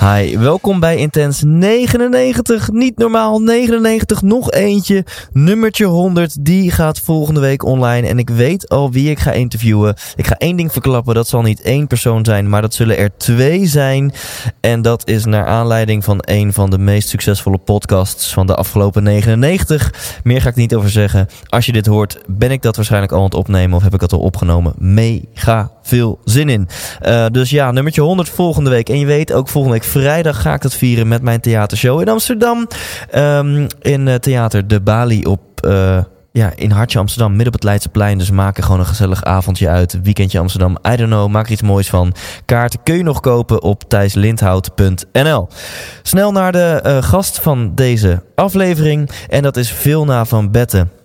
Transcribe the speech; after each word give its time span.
Hi, 0.00 0.38
welkom 0.38 0.80
bij 0.80 0.96
Intens 0.96 1.42
99. 1.44 2.70
Niet 2.70 2.98
normaal 2.98 3.38
99, 3.38 4.22
nog 4.22 4.50
eentje. 4.50 5.04
Nummertje 5.32 5.84
100, 5.84 6.44
die 6.44 6.70
gaat 6.70 7.00
volgende 7.00 7.40
week 7.40 7.64
online. 7.64 8.08
En 8.08 8.18
ik 8.18 8.30
weet 8.30 8.68
al 8.68 8.90
wie 8.90 9.10
ik 9.10 9.18
ga 9.18 9.32
interviewen. 9.32 9.94
Ik 10.16 10.26
ga 10.26 10.34
één 10.34 10.56
ding 10.56 10.72
verklappen, 10.72 11.14
dat 11.14 11.28
zal 11.28 11.42
niet 11.42 11.60
één 11.60 11.86
persoon 11.86 12.24
zijn, 12.24 12.48
maar 12.48 12.62
dat 12.62 12.74
zullen 12.74 12.98
er 12.98 13.16
twee 13.16 13.66
zijn. 13.66 14.12
En 14.60 14.82
dat 14.82 15.08
is 15.08 15.24
naar 15.24 15.46
aanleiding 15.46 16.04
van 16.04 16.18
een 16.20 16.52
van 16.52 16.70
de 16.70 16.78
meest 16.78 17.08
succesvolle 17.08 17.58
podcasts 17.58 18.32
van 18.32 18.46
de 18.46 18.54
afgelopen 18.54 19.02
99. 19.02 20.20
Meer 20.24 20.40
ga 20.40 20.48
ik 20.48 20.54
niet 20.54 20.74
over 20.74 20.90
zeggen. 20.90 21.28
Als 21.46 21.66
je 21.66 21.72
dit 21.72 21.86
hoort, 21.86 22.18
ben 22.26 22.50
ik 22.50 22.62
dat 22.62 22.76
waarschijnlijk 22.76 23.12
al 23.12 23.18
aan 23.18 23.24
het 23.24 23.34
opnemen 23.34 23.76
of 23.76 23.82
heb 23.82 23.94
ik 23.94 24.00
dat 24.00 24.12
al 24.12 24.20
opgenomen. 24.20 24.74
Mega 24.78 25.70
veel 25.86 26.18
zin 26.24 26.48
in. 26.48 26.68
Eh, 27.00 27.26
dus 27.30 27.50
ja, 27.50 27.70
nummertje 27.70 28.00
100 28.00 28.28
volgende 28.28 28.70
week. 28.70 28.88
En 28.88 28.98
je 28.98 29.06
weet, 29.06 29.32
ook 29.32 29.48
volgende 29.48 29.78
week 29.78 29.88
vrijdag 29.88 30.42
ga 30.42 30.54
ik 30.54 30.62
dat 30.62 30.74
vieren 30.74 31.08
met 31.08 31.22
mijn 31.22 31.40
theatershow 31.40 32.00
in 32.00 32.08
Amsterdam. 32.08 32.66
Ehm, 33.10 33.66
in 33.80 34.08
eh, 34.08 34.14
Theater 34.14 34.68
De 34.68 34.80
Bali 34.80 35.24
op... 35.24 35.40
eh, 35.60 35.98
ja, 36.32 36.52
in 36.54 36.70
Hartje 36.70 36.98
Amsterdam, 36.98 37.28
midden 37.28 37.46
op 37.46 37.52
het 37.52 37.64
Leidseplein. 37.64 38.18
Dus 38.18 38.30
maak 38.30 38.56
er 38.56 38.62
gewoon 38.62 38.80
een 38.80 38.86
gezellig 38.86 39.24
avondje 39.24 39.68
uit. 39.68 39.98
Weekendje 40.02 40.38
Amsterdam, 40.38 40.78
I 40.92 40.96
don't 40.96 41.10
know, 41.10 41.28
maak 41.28 41.46
er 41.46 41.52
iets 41.52 41.62
moois 41.62 41.88
van. 41.88 42.14
Kaarten 42.44 42.80
kun 42.82 42.96
je 42.96 43.02
nog 43.02 43.20
kopen 43.20 43.62
op 43.62 43.88
thijslindhout.nl. 43.88 45.48
Snel 46.02 46.32
naar 46.32 46.52
de 46.52 46.98
gast 47.00 47.40
van 47.40 47.74
deze 47.74 48.22
aflevering. 48.34 49.10
En 49.28 49.42
dat 49.42 49.56
is 49.56 49.72
Vilna 49.72 50.24
van 50.24 50.50
Betten. 50.50 50.95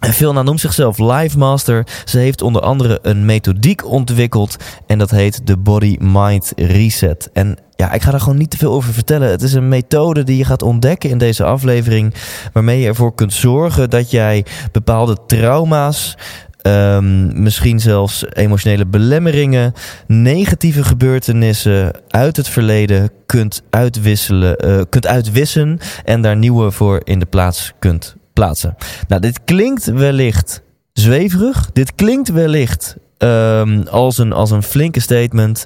En 0.00 0.12
Vilna 0.12 0.42
noemt 0.42 0.60
zichzelf 0.60 0.98
Live 0.98 1.38
Master. 1.38 1.86
Ze 2.04 2.18
heeft 2.18 2.42
onder 2.42 2.62
andere 2.62 2.98
een 3.02 3.24
methodiek 3.24 3.86
ontwikkeld. 3.86 4.56
En 4.86 4.98
dat 4.98 5.10
heet 5.10 5.46
de 5.46 5.56
Body 5.56 5.96
Mind 5.98 6.52
Reset. 6.56 7.30
En 7.32 7.58
ja, 7.76 7.92
ik 7.92 8.02
ga 8.02 8.10
daar 8.10 8.20
gewoon 8.20 8.38
niet 8.38 8.50
te 8.50 8.56
veel 8.56 8.72
over 8.72 8.92
vertellen. 8.92 9.30
Het 9.30 9.42
is 9.42 9.52
een 9.52 9.68
methode 9.68 10.24
die 10.24 10.36
je 10.36 10.44
gaat 10.44 10.62
ontdekken 10.62 11.10
in 11.10 11.18
deze 11.18 11.44
aflevering. 11.44 12.14
Waarmee 12.52 12.80
je 12.80 12.86
ervoor 12.86 13.14
kunt 13.14 13.32
zorgen 13.32 13.90
dat 13.90 14.10
jij 14.10 14.44
bepaalde 14.72 15.16
trauma's. 15.26 16.16
ehm, 16.60 17.42
misschien 17.42 17.80
zelfs 17.80 18.24
emotionele 18.32 18.86
belemmeringen, 18.86 19.72
negatieve 20.06 20.84
gebeurtenissen 20.84 21.92
uit 22.08 22.36
het 22.36 22.48
verleden 22.48 23.10
kunt 23.26 23.62
uitwisselen, 23.70 24.56
eh, 24.56 24.80
kunt 24.88 25.06
uitwissen 25.06 25.78
en 26.04 26.22
daar 26.22 26.36
nieuwe 26.36 26.70
voor 26.70 27.00
in 27.04 27.18
de 27.18 27.26
plaats 27.26 27.72
kunt 27.78 28.16
plaatsen. 28.32 28.76
Nou, 29.08 29.20
dit 29.20 29.44
klinkt 29.44 29.84
wellicht 29.84 30.62
zweverig. 30.92 31.70
Dit 31.72 31.94
klinkt 31.94 32.28
wellicht 32.28 32.96
ehm, 33.18 33.82
als, 33.90 34.18
een, 34.18 34.32
als 34.32 34.50
een 34.50 34.62
flinke 34.62 35.00
statement. 35.00 35.64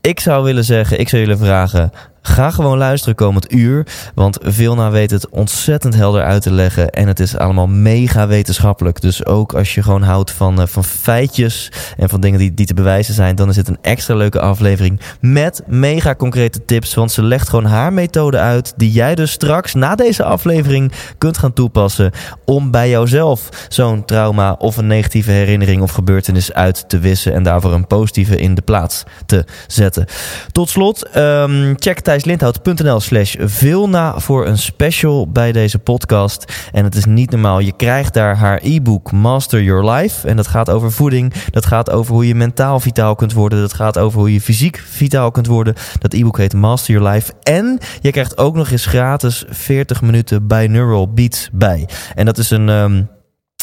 Ik 0.00 0.20
zou 0.20 0.44
willen 0.44 0.64
zeggen, 0.64 1.00
ik 1.00 1.08
zou 1.08 1.22
jullie 1.22 1.36
vragen. 1.36 1.90
Ga 2.22 2.50
gewoon 2.50 2.78
luisteren 2.78 3.14
komend 3.14 3.52
uur. 3.52 3.86
Want 4.14 4.38
Vilna 4.42 4.90
weet 4.90 5.10
het 5.10 5.28
ontzettend 5.28 5.94
helder 5.94 6.22
uit 6.22 6.42
te 6.42 6.52
leggen. 6.52 6.90
En 6.90 7.06
het 7.06 7.20
is 7.20 7.36
allemaal 7.36 7.66
mega 7.66 8.26
wetenschappelijk. 8.26 9.00
Dus 9.00 9.26
ook 9.26 9.54
als 9.54 9.74
je 9.74 9.82
gewoon 9.82 10.02
houdt 10.02 10.30
van, 10.30 10.60
eh, 10.60 10.66
van 10.66 10.84
feitjes 10.84 11.72
en 11.96 12.08
van 12.08 12.20
dingen 12.20 12.38
die, 12.38 12.54
die 12.54 12.66
te 12.66 12.74
bewijzen 12.74 13.14
zijn. 13.14 13.36
Dan 13.36 13.48
is 13.48 13.56
het 13.56 13.68
een 13.68 13.78
extra 13.82 14.14
leuke 14.14 14.40
aflevering. 14.40 15.00
Met 15.20 15.62
mega 15.66 16.14
concrete 16.14 16.64
tips. 16.64 16.94
Want 16.94 17.12
ze 17.12 17.22
legt 17.22 17.48
gewoon 17.48 17.64
haar 17.64 17.92
methode 17.92 18.38
uit. 18.38 18.72
Die 18.76 18.92
jij 18.92 19.14
dus 19.14 19.30
straks 19.30 19.74
na 19.74 19.94
deze 19.94 20.24
aflevering 20.24 20.92
kunt 21.18 21.38
gaan 21.38 21.52
toepassen. 21.52 22.10
Om 22.44 22.70
bij 22.70 22.90
jouzelf 22.90 23.48
zo'n 23.68 24.04
trauma 24.04 24.52
of 24.52 24.76
een 24.76 24.86
negatieve 24.86 25.30
herinnering 25.30 25.82
of 25.82 25.90
gebeurtenis 25.90 26.52
uit 26.52 26.88
te 26.88 26.98
wissen. 26.98 27.32
En 27.32 27.42
daarvoor 27.42 27.72
een 27.72 27.86
positieve 27.86 28.36
in 28.36 28.54
de 28.54 28.62
plaats 28.62 29.04
te 29.26 29.44
zetten. 29.66 30.06
Tot 30.52 30.68
slot, 30.68 31.08
ehm, 31.08 31.74
check 31.76 32.00
thijslindhout.nl 32.10 33.00
slash 33.00 33.34
Vilna 33.38 34.18
voor 34.18 34.46
een 34.46 34.58
special 34.58 35.28
bij 35.28 35.52
deze 35.52 35.78
podcast. 35.78 36.68
En 36.72 36.84
het 36.84 36.94
is 36.94 37.04
niet 37.04 37.30
normaal. 37.30 37.58
Je 37.58 37.72
krijgt 37.76 38.14
daar 38.14 38.36
haar 38.36 38.60
e-book 38.62 39.12
Master 39.12 39.62
Your 39.62 39.90
Life. 39.90 40.28
En 40.28 40.36
dat 40.36 40.46
gaat 40.46 40.70
over 40.70 40.92
voeding. 40.92 41.32
Dat 41.50 41.66
gaat 41.66 41.90
over 41.90 42.14
hoe 42.14 42.26
je 42.26 42.34
mentaal 42.34 42.80
vitaal 42.80 43.14
kunt 43.14 43.32
worden. 43.32 43.60
Dat 43.60 43.72
gaat 43.72 43.98
over 43.98 44.18
hoe 44.18 44.32
je 44.32 44.40
fysiek 44.40 44.82
vitaal 44.86 45.30
kunt 45.30 45.46
worden. 45.46 45.74
Dat 45.98 46.12
e-book 46.12 46.38
heet 46.38 46.54
Master 46.54 46.94
Your 46.94 47.10
Life. 47.10 47.32
En 47.42 47.78
je 48.00 48.10
krijgt 48.10 48.38
ook 48.38 48.54
nog 48.54 48.70
eens 48.70 48.86
gratis 48.86 49.44
40 49.48 50.02
minuten 50.02 50.46
binaural 50.46 51.12
beats 51.12 51.48
bij. 51.52 51.88
En 52.14 52.24
dat 52.24 52.38
is 52.38 52.50
een... 52.50 52.68
ehm, 52.68 53.02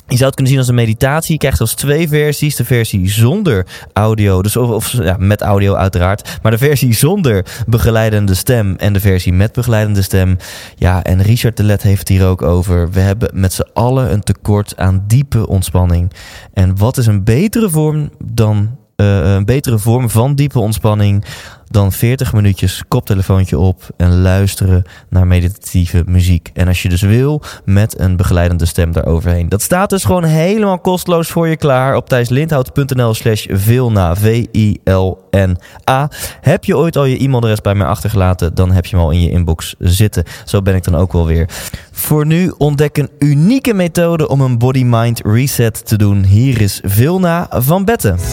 je 0.07 0.15
zou 0.15 0.25
het 0.25 0.35
kunnen 0.35 0.47
zien 0.47 0.57
als 0.57 0.67
een 0.67 0.75
meditatie. 0.75 1.33
Je 1.33 1.39
krijgt 1.39 1.57
zelfs 1.57 1.73
twee 1.73 2.07
versies. 2.07 2.55
De 2.55 2.65
versie 2.65 3.09
zonder 3.09 3.65
audio, 3.93 4.41
dus 4.41 4.57
of, 4.57 4.91
ja, 4.91 5.15
met 5.19 5.41
audio 5.41 5.73
uiteraard. 5.73 6.39
Maar 6.41 6.51
de 6.51 6.57
versie 6.57 6.93
zonder 6.93 7.45
begeleidende 7.67 8.33
stem 8.33 8.75
en 8.75 8.93
de 8.93 8.99
versie 8.99 9.33
met 9.33 9.51
begeleidende 9.51 10.01
stem. 10.01 10.37
Ja, 10.75 11.03
en 11.03 11.21
Richard 11.21 11.57
de 11.57 11.63
Let 11.63 11.81
heeft 11.81 12.07
hier 12.07 12.25
ook 12.25 12.41
over. 12.41 12.91
We 12.91 12.99
hebben 12.99 13.29
met 13.33 13.53
z'n 13.53 13.67
allen 13.73 14.11
een 14.11 14.23
tekort 14.23 14.77
aan 14.77 15.03
diepe 15.07 15.47
ontspanning. 15.47 16.11
En 16.53 16.77
wat 16.77 16.97
is 16.97 17.05
een 17.05 17.23
betere 17.23 17.69
vorm 17.69 18.09
dan 18.23 18.77
eh, 18.95 19.33
een 19.33 19.45
betere 19.45 19.79
vorm 19.79 20.09
van 20.09 20.35
diepe 20.35 20.59
ontspanning 20.59 21.25
dan 21.69 21.91
40 21.91 22.33
minuutjes 22.33 22.83
koptelefoontje 22.87 23.57
op 23.57 23.81
en 23.97 24.21
luisteren 24.21 24.83
naar 25.09 25.27
meditatieve 25.27 26.03
muziek. 26.05 26.49
En 26.53 26.67
als 26.67 26.81
je 26.81 26.89
dus 26.89 27.01
wil, 27.01 27.41
met 27.65 27.99
een 27.99 28.15
begeleidende 28.15 28.65
stem 28.65 28.91
daaroverheen. 28.91 29.49
Dat 29.49 29.61
staat 29.61 29.89
dus 29.89 30.03
gewoon 30.03 30.23
helemaal 30.23 30.79
kosteloos 30.79 31.27
voor 31.27 31.47
je 31.47 31.57
klaar 31.57 31.95
op 31.95 32.09
thijslindhout.nl 32.09 33.13
slash 33.13 33.45
Vilna, 33.49 34.15
V-I-L-N-A. 34.15 36.09
Heb 36.41 36.65
je 36.65 36.77
ooit 36.77 36.97
al 36.97 37.05
je 37.05 37.17
e-mailadres 37.17 37.61
bij 37.61 37.75
mij 37.75 37.87
achtergelaten, 37.87 38.55
dan 38.55 38.71
heb 38.71 38.85
je 38.85 38.95
hem 38.95 39.05
al 39.05 39.11
in 39.11 39.21
je 39.21 39.29
inbox 39.29 39.75
zitten. 39.79 40.23
Zo 40.45 40.61
ben 40.61 40.75
ik 40.75 40.83
dan 40.83 40.95
ook 40.95 41.13
wel 41.13 41.25
weer. 41.25 41.49
Voor 41.91 42.25
nu 42.25 42.53
ontdek 42.57 42.97
een 42.97 43.09
unieke 43.19 43.73
methode 43.73 44.27
om 44.27 44.41
een 44.41 44.57
body-mind 44.57 45.21
reset 45.23 45.85
te 45.85 45.97
doen. 45.97 46.23
Hier 46.23 46.61
is 46.61 46.81
Vilna 46.83 47.47
van 47.49 47.85
Betten. 47.85 48.17
100% 48.17 48.27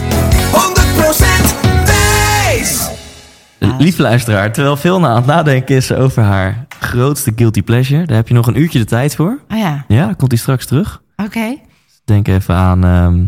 Thijs. 1.25 1.54
Lieve 3.79 4.03
luisteraar, 4.03 4.53
terwijl 4.53 4.77
Vilna 4.77 5.09
aan 5.09 5.17
het 5.17 5.27
nadenken 5.27 5.77
is 5.77 5.93
over 5.93 6.23
haar 6.23 6.67
grootste 6.79 7.33
guilty 7.37 7.63
pleasure, 7.63 8.07
daar 8.07 8.17
heb 8.17 8.29
je 8.29 8.35
nog 8.35 8.47
een 8.47 8.61
uurtje 8.61 8.79
de 8.79 8.85
tijd 8.85 9.15
voor. 9.17 9.39
Oh 9.49 9.59
ja, 9.59 9.85
Ja, 9.89 10.13
komt 10.17 10.31
hij 10.31 10.41
straks 10.41 10.67
terug. 10.67 11.03
oké. 11.17 11.57
Denk 12.05 12.29
even 12.29 12.55
aan. 12.55 12.85
ehm, 12.85 13.25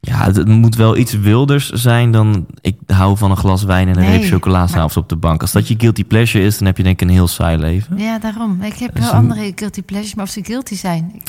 ja, 0.00 0.24
het, 0.24 0.36
het 0.36 0.48
moet 0.48 0.76
wel 0.76 0.96
iets 0.96 1.12
wilders 1.12 1.70
zijn 1.70 2.10
dan. 2.10 2.46
Ik 2.60 2.76
hou 2.86 3.16
van 3.16 3.30
een 3.30 3.36
glas 3.36 3.62
wijn 3.64 3.88
en 3.88 3.96
een 3.98 4.02
Nee, 4.04 4.18
reep 4.20 4.30
chocola 4.30 4.66
s'avonds 4.66 4.96
op 4.96 5.08
de 5.08 5.16
bank. 5.16 5.40
Als 5.40 5.52
dat 5.52 5.68
je 5.68 5.74
guilty 5.78 6.04
pleasure 6.04 6.44
is, 6.44 6.58
dan 6.58 6.66
heb 6.66 6.76
je 6.76 6.82
denk 6.82 7.00
ik 7.00 7.08
een 7.08 7.14
heel 7.14 7.28
saai 7.28 7.56
leven. 7.58 7.98
Ja, 7.98 8.18
daarom. 8.18 8.62
Ik 8.62 8.74
heb 8.76 8.94
Dus 8.94 9.04
wel 9.04 9.12
andere 9.12 9.52
guilty 9.54 9.82
pleasures, 9.82 10.14
maar 10.14 10.24
of 10.24 10.30
ze 10.30 10.44
guilty 10.44 10.74
zijn. 10.76 11.22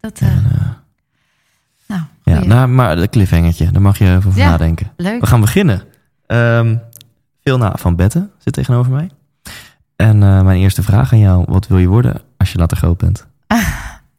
Dat, 0.00 0.18
eh, 0.20 0.28
nou, 1.88 2.00
Ja, 2.24 2.34
goeie. 2.34 2.48
nou, 2.48 2.68
maar 2.68 2.96
de 2.96 3.08
cliffhangertje, 3.08 3.70
daar 3.70 3.82
mag 3.82 3.98
je 3.98 4.04
even 4.04 4.16
over 4.28 4.40
Ja. 4.40 4.48
nadenken. 4.50 4.92
leuk. 4.96 5.20
We 5.20 5.26
gaan 5.26 5.40
beginnen. 5.40 5.82
Ehm 6.26 6.76
Vilna 7.42 7.72
van 7.78 7.96
Betten 7.96 8.30
zit 8.38 8.52
tegenover 8.52 8.92
mij. 8.92 9.10
En 9.96 10.22
eh, 10.22 10.42
mijn 10.42 10.58
eerste 10.60 10.82
vraag 10.82 11.12
aan 11.12 11.18
jou: 11.18 11.44
wat 11.48 11.66
wil 11.66 11.78
je 11.78 11.88
worden 11.88 12.20
als 12.36 12.52
je 12.52 12.58
later 12.58 12.76
groot 12.76 12.98
bent? 12.98 13.26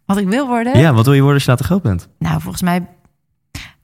Wat 0.06 0.18
ik 0.18 0.28
wil 0.28 0.48
worden? 0.48 0.80
Ja, 0.80 0.94
wat 0.94 1.06
wil 1.06 1.14
je 1.14 1.20
worden 1.22 1.36
als 1.38 1.44
je 1.46 1.50
later 1.50 1.66
groot 1.66 1.82
bent? 1.82 2.08
Nou, 2.20 2.42
volgens 2.42 2.62
mij 2.64 2.80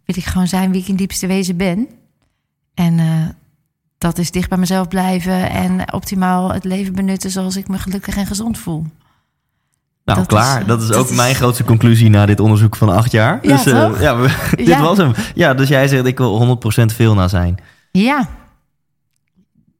wil 0.05 0.15
ik 0.17 0.23
gewoon 0.25 0.47
zijn 0.47 0.71
wie 0.71 0.81
ik 0.81 0.87
in 0.87 0.95
diepste 0.95 1.27
wezen 1.27 1.57
ben. 1.57 1.87
En 2.73 2.99
eh, 2.99 3.05
dat 3.97 4.17
is 4.17 4.31
dicht 4.31 4.49
bij 4.49 4.57
mezelf 4.57 4.87
blijven 4.87 5.49
en 5.49 5.93
optimaal 5.93 6.53
het 6.53 6.63
leven 6.63 6.93
benutten 6.93 7.29
zoals 7.31 7.55
ik 7.55 7.67
me 7.67 7.77
gelukkig 7.77 8.17
en 8.17 8.25
gezond 8.25 8.57
voel. 8.57 8.85
Nou, 10.05 10.19
Dat 10.19 10.27
klaar. 10.27 10.55
is, 10.55 10.61
eh, 10.61 10.67
dat 10.67 10.81
is 10.81 10.87
dat 10.87 10.97
ook 10.97 11.09
is- 11.09 11.15
mijn 11.15 11.35
grootste 11.35 11.63
conclusie 11.63 12.09
na 12.09 12.25
dit 12.25 12.39
onderzoek 12.39 12.75
van 12.75 12.89
acht 12.89 13.11
jaar. 13.11 13.39
Ja, 13.41 13.55
dus 13.55 13.63
toch? 13.63 14.01
ja, 14.01 14.15
dit 14.55 14.67
Ja. 14.67 14.81
was 14.81 14.97
hem. 14.97 15.11
Ja, 15.35 15.53
dus 15.53 15.67
jij 15.67 15.87
zegt 15.87 16.05
ik 16.05 16.17
wil 16.17 16.37
100% 16.37 16.93
Vilna 16.93 17.27
zijn. 17.27 17.57
Ja, 17.91 18.27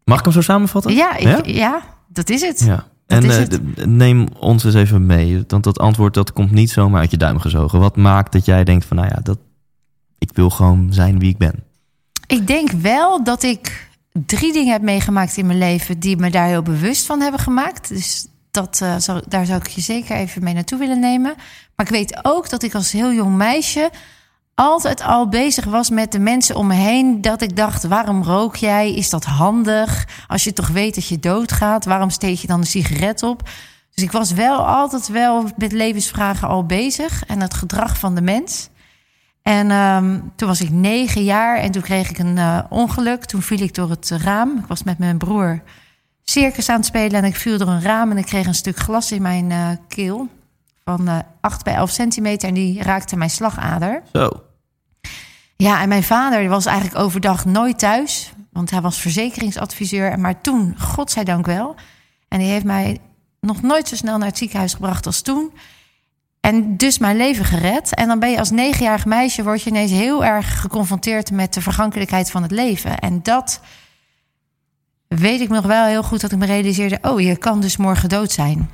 Mag 0.10 0.18
ik 0.20 0.24
hem 0.26 0.34
zo 0.34 0.42
samenvatten? 0.42 0.94
ja, 0.94 1.16
ik, 1.18 1.24
Ja? 1.28 1.40
ja? 1.46 1.82
dat 2.08 2.30
is 2.30 2.42
het. 2.42 2.60
Ja. 2.60 2.76
Dat 3.06 3.24
En 3.24 3.30
is 3.30 3.36
eh, 3.38 3.42
het. 3.42 3.86
neem 3.86 4.28
ons 4.40 4.64
eens 4.64 4.74
even 4.76 5.06
mee. 5.06 5.44
Want 5.48 5.64
dat 5.64 5.80
antwoord 5.80 6.14
dat 6.14 6.34
komt 6.34 6.52
niet 6.52 6.70
zomaar 6.70 7.00
uit 7.02 7.12
je 7.12 7.18
duim 7.18 7.40
gezogen. 7.40 7.80
Wat 7.80 7.96
maakt 7.98 8.32
dat 8.32 8.46
jij 8.46 8.64
denkt 8.64 8.86
van, 8.86 8.98
nou 8.98 9.10
ja, 9.10 9.20
dat, 9.24 9.38
ik 10.18 10.30
ik 10.30 10.36
wil 10.36 10.50
gewoon 10.50 10.88
zijn 10.94 11.20
wie 11.20 11.30
ik 11.30 11.38
ben. 11.38 11.64
Ik 12.28 12.48
denk 12.48 12.72
wel 12.72 13.24
dat 13.24 13.44
ik 13.44 13.88
drie 14.26 14.54
dingen 14.54 14.72
heb 14.72 14.82
meegemaakt 14.82 15.38
in 15.38 15.46
mijn 15.46 15.58
leven 15.58 16.00
die 16.00 16.18
me 16.18 16.30
daar 16.30 16.48
heel 16.48 16.62
bewust 16.62 17.06
van 17.06 17.22
hebben 17.22 17.40
gemaakt. 17.40 17.90
Dus 17.90 18.28
dat, 18.52 18.80
uh, 18.84 18.96
zou, 18.98 19.22
daar 19.28 19.46
zou 19.46 19.60
ik 19.60 19.68
je 19.68 19.82
zeker 19.82 20.16
even 20.16 20.44
mee 20.44 20.54
naartoe 20.54 20.80
willen 20.80 21.00
nemen. 21.00 21.34
Maar 21.76 21.86
ik 21.86 21.92
weet 21.92 22.20
ook 22.22 22.50
dat 22.50 22.64
ik 22.64 22.76
als 22.76 22.92
heel 22.92 23.14
jong 23.14 23.36
meisje 23.36 23.90
altijd 24.60 25.02
al 25.02 25.28
bezig 25.30 25.66
was 25.66 25.90
met 25.90 26.12
de 26.12 26.20
mensen 26.20 26.56
om 26.56 26.68
me 26.68 26.74
heen. 26.74 27.22
Dat 27.22 27.42
ik 27.42 27.56
dacht, 27.56 27.84
waarom 27.84 28.24
rook 28.24 28.56
jij? 28.56 28.94
Is 28.94 29.10
dat 29.10 29.26
handig? 29.26 30.08
Als 30.28 30.44
je 30.44 30.54
toch 30.54 30.68
weet 30.68 30.96
dat 30.96 31.08
je 31.08 31.20
doodgaat, 31.20 31.86
waarom 31.86 32.10
steek 32.10 32.38
je 32.38 32.48
dan 32.48 32.60
een 32.60 32.66
sigaret 32.66 33.24
op? 33.24 33.50
Dus 33.94 34.04
ik 34.04 34.12
was 34.12 34.32
wel 34.32 34.68
altijd 34.68 35.08
wel 35.08 35.46
met 35.58 35.72
levensvragen 35.72 36.48
al 36.48 36.66
bezig 36.66 37.26
en 37.26 37.42
het 37.42 37.54
gedrag 37.54 37.98
van 37.98 38.16
de 38.16 38.22
mens. 38.22 38.70
En 39.42 39.72
um, 39.72 40.32
toen 40.36 40.48
was 40.48 40.62
ik 40.62 40.70
negen 40.70 41.24
jaar 41.24 41.58
en 41.58 41.72
toen 41.72 41.82
kreeg 41.82 42.10
ik 42.10 42.18
een 42.18 42.38
uh, 42.38 42.60
ongeluk. 42.70 43.26
Toen 43.26 43.42
viel 43.42 43.62
ik 43.62 43.76
door 43.76 43.90
het 43.90 44.10
raam. 44.10 44.58
Ik 44.58 44.68
was 44.68 44.84
met 44.84 44.98
mijn 44.98 45.18
broer 45.18 45.62
circus 46.24 46.70
aan 46.70 46.76
het 46.76 46.86
spelen 46.86 47.22
en 47.22 47.24
ik 47.24 47.36
viel 47.36 47.58
door 47.58 47.68
een 47.68 47.82
raam 47.82 48.12
en 48.12 48.18
ik 48.18 48.26
kreeg 48.26 48.46
een 48.46 48.56
stuk 48.56 48.78
glas 48.78 49.12
in 49.12 49.22
mijn 49.22 49.50
uh, 49.50 49.70
keel 49.88 50.28
van 50.84 51.10
uh, 51.10 51.20
8 51.42 51.64
bij 51.64 51.74
11 51.74 51.90
centimeter 51.90 52.48
en 52.48 52.54
die 52.54 52.84
raakte 52.84 53.18
mijn 53.18 53.30
slagader. 53.30 54.02
Zo. 54.14 54.30
Ja, 55.64 55.82
en 55.82 55.90
mijn 55.90 56.04
vader 56.04 56.50
was 56.50 56.66
eigenlijk 56.66 56.98
overdag 56.98 57.46
nooit 57.46 57.80
thuis, 57.80 58.32
want 58.52 58.70
hij 58.70 58.82
was 58.82 58.98
verzekeringsadviseur. 58.98 60.20
Maar 60.20 60.42
toen, 60.42 60.76
godzijdank 60.80 61.46
wel. 61.46 61.76
En 62.28 62.40
die 62.40 62.48
heeft 62.48 62.66
mij 62.66 63.00
nog 63.40 63.62
nooit 63.62 63.88
zo 63.88 63.96
snel 63.96 64.18
naar 64.18 64.28
het 64.28 64.38
ziekenhuis 64.38 64.74
gebracht 64.74 65.06
als 65.06 65.22
toen. 65.22 65.54
En 66.40 66.78
dus 66.78 66.98
mijn 66.98 67.18
leven 67.18 67.46
gered. 67.46 67.96
En 67.96 68.08
dan 68.08 68.20
ben 68.20 68.30
je 68.30 68.40
als 68.40 68.52
negenjarig 68.52 69.06
meisje... 69.06 69.44
word 69.44 69.62
je 69.62 69.70
ineens 69.70 69.92
heel 69.92 70.26
erg 70.26 70.62
geconfronteerd 70.62 71.32
met 71.32 71.54
de 71.54 71.62
vergankelijkheid 71.62 72.32
van 72.32 72.42
het 72.42 72.52
leven. 72.52 73.00
En 73.00 73.24
dat 73.24 73.62
weet 75.08 75.42
ik 75.42 75.50
nog 75.50 75.66
wel 75.66 75.86
heel 75.86 76.04
goed 76.04 76.22
dat 76.22 76.32
ik 76.32 76.38
me 76.38 76.46
realiseerde... 76.46 76.98
oh, 77.02 77.22
je 77.22 77.38
kan 77.38 77.62
dus 77.62 77.78
morgen 77.78 78.10
dood 78.10 78.32
zijn. 78.32 78.70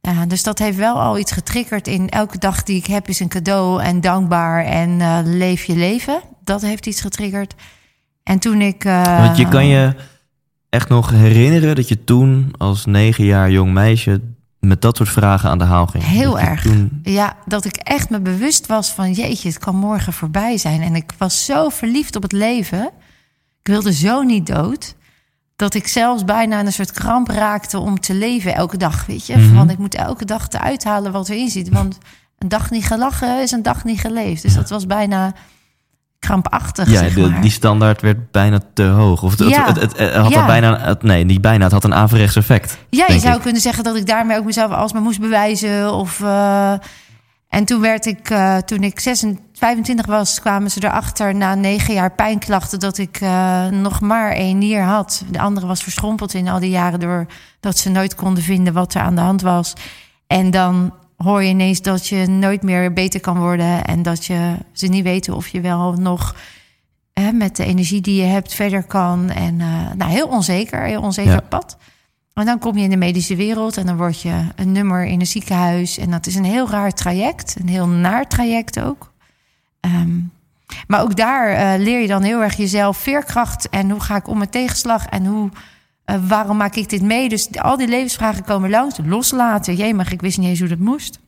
Ja, 0.00 0.26
dus 0.26 0.42
dat 0.42 0.58
heeft 0.58 0.76
wel 0.76 1.00
al 1.00 1.18
iets 1.18 1.32
getriggerd 1.32 1.88
in 1.88 2.08
elke 2.08 2.38
dag 2.38 2.62
die 2.62 2.76
ik 2.76 2.86
heb 2.86 3.08
is 3.08 3.20
een 3.20 3.28
cadeau 3.28 3.82
en 3.82 4.00
dankbaar 4.00 4.64
en 4.64 4.90
uh, 4.90 5.18
leef 5.24 5.64
je 5.64 5.76
leven. 5.76 6.20
Dat 6.44 6.62
heeft 6.62 6.86
iets 6.86 7.00
getriggerd. 7.00 7.54
En 8.22 8.38
toen 8.38 8.60
ik. 8.60 8.84
Uh, 8.84 9.24
Want 9.24 9.36
je 9.36 9.48
kan 9.48 9.66
je 9.66 9.94
echt 10.68 10.88
nog 10.88 11.10
herinneren 11.10 11.76
dat 11.76 11.88
je 11.88 12.04
toen 12.04 12.50
als 12.58 12.84
negen 12.84 13.24
jaar 13.24 13.50
jong 13.50 13.72
meisje 13.72 14.20
met 14.60 14.82
dat 14.82 14.96
soort 14.96 15.08
vragen 15.08 15.50
aan 15.50 15.58
de 15.58 15.64
haal 15.64 15.86
ging. 15.86 16.04
Heel 16.04 16.32
dat 16.32 16.40
erg. 16.40 16.62
Toen... 16.62 17.00
Ja, 17.02 17.36
dat 17.46 17.64
ik 17.64 17.76
echt 17.76 18.10
me 18.10 18.20
bewust 18.20 18.66
was 18.66 18.90
van 18.90 19.12
jeetje, 19.12 19.48
het 19.48 19.58
kan 19.58 19.76
morgen 19.76 20.12
voorbij 20.12 20.58
zijn. 20.58 20.82
En 20.82 20.94
ik 20.94 21.12
was 21.18 21.44
zo 21.44 21.68
verliefd 21.68 22.16
op 22.16 22.22
het 22.22 22.32
leven. 22.32 22.90
Ik 23.60 23.66
wilde 23.74 23.92
zo 23.92 24.22
niet 24.22 24.46
dood 24.46 24.94
dat 25.58 25.74
ik 25.74 25.88
zelfs 25.88 26.24
bijna 26.24 26.60
een 26.60 26.72
soort 26.72 26.90
kramp 26.92 27.28
raakte 27.28 27.78
om 27.78 28.00
te 28.00 28.14
leven 28.14 28.54
elke 28.54 28.76
dag, 28.76 29.06
weet 29.06 29.26
je. 29.26 29.36
Mm 29.36 29.42
-hmm. 29.42 29.54
Want 29.54 29.70
ik 29.70 29.78
moet 29.78 29.94
elke 29.94 30.24
dag 30.24 30.48
te 30.48 30.60
uithalen 30.60 31.12
wat 31.12 31.28
erin 31.28 31.48
zit. 31.48 31.68
Want 31.68 31.98
een 32.38 32.48
dag 32.48 32.70
niet 32.70 32.86
gelachen 32.86 33.42
is 33.42 33.50
een 33.50 33.62
dag 33.62 33.84
niet 33.84 34.00
geleefd. 34.00 34.42
Dus 34.42 34.52
ja. 34.52 34.58
dat 34.60 34.70
was 34.70 34.86
bijna 34.86 35.32
krampachtig. 36.18 36.90
Ja, 36.90 36.98
zeg 36.98 37.14
de, 37.14 37.20
maar. 37.28 37.40
die 37.40 37.50
standaard 37.50 38.00
werd 38.00 38.30
bijna 38.30 38.60
te 38.74 38.82
hoog. 38.84 39.22
Of 39.22 39.38
het, 39.38 39.48
Ja. 39.48 39.66
het, 39.66 39.80
het, 39.80 39.98
het 39.98 40.14
had 40.14 40.32
Ja. 40.32 40.46
bijna, 40.46 40.78
het, 40.78 41.02
nee, 41.02 41.24
niet 41.24 41.40
bijna, 41.40 41.62
het 41.64 41.72
had 41.72 41.84
een 41.84 41.94
averechts 41.94 42.36
effect. 42.36 42.78
Ja, 42.90 43.04
je 43.08 43.18
zou 43.18 43.36
ik. 43.36 43.42
kunnen 43.42 43.60
zeggen 43.62 43.84
dat 43.84 43.96
ik 43.96 44.06
daarmee 44.06 44.38
ook 44.38 44.44
mezelf 44.44 44.72
alsmaar 44.72 45.02
moest 45.02 45.20
bewijzen. 45.20 45.92
Of, 45.94 46.20
eh, 46.20 46.72
en 47.48 47.64
toen 47.64 47.80
werd 47.80 48.06
ik, 48.06 48.30
eh, 48.30 48.56
toen 48.56 48.82
ik 48.82 49.00
26, 49.00 49.47
25 49.58 50.06
was, 50.06 50.40
kwamen 50.40 50.70
ze 50.70 50.84
erachter 50.84 51.34
na 51.34 51.54
negen 51.54 51.94
jaar 51.94 52.12
pijnklachten 52.12 52.80
dat 52.80 52.98
ik 52.98 53.20
eh, 53.20 53.66
nog 53.66 54.00
maar 54.00 54.32
één 54.32 54.58
nier 54.58 54.82
had. 54.82 55.22
De 55.30 55.38
andere 55.38 55.66
was 55.66 55.82
verschrompeld 55.82 56.34
in 56.34 56.48
al 56.48 56.58
die 56.60 56.70
jaren 56.70 57.00
doordat 57.00 57.76
ze 57.78 57.90
nooit 57.90 58.14
konden 58.14 58.42
vinden 58.42 58.72
wat 58.72 58.94
er 58.94 59.00
aan 59.00 59.14
de 59.14 59.20
hand 59.20 59.42
was. 59.42 59.72
En 60.26 60.50
dan 60.50 60.94
hoor 61.16 61.42
je 61.42 61.48
ineens 61.48 61.82
dat 61.82 62.06
je 62.06 62.26
nooit 62.26 62.62
meer 62.62 62.92
beter 62.92 63.20
kan 63.20 63.38
worden 63.38 63.84
en 63.84 64.02
dat 64.02 64.24
je 64.24 64.56
ze 64.72 64.86
niet 64.86 65.02
weten 65.04 65.34
of 65.34 65.48
je 65.48 65.60
wel 65.60 65.92
nog 65.92 66.34
hè, 67.12 67.32
met 67.32 67.56
de 67.56 67.64
energie 67.64 68.00
die 68.00 68.20
je 68.20 68.26
hebt 68.26 68.54
verder 68.54 68.82
kan. 68.82 69.30
En 69.30 69.60
eh, 69.60 69.92
nou, 69.96 70.10
heel 70.10 70.28
onzeker, 70.28 70.82
heel 70.82 71.02
onzeker 71.02 71.32
Ja. 71.32 71.40
pad. 71.40 71.76
En 72.34 72.46
dan 72.46 72.58
kom 72.58 72.76
je 72.76 72.84
in 72.84 72.90
de 72.90 72.96
medische 72.96 73.36
wereld 73.36 73.76
en 73.76 73.86
dan 73.86 73.96
word 73.96 74.20
je 74.20 74.44
een 74.56 74.72
nummer 74.72 75.04
in 75.04 75.20
een 75.20 75.26
ziekenhuis. 75.26 75.98
En 75.98 76.10
dat 76.10 76.26
is 76.26 76.34
een 76.34 76.44
heel 76.44 76.70
raar 76.70 76.92
traject, 76.92 77.56
een 77.60 77.68
heel 77.68 77.86
naar 77.86 78.28
traject 78.28 78.80
ook. 78.80 79.07
Ehm, 79.88 80.20
maar 80.86 81.02
ook 81.02 81.16
daar 81.16 81.48
eh, 81.48 81.80
leer 81.80 82.00
je 82.00 82.06
dan 82.06 82.22
heel 82.22 82.42
erg 82.42 82.56
jezelf 82.56 82.96
veerkracht 82.96 83.68
en 83.68 83.90
hoe 83.90 84.00
ga 84.00 84.16
ik 84.16 84.28
om 84.28 84.38
met 84.38 84.52
tegenslag 84.52 85.06
en 85.06 85.26
hoe, 85.26 85.50
eh, 86.04 86.16
waarom 86.28 86.56
maak 86.56 86.74
ik 86.74 86.88
dit 86.88 87.02
mee? 87.02 87.28
Dus 87.28 87.48
al 87.56 87.76
die 87.76 87.88
levensvragen 87.88 88.44
komen 88.44 88.70
langs. 88.70 88.98
Loslaten, 89.04 89.74
jemig, 89.74 90.12
ik 90.12 90.20
wist 90.20 90.38
niet 90.38 90.48
eens 90.48 90.58
hoe 90.58 90.68
dat 90.68 90.78
moest. 90.78 91.18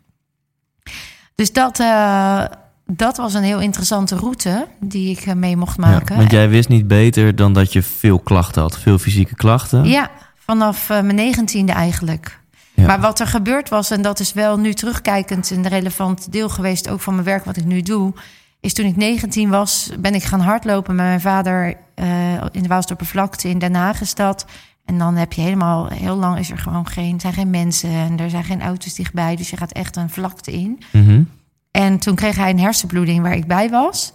Dus 1.34 1.52
dat, 1.52 1.80
eh, 1.80 2.44
dat 2.86 3.16
was 3.16 3.34
een 3.34 3.42
heel 3.42 3.60
interessante 3.60 4.16
route 4.16 4.66
die 4.80 5.10
ik 5.10 5.34
mee 5.34 5.56
mocht 5.56 5.78
maken. 5.78 6.14
Ja, 6.14 6.20
want 6.20 6.32
jij 6.32 6.48
wist 6.48 6.68
niet 6.68 6.86
beter 6.86 7.36
dan 7.36 7.52
dat 7.52 7.72
je 7.72 7.82
veel 7.82 8.18
klachten 8.18 8.62
had, 8.62 8.78
veel 8.78 8.98
fysieke 8.98 9.34
klachten. 9.34 9.84
Ja, 9.84 10.10
vanaf 10.34 10.88
mijn 10.88 11.14
negentiende 11.14 11.72
eigenlijk. 11.72 12.38
Ja. 12.74 12.86
Maar 12.86 13.00
wat 13.00 13.20
er 13.20 13.26
gebeurd 13.26 13.68
was, 13.68 13.90
en 13.90 14.02
dat 14.02 14.20
is 14.20 14.32
wel 14.32 14.58
nu 14.58 14.74
terugkijkend 14.74 15.50
een 15.50 15.68
relevant 15.68 16.32
deel 16.32 16.48
geweest, 16.48 16.88
ook 16.88 17.00
van 17.00 17.14
mijn 17.14 17.26
werk 17.26 17.44
wat 17.44 17.56
ik 17.56 17.64
nu 17.64 17.82
doe, 17.82 18.12
is 18.60 18.74
toen 18.74 18.86
ik 18.86 18.96
19 18.96 19.50
was, 19.50 19.90
ben 19.98 20.14
ik 20.14 20.22
gaan 20.22 20.40
hardlopen 20.40 20.94
met 20.94 21.04
mijn 21.06 21.20
vader 21.20 21.76
eh, 21.94 22.32
in 22.52 22.62
de 22.62 22.68
Waalsdorpervlakte 22.68 23.48
in 23.48 23.58
Den 23.58 23.74
Haag 23.74 24.00
is 24.00 24.14
dat. 24.14 24.46
En 24.84 24.98
dan 24.98 25.16
heb 25.16 25.32
je 25.32 25.40
helemaal, 25.40 25.88
heel 25.88 26.16
lang 26.16 26.38
is 26.38 26.50
er 26.50 26.58
gewoon 26.58 26.86
geen, 26.88 27.20
zijn 27.20 27.32
geen 27.32 27.50
mensen 27.50 27.90
en 27.90 28.18
er 28.18 28.30
zijn 28.30 28.44
geen 28.44 28.62
auto's 28.62 28.94
dichtbij, 28.94 29.36
dus 29.36 29.50
je 29.50 29.56
gaat 29.56 29.72
echt 29.72 29.96
een 29.96 30.10
vlakte 30.10 30.52
in. 30.52 30.82
Mhm. 30.92 31.22
En 31.70 31.98
toen 31.98 32.14
kreeg 32.14 32.36
hij 32.36 32.50
een 32.50 32.58
hersenbloeding 32.60 33.22
waar 33.22 33.36
ik 33.36 33.46
bij 33.46 33.70
was. 33.70 34.12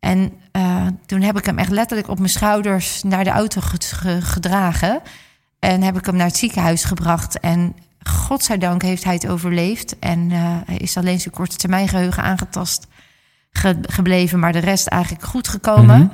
En 0.00 0.32
eh, 0.52 0.86
toen 1.06 1.20
heb 1.22 1.38
ik 1.38 1.44
hem 1.44 1.58
echt 1.58 1.70
letterlijk 1.70 2.08
op 2.08 2.18
mijn 2.18 2.30
schouders 2.30 3.02
naar 3.02 3.24
de 3.24 3.30
auto 3.30 3.60
ge- 3.60 3.76
ge- 3.96 4.22
gedragen. 4.22 5.00
En 5.58 5.82
heb 5.82 5.98
ik 5.98 6.06
hem 6.06 6.16
naar 6.16 6.26
het 6.26 6.36
ziekenhuis 6.36 6.84
gebracht. 6.84 7.40
En 7.40 7.74
godzijdank 8.02 8.82
heeft 8.82 9.04
hij 9.04 9.14
het 9.14 9.28
overleefd. 9.28 9.98
En 9.98 10.30
eh, 10.30 10.76
is 10.78 10.96
alleen 10.96 11.20
zijn 11.20 11.34
korte 11.34 11.56
termijn 11.56 11.88
geheugen 11.88 12.22
aangetast 12.22 12.86
ge- 13.56 13.78
gebleven. 13.82 14.38
Maar 14.38 14.52
de 14.52 14.58
rest 14.58 14.86
eigenlijk 14.86 15.24
goed 15.24 15.48
gekomen. 15.48 15.98
Mhm. 15.98 16.08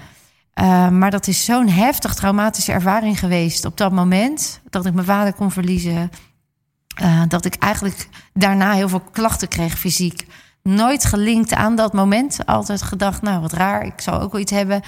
Uh, 0.54 0.88
maar 0.88 1.10
dat 1.10 1.26
is 1.26 1.44
zo'n 1.44 1.68
heftig 1.68 2.14
traumatische 2.14 2.72
ervaring 2.72 3.18
geweest 3.18 3.64
op 3.64 3.76
dat 3.76 3.92
moment. 3.92 4.60
Dat 4.70 4.86
ik 4.86 4.94
mijn 4.94 5.06
vader 5.06 5.32
kon 5.32 5.50
verliezen. 5.50 6.10
Uh, 7.02 7.22
dat 7.28 7.44
ik 7.44 7.54
eigenlijk 7.54 8.08
daarna 8.32 8.72
heel 8.72 8.88
veel 8.88 9.02
klachten 9.12 9.48
kreeg 9.48 9.78
fysiek. 9.78 10.26
Nooit 10.62 11.04
gelinkt 11.04 11.54
aan 11.54 11.76
dat 11.76 11.92
moment. 11.92 12.46
Altijd 12.46 12.82
gedacht, 12.82 13.22
nou 13.22 13.40
wat 13.40 13.52
raar, 13.52 13.84
ik 13.84 14.00
zou 14.00 14.22
ook 14.22 14.32
wel 14.32 14.40
iets 14.40 14.52
hebben. 14.52 14.82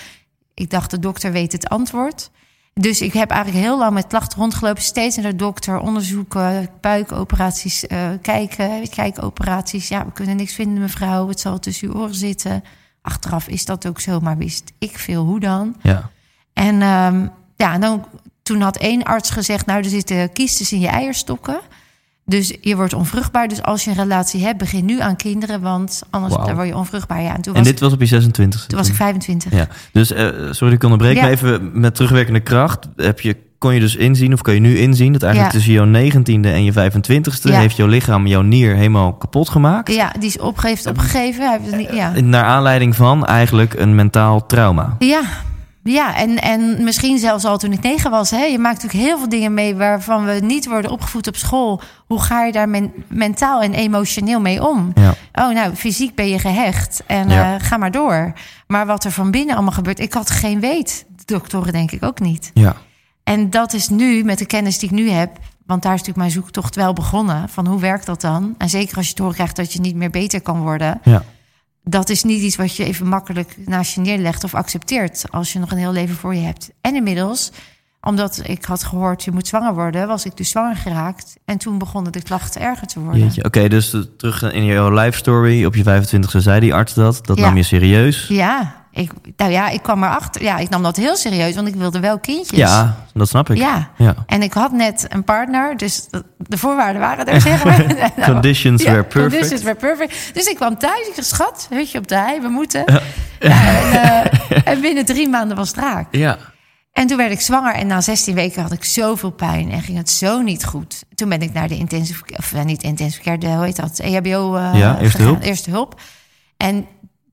Ik 0.54 0.70
dacht, 0.70 0.90
de 0.90 0.98
dokter 0.98 1.32
weet 1.32 1.52
het 1.52 1.68
antwoord. 1.68 2.30
Dus 2.74 3.00
ik 3.00 3.12
heb 3.12 3.30
eigenlijk 3.30 3.64
heel 3.64 3.78
lang 3.78 3.94
met 3.94 4.06
klachten 4.06 4.38
rondgelopen. 4.38 4.82
Steeds 4.82 5.16
naar 5.16 5.30
de 5.30 5.36
dokter, 5.36 5.78
onderzoeken, 5.78 6.68
buikoperaties, 6.80 7.84
uh, 7.84 8.08
kijken, 8.22 8.88
kijkoperaties. 8.88 9.88
Ja, 9.88 10.04
we 10.04 10.12
kunnen 10.12 10.36
niks 10.36 10.54
vinden, 10.54 10.80
mevrouw. 10.82 11.28
Het 11.28 11.40
zal 11.40 11.58
tussen 11.58 11.88
uw 11.88 11.94
oren 11.94 12.14
zitten. 12.14 12.64
Achteraf 13.02 13.48
is 13.48 13.64
dat 13.64 13.86
ook 13.86 14.00
zo, 14.00 14.20
maar 14.20 14.36
wist 14.36 14.72
ik 14.78 14.98
veel 14.98 15.24
hoe 15.24 15.40
dan. 15.40 15.76
Ja. 15.82 16.10
En 16.52 16.82
um, 16.82 17.30
ja, 17.56 17.78
dan, 17.78 18.06
toen 18.42 18.60
had 18.60 18.76
één 18.76 19.02
arts 19.02 19.30
gezegd... 19.30 19.66
nou, 19.66 19.82
er 19.82 19.90
zitten 19.90 20.32
kiestes 20.32 20.72
in 20.72 20.80
je 20.80 20.88
eierstokken. 20.88 21.60
Dus 22.26 22.54
je 22.60 22.76
wordt 22.76 22.94
onvruchtbaar. 22.94 23.48
Dus 23.48 23.62
als 23.62 23.84
je 23.84 23.90
een 23.90 23.96
relatie 23.96 24.44
hebt, 24.44 24.58
begin 24.58 24.84
nu 24.84 25.00
aan 25.00 25.16
kinderen... 25.16 25.60
want 25.60 26.02
anders 26.10 26.34
dan 26.34 26.54
word 26.54 26.66
je 26.68 26.76
onvruchtbaar. 26.76 27.22
Ja, 27.22 27.34
en 27.34 27.42
toen 27.42 27.54
En 27.54 27.58
was, 27.62 27.68
dit 27.68 27.80
was 27.80 27.92
op 27.92 28.00
je 28.00 28.06
26 28.06 28.66
toen 28.66 28.78
was 28.78 28.88
ik 28.88 28.94
25. 28.94 29.52
Ja, 29.52 29.68
dus 29.92 30.12
eh, 30.12 30.24
sorry 30.26 30.52
dat 30.58 30.72
ik 30.72 30.82
onderbreek, 30.82 31.14
Ja. 31.16 31.22
maar 31.22 31.30
even 31.30 31.70
met 31.80 31.94
terugwerkende 31.94 32.40
kracht. 32.40 32.88
Heb 32.96 33.20
je, 33.20 33.36
kon 33.58 33.74
je 33.74 33.80
dus 33.80 33.96
inzien, 33.96 34.32
of 34.32 34.42
kan 34.42 34.54
je 34.54 34.60
nu 34.60 34.78
inzien, 34.78 35.12
dat 35.12 35.22
eigenlijk 35.22 35.52
Ja. 35.52 35.58
tussen 35.58 35.74
jouw 35.74 35.86
19e 36.10 36.48
en 36.48 36.64
je 36.64 36.72
25e 36.72 37.48
Ja. 37.52 37.58
heeft 37.58 37.76
jouw 37.76 37.86
lichaam 37.86 38.26
jouw 38.26 38.42
nier 38.42 38.74
helemaal 38.74 39.12
kapot 39.12 39.48
gemaakt. 39.48 39.94
Ja, 39.94 40.12
die 40.18 40.28
is 40.28 40.38
opgegeven, 40.38 40.90
opgegeven. 40.90 41.42
Hij 41.42 41.58
heeft 41.58 41.70
het 41.70 41.80
niet, 41.80 41.92
ja. 41.92 42.20
Naar 42.20 42.44
aanleiding 42.44 42.96
van 42.96 43.26
eigenlijk 43.26 43.74
een 43.74 43.94
mentaal 43.94 44.46
trauma. 44.46 44.96
Ja, 44.98 45.20
ja 45.84 46.16
en, 46.16 46.40
en 46.42 46.84
misschien 46.84 47.18
zelfs 47.18 47.44
al 47.44 47.58
toen 47.58 47.72
ik 47.72 47.82
negen 47.82 48.10
was. 48.10 48.30
Hè? 48.30 48.44
Je 48.44 48.58
maakt 48.58 48.82
natuurlijk 48.82 49.08
heel 49.08 49.18
veel 49.18 49.28
dingen 49.28 49.54
mee 49.54 49.74
waarvan 49.74 50.24
we 50.24 50.32
niet 50.32 50.66
worden 50.66 50.90
opgevoed 50.90 51.26
op 51.26 51.36
school. 51.36 51.80
Hoe 52.06 52.20
ga 52.22 52.44
je 52.44 52.52
daar 52.52 52.68
men- 52.68 52.92
mentaal 53.08 53.62
en 53.62 53.74
emotioneel 53.74 54.40
mee 54.40 54.68
om? 54.68 54.92
Ja. 54.94 55.14
Oh, 55.32 55.54
nou, 55.54 55.74
fysiek 55.74 56.14
ben 56.14 56.28
je 56.28 56.38
gehecht 56.38 57.02
en 57.06 57.28
Ja. 57.28 57.54
eh, 57.54 57.60
ga 57.66 57.76
maar 57.76 57.90
door. 57.90 58.32
Maar 58.66 58.86
wat 58.86 59.04
er 59.04 59.10
van 59.10 59.30
binnen 59.30 59.54
allemaal 59.54 59.72
gebeurt, 59.72 59.98
ik 60.00 60.12
had 60.12 60.30
geen 60.30 60.60
weet. 60.60 61.04
De 61.16 61.22
doktoren 61.34 61.72
denk 61.72 61.90
ik 61.90 62.02
ook 62.04 62.20
niet. 62.20 62.50
Ja. 62.54 62.76
En 63.24 63.50
dat 63.50 63.72
is 63.72 63.88
nu, 63.88 64.24
met 64.24 64.38
de 64.38 64.46
kennis 64.46 64.78
die 64.78 64.88
ik 64.88 64.94
nu 64.94 65.10
heb... 65.10 65.30
want 65.66 65.82
daar 65.82 65.92
is 65.94 65.98
natuurlijk 65.98 66.26
mijn 66.26 66.42
zoektocht 66.42 66.74
wel 66.74 66.92
begonnen... 66.92 67.48
van 67.48 67.66
hoe 67.66 67.80
werkt 67.80 68.06
dat 68.06 68.20
dan? 68.20 68.54
En 68.58 68.68
zeker 68.68 68.96
als 68.96 69.08
je 69.08 69.14
te 69.14 69.22
horen 69.22 69.36
krijgt 69.36 69.56
dat 69.56 69.72
je 69.72 69.80
niet 69.80 69.94
meer 69.96 70.10
beter 70.10 70.40
kan 70.40 70.60
worden... 70.60 71.00
Ja. 71.02 71.22
Dat 71.84 72.08
is 72.08 72.22
niet 72.24 72.42
iets 72.42 72.56
wat 72.56 72.76
je 72.76 72.84
even 72.84 73.06
makkelijk 73.08 73.56
naast 73.66 73.94
je 73.94 74.00
neerlegt 74.00 74.44
of 74.44 74.54
accepteert 74.54 75.24
als 75.30 75.52
je 75.52 75.58
nog 75.58 75.70
een 75.70 75.78
heel 75.78 75.92
leven 75.92 76.16
voor 76.16 76.34
je 76.34 76.40
hebt. 76.40 76.70
En 76.80 76.94
inmiddels, 76.94 77.50
omdat 78.00 78.40
ik 78.46 78.64
had 78.64 78.84
gehoord 78.84 79.24
je 79.24 79.30
moet 79.30 79.46
zwanger 79.46 79.74
worden, 79.74 80.06
was 80.08 80.24
ik 80.24 80.36
dus 80.36 80.50
zwanger 80.50 80.76
geraakt. 80.76 81.36
En 81.44 81.58
toen 81.58 81.78
begonnen 81.78 82.12
de 82.12 82.22
klachten 82.22 82.60
erger 82.60 82.86
te 82.86 83.00
worden. 83.00 83.32
Oké, 83.42 83.68
dus 83.68 83.96
terug 84.16 84.52
in 84.52 84.64
jouw 84.64 84.90
life 84.90 85.18
story. 85.18 85.64
Op 85.64 85.74
je 85.74 85.84
25e 85.84 86.38
zei 86.38 86.60
die 86.60 86.74
arts 86.74 86.94
dat. 86.94 87.26
Dat 87.26 87.38
Ja. 87.38 87.44
nam 87.44 87.56
je 87.56 87.62
serieus. 87.62 88.26
Ja, 88.28 88.83
ik, 88.94 89.10
nou 89.36 89.50
ja, 89.50 89.68
ik 89.68 89.82
kwam 89.82 90.02
erachter. 90.04 90.42
Ja, 90.42 90.58
ik 90.58 90.68
nam 90.68 90.82
dat 90.82 90.96
heel 90.96 91.16
serieus, 91.16 91.54
want 91.54 91.68
ik 91.68 91.74
wilde 91.74 92.00
wel 92.00 92.18
kindjes. 92.18 92.58
Ja, 92.58 92.96
dat 93.14 93.28
snap 93.28 93.50
ik. 93.50 93.56
Ja. 93.56 93.90
Ja. 93.96 94.14
En 94.26 94.42
ik 94.42 94.52
had 94.52 94.72
net 94.72 95.06
een 95.08 95.24
partner, 95.24 95.76
dus 95.76 96.08
de- 96.10 96.24
de 96.36 96.58
voorwaarden 96.58 97.00
waren 97.00 97.26
er, 97.26 97.40
zeg 97.40 97.64
maar. 97.64 97.84
Nou, 98.16 98.32
Conditions 98.32 98.82
ja, 98.82 98.90
were 98.90 99.02
perfect. 99.04 99.30
Conditions 99.32 99.62
were 99.62 99.76
perfect. 99.76 100.30
Dus 100.34 100.46
ik 100.46 100.56
kwam 100.56 100.78
thuis, 100.78 101.08
ik 101.08 101.12
dacht, 101.16 101.28
schat, 101.28 101.66
hutje 101.70 101.98
op 101.98 102.08
de 102.08 102.14
hei, 102.16 102.40
we 102.40 102.48
moeten. 102.48 102.84
Ja, 102.86 103.00
en, 103.38 104.02
eh, 104.02 104.72
en 104.72 104.80
binnen 104.80 105.04
drie 105.04 105.28
maanden 105.28 105.56
was 105.56 105.68
het 105.68 105.76
raak. 105.78 106.06
Ja. 106.10 106.38
En 106.92 107.06
toen 107.06 107.16
werd 107.16 107.30
ik 107.32 107.40
zwanger 107.40 107.74
en 107.74 107.86
na 107.86 108.00
16 108.00 108.34
weken 108.34 108.62
had 108.62 108.72
ik 108.72 108.84
zoveel 108.84 109.30
pijn 109.30 109.70
en 109.70 109.82
ging 109.82 109.98
het 109.98 110.10
zo 110.10 110.40
niet 110.40 110.64
goed. 110.64 111.04
Toen 111.14 111.28
ben 111.28 111.40
ik 111.42 111.52
naar 111.52 111.68
de 111.68 111.76
intensive 111.76 112.22
of 112.36 112.52
eh, 112.52 112.62
niet 112.64 112.82
intensive 112.82 113.22
care, 113.22 113.38
de, 113.38 113.46
hoe 113.46 113.64
heet 113.64 113.76
dat, 113.76 113.98
E 113.98 114.14
EHBO. 114.16 114.54
eh, 114.56 114.70
Ja, 114.74 114.98
eerste 114.98 115.22
hulp. 115.22 115.42
Eerste 115.42 115.70
hulp. 115.70 116.00
En 116.56 116.86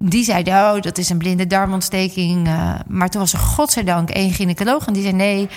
die 0.10 0.24
zeiden, 0.24 0.53
oh, 0.53 0.81
dat 0.81 0.98
is 0.98 1.10
een 1.10 1.17
blinde 1.17 1.48
darmontsteking. 1.48 2.48
eh, 2.48 2.74
maar 2.88 3.10
toen 3.10 3.22
was 3.22 3.34
er 3.34 3.39
godzijdank 3.39 4.10
één 4.10 4.31
gynaecoloog 4.31 4.88
en 4.88 4.93
die 4.93 5.01
zei, 5.01 5.13
nee, 5.13 5.50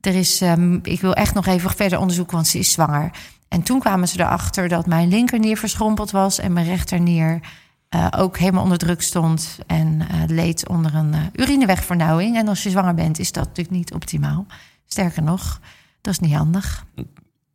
er 0.00 0.14
is, 0.14 0.40
ehm, 0.40 0.78
ik 0.82 1.00
wil 1.00 1.14
echt 1.14 1.34
nog 1.34 1.46
even 1.46 1.70
verder 1.70 1.98
onderzoeken, 1.98 2.34
want 2.34 2.46
ze 2.46 2.58
is 2.58 2.72
zwanger. 2.72 3.10
En 3.48 3.62
toen 3.62 3.80
kwamen 3.80 4.08
ze 4.08 4.20
erachter 4.20 4.68
dat 4.68 4.86
mijn 4.86 5.08
linkernier 5.08 5.56
verschrompeld 5.56 6.10
was 6.10 6.38
en 6.38 6.52
mijn 6.52 6.66
rechternier 6.66 7.40
eh, 7.88 8.06
ook 8.16 8.38
helemaal 8.38 8.62
onder 8.62 8.78
druk 8.78 9.02
stond 9.02 9.58
en 9.66 10.06
eh, 10.08 10.20
leed 10.26 10.68
onder 10.68 10.94
een 10.94 11.14
urinewegvernauwing. 11.32 12.36
En 12.36 12.48
als 12.48 12.62
je 12.62 12.70
zwanger 12.70 12.94
bent, 12.94 13.18
is 13.18 13.32
dat 13.32 13.44
natuurlijk 13.44 13.76
niet 13.76 13.92
optimaal. 13.94 14.46
Sterker 14.86 15.22
nog, 15.22 15.60
dat 16.00 16.12
is 16.12 16.18
niet 16.18 16.34
handig. 16.34 16.84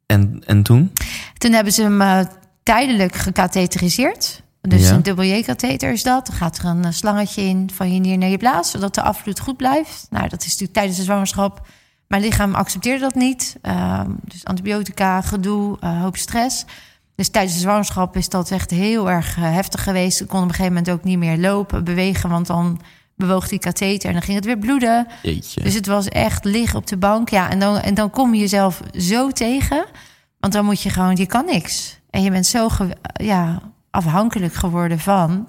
En, 0.05 0.41
en 0.45 0.63
toen? 0.63 0.91
Toen 1.37 1.51
hebben 1.51 1.73
ze 1.73 1.81
hem 1.81 2.27
tijdelijk 2.63 3.15
gecatheteriseerd. 3.15 4.43
Dus 4.61 4.87
Ja. 4.89 4.93
een 4.95 5.03
dubbel-J-katheter 5.03 5.91
is 5.91 6.03
dat. 6.03 6.25
Dan 6.27 6.35
gaat 6.35 6.57
er 6.57 6.65
een 6.65 6.85
eh, 6.85 6.91
slangetje 6.91 7.41
in 7.41 7.69
van 7.73 7.93
je 7.93 7.99
nier 7.99 8.17
naar 8.17 8.29
je 8.29 8.37
blaas, 8.37 8.71
zodat 8.71 8.95
de 8.95 9.01
afvloed 9.01 9.39
goed 9.39 9.57
blijft. 9.57 10.07
Nou, 10.09 10.29
dat 10.29 10.39
is 10.41 10.45
natuurlijk 10.47 10.73
tijdens 10.73 10.97
de 10.97 11.03
zwangerschap. 11.03 11.67
Mijn 12.07 12.21
lichaam 12.21 12.55
accepteerde 12.55 12.99
dat 12.99 13.15
niet. 13.15 13.57
Ehm, 13.61 14.09
dus 14.23 14.45
antibiotica, 14.45 15.21
gedoe, 15.21 15.77
eh, 15.79 16.01
hoop 16.01 16.17
stress. 16.17 16.65
Dus 17.15 17.29
tijdens 17.29 17.53
de 17.53 17.59
zwangerschap 17.59 18.15
is 18.17 18.29
dat 18.29 18.51
echt 18.51 18.69
heel 18.71 19.09
erg 19.09 19.37
eh, 19.37 19.43
heftig 19.43 19.83
geweest. 19.83 20.21
Ik 20.21 20.27
kon 20.27 20.37
op 20.41 20.43
een 20.47 20.49
gegeven 20.55 20.73
moment 20.73 20.91
ook 20.91 21.03
niet 21.03 21.17
meer 21.17 21.37
lopen, 21.37 21.83
bewegen, 21.83 22.29
want 22.29 22.47
dan 22.47 22.81
bewoog 23.15 23.47
die 23.47 23.59
katheter 23.59 24.07
en 24.07 24.13
dan 24.13 24.21
ging 24.23 24.35
het 24.35 24.45
weer 24.45 24.57
bloeden. 24.57 25.07
Jeetje. 25.21 25.61
Dus 25.61 25.73
het 25.73 25.85
was 25.87 26.07
echt 26.07 26.45
liggen 26.45 26.79
op 26.79 26.87
de 26.87 26.97
bank. 26.97 27.29
Ja, 27.29 27.49
en 27.49 27.59
dan, 27.59 27.77
en 27.77 27.93
dan 27.93 28.09
kom 28.09 28.33
je 28.33 28.39
jezelf 28.39 28.81
zo 28.97 29.29
tegen. 29.29 29.85
Want 30.39 30.53
dan 30.53 30.65
moet 30.65 30.81
je 30.81 30.89
gewoon, 30.89 31.15
je 31.15 31.25
kan 31.25 31.45
niks. 31.45 31.99
En 32.09 32.23
je 32.23 32.31
bent 32.31 32.45
zo 32.45 32.69
ja, 33.13 33.61
afhankelijk 33.91 34.53
geworden 34.53 34.99
van. 34.99 35.47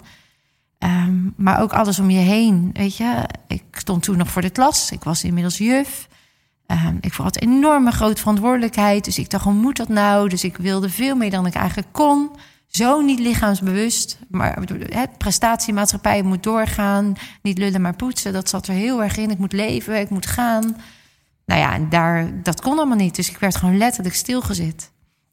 Ehm, 0.79 1.17
maar 1.37 1.61
ook 1.61 1.73
alles 1.73 1.99
om 1.99 2.11
je 2.11 2.19
heen. 2.19 2.71
Weet 2.73 2.97
je, 2.97 3.25
ik 3.47 3.65
stond 3.73 4.03
toen 4.03 4.17
nog 4.17 4.29
voor 4.29 4.43
de 4.43 4.51
klas. 4.51 4.91
Ik 4.91 5.05
was 5.05 5.25
inmiddels 5.25 5.59
juf. 5.59 6.09
Ehm, 6.67 6.97
ik 7.01 7.13
had 7.13 7.41
enorme 7.41 7.91
grote 7.91 8.21
verantwoordelijkheid. 8.21 9.05
Dus 9.05 9.19
ik 9.19 9.31
dacht, 9.31 9.45
hoe 9.45 9.53
moet 9.53 9.77
dat 9.77 9.89
nou? 9.89 10.29
Dus 10.29 10.45
ik 10.45 10.57
wilde 10.57 10.91
veel 10.91 11.17
meer 11.17 11.31
dan 11.31 11.47
ik 11.47 11.55
eigenlijk 11.55 11.89
kon. 11.93 12.31
Zo 12.67 13.01
niet 13.01 13.19
lichaamsbewust. 13.19 14.19
Maar 14.29 14.59
het 14.79 15.19
prestatiemaatschappij 15.19 16.23
moet 16.23 16.43
doorgaan. 16.43 17.15
Niet 17.43 17.59
lullen, 17.59 17.81
maar 17.81 17.97
poetsen. 17.97 18.33
Dat 18.33 18.49
zat 18.49 18.67
er 18.67 18.75
heel 18.75 19.03
erg 19.03 19.17
in. 19.17 19.31
Ik 19.31 19.39
moet 19.39 19.53
leven, 19.53 20.01
ik 20.01 20.11
moet 20.11 20.27
gaan. 20.27 20.77
Nou 21.47 21.61
ja, 21.61 21.75
en 21.75 21.89
daar, 21.89 22.43
dat 22.43 22.61
kon 22.61 22.77
allemaal 22.77 22.97
niet. 22.97 23.17
Dus 23.17 23.31
ik 23.31 23.39
werd 23.39 23.57
gewoon 23.57 23.79
letterlijk 23.79 24.15
stilgezet. 24.15 24.91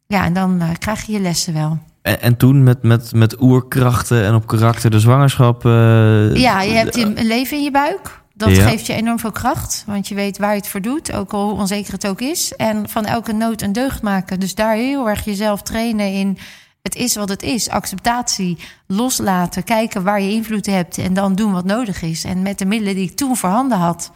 Ja, 0.07 0.23
en 0.25 0.33
dan 0.33 0.61
eh, 0.61 0.69
krijg 0.79 1.05
je 1.05 1.11
je 1.11 1.19
lessen 1.19 1.53
wel. 1.53 1.79
En, 2.09 2.21
en 2.21 2.37
toen 2.37 2.63
met, 2.63 2.83
met, 2.83 3.13
met 3.13 3.41
oerkrachten 3.41 4.23
en 4.25 4.35
op 4.35 4.47
karakter 4.47 4.89
de 4.91 4.99
zwangerschap. 4.99 5.65
eh, 5.65 6.35
Ja, 6.35 6.61
je 6.61 6.71
hebt 6.73 6.97
een 6.97 7.19
een 7.19 7.27
leven 7.27 7.57
in 7.57 7.63
je 7.63 7.71
buik. 7.71 8.21
Dat 8.33 8.55
Ja. 8.55 8.67
geeft 8.67 8.85
je 8.85 8.93
enorm 8.93 9.19
veel 9.19 9.31
kracht. 9.31 9.83
Want 9.87 10.07
je 10.07 10.15
weet 10.15 10.37
waar 10.37 10.51
je 10.51 10.57
het 10.57 10.67
voor 10.67 10.81
doet. 10.81 11.13
Ook 11.13 11.31
al 11.33 11.49
hoe 11.49 11.59
onzeker 11.59 11.93
het 11.93 12.07
ook 12.07 12.21
is. 12.21 12.53
En 12.55 12.89
van 12.89 13.05
elke 13.05 13.33
nood 13.33 13.61
een 13.61 13.73
deugd 13.73 14.01
maken. 14.01 14.39
Dus 14.39 14.55
daar 14.55 14.75
heel 14.75 15.09
erg 15.09 15.25
jezelf 15.25 15.61
trainen 15.61 16.13
in. 16.13 16.37
Het 16.81 16.95
is 16.95 17.15
wat 17.15 17.29
het 17.29 17.43
is. 17.43 17.69
Acceptatie. 17.69 18.57
Loslaten. 18.87 19.63
Kijken 19.63 20.03
waar 20.03 20.21
je 20.21 20.31
invloed 20.31 20.65
hebt. 20.65 20.97
En 20.97 21.13
dan 21.13 21.35
doen 21.35 21.51
wat 21.51 21.65
nodig 21.65 22.01
is. 22.01 22.23
En 22.23 22.41
met 22.41 22.57
de 22.59 22.65
middelen 22.65 22.95
die 22.95 23.09
ik 23.09 23.15
toen 23.15 23.35
voorhanden 23.37 23.77
had. 23.77 24.11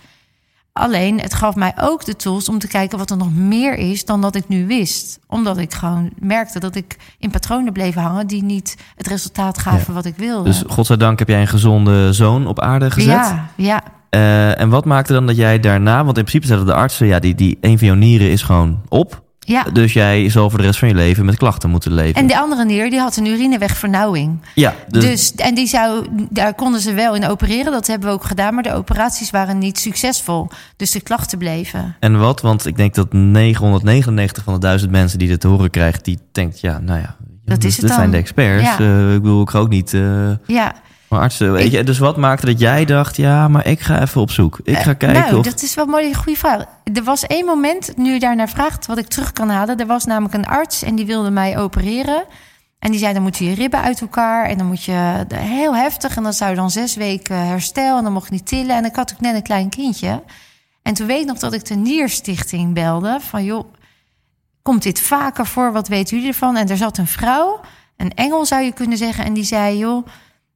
Alleen, 0.73 1.19
het 1.19 1.33
gaf 1.33 1.55
mij 1.55 1.73
ook 1.79 2.05
de 2.05 2.15
tools 2.15 2.49
om 2.49 2.59
te 2.59 2.67
kijken 2.67 2.97
wat 2.97 3.09
er 3.09 3.17
nog 3.17 3.33
meer 3.33 3.75
is 3.75 4.05
dan 4.05 4.21
dat 4.21 4.35
ik 4.35 4.47
nu 4.47 4.67
wist. 4.67 5.19
Omdat 5.27 5.57
ik 5.57 5.73
gewoon 5.73 6.09
merkte 6.19 6.59
dat 6.59 6.75
ik 6.75 6.97
in 7.19 7.31
patronen 7.31 7.73
bleef 7.73 7.95
hangen 7.95 8.27
die 8.27 8.43
niet 8.43 8.75
het 8.95 9.07
resultaat 9.07 9.57
gaven 9.57 9.93
wat 9.93 10.05
ik 10.05 10.15
wilde. 10.17 10.43
Dus 10.43 10.63
godzijdank 10.67 11.19
heb 11.19 11.27
jij 11.27 11.41
een 11.41 11.47
gezonde 11.47 12.13
zoon 12.13 12.47
op 12.47 12.59
aarde 12.59 12.91
gezet. 12.91 13.11
ja, 13.11 13.49
ja, 13.55 13.83
Eh, 14.09 14.59
en 14.59 14.69
wat 14.69 14.85
maakte 14.85 15.13
dan 15.13 15.27
dat 15.27 15.35
jij 15.35 15.59
daarna, 15.59 15.95
want 16.03 16.17
in 16.17 16.23
principe 16.23 16.45
zeiden 16.45 16.67
de 16.67 16.73
artsen, 16.73 17.07
ja, 17.07 17.19
die, 17.19 17.35
die 17.35 17.57
een 17.61 17.77
van 17.77 17.87
jouw 17.87 17.95
nieren 17.95 18.29
is 18.31 18.41
gewoon 18.41 18.81
op. 18.89 19.21
ja. 19.45 19.63
Dus 19.63 19.93
jij 19.93 20.29
zal 20.29 20.49
voor 20.49 20.59
de 20.59 20.65
rest 20.65 20.79
van 20.79 20.87
je 20.87 20.95
leven 20.95 21.25
met 21.25 21.37
klachten 21.37 21.69
moeten 21.69 21.93
leven. 21.93 22.21
En 22.21 22.27
de 22.27 22.39
andere 22.39 22.65
nier 22.65 22.89
die 22.89 22.99
had 22.99 23.17
een 23.17 23.25
urinewegvernauwing. 23.25 24.39
ja, 24.55 24.73
dus, 24.87 25.03
Dus, 25.03 25.35
en 25.35 25.55
die 25.55 25.67
zou, 25.67 26.07
daar 26.29 26.53
konden 26.53 26.81
ze 26.81 26.93
wel 26.93 27.15
in 27.15 27.25
opereren. 27.25 27.71
Dat 27.71 27.87
hebben 27.87 28.07
we 28.07 28.13
ook 28.13 28.23
gedaan. 28.23 28.53
Maar 28.53 28.63
de 28.63 28.73
operaties 28.73 29.29
waren 29.29 29.57
niet 29.57 29.77
succesvol. 29.79 30.49
Dus 30.77 30.91
de 30.91 31.01
klachten 31.01 31.37
bleven. 31.37 31.95
En 31.99 32.19
wat? 32.19 32.41
Want 32.41 32.65
ik 32.65 32.77
denk 32.77 32.95
dat 32.95 33.13
999 33.13 34.43
van 34.43 34.53
de 34.53 34.59
duizend 34.59 34.91
mensen 34.91 35.19
die 35.19 35.27
dit 35.27 35.39
te 35.39 35.47
horen 35.47 35.69
krijgt, 35.69 36.05
die 36.05 36.19
denkt, 36.31 36.59
ja, 36.59 36.79
nou 36.79 36.99
ja, 36.99 37.15
Dat 37.45 37.63
is 37.63 37.77
het 37.77 37.85
dit 37.85 37.95
zijn 37.95 38.11
de 38.11 38.17
experts. 38.17 38.63
Ja. 38.63 38.79
Eh, 38.79 39.13
ik 39.13 39.21
bedoel, 39.21 39.41
ik 39.41 39.49
ga 39.49 39.59
ook 39.59 39.69
niet 39.69 39.93
eh 39.93 40.01
Ja, 40.47 40.73
maar 41.13 41.21
artsen. 41.21 41.51
Weet 41.51 41.65
Ik- 41.65 41.71
je, 41.71 41.83
dus 41.83 41.97
wat 41.97 42.17
maakte 42.17 42.45
dat 42.45 42.59
jij 42.59 42.85
dacht, 42.85 43.15
ja, 43.17 43.47
maar 43.47 43.67
ik 43.67 43.79
ga 43.79 44.01
even 44.01 44.21
op 44.21 44.31
zoek. 44.31 44.59
Ik 44.63 44.77
ga 44.77 44.93
kijken 44.93 45.21
nou, 45.21 45.37
of... 45.37 45.45
dat 45.45 45.61
is 45.61 45.75
wel 45.75 45.85
een 45.85 45.91
mooie, 45.91 46.15
goede 46.15 46.39
vraag. 46.39 46.65
Er 46.93 47.03
was 47.03 47.25
één 47.25 47.45
moment, 47.45 47.97
nu 47.97 48.13
je 48.13 48.19
daarnaar 48.19 48.49
vraagt, 48.49 48.85
wat 48.85 48.97
ik 48.97 49.07
terug 49.07 49.31
kan 49.31 49.49
halen. 49.49 49.77
Er 49.77 49.85
was 49.85 50.05
namelijk 50.05 50.33
een 50.33 50.47
arts 50.47 50.83
en 50.83 50.95
die 50.95 51.05
wilde 51.05 51.29
mij 51.29 51.57
opereren. 51.57 52.23
En 52.79 52.91
die 52.91 52.99
zei, 52.99 53.13
dan 53.13 53.21
moeten 53.21 53.45
je 53.45 53.53
ribben 53.55 53.81
uit 53.81 54.01
elkaar. 54.01 54.45
En 54.45 54.57
dan 54.57 54.67
moet 54.67 54.83
je 54.83 55.25
heel 55.35 55.75
heftig. 55.75 56.15
En 56.15 56.23
dan 56.23 56.33
zou 56.33 56.49
je 56.49 56.55
dan 56.55 56.71
zes 56.71 56.95
weken 56.95 57.47
herstel. 57.47 57.97
En 57.97 58.03
dan 58.03 58.13
mocht 58.13 58.27
je 58.27 58.33
niet 58.33 58.47
tillen. 58.47 58.75
En 58.75 58.85
ik 58.85 58.95
had 58.95 59.13
ook 59.13 59.19
net 59.21 59.35
een 59.35 59.41
klein 59.41 59.69
kindje. 59.69 60.23
En 60.81 60.93
toen 60.93 61.07
weet 61.07 61.21
ik 61.21 61.27
nog 61.27 61.39
dat 61.39 61.53
ik 61.53 61.65
de 61.65 61.75
Nierstichting 61.75 62.73
belde. 62.73 63.17
Van 63.21 63.43
joh, 63.43 63.73
komt 64.61 64.83
dit 64.83 64.99
vaker 65.01 65.45
voor? 65.45 65.71
Wat 65.71 65.87
weten 65.87 66.15
jullie 66.15 66.31
ervan? 66.31 66.57
En 66.57 66.69
er 66.69 66.77
zat 66.77 66.97
een 66.97 67.07
vrouw, 67.07 67.59
een 67.97 68.13
engel 68.13 68.45
zou 68.45 68.61
je 68.61 68.71
kunnen 68.71 68.97
zeggen. 68.97 69.25
En 69.25 69.33
die 69.33 69.43
zei, 69.43 69.77
joh, 69.77 70.07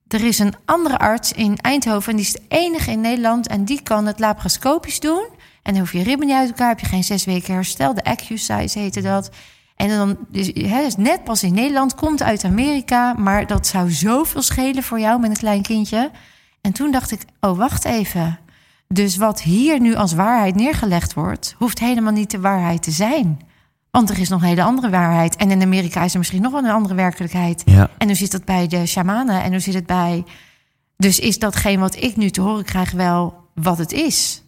er 0.08 0.24
is 0.24 0.40
een 0.40 0.54
andere 0.66 0.98
arts 0.98 1.32
in 1.32 1.58
Eindhoven. 1.58 2.12
En 2.12 2.18
die 2.18 2.26
is 2.26 2.32
de 2.32 2.42
enige 2.48 2.92
in 2.92 3.02
Nederland. 3.02 3.48
En 3.48 3.66
die 3.66 3.82
kan 3.82 4.06
het 4.06 4.20
laparoscopisch 4.20 5.00
doen. 5.00 5.28
En 5.64 5.74
dan 5.74 5.78
hoef 5.78 5.92
je 5.92 6.04
ribben 6.04 6.28
niet 6.28 6.36
uit 6.36 6.50
elkaar. 6.50 6.70
Heb 6.70 6.80
je 6.80 6.86
geen 6.86 7.04
zes 7.04 7.26
weken 7.26 7.54
herstel. 7.54 7.94
De 7.94 8.04
Accusise 8.04 8.80
heette 8.80 9.02
dat. 9.02 9.30
En 9.76 9.90
dan, 9.90 10.18
dus, 10.30 10.96
net 10.96 11.24
pas 11.24 11.44
in 11.44 11.54
Nederland, 11.54 11.96
komt 11.96 12.24
uit 12.24 12.44
Amerika. 12.44 13.14
Maar 13.14 13.48
dat 13.48 13.68
zou 13.68 13.92
zoveel 13.92 14.42
schelen 14.42 14.84
voor 14.84 15.00
jou 15.00 15.20
met 15.20 15.30
een 15.30 15.38
klein 15.38 15.62
kindje. 15.62 16.12
En 16.62 16.72
toen 16.72 16.92
dacht 16.92 17.12
ik, 17.12 17.22
oh, 17.40 17.58
wacht 17.58 17.86
even. 17.86 18.40
Dus 18.88 19.18
wat 19.18 19.42
hier 19.42 19.80
nu 19.80 19.96
als 19.96 20.14
waarheid 20.14 20.56
neergelegd 20.56 21.14
wordt, 21.14 21.56
hoeft 21.58 21.80
helemaal 21.80 22.12
niet 22.12 22.32
de 22.32 22.40
waarheid 22.40 22.84
te 22.84 22.92
zijn. 22.92 23.40
Want 23.98 24.10
er 24.10 24.20
is 24.20 24.30
nog 24.30 24.42
een 24.42 24.48
hele 24.48 24.64
andere 24.64 24.90
waarheid. 24.90 25.36
En 25.36 25.52
in 25.52 25.62
Amerika 25.62 26.04
is 26.04 26.12
er 26.12 26.18
misschien 26.18 26.42
nog 26.42 26.52
wel 26.52 26.64
een 26.64 26.70
andere 26.70 26.96
werkelijkheid. 26.96 27.62
Ja, 27.66 27.90
En 27.98 28.08
hoe 28.08 28.16
zit 28.16 28.32
dat 28.32 28.46
bij 28.46 28.68
de 28.68 28.86
shamanen? 28.86 29.44
En 29.44 29.52
hoe 29.52 29.60
zit 29.60 29.74
het 29.74 29.86
bij... 29.86 30.24
Dus 30.98 31.20
is 31.20 31.40
datgene 31.40 31.80
wat 31.80 31.96
ik 31.96 32.16
nu 32.16 32.30
te 32.30 32.42
horen 32.42 32.66
krijg 32.66 32.92
wel 32.92 33.36
wat 33.54 33.78
het 33.78 33.92
is? 33.92 34.44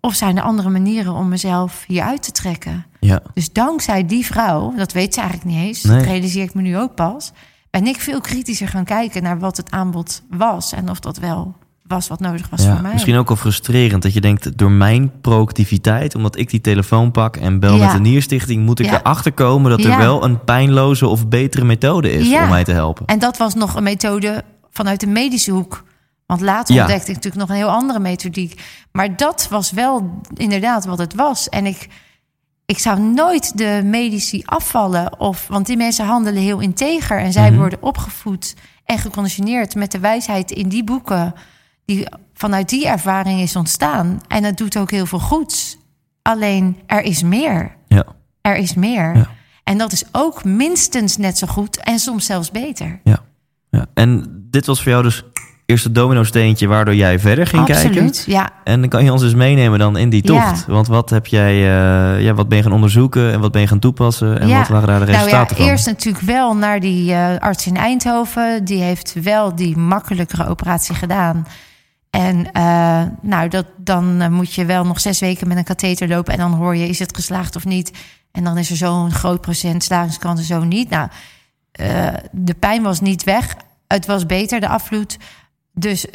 Of 0.00 0.14
zijn 0.14 0.36
er 0.36 0.42
andere 0.42 0.68
manieren 0.68 1.14
om 1.14 1.28
mezelf 1.28 1.84
hieruit 1.86 2.22
te 2.22 2.32
trekken? 2.32 2.86
Ja, 3.00 3.22
Dus 3.34 3.52
dankzij 3.52 4.06
die 4.06 4.26
vrouw, 4.26 4.74
dat 4.76 4.92
weet 4.92 5.14
ze 5.14 5.20
eigenlijk 5.20 5.50
niet 5.50 5.66
eens... 5.66 5.82
Nee. 5.82 5.96
dat 5.96 6.06
realiseer 6.06 6.42
ik 6.42 6.54
me 6.54 6.62
nu 6.62 6.78
ook 6.78 6.94
pas... 6.94 7.32
ben 7.70 7.86
ik 7.86 8.00
veel 8.00 8.20
kritischer 8.20 8.68
gaan 8.68 8.84
kijken 8.84 9.22
naar 9.22 9.38
wat 9.38 9.56
het 9.56 9.70
aanbod 9.70 10.22
was... 10.30 10.72
en 10.72 10.90
of 10.90 11.00
dat 11.00 11.18
wel 11.18 11.54
was 11.90 12.08
wat 12.08 12.20
nodig 12.20 12.48
was 12.50 12.62
ja. 12.62 12.72
voor 12.72 12.82
mij. 12.82 12.92
misschien 12.92 13.16
ook 13.16 13.28
wel 13.28 13.36
frustrerend 13.36 14.02
dat 14.02 14.12
je 14.12 14.20
denkt, 14.20 14.58
door 14.58 14.70
mijn 14.70 15.12
proactiviteit, 15.20 16.14
omdat 16.14 16.38
ik 16.38 16.50
die 16.50 16.60
telefoon 16.60 17.10
pak 17.10 17.36
en 17.36 17.58
bel 17.60 17.76
Ja. 17.76 17.84
met 17.84 17.92
de 17.92 18.00
Nierstichting, 18.00 18.64
moet 18.64 18.78
ik 18.78 18.86
Ja. 18.86 18.98
erachter 19.00 19.32
komen 19.32 19.70
dat 19.70 19.84
er 19.84 19.96
wel 19.98 20.24
een 20.24 20.44
pijnloze 20.44 21.06
of 21.06 21.28
betere 21.28 21.64
methode 21.64 22.12
is 22.12 22.32
om 22.42 22.48
mij 22.48 22.64
te 22.64 22.72
helpen. 22.72 23.06
En 23.06 23.18
dat 23.18 23.36
was 23.36 23.54
nog 23.54 23.74
een 23.74 23.82
methode 23.82 24.44
vanuit 24.70 25.00
de 25.00 25.06
medische 25.06 25.50
hoek. 25.50 25.84
Want 26.26 26.40
later 26.40 26.78
ontdekte 26.80 27.08
ik 27.10 27.14
natuurlijk 27.16 27.40
nog 27.42 27.48
een 27.48 27.64
heel 27.64 27.70
andere 27.74 27.98
methodiek. 27.98 28.60
Maar 28.92 29.16
dat 29.16 29.46
was 29.50 29.70
wel 29.70 30.20
inderdaad 30.34 30.84
wat 30.84 30.98
het 30.98 31.14
was. 31.14 31.48
En 31.48 31.66
ik, 31.66 31.88
ik 32.66 32.78
zou 32.78 33.00
nooit 33.00 33.58
de 33.58 33.80
medici 33.84 34.42
afvallen. 34.44 35.20
Of, 35.20 35.46
want 35.48 35.66
die 35.66 35.76
mensen 35.76 36.06
handelen 36.06 36.42
heel 36.42 36.58
integer. 36.60 37.18
En 37.18 37.32
zij 37.32 37.50
Mhm. 37.50 37.58
worden 37.58 37.82
opgevoed 37.82 38.54
en 38.84 38.98
geconditioneerd 38.98 39.74
met 39.74 39.92
de 39.92 39.98
wijsheid 39.98 40.50
in 40.50 40.68
die 40.68 40.84
boeken, 40.84 41.34
die 41.94 42.06
vanuit 42.34 42.68
die 42.68 42.86
ervaring 42.88 43.40
is 43.40 43.56
ontstaan. 43.56 44.20
En 44.28 44.44
het 44.44 44.56
doet 44.56 44.76
ook 44.76 44.90
heel 44.90 45.06
veel 45.06 45.18
goeds. 45.18 45.78
Alleen 46.22 46.76
er 46.86 47.02
is 47.02 47.22
meer. 47.22 47.76
Ja. 47.88 48.04
Er 48.40 48.56
is 48.56 48.74
meer. 48.74 49.16
Ja. 49.16 49.26
En 49.64 49.78
dat 49.78 49.92
is 49.92 50.04
ook 50.12 50.44
minstens 50.44 51.16
net 51.16 51.38
zo 51.38 51.46
goed 51.46 51.80
en 51.82 51.98
soms 51.98 52.26
zelfs 52.26 52.50
beter. 52.50 53.00
Ja. 53.04 53.18
ja. 53.70 53.86
En 53.94 54.26
dit 54.50 54.66
was 54.66 54.82
voor 54.82 54.90
jou 54.92 55.02
dus 55.02 55.22
eerste 55.66 55.92
domino-steentje 55.92 56.66
waardoor 56.66 56.94
jij 56.94 57.18
verder 57.18 57.46
ging 57.46 57.64
kijken. 57.64 57.88
Absoluut, 57.90 58.24
ja. 58.26 58.50
En 58.64 58.80
dan 58.80 58.88
kan 58.88 59.04
je 59.04 59.12
ons 59.12 59.20
dus 59.20 59.34
meenemen 59.34 59.78
dan 59.78 59.96
in 59.96 60.10
die 60.10 60.32
Ja. 60.32 60.50
tocht. 60.50 60.66
Want 60.66 60.86
wat 60.86 61.10
heb 61.10 61.26
jij, 61.26 61.52
eh, 61.52 62.22
ja, 62.22 62.34
wat 62.34 62.48
ben 62.48 62.56
je 62.56 62.62
gaan 62.64 62.72
onderzoeken 62.72 63.32
en 63.32 63.40
wat 63.40 63.52
ben 63.52 63.60
je 63.60 63.66
gaan 63.66 63.78
toepassen 63.78 64.40
en 64.40 64.48
Ja. 64.48 64.58
wat 64.58 64.68
waren 64.68 64.88
daar 64.88 64.98
de 64.98 65.04
Nou 65.04 65.16
ja, 65.16 65.22
resultaten 65.24 65.56
van? 65.56 65.66
eerst 65.66 65.86
natuurlijk 65.86 66.24
wel 66.24 66.56
naar 66.56 66.80
die 66.80 67.12
eh, 67.12 67.36
arts 67.38 67.66
in 67.66 67.76
Eindhoven. 67.76 68.64
Die 68.64 68.82
heeft 68.82 69.14
wel 69.22 69.54
die 69.54 69.76
makkelijkere 69.76 70.46
operatie 70.46 70.94
gedaan. 70.94 71.46
En 72.10 72.52
eh, 72.52 73.02
nou, 73.20 73.48
dat, 73.48 73.66
dan 73.76 74.20
eh, 74.20 74.28
moet 74.28 74.54
je 74.54 74.64
wel 74.64 74.84
nog 74.84 75.00
zes 75.00 75.20
weken 75.20 75.48
met 75.48 75.56
een 75.56 75.64
katheter 75.64 76.08
lopen. 76.08 76.32
En 76.32 76.38
dan 76.38 76.52
hoor 76.52 76.76
je, 76.76 76.88
is 76.88 76.98
het 76.98 77.14
geslaagd 77.16 77.56
of 77.56 77.64
niet? 77.64 77.92
En 78.32 78.44
dan 78.44 78.58
is 78.58 78.70
er 78.70 78.76
zo'n 78.76 79.10
groot 79.10 79.40
procent 79.40 79.84
slagingskans 79.84 80.46
zo 80.46 80.64
niet. 80.64 80.90
Nou, 80.90 81.08
eh, 81.72 82.14
de 82.32 82.54
pijn 82.54 82.82
was 82.82 83.00
niet 83.00 83.24
weg. 83.24 83.56
Het 83.86 84.06
was 84.06 84.26
beter, 84.26 84.60
de 84.60 84.68
afvloed. 84.68 85.16
Dus, 85.72 86.06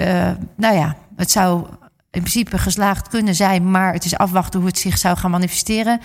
nou 0.56 0.76
ja, 0.76 0.96
het 1.16 1.32
zou 1.32 1.68
in 2.12 2.22
principe 2.22 2.58
geslaagd 2.58 3.08
kunnen 3.08 3.36
zijn. 3.36 3.72
Maar 3.72 3.94
het 3.94 4.06
is 4.06 4.18
afwachten 4.18 4.60
hoe 4.60 4.70
het 4.70 4.80
zich 4.80 4.98
zou 4.98 5.18
gaan 5.18 5.32
manifesteren. 5.32 6.02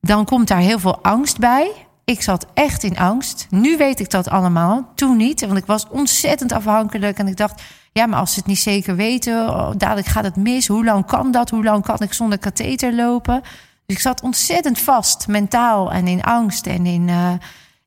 Dan 0.00 0.24
komt 0.24 0.48
daar 0.48 0.58
heel 0.58 0.78
veel 0.78 1.02
angst 1.02 1.38
bij. 1.38 1.72
Ik 2.04 2.22
zat 2.22 2.46
echt 2.54 2.82
in 2.82 2.98
angst. 2.98 3.46
Nu 3.50 3.76
weet 3.76 4.00
ik 4.00 4.10
dat 4.10 4.28
allemaal. 4.28 4.92
Toen 4.94 5.16
niet, 5.16 5.40
want 5.40 5.56
ik 5.56 5.66
was 5.66 5.88
ontzettend 5.88 6.52
afhankelijk. 6.52 7.18
En 7.18 7.28
ik 7.28 7.36
dacht, 7.36 7.62
ja, 7.92 8.06
maar 8.06 8.18
als 8.18 8.32
ze 8.32 8.38
het 8.38 8.48
niet 8.48 8.58
zeker 8.58 8.96
weten, 8.96 9.48
oh, 9.48 9.70
dadelijk 9.76 10.06
gaat 10.06 10.24
het 10.24 10.36
mis. 10.36 10.66
Hoe 10.66 10.84
lang 10.84 11.06
kan 11.06 11.30
dat? 11.30 11.50
Hoe 11.50 11.64
lang 11.64 11.84
kan 11.84 11.98
ik 12.00 12.12
zonder 12.12 12.38
katheter 12.38 12.94
lopen? 12.94 13.40
Dus 13.86 13.96
ik 13.96 14.02
zat 14.02 14.22
ontzettend 14.22 14.78
vast, 14.78 15.28
mentaal 15.28 15.92
en 15.92 16.06
in 16.06 16.22
angst 16.22 16.66
en 16.66 16.86
in, 16.86 17.08
eh, 17.08 17.32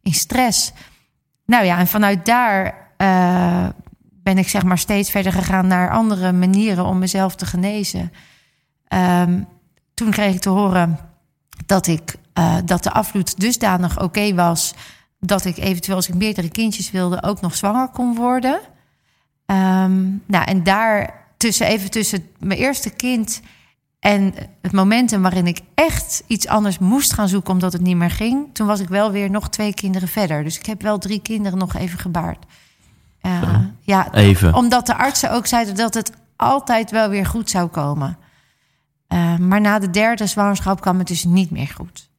in 0.02 0.14
stress. 0.14 0.72
Nou 1.46 1.66
ja, 1.66 1.78
en 1.78 1.88
vanuit 1.88 2.26
daar 2.26 2.88
eh, 2.98 3.68
ben 4.24 4.38
ik 4.38 4.50
zeg 4.50 4.64
maar 4.64 4.78
steeds 4.78 5.12
verder 5.12 5.32
gegaan 5.32 5.68
naar 5.68 5.92
andere 5.92 6.32
manieren 6.32 6.86
om 6.86 7.00
mezelf 7.00 7.36
te 7.36 7.46
genezen. 7.46 8.12
Ehm, 8.88 9.42
toen 9.94 10.12
kreeg 10.12 10.34
ik 10.34 10.42
te 10.42 10.50
horen 10.50 11.00
dat, 11.66 11.88
ik, 11.88 12.16
eh, 12.34 12.56
dat 12.66 12.84
de 12.84 12.92
afvloed 12.92 13.40
dusdanig 13.40 14.02
oké 14.02 14.34
was... 14.34 14.74
dat 15.20 15.46
ik 15.46 15.58
eventueel 15.58 15.96
als 15.96 16.08
ik 16.08 16.16
meerdere 16.16 16.50
kindjes 16.50 16.92
wilde 16.92 17.24
ook 17.24 17.42
nog 17.42 17.56
zwanger 17.56 17.88
kon 17.88 18.16
worden. 18.16 18.60
Ehm, 19.46 20.04
nou, 20.26 20.46
en 20.46 20.64
daar 20.64 21.26
tussen, 21.38 21.68
even 21.68 21.92
tussen 21.92 22.28
mijn 22.40 22.60
eerste 22.60 22.90
kind 22.90 23.42
en 24.00 24.34
het 24.62 24.72
momentum 24.72 25.22
waarin 25.22 25.48
ik 25.48 25.60
echt 25.74 26.24
iets 26.28 26.48
anders 26.48 26.80
moest 26.80 27.14
gaan 27.14 27.28
zoeken 27.28 27.54
omdat 27.54 27.74
het 27.74 27.82
niet 27.82 27.96
meer 27.96 28.12
ging, 28.12 28.50
toen 28.54 28.68
was 28.68 28.80
ik 28.80 28.88
wel 28.88 29.12
weer 29.12 29.30
nog 29.30 29.50
twee 29.50 29.74
kinderen 29.74 30.08
verder. 30.08 30.44
Dus 30.44 30.58
ik 30.58 30.66
heb 30.66 30.82
wel 30.82 30.98
drie 30.98 31.22
kinderen 31.22 31.58
nog 31.58 31.76
even 31.76 32.00
gebaard. 32.00 32.46
Uh, 33.22 33.56
ja, 33.82 34.14
Even. 34.14 34.54
omdat 34.54 34.86
de 34.86 34.96
artsen 34.96 35.32
ook 35.32 35.46
zeiden 35.46 35.76
dat 35.76 35.94
het 35.94 36.12
altijd 36.36 36.92
wel 36.92 37.10
weer 37.10 37.26
goed 37.26 37.50
zou 37.50 37.68
komen. 37.68 38.18
Uh, 39.10 39.38
maar 39.38 39.62
na 39.62 39.80
de 39.80 39.90
derde 39.90 40.28
zwangerschap 40.28 40.82
kwam 40.82 40.98
het 40.98 41.08
dus 41.08 41.24
niet 41.24 41.52
meer 41.52 41.72
goed. 41.76 42.10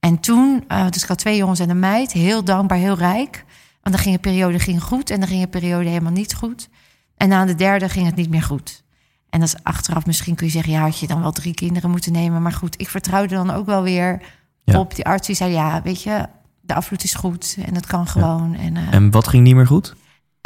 En 0.00 0.20
toen, 0.20 0.64
uh, 0.68 0.88
dus 0.90 1.02
ik 1.02 1.08
had 1.08 1.18
twee 1.18 1.36
jongens 1.36 1.60
en 1.60 1.70
een 1.70 1.78
meid, 1.78 2.12
heel 2.12 2.44
dankbaar, 2.44 2.78
heel 2.78 2.96
rijk. 2.96 3.44
Want 3.86 3.98
dan 3.98 4.06
ging 4.06 4.16
een 4.16 4.30
periode 4.32 4.58
ging 4.58 4.82
goed 4.82 5.10
en 5.10 5.20
dan 5.20 5.28
ging 5.28 5.42
een 5.42 5.48
periode 5.48 5.88
helemaal 5.88 6.12
niet 6.12 6.34
goed. 6.34 6.68
En 7.16 7.28
na 7.28 7.44
de 7.44 7.54
derde 7.54 7.88
ging 7.88 8.06
het 8.06 8.14
niet 8.14 8.30
meer 8.30 8.42
goed. 8.42 8.84
En 9.30 9.40
dat 9.40 9.48
is 9.48 9.62
achteraf 9.62 10.06
misschien 10.06 10.34
kun 10.34 10.46
je 10.46 10.52
zeggen, 10.52 10.72
ja, 10.72 10.80
had 10.80 10.98
je 10.98 11.06
dan 11.06 11.20
wel 11.20 11.32
drie 11.32 11.54
kinderen 11.54 11.90
moeten 11.90 12.12
nemen. 12.12 12.42
Maar 12.42 12.52
goed, 12.52 12.80
ik 12.80 12.88
vertrouwde 12.88 13.34
dan 13.34 13.50
ook 13.50 13.66
wel 13.66 13.82
weer 13.82 14.22
ja. 14.64 14.78
op 14.78 14.94
die 14.94 15.04
arts 15.04 15.26
die 15.26 15.36
zei, 15.36 15.52
ja, 15.52 15.82
weet 15.82 16.02
je, 16.02 16.26
de 16.60 16.74
afvloed 16.74 17.04
is 17.04 17.14
goed 17.14 17.56
en 17.66 17.74
het 17.74 17.86
kan 17.86 18.06
gewoon. 18.06 18.52
Ja. 18.52 18.58
En, 18.58 18.74
uh, 18.74 18.92
en 18.92 19.10
wat 19.10 19.28
ging 19.28 19.42
niet 19.42 19.54
meer 19.54 19.66
goed? 19.66 19.94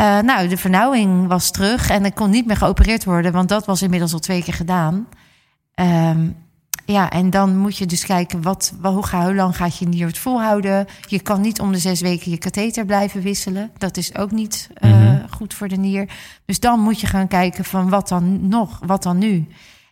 Uh, 0.01 0.19
nou, 0.19 0.49
de 0.49 0.57
vernauwing 0.57 1.27
was 1.27 1.51
terug 1.51 1.91
en 1.91 2.05
ik 2.05 2.14
kon 2.14 2.31
niet 2.31 2.47
meer 2.47 2.57
geopereerd 2.57 3.05
worden, 3.05 3.33
want 3.33 3.49
dat 3.49 3.67
was 3.67 3.83
inmiddels 3.83 4.12
al 4.12 4.19
twee 4.19 4.43
keer 4.43 4.55
gedaan. 4.55 5.07
Um, 5.75 6.37
ja, 6.90 7.11
en 7.11 7.31
dan 7.31 7.57
moet 7.57 7.76
je 7.76 7.87
dus 7.87 8.05
kijken, 8.05 8.42
wat, 8.42 8.72
hoe, 8.83 9.07
ga, 9.07 9.24
hoe 9.24 9.35
lang 9.35 9.57
gaat 9.57 9.79
je 9.79 9.88
nier 9.88 10.07
het 10.07 10.18
volhouden? 10.18 10.87
Je 11.00 11.20
kan 11.20 11.40
niet 11.40 11.61
om 11.61 11.72
de 11.72 11.79
zes 11.79 12.00
weken 12.00 12.31
je 12.31 12.38
katheter 12.38 12.85
blijven 12.85 13.22
wisselen. 13.22 13.70
Dat 13.79 13.96
is 13.96 14.14
ook 14.16 14.31
niet 14.31 14.68
uh, 14.81 14.90
mm 14.90 15.00
-hmm. 15.00 15.26
goed 15.31 15.55
voor 15.55 15.68
de 15.68 15.76
nier. 15.76 16.09
Dus 16.44 16.61
dan 16.61 16.81
moet 16.81 17.00
je 17.00 17.07
gaan 17.07 17.29
kijken 17.29 17.64
van 17.64 17.88
wat 17.88 18.09
dan 18.09 18.48
nog, 18.48 18.81
wat 18.87 19.03
dan 19.03 19.18
nu? 19.18 19.46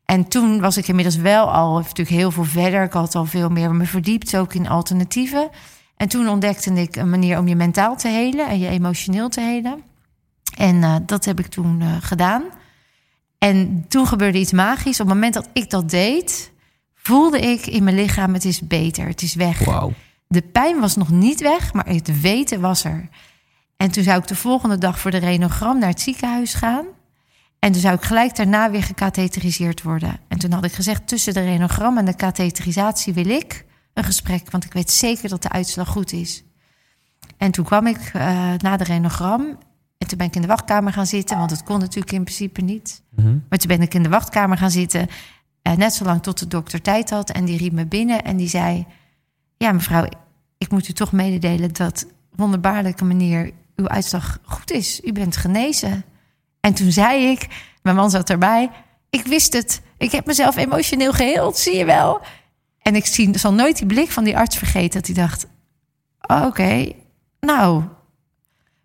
En 0.05 0.29
toen 0.29 0.61
was 0.61 0.77
ik 0.77 0.89
inmiddels 0.89 1.17
wel 1.17 1.53
al 1.53 1.75
natuurlijk 1.75 2.09
heel 2.09 2.31
veel 2.31 2.45
verder. 2.45 2.83
Ik 2.83 2.93
had 2.93 3.15
al 3.15 3.25
veel 3.25 3.49
meer 3.49 3.75
me 3.75 3.85
verdiept, 3.87 4.37
ook 4.37 4.55
in 4.55 4.69
alternatieven. 4.69 5.49
En 5.97 6.09
toen 6.09 6.29
ontdekte 6.29 6.73
ik 6.73 6.97
een 6.97 7.11
manier 7.11 7.39
om 7.39 7.49
je 7.49 7.57
mentaal 7.57 7.97
te 7.97 8.09
helen 8.09 8.49
en 8.49 8.59
je 8.59 8.69
emotioneel 8.69 9.29
te 9.29 9.41
helen. 9.41 9.83
En 10.57 10.77
uh, 10.77 10.97
dat 11.07 11.25
heb 11.25 11.39
ik 11.39 11.47
toen 11.47 11.81
uh, 11.81 11.97
gedaan. 12.01 12.43
En 13.39 13.85
toen 13.89 14.07
gebeurde 14.07 14.39
iets 14.39 14.53
magisch. 14.53 15.01
Op 15.01 15.07
het 15.07 15.15
moment 15.15 15.35
dat 15.35 15.49
ik 15.53 15.71
dat 15.71 15.91
deed, 15.91 16.53
voelde 17.09 17.41
ik 17.41 17.67
in 17.67 17.85
mijn 17.85 17.97
lichaam: 17.97 18.35
het 18.35 18.45
is 18.45 18.61
beter, 18.61 19.07
het 19.07 19.23
is 19.23 19.35
weg. 19.35 19.65
Wow. 19.65 19.93
De 20.27 20.43
pijn 20.43 20.81
was 20.81 20.97
nog 20.97 21.11
niet 21.11 21.41
weg, 21.41 21.73
maar 21.73 21.87
het 21.87 22.21
weten 22.21 22.61
was 22.61 22.85
er. 22.85 23.09
En 23.77 23.91
toen 23.91 24.03
zou 24.03 24.19
ik 24.19 24.27
de 24.27 24.35
volgende 24.35 24.79
dag 24.79 24.99
voor 24.99 25.11
de 25.11 25.19
renogram 25.19 25.79
naar 25.79 25.89
het 25.89 26.01
ziekenhuis 26.01 26.55
gaan. 26.55 26.85
En 27.59 27.73
toen 27.73 27.81
zou 27.81 27.95
ik 27.95 28.03
gelijk 28.03 28.37
daarna 28.37 28.71
weer 28.71 28.83
gecatheteriseerd 28.83 29.83
worden. 29.83 30.21
En 30.29 30.39
toen 30.39 30.53
had 30.53 30.65
ik 30.65 30.73
gezegd: 30.73 31.09
tussen 31.09 31.35
de 31.35 31.45
renogram 31.45 31.99
en 31.99 32.05
de 32.05 32.17
katheterisatie 32.17 33.13
wil 33.13 33.29
ik 33.29 33.65
een 33.95 34.05
gesprek, 34.05 34.51
want 34.51 34.65
ik 34.65 34.73
weet 34.73 34.91
zeker 34.91 35.29
dat 35.29 35.43
de 35.43 35.51
uitslag 35.51 35.89
goed 35.89 36.13
is. 36.13 36.45
En 37.37 37.51
toen 37.51 37.65
kwam 37.65 37.87
ik 37.87 38.13
uh, 38.17 38.23
na 38.57 38.77
de 38.77 38.85
renogram. 38.85 39.59
En 39.99 40.09
toen 40.09 40.19
ben 40.19 40.27
ik 40.27 40.37
in 40.37 40.43
de 40.43 40.49
wachtkamer 40.49 40.93
gaan 40.93 41.07
zitten, 41.07 41.39
want 41.39 41.51
het 41.51 41.63
kon 41.63 41.79
natuurlijk 41.79 42.13
in 42.13 42.23
principe 42.25 42.61
niet. 42.61 43.03
Mm 43.11 43.25
-hmm. 43.25 43.45
Maar 43.49 43.59
toen 43.59 43.69
ben 43.69 43.83
ik 43.83 43.95
in 43.95 44.03
de 44.03 44.09
wachtkamer 44.09 44.57
gaan 44.57 44.71
zitten. 44.71 45.09
Uh, 45.63 45.75
net 45.75 45.95
zolang 45.95 46.23
tot 46.23 46.39
de 46.39 46.49
dokter 46.49 46.83
tijd 46.83 47.11
had. 47.11 47.31
En 47.31 47.45
die 47.45 47.59
riep 47.59 47.73
me 47.73 47.87
binnen 47.87 48.25
en 48.25 48.37
die 48.37 48.49
zei: 48.49 48.87
Ja, 49.57 49.73
mevrouw, 49.73 50.09
ik 50.59 50.71
moet 50.71 50.89
u 50.89 50.93
toch 50.93 51.13
mededelen 51.13 51.73
dat 51.73 52.07
wonderbaarlijke 52.37 53.05
manier 53.05 53.53
uw 53.77 53.89
uitslag 53.89 54.39
goed 54.43 54.71
is. 54.71 55.01
U 55.05 55.13
bent 55.13 55.37
genezen. 55.37 56.05
En 56.61 56.75
toen 56.75 56.93
zei 56.93 57.25
ik: 57.25 57.47
Mijn 57.83 57.97
man 57.97 58.11
zat 58.11 58.31
erbij. 58.31 58.71
Ik 59.11 59.27
wist 59.27 59.53
het. 59.53 59.83
Ik 59.99 60.13
heb 60.13 60.27
mezelf 60.27 60.57
emotioneel 60.57 61.13
geheeld, 61.13 61.57
zie 61.57 61.77
je 61.77 61.85
wel. 61.85 62.21
En 62.83 62.95
ik 62.95 63.07
zie, 63.07 63.39
zal 63.39 63.53
nooit 63.53 63.77
die 63.77 63.87
blik 63.87 64.11
van 64.11 64.25
die 64.25 64.37
arts 64.37 64.57
vergeten. 64.57 65.01
Dat 65.01 65.07
hij 65.07 65.15
dacht: 65.15 65.47
oh, 66.21 66.45
Oké, 66.47 66.93
nou, 67.41 67.83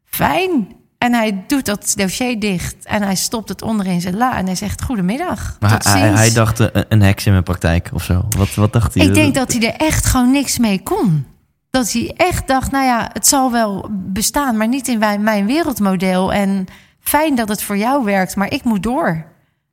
fijn. 0.04 0.76
En 1.04 1.14
hij 1.14 1.44
doet 1.48 1.66
dat 1.66 1.94
dossier 1.96 2.40
dicht 2.40 2.86
en 2.86 3.02
hij 3.02 3.16
stopt 3.16 3.50
het 3.50 3.62
onderin 3.62 4.02
zijn 4.02 4.18
la 4.18 4.38
en 4.38 4.46
hij 4.46 4.56
zegt 4.56 4.84
goedemiddag. 4.84 5.58
Maar 5.60 5.72
tot 5.72 5.84
hij, 5.94 6.02
ziens. 6.02 6.20
hij 6.20 6.32
dacht 6.32 6.60
uh, 6.60 6.68
een 6.72 7.02
heks 7.02 7.26
in 7.26 7.32
mijn 7.32 7.44
praktijk 7.44 7.90
of 7.94 8.04
zo. 8.04 8.26
Wat, 8.38 8.54
wat 8.54 8.74
dacht 8.74 8.94
hij? 8.94 9.06
Ik 9.06 9.14
denk 9.14 9.36
dat 9.36 9.54
hij 9.54 9.62
er 9.74 9.88
echt 9.88 10.06
gewoon 10.06 10.32
niks 10.32 10.58
mee 10.58 10.84
kon. 10.84 11.26
Dat 11.70 11.92
hij 11.92 12.14
echt 12.18 12.48
dacht, 12.48 12.72
nou 12.72 12.86
ja, 12.86 13.10
het 13.14 13.28
zal 13.28 13.52
wel 13.52 13.90
bestaan, 13.92 14.58
maar 14.58 14.68
niet 14.68 14.88
in 14.88 15.00
mijn, 15.00 15.24
mijn 15.24 15.46
wereldmodel. 15.46 16.34
En 16.34 16.66
fijn 17.00 17.36
dat 17.36 17.50
het 17.50 17.64
voor 17.64 17.78
jou 17.78 18.04
werkt, 18.04 18.36
maar 18.36 18.52
ik 18.52 18.64
moet 18.64 18.84
door 18.84 19.26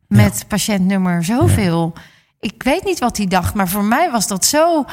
met 0.06 0.38
ja. 0.38 0.44
patiëntnummer 0.48 1.24
zoveel. 1.24 1.92
Ja. 1.94 2.00
Ik 2.40 2.62
weet 2.62 2.84
niet 2.84 2.98
wat 2.98 3.16
hij 3.16 3.26
dacht, 3.26 3.54
maar 3.54 3.68
voor 3.68 3.84
mij 3.84 4.10
was 4.10 4.26
dat 4.26 4.44
zo. 4.44 4.84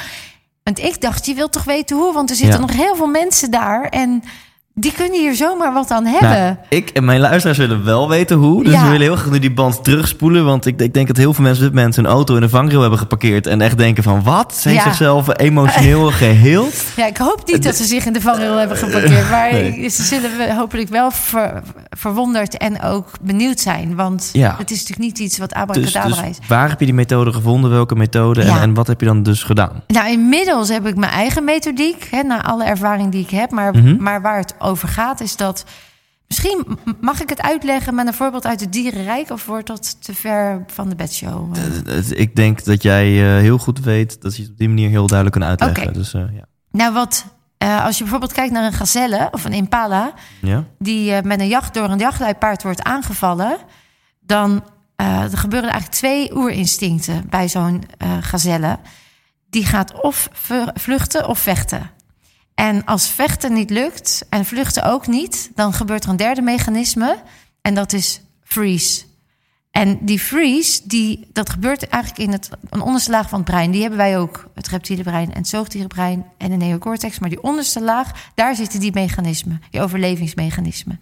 Want 0.62 0.78
ik 0.78 1.00
dacht, 1.00 1.26
je 1.26 1.34
wilt 1.34 1.52
toch 1.52 1.64
weten 1.64 1.96
hoe? 1.96 2.12
Want 2.12 2.30
er 2.30 2.36
zitten 2.36 2.60
ja. 2.60 2.66
nog 2.66 2.76
heel 2.76 2.96
veel 2.96 3.06
mensen 3.06 3.50
daar 3.50 3.84
en 3.84 4.22
die 4.80 4.92
kunnen 4.92 5.20
hier 5.20 5.34
zomaar 5.34 5.72
wat 5.72 5.90
aan 5.90 6.04
hebben. 6.04 6.30
Nou, 6.30 6.56
ik 6.68 6.90
en 6.90 7.04
mijn 7.04 7.20
luisteraars 7.20 7.58
willen 7.58 7.84
wel 7.84 8.08
weten 8.08 8.36
hoe. 8.36 8.64
Dus 8.64 8.72
ja. 8.72 8.84
we 8.84 8.90
willen 8.90 9.06
heel 9.06 9.16
graag 9.16 9.30
nu 9.30 9.38
die 9.38 9.52
band 9.52 9.84
terugspoelen. 9.84 10.44
Want 10.44 10.66
ik, 10.66 10.80
ik, 10.80 10.94
denk 10.94 11.06
dat 11.06 11.16
heel 11.16 11.34
veel 11.34 11.44
mensen 11.44 11.64
dit 11.64 11.74
moment 11.74 11.96
hun 11.96 12.06
auto 12.06 12.36
in 12.36 12.42
een 12.42 12.50
vangrail 12.50 12.80
hebben 12.80 12.98
geparkeerd. 12.98 13.46
En 13.46 13.60
echt 13.60 13.78
denken 13.78 14.02
van 14.02 14.22
wat? 14.22 14.54
Ze 14.54 14.68
heeft 14.68 14.80
ja. 14.80 14.88
zichzelf 14.88 15.38
emotioneel 15.38 16.10
geheeld. 16.22 16.74
Ja, 16.96 17.06
ik 17.06 17.16
hoop 17.16 17.42
niet 17.46 17.62
dat 17.62 17.76
ze 17.76 17.84
zich 17.84 18.06
in 18.06 18.12
de 18.12 18.20
vangrail 18.20 18.56
hebben 18.56 18.76
geparkeerd. 18.76 19.26
Maar 19.38 19.52
nee. 19.52 19.88
ze 19.88 20.02
zullen 20.02 20.56
hopelijk 20.56 20.88
wel 20.88 21.10
ver, 21.10 21.62
verwonderd 21.90 22.56
en 22.56 22.82
ook 22.82 23.10
benieuwd 23.20 23.60
zijn. 23.60 23.94
Want 23.94 24.30
ja. 24.32 24.54
het 24.58 24.70
is 24.70 24.78
natuurlijk 24.78 25.08
niet 25.08 25.18
iets 25.18 25.38
wat 25.38 25.52
abracadabra 25.52 26.08
dus, 26.08 26.18
dus 26.18 26.28
is. 26.28 26.48
Waar 26.48 26.68
heb 26.68 26.80
je 26.80 26.84
die 26.84 26.94
methode 26.94 27.32
gevonden? 27.32 27.70
Welke 27.70 27.94
methode? 27.94 28.42
En, 28.42 28.60
en, 28.60 28.74
wat 28.74 28.86
heb 28.86 29.00
je 29.00 29.06
dan 29.06 29.22
dus 29.22 29.42
gedaan? 29.42 29.82
Nou, 29.86 30.10
inmiddels 30.10 30.68
heb 30.68 30.86
ik 30.86 30.96
mijn 30.96 31.12
eigen 31.12 31.44
methodiek. 31.44 32.08
Hè, 32.10 32.22
na 32.22 32.42
alle 32.44 32.64
ervaring 32.64 33.12
die 33.12 33.22
ik 33.22 33.30
heb. 33.30 33.50
Maar, 33.50 33.74
mm 33.74 33.82
-hmm. 33.82 34.02
maar 34.02 34.22
waar 34.22 34.38
het 34.38 34.54
over 34.68 34.88
gaat, 34.88 35.20
is 35.20 35.36
dat. 35.36 35.64
Misschien 36.26 36.78
mag 37.00 37.22
ik 37.22 37.28
het 37.28 37.42
uitleggen 37.42 37.94
met 37.94 38.06
een 38.06 38.14
voorbeeld 38.14 38.46
uit 38.46 38.60
het 38.60 38.72
dierenrijk, 38.72 39.30
of 39.30 39.46
wordt 39.46 39.66
dat 39.66 40.02
te 40.02 40.14
ver 40.14 40.64
van 40.66 40.88
de 40.88 40.94
bedshow? 40.94 41.56
Ik 42.10 42.36
denk 42.36 42.64
dat 42.64 42.82
jij 42.82 43.10
uh, 43.12 43.40
heel 43.40 43.58
goed 43.58 43.80
weet 43.80 44.22
dat 44.22 44.36
je 44.36 44.42
het 44.42 44.50
op 44.50 44.58
die 44.58 44.68
manier 44.68 44.88
heel 44.88 45.06
duidelijk 45.06 45.38
kan 45.38 45.48
uitleggen. 45.48 45.82
Okay. 45.82 45.94
Dus, 45.94 46.14
uh, 46.14 46.22
ja. 46.32 46.44
Nou, 46.70 46.92
wat 46.92 47.24
Eh, 47.58 47.84
als 47.84 47.96
je 47.96 48.02
bijvoorbeeld 48.02 48.32
kijkt 48.32 48.52
naar 48.52 48.64
een 48.64 48.72
gazelle 48.72 49.28
of 49.30 49.44
een 49.44 49.52
impala... 49.52 50.12
Ja? 50.40 50.64
die 50.78 51.12
eh, 51.12 51.22
met 51.22 51.40
een 51.40 51.48
jacht 51.48 51.74
door 51.74 51.90
een 51.90 51.98
jachtluipaard 51.98 52.62
wordt 52.62 52.82
aangevallen... 52.82 53.56
dan 54.20 54.64
eh, 54.96 55.32
er 55.32 55.38
gebeuren 55.38 55.70
eigenlijk 55.70 56.00
twee 56.00 56.36
oerinstincten 56.36 57.26
bij 57.28 57.48
zo'n 57.48 57.82
eh, 57.98 58.12
gazelle. 58.20 58.78
Die 59.50 59.66
gaat 59.66 60.00
of 60.00 60.28
vluchten 60.74 61.28
of 61.28 61.38
vechten. 61.38 61.90
En 62.58 62.84
als 62.84 63.08
vechten 63.08 63.52
niet 63.52 63.70
lukt 63.70 64.26
en 64.28 64.44
vluchten 64.44 64.82
ook 64.82 65.06
niet... 65.06 65.50
dan 65.54 65.72
gebeurt 65.72 66.04
er 66.04 66.10
een 66.10 66.16
derde 66.16 66.42
mechanisme 66.42 67.22
en 67.60 67.74
dat 67.74 67.92
is 67.92 68.20
freeze. 68.42 69.04
En 69.70 69.98
die 70.00 70.18
freeze, 70.18 70.80
die, 70.84 71.28
dat 71.32 71.50
gebeurt 71.50 71.88
eigenlijk 71.88 72.22
in 72.22 72.32
het, 72.32 72.50
een 72.70 72.80
onderste 72.80 73.10
laag 73.10 73.28
van 73.28 73.38
het 73.38 73.48
brein. 73.48 73.70
Die 73.70 73.80
hebben 73.80 73.98
wij 73.98 74.18
ook, 74.18 74.50
het 74.54 74.68
reptiele 74.68 75.02
brein 75.02 75.32
en 75.32 75.38
het 75.38 75.48
zoogdierenbrein 75.48 76.26
en 76.38 76.50
de 76.50 76.56
neocortex. 76.56 77.18
Maar 77.18 77.28
die 77.28 77.42
onderste 77.42 77.80
laag, 77.80 78.30
daar 78.34 78.54
zitten 78.54 78.80
die 78.80 78.92
mechanismen, 78.92 79.62
die 79.70 79.80
overlevingsmechanismen. 79.80 81.00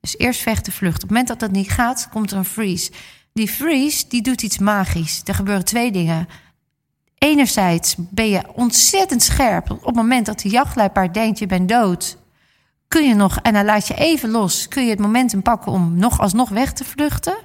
Dus 0.00 0.18
eerst 0.18 0.40
vechten, 0.40 0.72
vluchten. 0.72 1.02
Op 1.02 1.08
het 1.08 1.18
moment 1.18 1.28
dat 1.28 1.40
dat 1.40 1.50
niet 1.50 1.70
gaat, 1.70 2.08
komt 2.10 2.30
er 2.30 2.36
een 2.36 2.44
freeze. 2.44 2.90
Die 3.32 3.48
freeze, 3.48 4.04
die 4.08 4.22
doet 4.22 4.42
iets 4.42 4.58
magisch. 4.58 5.22
Er 5.24 5.34
gebeuren 5.34 5.64
twee 5.64 5.92
dingen. 5.92 6.28
Enerzijds 7.24 7.94
ben 7.98 8.28
je 8.28 8.42
ontzettend 8.54 9.22
scherp. 9.22 9.70
Op 9.70 9.84
het 9.84 9.94
moment 9.94 10.26
dat 10.26 10.38
die 10.38 10.50
jachtluipaard 10.50 11.14
denkt, 11.14 11.38
je 11.38 11.46
bent 11.46 11.68
dood... 11.68 12.18
kun 12.88 13.08
je 13.08 13.14
nog, 13.14 13.38
en 13.42 13.52
dan 13.52 13.64
laat 13.64 13.86
je 13.86 13.94
even 13.94 14.30
los... 14.30 14.68
kun 14.68 14.84
je 14.84 14.90
het 14.90 14.98
momentum 14.98 15.42
pakken 15.42 15.72
om 15.72 15.96
nog 15.96 16.20
alsnog 16.20 16.48
weg 16.48 16.72
te 16.72 16.84
vluchten... 16.84 17.36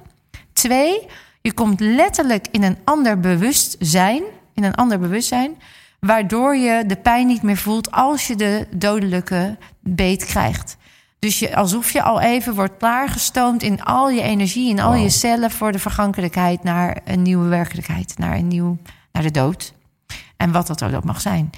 Twee, 0.52 1.06
je 1.42 1.52
komt 1.52 1.80
letterlijk 1.80 2.46
in 2.50 2.62
een 2.62 2.78
ander 2.84 3.20
bewustzijn, 3.20 4.22
in 4.54 4.64
een 4.64 4.74
ander 4.74 4.98
bewustzijn, 4.98 5.56
waardoor 6.00 6.56
je 6.56 6.86
de 6.86 6.96
pijn 6.96 7.26
niet 7.26 7.42
meer 7.42 7.56
voelt 7.56 7.90
als 7.90 8.26
je 8.26 8.36
de 8.36 8.66
dodelijke 8.70 9.56
beet 9.80 10.24
krijgt. 10.24 10.76
Dus 11.18 11.38
je, 11.38 11.56
alsof 11.56 11.90
je 11.90 12.02
al 12.02 12.20
even 12.20 12.54
wordt 12.54 12.76
klaargestoomd 12.78 13.62
in 13.62 13.84
al 13.84 14.10
je 14.10 14.22
energie, 14.22 14.68
in 14.68 14.80
al 14.80 14.94
je 14.94 15.10
cellen 15.10 15.50
voor 15.50 15.72
de 15.72 15.78
vergankelijkheid 15.78 16.62
naar 16.62 17.00
een 17.04 17.22
nieuwe 17.22 17.48
werkelijkheid, 17.48 18.18
naar 18.18 18.36
een 18.36 18.48
nieuw, 18.48 18.78
naar 19.16 19.32
de 19.32 19.40
dood. 19.40 19.72
En 20.36 20.52
wat 20.52 20.66
dat 20.66 20.82
ook 20.82 21.04
mag 21.04 21.20
zijn. 21.20 21.50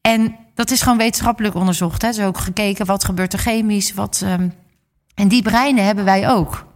En 0.00 0.36
dat 0.54 0.70
is 0.70 0.82
gewoon 0.82 0.98
wetenschappelijk 0.98 1.54
onderzocht. 1.54 2.02
Hè. 2.02 2.08
Er 2.08 2.14
is 2.14 2.24
ook 2.24 2.38
gekeken 2.38 2.86
wat 2.86 3.04
gebeurt 3.04 3.32
er 3.32 3.38
chemisch. 3.38 3.94
Wat, 3.94 4.20
ehm, 4.24 4.48
en 5.14 5.28
die 5.28 5.42
breinen 5.42 5.84
hebben 5.84 6.04
wij 6.04 6.30
ook. 6.30 6.66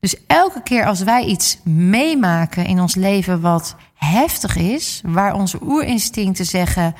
Dus 0.00 0.26
elke 0.26 0.62
keer 0.62 0.86
als 0.86 1.02
wij 1.02 1.24
iets 1.24 1.58
meemaken 1.64 2.66
in 2.66 2.80
ons 2.80 2.94
leven 2.94 3.40
wat 3.40 3.76
heftig 3.94 4.56
is, 4.56 5.00
waar 5.04 5.34
onze 5.34 5.58
oerinstincten 5.62 6.44
zeggen 6.44 6.94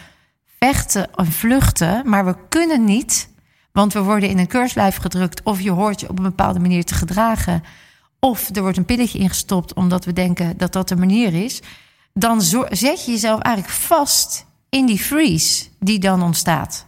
vechten 0.58 1.14
en 1.14 1.26
vluchten, 1.26 2.08
maar 2.08 2.24
we 2.24 2.36
kunnen 2.48 2.84
niet, 2.84 3.28
want 3.72 3.92
we 3.92 4.02
worden 4.02 4.28
in 4.28 4.38
een 4.38 4.46
keurslijf 4.46 4.96
gedrukt 4.96 5.42
of 5.42 5.60
je 5.60 5.70
hoort 5.70 6.00
je 6.00 6.08
op 6.08 6.16
een 6.18 6.24
bepaalde 6.24 6.60
manier 6.60 6.84
te 6.84 6.94
gedragen, 6.94 7.62
of 8.18 8.56
er 8.56 8.62
wordt 8.62 8.76
een 8.76 8.84
pilletje 8.84 9.18
ingestopt 9.18 9.74
omdat 9.74 10.04
we 10.04 10.12
denken 10.12 10.56
dat 10.56 10.72
dat 10.72 10.88
de 10.88 10.96
manier 10.96 11.34
is, 11.34 11.60
dan 12.12 12.40
zet 12.70 13.04
je 13.04 13.10
jezelf 13.10 13.40
eigenlijk 13.40 13.74
vast 13.74 14.46
in 14.68 14.86
die 14.86 14.98
freeze 14.98 15.64
die 15.78 15.98
dan 15.98 16.22
ontstaat. 16.22 16.86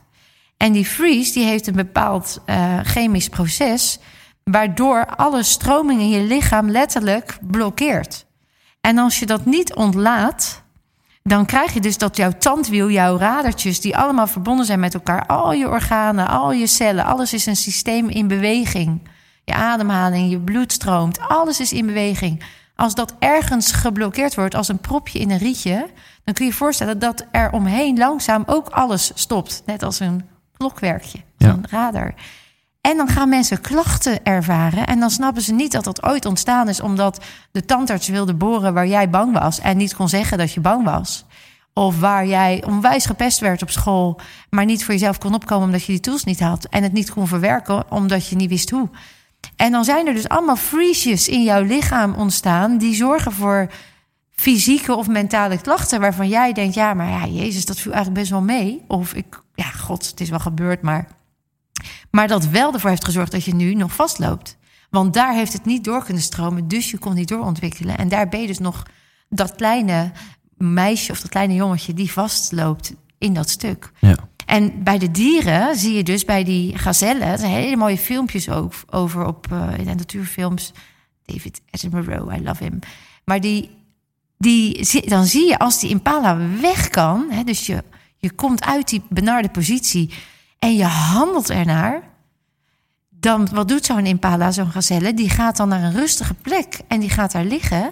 En 0.56 0.72
die 0.72 0.87
freeze 0.87 1.32
die 1.32 1.44
heeft 1.44 1.66
een 1.66 1.74
bepaald 1.74 2.40
eh, 2.44 2.78
chemisch 2.82 3.28
proces, 3.28 3.98
waardoor 4.44 5.06
alle 5.16 5.42
stroming 5.42 6.00
in 6.00 6.08
je 6.08 6.20
lichaam 6.20 6.70
letterlijk 6.70 7.38
blokkeert. 7.40 8.26
En 8.80 8.98
als 8.98 9.18
je 9.18 9.26
dat 9.26 9.44
niet 9.44 9.74
ontlaat, 9.74 10.62
dan 11.22 11.46
krijg 11.46 11.74
je 11.74 11.80
dus 11.80 11.98
dat 11.98 12.16
jouw 12.16 12.32
tandwiel, 12.38 12.90
jouw 12.90 13.18
radertjes, 13.18 13.80
die 13.80 13.96
allemaal 13.96 14.26
verbonden 14.26 14.66
zijn 14.66 14.80
met 14.80 14.94
elkaar, 14.94 15.26
al 15.26 15.52
je 15.52 15.68
organen, 15.68 16.28
al 16.28 16.52
je 16.52 16.66
cellen, 16.66 17.04
alles 17.04 17.32
is 17.32 17.46
een 17.46 17.56
systeem 17.56 18.08
in 18.08 18.28
beweging. 18.28 19.08
Je 19.44 19.54
ademhaling, 19.54 20.30
je 20.30 20.40
bloed 20.40 20.72
stroomt, 20.72 21.18
alles 21.20 21.61
is 21.61 21.72
in 21.72 21.87
beweging. 21.87 22.44
Als 22.76 22.94
dat 22.94 23.14
ergens 23.18 23.72
geblokkeerd 23.72 24.35
wordt 24.35 24.54
als 24.54 24.68
een 24.68 24.78
propje 24.78 25.18
in 25.18 25.30
een 25.30 25.38
rietje, 25.38 25.87
dan 26.24 26.35
kun 26.35 26.44
je 26.44 26.50
je 26.50 26.56
voorstellen 26.56 26.98
dat 26.98 27.24
er 27.32 27.52
omheen 27.52 27.98
langzaam 27.98 28.42
ook 28.46 28.68
alles 28.68 29.12
stopt. 29.14 29.62
Net 29.66 29.82
als 29.82 30.00
een 30.00 30.28
klokwerkje, 30.56 31.18
Ja. 31.37 31.48
een 31.48 31.66
radar. 31.70 32.14
En 32.80 32.96
dan 32.96 33.08
gaan 33.08 33.28
mensen 33.28 33.61
klachten 33.61 34.24
ervaren. 34.24 34.87
En 34.87 35.00
dan 35.00 35.11
snappen 35.11 35.42
ze 35.42 35.52
niet 35.52 35.72
dat 35.72 35.85
dat 35.85 36.02
ooit 36.02 36.24
ontstaan 36.26 36.68
is 36.68 36.80
omdat 36.80 37.24
de 37.52 37.64
tandarts 37.64 38.08
wilde 38.08 38.35
boren 38.35 38.74
waar 38.74 38.87
jij 38.87 39.11
bang 39.11 39.38
was 39.38 39.61
en 39.61 39.76
niet 39.76 39.94
kon 39.94 40.08
zeggen 40.08 40.38
dat 40.38 40.52
je 40.52 40.61
bang 40.61 40.85
was. 40.85 41.24
Of 41.74 42.00
waar 42.00 42.26
jij 42.26 42.64
onwijs 42.66 43.06
gepest 43.06 43.38
werd 43.38 43.62
op 43.62 43.70
school, 43.70 44.20
maar 44.50 44.64
niet 44.64 44.85
voor 44.85 44.94
jezelf 44.94 45.18
kon 45.18 45.35
opkomen 45.35 45.64
omdat 45.66 45.85
je 45.85 45.92
die 45.92 46.00
tools 46.00 46.24
niet 46.24 46.40
had. 46.40 46.64
En 46.64 46.82
het 46.82 46.92
niet 46.92 47.11
kon 47.11 47.26
verwerken 47.28 47.90
omdat 47.90 48.26
je 48.26 48.37
niet 48.37 48.48
wist 48.48 48.70
hoe. 48.70 48.88
En 49.57 49.72
dan 49.72 49.85
zijn 49.85 50.07
er 50.07 50.14
dus 50.14 50.28
allemaal 50.28 50.57
freezes 50.57 51.28
in 51.28 51.42
jouw 51.42 51.62
lichaam 51.62 52.14
ontstaan 52.14 52.78
die 52.78 52.94
zorgen 52.94 53.33
voor 53.33 53.70
fysieke 54.31 54.94
of 54.94 55.09
mentale 55.09 55.61
klachten 55.61 56.00
waarvan 56.00 56.28
jij 56.28 56.52
denkt, 56.52 56.74
ja, 56.74 56.94
maar 56.94 57.09
ja, 57.09 57.26
Jezus, 57.26 57.64
dat 57.64 57.81
viel 57.81 57.92
eigenlijk 57.92 58.20
best 58.20 58.33
wel 58.33 58.42
mee. 58.42 58.85
Of 58.88 59.14
ik, 59.14 59.42
ja, 59.55 59.64
god, 59.64 60.07
het 60.07 60.20
is 60.20 60.31
wel 60.31 60.40
gebeurd, 60.40 60.83
maar 60.83 61.09
maar 62.11 62.28
dat 62.28 62.46
wel 62.46 62.72
ervoor 62.72 62.90
heeft 62.90 63.05
gezorgd 63.05 63.33
dat 63.33 63.44
je 63.44 63.55
nu 63.55 63.74
nog 63.74 63.94
vastloopt. 63.94 64.57
Want 64.90 65.14
daar 65.14 65.35
heeft 65.35 65.52
het 65.52 65.64
niet 65.64 65.85
door 65.85 66.05
kunnen 66.05 66.22
stromen, 66.22 66.68
dus 66.68 66.90
je 66.90 66.98
kon 66.98 67.14
niet 67.14 67.28
doorontwikkelen. 67.28 67.98
En 67.98 68.09
daar 68.09 68.28
ben 68.28 68.40
je 68.40 68.46
dus 68.46 68.59
nog 68.59 68.83
dat 69.28 69.55
kleine 69.55 70.12
meisje 70.57 71.12
of 71.12 71.20
dat 71.20 71.31
kleine 71.31 71.55
jongetje 71.55 71.94
die 71.94 72.12
vastloopt 72.12 72.94
in 73.18 73.35
dat 73.35 73.48
stuk. 73.48 73.90
Ja. 73.98 74.16
En 74.52 74.82
bij 74.82 74.98
de 74.98 75.10
dieren 75.10 75.76
zie 75.76 75.94
je 75.94 76.02
dus 76.02 76.24
bij 76.24 76.44
die 76.44 76.78
gazellen, 76.78 77.22
er 77.22 77.38
zijn 77.38 77.52
hele 77.52 77.76
mooie 77.76 77.98
filmpjes 77.98 78.48
ook 78.48 78.72
over 78.90 79.26
op 79.26 79.52
eh, 79.52 79.78
in 79.78 79.84
natuurfilms. 79.84 80.72
David 81.24 81.60
Attenborough, 81.70 82.36
I 82.36 82.42
love 82.42 82.64
him. 82.64 82.78
Maar 83.24 83.40
die, 83.40 83.70
die, 84.38 85.08
dan 85.08 85.24
zie 85.24 85.48
je 85.48 85.58
als 85.58 85.80
die 85.80 85.90
impala 85.90 86.38
weg 86.60 86.88
kan, 86.88 87.30
hè, 87.30 87.44
dus 87.44 87.66
je, 87.66 87.84
je 88.16 88.30
komt 88.30 88.64
uit 88.64 88.88
die 88.88 89.02
benarde 89.08 89.48
positie 89.48 90.14
en 90.58 90.76
je 90.76 90.84
handelt 90.84 91.50
ernaar, 91.50 92.02
dan 93.10 93.48
wat 93.52 93.68
doet 93.68 93.84
zo'n 93.84 94.06
impala, 94.06 94.50
zo'n 94.50 94.70
gazelle? 94.70 95.14
Die 95.14 95.30
gaat 95.30 95.56
dan 95.56 95.68
naar 95.68 95.82
een 95.82 95.92
rustige 95.92 96.34
plek 96.34 96.80
en 96.88 97.00
die 97.00 97.10
gaat 97.10 97.32
daar 97.32 97.44
liggen 97.44 97.90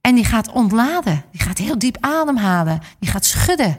en 0.00 0.14
die 0.14 0.24
gaat 0.24 0.52
ontladen. 0.52 1.24
Die 1.30 1.40
gaat 1.40 1.58
heel 1.58 1.78
diep 1.78 1.96
ademhalen, 2.00 2.80
die 2.98 3.10
gaat 3.10 3.24
schudden. 3.24 3.76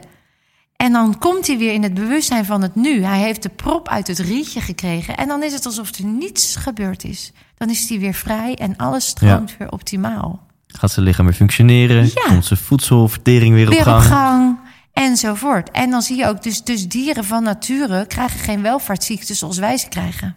En 0.76 0.92
dan 0.92 1.18
komt 1.18 1.46
hij 1.46 1.58
weer 1.58 1.72
in 1.72 1.82
het 1.82 1.94
bewustzijn 1.94 2.44
van 2.44 2.62
het 2.62 2.74
nu. 2.74 3.02
Hij 3.04 3.18
heeft 3.20 3.42
de 3.42 3.48
prop 3.48 3.88
uit 3.88 4.06
het 4.06 4.18
rietje 4.18 4.60
gekregen. 4.60 5.16
En 5.16 5.28
dan 5.28 5.42
is 5.42 5.52
het 5.52 5.66
alsof 5.66 5.94
er 5.98 6.04
niets 6.04 6.56
gebeurd 6.56 7.04
is. 7.04 7.32
Dan 7.56 7.70
is 7.70 7.88
hij 7.88 7.98
weer 7.98 8.14
vrij 8.14 8.54
en 8.54 8.76
alles 8.76 9.06
stroomt 9.06 9.56
weer 9.58 9.70
optimaal. 9.72 10.46
Gaat 10.66 10.90
zijn 10.90 11.06
lichaam 11.06 11.24
weer 11.26 11.34
functioneren? 11.34 12.04
Ja. 12.04 12.24
Komt 12.26 12.44
zijn 12.44 12.58
voedselvertering 12.60 13.54
weer, 13.54 13.68
Weer 13.68 13.78
op 13.78 13.84
gang? 13.84 14.02
op 14.04 14.08
gang 14.10 14.58
enzovoort. 14.92 15.70
En 15.70 15.90
dan 15.90 16.02
zie 16.02 16.16
je 16.16 16.26
ook, 16.26 16.42
dus, 16.42 16.62
dus 16.62 16.88
dieren 16.88 17.24
van 17.24 17.42
nature 17.42 18.06
krijgen 18.06 18.40
geen 18.40 18.62
welvaartsziektes 18.62 19.38
zoals 19.38 19.58
wij 19.58 19.76
ze 19.76 19.88
krijgen. 19.88 20.36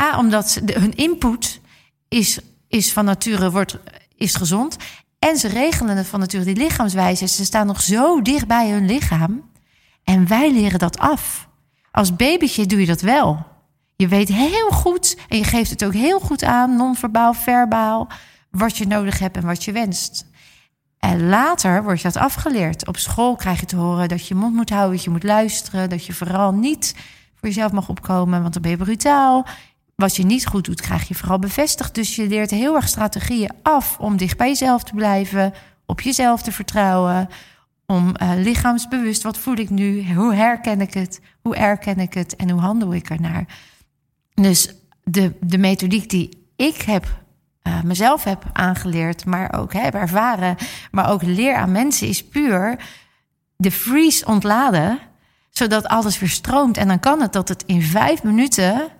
A, 0.00 0.18
omdat 0.18 0.50
ze- 0.50 0.64
de, 0.64 0.78
hun 0.80 0.94
input 0.94 1.60
is, 2.08 2.38
is 2.68 2.92
van 2.92 3.04
nature 3.04 3.50
wordt, 3.50 3.76
is 4.16 4.34
gezond. 4.34 4.76
En 5.28 5.36
ze 5.36 5.48
regelen 5.48 5.96
het 5.96 6.06
van 6.06 6.20
nature, 6.20 6.44
die 6.44 6.56
lichaamswijze. 6.56 7.26
Ze 7.26 7.44
staan 7.44 7.66
nog 7.66 7.80
zo 7.80 8.22
dicht 8.22 8.46
bij 8.46 8.70
hun 8.70 8.86
lichaam. 8.86 9.50
En 10.04 10.26
wij 10.26 10.52
leren 10.52 10.78
dat 10.78 10.98
af. 10.98 11.48
Als 11.90 12.16
babytje 12.16 12.66
doe 12.66 12.80
je 12.80 12.86
dat 12.86 13.00
wel. 13.00 13.46
Je 13.96 14.08
weet 14.08 14.28
heel 14.28 14.68
goed, 14.68 15.16
en 15.28 15.38
je 15.38 15.44
geeft 15.44 15.70
het 15.70 15.84
ook 15.84 15.92
heel 15.92 16.20
goed 16.20 16.44
aan, 16.44 16.76
non-verbaal, 16.76 17.34
verbaal, 17.34 18.08
wat 18.50 18.76
je 18.76 18.86
nodig 18.86 19.18
hebt 19.18 19.36
en 19.36 19.46
wat 19.46 19.64
je 19.64 19.72
wenst. 19.72 20.26
En 20.98 21.28
later 21.28 21.82
wordt 21.82 22.00
je 22.00 22.10
dat 22.10 22.22
afgeleerd. 22.22 22.86
Op 22.86 22.96
school 22.96 23.36
krijg 23.36 23.60
je 23.60 23.66
te 23.66 23.76
horen 23.76 24.08
dat 24.08 24.26
je 24.26 24.34
mond 24.34 24.54
moet 24.54 24.70
houden, 24.70 24.94
dat 24.94 25.04
je 25.04 25.10
moet 25.10 25.22
luisteren, 25.22 25.90
dat 25.90 26.06
je 26.06 26.12
vooral 26.12 26.52
niet 26.52 26.94
voor 27.36 27.48
jezelf 27.48 27.72
mag 27.72 27.88
opkomen, 27.88 28.40
want 28.40 28.52
dan 28.52 28.62
ben 28.62 28.70
je 28.70 28.76
brutaal. 28.76 29.46
Wat 30.02 30.16
je 30.16 30.24
niet 30.24 30.46
goed 30.46 30.64
doet, 30.64 30.80
krijg 30.80 31.08
je 31.08 31.14
vooral 31.14 31.38
bevestigd. 31.38 31.94
Dus 31.94 32.16
je 32.16 32.28
leert 32.28 32.50
heel 32.50 32.74
erg 32.74 32.88
strategieën 32.88 33.50
af 33.62 33.98
om 33.98 34.16
dicht 34.16 34.36
bij 34.36 34.48
jezelf 34.48 34.82
te 34.82 34.94
blijven, 34.94 35.52
op 35.86 36.00
jezelf 36.00 36.42
te 36.42 36.52
vertrouwen, 36.52 37.28
om 37.86 38.16
eh, 38.16 38.30
lichaamsbewust, 38.36 39.22
wat 39.22 39.38
voel 39.38 39.56
ik 39.56 39.70
nu, 39.70 40.14
hoe 40.14 40.34
herken 40.34 40.80
ik 40.80 40.94
het, 40.94 41.20
hoe 41.42 41.56
erken 41.56 41.98
ik 41.98 42.14
het 42.14 42.36
en 42.36 42.50
hoe 42.50 42.60
handel 42.60 42.94
ik 42.94 43.10
ernaar. 43.10 43.46
Dus 44.34 44.74
de, 45.04 45.32
de 45.40 45.58
methodiek 45.58 46.10
die 46.10 46.46
ik 46.56 46.82
heb 46.82 47.20
eh, 47.62 47.82
mezelf 47.82 48.24
heb 48.24 48.44
aangeleerd, 48.52 49.24
maar 49.24 49.54
ook 49.58 49.72
heb 49.72 49.94
ervaren, 49.94 50.56
maar 50.90 51.10
ook 51.10 51.22
leer 51.22 51.54
aan 51.54 51.72
mensen, 51.72 52.08
is 52.08 52.28
puur 52.28 52.76
de 53.56 53.70
freeze 53.70 54.26
ontladen, 54.26 54.98
zodat 55.50 55.86
alles 55.86 56.18
weer 56.18 56.28
stroomt. 56.28 56.76
En 56.76 56.88
dan 56.88 57.00
kan 57.00 57.20
het 57.20 57.32
dat 57.32 57.48
het 57.48 57.62
in 57.66 57.82
vijf 57.82 58.22
minuten, 58.22 58.90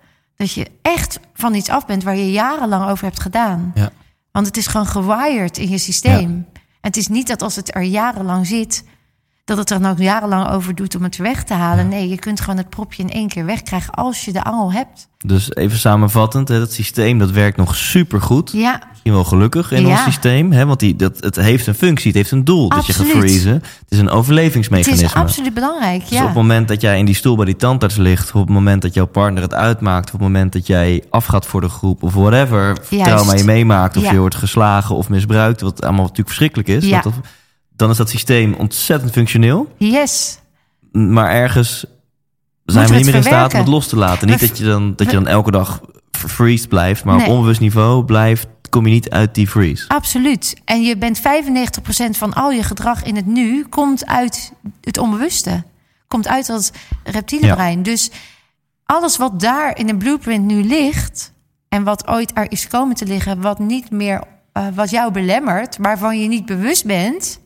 dat 0.42 0.52
je 0.52 0.70
echt 0.82 1.20
van 1.34 1.54
iets 1.54 1.68
af 1.68 1.86
bent 1.86 2.02
waar 2.02 2.16
je 2.16 2.30
jarenlang 2.30 2.90
over 2.90 3.04
hebt 3.04 3.20
gedaan. 3.20 3.72
Ja. 3.74 3.90
Want 4.32 4.46
het 4.46 4.56
is 4.56 4.66
gewoon 4.66 4.86
gewired 4.86 5.58
in 5.58 5.68
je 5.68 5.78
systeem. 5.78 6.46
Het 6.80 6.96
is 6.96 7.08
niet 7.08 7.26
dat 7.26 7.42
als 7.42 7.56
het 7.56 7.74
er 7.74 7.82
jarenlang 7.82 8.46
zit, 8.46 8.84
dat 9.56 9.68
het 9.68 9.70
er 9.70 9.82
dan 9.82 9.90
ook 9.90 9.98
jarenlang 9.98 10.48
over 10.48 10.74
doet 10.74 10.96
om 10.96 11.02
het 11.02 11.16
weg 11.16 11.44
te 11.44 11.54
halen. 11.54 11.88
Nee, 11.88 12.08
je 12.08 12.18
kunt 12.18 12.40
gewoon 12.40 12.56
het 12.56 12.68
propje 12.68 13.02
in 13.02 13.10
één 13.10 13.28
keer 13.28 13.44
wegkrijgen 13.44 13.94
als 13.94 14.24
je 14.24 14.32
de 14.32 14.44
angel 14.44 14.72
hebt. 14.72 15.08
Dus 15.26 15.54
even 15.54 15.78
samenvattend, 15.78 16.48
hè, 16.48 16.58
dat 16.58 16.72
systeem 16.72 17.18
dat 17.18 17.30
werkt 17.30 17.56
nog 17.56 17.76
supergoed. 17.76 18.50
Ja, 18.52 18.80
Misschien 18.90 19.12
wel 19.12 19.24
gelukkig 19.24 19.72
in 19.72 19.82
Ja. 19.86 19.90
ons 19.90 20.02
systeem. 20.02 20.52
Hè, 20.52 20.66
want 20.66 20.80
die, 20.80 20.96
dat, 20.96 21.16
het 21.20 21.36
heeft 21.36 21.66
een 21.66 21.74
functie, 21.74 22.06
het 22.06 22.16
heeft 22.16 22.30
een 22.30 22.44
doel 22.44 22.68
dat 22.68 22.86
je 22.86 22.92
gaat 22.92 23.04
Absoluut. 23.06 23.30
freezen. 23.30 23.52
Het 23.52 23.64
is 23.88 23.98
een 23.98 24.04
het 24.04 24.14
overlevingsmechanisme. 24.14 25.06
is 25.06 25.14
absoluut 25.14 25.54
belangrijk. 25.54 26.00
Dus 26.00 26.10
op 26.12 26.18
het 26.18 26.28
Ja, 26.28 26.34
moment 26.34 26.68
dat 26.68 26.80
jij 26.80 26.98
in 26.98 27.04
die 27.04 27.14
stoel 27.14 27.36
bij 27.36 27.44
die 27.44 27.56
tandarts 27.56 27.96
ligt, 27.96 28.32
op 28.34 28.40
het 28.40 28.50
moment 28.50 28.82
dat 28.82 28.94
jouw 28.94 29.06
partner 29.06 29.42
het 29.42 29.54
uitmaakt, 29.54 30.06
op 30.06 30.12
het 30.12 30.20
moment 30.22 30.52
dat 30.52 30.66
jij 30.66 31.02
afgaat 31.10 31.46
voor 31.46 31.60
de 31.60 31.68
groep, 31.68 32.02
of 32.02 32.14
whatever, 32.14 32.76
trauma 32.88 33.34
je 33.34 33.44
meemaakt, 33.44 33.96
of 33.96 34.02
Ja. 34.02 34.12
je 34.12 34.18
wordt 34.18 34.34
geslagen 34.34 34.96
of 34.96 35.08
misbruikt, 35.08 35.60
wat 35.60 35.82
allemaal 35.82 36.00
natuurlijk 36.02 36.28
verschrikkelijk 36.28 36.68
is, 36.68 36.84
Ja. 36.84 37.00
dat- 37.00 37.12
dan 37.76 37.90
is 37.90 37.96
dat 37.96 38.10
systeem 38.10 38.54
ontzettend 38.54 39.12
functioneel. 39.12 39.72
yes. 39.76 40.38
Maar 40.92 41.30
ergens 41.30 41.84
zijn 42.64 42.88
we 42.88 42.94
niet 42.94 43.04
meer 43.06 43.14
in 43.14 43.22
staat 43.22 43.52
om 43.52 43.58
het 43.58 43.68
los 43.68 43.86
te 43.88 43.96
laten. 43.96 44.28
Niet 44.28 44.40
dat 44.40 44.58
je 44.58 44.64
dan, 44.64 44.92
dat 44.96 45.06
je 45.06 45.12
dan 45.16 45.26
elke 45.26 45.50
dag 45.50 45.80
freezed 46.10 46.68
blijft, 46.68 47.04
maar 47.04 47.16
Nee. 47.16 47.26
op 47.26 47.32
onbewust 47.32 47.60
niveau 47.60 48.04
blijft, 48.04 48.46
kom 48.70 48.86
je 48.86 48.92
niet 48.92 49.10
uit 49.10 49.34
die 49.34 49.48
freeze. 49.48 49.88
Absoluut. 49.88 50.60
En 50.64 50.82
je 50.82 50.96
bent 50.96 51.20
95% 51.20 52.16
van 52.16 52.32
al 52.32 52.50
je 52.50 52.62
gedrag 52.62 53.02
in 53.02 53.16
het 53.16 53.26
nu 53.26 53.64
komt 53.64 54.06
uit 54.06 54.52
het 54.80 54.98
onbewuste. 54.98 55.64
Komt 56.08 56.28
uit 56.28 56.46
dat 56.46 56.72
reptiele 57.04 57.46
Ja. 57.46 57.54
brein. 57.54 57.82
Dus 57.82 58.10
alles 58.84 59.16
wat 59.16 59.40
daar 59.40 59.78
in 59.78 59.88
een 59.88 59.98
blueprint 59.98 60.44
nu 60.44 60.64
ligt 60.64 61.32
en 61.68 61.82
wat 61.84 62.08
ooit 62.08 62.30
er 62.34 62.50
is 62.50 62.66
komen 62.68 62.96
te 62.96 63.06
liggen, 63.06 63.40
wat 63.40 63.58
niet 63.58 63.90
meer 63.90 64.22
eh, 64.52 64.66
wat 64.74 64.90
jou 64.90 65.12
belemmert, 65.12 65.76
waarvan 65.80 66.20
je 66.20 66.28
niet 66.28 66.46
bewust 66.46 66.84
bent, 66.84 67.40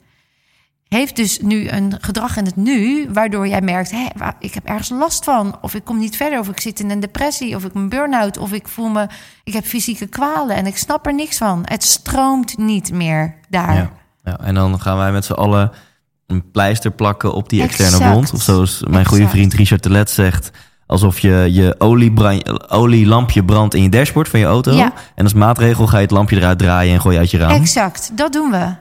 heeft 0.89 1.17
dus 1.17 1.39
nu 1.41 1.69
een 1.69 1.95
gedrag 2.01 2.37
in 2.37 2.45
het 2.45 2.57
nu, 2.57 3.09
waardoor 3.13 3.49
jij 3.49 3.61
merkt, 3.61 3.91
hé, 3.91 4.07
ik 4.39 4.55
heb 4.55 4.65
ergens 4.65 4.89
last 4.89 5.25
van, 5.25 5.59
of 5.61 5.75
ik 5.75 5.85
kom 5.85 5.99
niet 5.99 6.17
verder, 6.17 6.39
of 6.39 6.49
ik 6.49 6.61
zit 6.61 6.81
in 6.81 6.91
een 6.91 7.01
depressie, 7.01 7.57
of 7.57 7.65
ik 7.65 7.75
een 7.75 7.89
burn-out, 7.89 8.39
of 8.39 8.53
ik 8.53 8.69
voel 8.69 8.89
me, 8.89 9.07
ik 9.45 9.53
heb 9.53 9.65
fysieke 9.65 10.07
kwalen 10.07 10.57
en 10.57 10.67
ik 10.67 10.77
snap 10.77 11.07
er 11.07 11.15
niks 11.15 11.39
van. 11.39 11.63
Het 11.65 11.83
stroomt 11.83 12.59
niet 12.59 12.93
meer 12.93 13.35
daar. 13.49 13.75
Ja. 13.75 13.91
Ja, 14.25 14.39
en 14.41 14.55
dan 14.55 14.81
gaan 14.81 14.97
wij 14.97 15.13
met 15.13 15.25
z'n 15.25 15.33
allen 15.33 15.71
een 16.27 16.51
pleister 16.51 16.91
plakken 16.91 17.35
op 17.35 17.49
die 17.49 17.63
externe 17.63 18.13
wond. 18.13 18.33
Of 18.33 18.43
zoals 18.43 18.83
mijn 18.89 19.07
goede 19.07 19.29
vriend 19.29 19.55
Richard 19.55 19.83
Telet 19.83 20.11
zegt... 20.11 20.51
alsof 20.87 21.19
je 21.19 21.49
je 21.51 21.75
oliebran- 21.79 22.71
olielampje 22.71 23.45
brandt 23.45 23.75
in 23.75 23.83
je 23.83 23.89
dashboard 23.89 24.29
van 24.29 24.41
je 24.41 24.47
auto. 24.47 24.73
Ja. 24.73 24.93
En 25.15 25.25
als 25.25 25.35
maatregel 25.35 25.87
ga 25.87 25.97
je 25.97 26.03
het 26.03 26.11
lampje 26.11 26.37
eruit 26.37 26.59
draaien 26.59 26.95
en 26.95 27.01
gooi 27.01 27.15
je 27.15 27.21
uit 27.21 27.31
je 27.31 27.39
raam. 27.39 27.51
Exact, 27.51 28.11
dat 28.15 28.33
doen 28.33 28.51
we. 28.51 28.75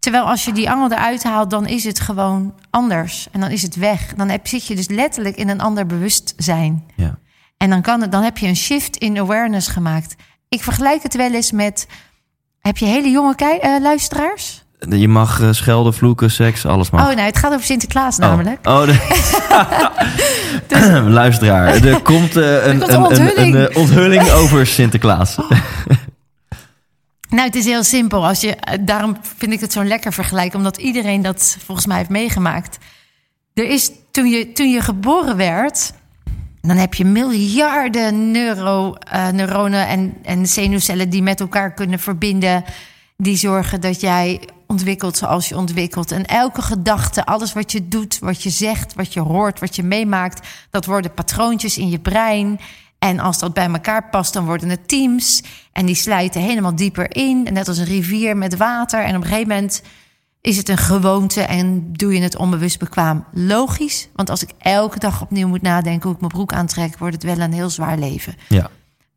Terwijl 0.00 0.24
als 0.24 0.44
je 0.44 0.52
die 0.52 0.70
angel 0.70 0.92
eruit 0.92 1.22
haalt, 1.22 1.50
dan 1.50 1.66
is 1.66 1.84
het 1.84 2.00
gewoon 2.00 2.54
anders. 2.70 3.28
En 3.32 3.40
dan 3.40 3.50
is 3.50 3.62
het 3.62 3.76
weg. 3.76 4.14
Dan 4.16 4.28
heb, 4.28 4.46
zit 4.46 4.66
je 4.66 4.76
dus 4.76 4.88
letterlijk 4.88 5.36
in 5.36 5.48
een 5.48 5.60
ander 5.60 5.86
bewustzijn. 5.86 6.84
Ja. 6.94 7.18
En 7.56 7.70
dan, 7.70 7.82
kan 7.82 8.00
het, 8.00 8.12
dan 8.12 8.22
heb 8.22 8.38
je 8.38 8.46
een 8.46 8.56
shift 8.56 8.96
in 8.96 9.18
awareness 9.18 9.68
gemaakt. 9.68 10.14
Ik 10.48 10.62
vergelijk 10.62 11.02
het 11.02 11.16
wel 11.16 11.32
eens 11.32 11.52
met... 11.52 11.86
Heb 12.60 12.76
je 12.76 12.86
hele 12.86 13.10
jonge 13.10 13.34
eh, 13.34 13.80
luisteraars? 13.80 14.64
Je 14.88 15.08
mag 15.08 15.40
eh, 15.40 15.48
schelden, 15.50 15.94
vloeken, 15.94 16.30
seks, 16.30 16.66
alles 16.66 16.90
mag. 16.90 17.00
Oh, 17.00 17.14
nou, 17.14 17.20
het 17.26 17.38
gaat 17.38 17.52
over 17.52 17.64
Sinterklaas 17.64 18.18
Oh. 18.18 18.20
namelijk. 18.20 18.68
Oh, 18.68 18.86
de... 18.86 18.98
Luisteraar, 21.20 21.84
er 21.84 22.02
komt, 22.02 22.36
eh, 22.36 22.66
een, 22.66 22.78
komt 22.78 22.90
een 22.90 22.96
een, 22.96 23.04
een, 23.04 23.04
onthulling. 23.04 23.54
een, 23.54 23.76
onthulling 23.76 24.30
over 24.30 24.66
Sinterklaas. 24.66 25.36
Nou, 27.30 27.42
het 27.42 27.54
is 27.54 27.64
heel 27.64 27.84
simpel. 27.84 28.26
Als 28.26 28.40
je, 28.40 28.56
eh, 28.56 28.78
daarom 28.80 29.16
vind 29.36 29.52
ik 29.52 29.60
het 29.60 29.72
zo'n 29.72 29.86
lekker 29.86 30.12
vergelijk, 30.12 30.54
omdat 30.54 30.76
iedereen 30.76 31.22
dat 31.22 31.56
volgens 31.64 31.86
mij 31.86 31.96
heeft 31.96 32.08
meegemaakt. 32.08 32.78
Er 33.54 33.64
is 33.70 33.90
toen 34.10 34.26
je, 34.26 34.52
toen 34.52 34.70
je 34.70 34.80
geboren 34.80 35.36
werd, 35.36 35.92
dan 36.60 36.76
heb 36.76 36.94
je 36.94 37.04
miljarden 37.04 38.30
neuro, 38.30 38.94
eh, 38.94 39.28
neuronen 39.28 39.88
en, 39.88 40.16
en 40.22 40.46
zenuwcellen 40.46 41.10
die 41.10 41.22
met 41.22 41.40
elkaar 41.40 41.74
kunnen 41.74 41.98
verbinden. 41.98 42.64
Die 43.16 43.36
zorgen 43.36 43.80
dat 43.80 44.00
jij 44.00 44.40
ontwikkelt 44.66 45.16
zoals 45.16 45.48
je 45.48 45.56
ontwikkelt. 45.56 46.12
En 46.12 46.26
elke 46.26 46.62
gedachte, 46.62 47.26
alles 47.26 47.52
wat 47.52 47.72
je 47.72 47.88
doet, 47.88 48.18
wat 48.18 48.42
je 48.42 48.50
zegt, 48.50 48.94
wat 48.94 49.12
je 49.12 49.20
hoort, 49.20 49.60
wat 49.60 49.76
je 49.76 49.82
meemaakt, 49.82 50.48
dat 50.70 50.86
worden 50.86 51.14
patroontjes 51.14 51.78
in 51.78 51.90
je 51.90 51.98
brein. 51.98 52.60
En 53.00 53.18
als 53.18 53.38
dat 53.38 53.54
bij 53.54 53.68
elkaar 53.68 54.08
past, 54.08 54.32
dan 54.32 54.44
worden 54.44 54.68
het 54.68 54.88
teams. 54.88 55.42
En 55.72 55.86
die 55.86 55.94
slijten 55.94 56.40
helemaal 56.40 56.74
dieper 56.74 57.16
in. 57.16 57.42
Net 57.42 57.68
als 57.68 57.78
een 57.78 57.84
rivier 57.84 58.36
met 58.36 58.56
water. 58.56 59.02
En 59.04 59.16
op 59.16 59.22
een 59.22 59.28
gegeven 59.28 59.48
moment 59.48 59.82
is 60.40 60.56
het 60.56 60.68
een 60.68 60.78
gewoonte 60.78 61.40
en 61.40 61.92
doe 61.92 62.14
je 62.14 62.20
het 62.20 62.36
onbewust 62.36 62.78
bekwaam. 62.78 63.24
Logisch, 63.32 64.08
want 64.14 64.30
als 64.30 64.42
ik 64.42 64.50
elke 64.58 64.98
dag 64.98 65.22
opnieuw 65.22 65.48
moet 65.48 65.62
nadenken 65.62 66.02
hoe 66.02 66.12
ik 66.14 66.20
mijn 66.20 66.32
broek 66.32 66.52
aantrek, 66.52 66.98
wordt 66.98 67.14
het 67.14 67.24
wel 67.24 67.38
een 67.38 67.52
heel 67.52 67.70
zwaar 67.70 67.98
leven. 67.98 68.34
Ja. 68.48 68.70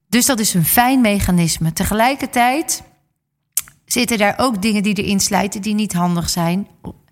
Dus 0.10 0.26
dat 0.26 0.40
is 0.40 0.54
een 0.54 0.66
fijn 0.66 1.02
mechanisme. 1.02 1.74
Tegelijkertijd 1.74 2.84
zitten 3.86 4.18
daar 4.18 4.34
ook 4.38 4.62
dingen 4.62 4.84
die 4.84 4.94
erin 4.94 5.20
slijten 5.20 5.62
die 5.62 5.74
niet 5.74 5.94
handig 5.94 6.30
zijn. 6.30 6.68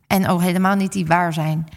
En 0.07 0.27
ook 0.27 0.41
helemaal 0.41 0.75
niet 0.75 0.91
die 0.91 1.05
waar 1.05 1.33
zijn. 1.33 1.67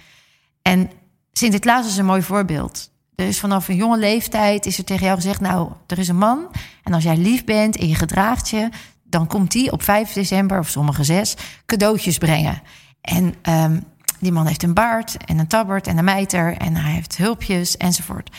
En 0.62 0.90
Sinterklaas 1.32 1.86
is 1.86 1.96
een 1.96 2.04
mooi 2.04 2.22
voorbeeld. 2.22 2.90
Dus 3.14 3.40
vanaf 3.40 3.68
een 3.68 3.76
jonge 3.76 3.98
leeftijd 3.98 4.66
is 4.66 4.78
er 4.78 4.84
tegen 4.84 5.04
jou 5.04 5.16
gezegd: 5.16 5.40
Nou, 5.40 5.70
er 5.86 5.98
is 5.98 6.08
een 6.08 6.18
man. 6.18 6.46
En 6.82 6.92
als 6.92 7.04
jij 7.04 7.16
lief 7.16 7.44
bent 7.44 7.76
en 7.76 7.88
je 7.88 7.94
gedraagt 7.94 8.48
je, 8.48 8.68
dan 9.02 9.26
komt 9.26 9.52
hij 9.52 9.70
op 9.70 9.82
5 9.82 10.12
december 10.12 10.58
of 10.58 10.68
sommige 10.68 11.04
6 11.04 11.34
cadeautjes 11.66 12.18
brengen. 12.18 12.62
En 13.00 13.34
ehm, 13.42 13.80
die 14.20 14.32
man 14.32 14.46
heeft 14.46 14.62
een 14.62 14.74
baard 14.74 15.16
en 15.24 15.38
een 15.38 15.46
tabbert 15.46 15.86
en 15.86 15.98
een 15.98 16.04
mijter 16.04 16.56
en 16.56 16.76
hij 16.76 16.92
heeft 16.92 17.16
hulpjes 17.16 17.76
enzovoort. 17.76 18.30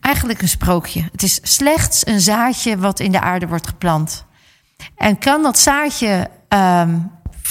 Eigenlijk 0.00 0.42
een 0.42 0.48
sprookje. 0.48 1.08
Het 1.12 1.22
is 1.22 1.40
slechts 1.42 2.06
een 2.06 2.20
zaadje 2.20 2.78
wat 2.78 3.00
in 3.00 3.12
de 3.12 3.20
aarde 3.20 3.46
wordt 3.46 3.66
geplant. 3.66 4.24
En 4.96 5.18
kan 5.18 5.42
dat 5.42 5.58
zaadje 5.58 6.30
ehm, 6.48 6.98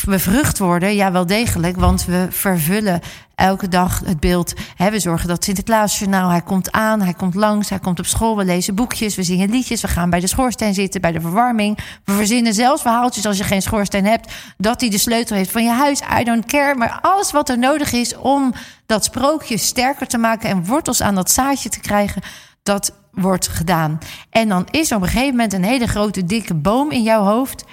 bevrucht 0.05 0.57
worden? 0.57 0.95
Ja, 0.95 1.11
wel 1.11 1.25
degelijk, 1.25 1.77
want 1.77 2.05
we 2.05 2.27
vervullen 2.29 3.01
elke 3.39 3.67
dag 3.67 4.01
het 4.05 4.19
beeld. 4.19 4.53
Hè, 4.75 4.91
we 4.91 4.99
zorgen 4.99 5.27
dat 5.27 5.43
Sinterklaasjournaal, 5.43 6.29
hij 6.29 6.41
komt 6.41 6.71
aan, 6.71 7.01
hij 7.01 7.13
komt 7.13 7.35
langs, 7.35 7.69
hij 7.69 7.79
komt 7.79 7.99
op 7.99 8.05
school, 8.05 8.37
we 8.37 8.45
lezen 8.45 8.75
boekjes, 8.75 9.15
we 9.15 9.23
zingen 9.23 9.49
liedjes, 9.49 9.81
we 9.81 9.87
gaan 9.87 10.09
bij 10.09 10.19
de 10.19 10.27
schoorsteen 10.27 10.73
zitten, 10.73 11.01
bij 11.01 11.11
de 11.11 11.21
verwarming. 11.21 11.77
We 12.03 12.13
verzinnen 12.13 12.53
zelfs 12.53 12.81
verhaaltjes 12.81 13.25
als 13.25 13.37
je 13.37 13.43
geen 13.43 13.61
schoorsteen 13.61 14.05
hebt, 14.05 14.33
dat 14.57 14.81
hij 14.81 14.89
de 14.89 14.97
sleutel 14.97 15.35
heeft 15.35 15.51
van 15.51 15.63
je 15.63 15.71
huis. 15.71 16.01
I 16.19 16.23
don't 16.23 16.45
care, 16.45 16.75
maar 16.75 16.99
alles 17.01 17.31
wat 17.31 17.49
er 17.49 17.59
nodig 17.59 17.91
is 17.91 18.17
om 18.17 18.53
dat 18.85 19.03
sprookje 19.03 19.57
sterker 19.57 20.07
te 20.07 20.17
maken 20.17 20.49
en 20.49 20.65
wortels 20.65 21.01
aan 21.01 21.15
dat 21.15 21.31
zaadje 21.31 21.69
te 21.69 21.79
krijgen, 21.79 22.21
dat 22.63 22.93
wordt 23.11 23.47
gedaan. 23.47 23.99
En 24.29 24.49
dan 24.49 24.67
is 24.71 24.91
er 24.91 24.97
op 24.97 25.01
een 25.01 25.09
gegeven 25.09 25.35
moment 25.35 25.53
een 25.53 25.63
hele 25.63 25.87
grote 25.87 26.25
dikke 26.25 26.53
boom 26.53 26.91
in 26.91 27.03
jouw 27.03 27.23
hoofd. 27.23 27.63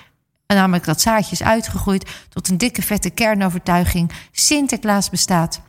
En 0.47 0.57
namelijk 0.57 0.85
dat 0.85 1.01
zaadje 1.01 1.33
is 1.33 1.43
uitgegroeid 1.43 2.11
tot 2.29 2.49
een 2.49 2.59
dikke 2.59 2.83
vette 2.83 3.11
kernovertuiging. 3.11 4.13
Sinterklaas 4.33 5.11
bestaat. 5.11 5.61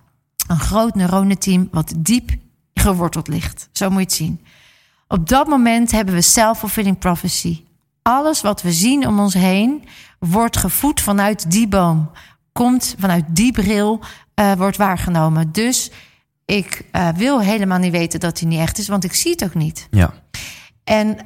Een 0.48 0.60
groot 0.60 0.96
neuronenteam 0.96 1.68
wat 1.72 1.94
diep 1.98 2.32
geworteld 2.74 3.28
ligt. 3.28 3.70
Zo 3.72 3.90
moet 3.90 4.00
je 4.00 4.06
het 4.06 4.13
zien. 4.13 4.42
Op 5.08 5.30
dat 5.30 5.48
moment 5.48 5.92
hebben 5.92 6.13
we 6.13 6.22
self-fulfilling 6.22 6.98
prophecy. 6.98 7.63
Alles 8.02 8.42
wat 8.42 8.62
we 8.62 8.72
zien 8.72 9.08
om 9.08 9.20
ons 9.20 9.34
heen 9.34 9.84
wordt 10.20 10.58
gevoed 10.58 11.02
vanuit 11.02 11.52
die 11.52 11.68
boom. 11.68 12.12
Komt 12.52 12.96
vanuit 13.00 13.26
die 13.28 13.52
bril, 13.52 14.00
eh, 14.34 14.52
wordt 14.52 14.78
waargenomen. 14.78 15.52
Dus 15.52 15.92
ik 16.46 16.86
eh, 16.92 17.10
wil 17.10 17.42
helemaal 17.42 17.78
niet 17.78 17.92
weten 17.92 18.20
dat 18.20 18.40
hij 18.40 18.50
niet 18.50 18.60
echt 18.60 18.78
is, 18.78 18.88
want 18.88 19.04
ik 19.04 19.13
zie 19.13 19.32
het 19.32 19.44
ook 19.44 19.54
niet. 19.54 19.88
Ja. 19.92 20.13
En 20.84 21.18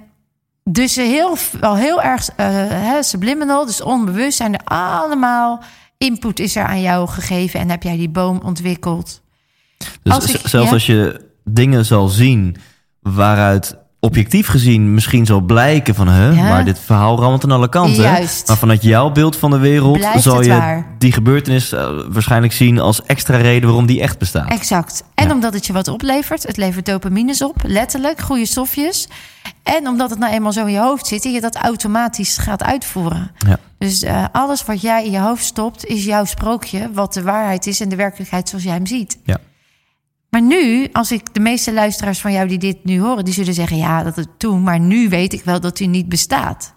dus 0.71 0.95
heel, 0.95 1.37
wel 1.59 1.75
heel 1.75 2.01
erg 2.01 2.29
eh, 2.35 2.95
subliminal, 3.01 3.65
dus 3.65 3.81
onbewust 3.81 4.37
zijn 4.37 4.53
er 4.53 4.63
allemaal 4.65 5.63
input 5.97 6.39
is 6.39 6.55
er 6.55 6.65
aan 6.65 6.81
jou 6.81 7.07
gegeven 7.09 7.59
en 7.59 7.69
heb 7.69 7.83
jij 7.83 7.97
die 7.97 8.09
boom 8.09 8.39
ontwikkeld. 8.43 9.21
Dus 10.03 10.13
Als 10.13 10.25
ik- 10.33 10.47
zelfs 10.47 10.67
ja. 10.67 10.73
als 10.73 10.85
je 10.85 11.29
dingen 11.43 11.85
zal 11.85 12.07
zien 12.07 12.55
waaruit 12.99 13.75
objectief 14.03 14.47
gezien 14.47 14.93
misschien 14.93 15.25
zal 15.25 15.41
blijken 15.41 15.95
van... 15.95 16.07
Hè, 16.07 16.29
Ja. 16.29 16.43
maar 16.49 16.65
dit 16.65 16.79
verhaal 16.79 17.19
rammelt 17.19 17.43
aan 17.43 17.51
alle 17.51 17.69
kanten. 17.69 18.03
Juist. 18.03 18.47
Maar 18.47 18.57
vanuit 18.57 18.83
jouw 18.83 19.11
beeld 19.11 19.35
van 19.35 19.51
de 19.51 19.57
wereld 19.57 19.97
Blijft 19.97 20.21
zal 20.23 20.41
je 20.41 20.49
waar. 20.49 20.85
die 20.97 21.11
gebeurtenis 21.11 21.71
eh, 21.71 21.89
waarschijnlijk 22.09 22.53
zien 22.53 22.79
als 22.79 23.03
extra 23.03 23.37
reden 23.37 23.67
waarom 23.67 23.85
die 23.85 24.01
echt 24.01 24.17
bestaat. 24.17 24.49
Exact. 24.49 25.03
En 25.15 25.27
Ja. 25.27 25.33
omdat 25.33 25.53
het 25.53 25.65
je 25.65 25.73
wat 25.73 25.87
oplevert, 25.87 26.43
het 26.43 26.57
levert 26.57 26.85
dopamines 26.85 27.41
op, 27.43 27.55
letterlijk, 27.65 28.19
goede 28.21 28.45
stofjes. 28.45 29.07
En 29.63 29.87
omdat 29.87 30.09
het 30.09 30.19
nou 30.19 30.33
eenmaal 30.33 30.51
zo 30.53 30.65
in 30.65 30.73
je 30.73 30.79
hoofd 30.79 31.07
zit 31.07 31.25
en 31.25 31.31
je 31.31 31.41
dat 31.41 31.55
automatisch 31.55 32.37
gaat 32.37 32.63
uitvoeren. 32.63 33.31
Ja. 33.47 33.57
Dus 33.77 34.03
eh, 34.03 34.25
alles 34.31 34.65
wat 34.65 34.81
jij 34.81 35.05
in 35.05 35.11
je 35.11 35.19
hoofd 35.19 35.43
stopt, 35.43 35.85
is 35.85 36.05
jouw 36.05 36.25
sprookje, 36.25 36.89
wat 36.93 37.13
de 37.13 37.21
waarheid 37.21 37.67
is 37.67 37.79
en 37.81 37.89
de 37.89 37.95
werkelijkheid 37.95 38.49
zoals 38.49 38.63
jij 38.63 38.73
hem 38.73 38.85
ziet. 38.85 39.17
Ja. 39.23 39.37
Maar 40.31 40.41
nu, 40.41 40.87
als 40.91 41.11
ik 41.11 41.33
de 41.33 41.39
meeste 41.39 41.73
luisteraars 41.73 42.21
van 42.21 42.31
jou 42.31 42.47
die 42.47 42.57
dit 42.57 42.83
nu 42.83 42.99
horen, 42.99 43.25
die 43.25 43.33
zullen 43.33 43.53
zeggen: 43.53 43.77
ja, 43.77 44.03
dat 44.03 44.15
het 44.15 44.39
toen, 44.39 44.63
maar 44.63 44.79
nu 44.79 45.09
weet 45.09 45.33
ik 45.33 45.43
wel 45.43 45.59
dat 45.59 45.77
hij 45.77 45.87
niet 45.87 46.09
bestaat. 46.09 46.73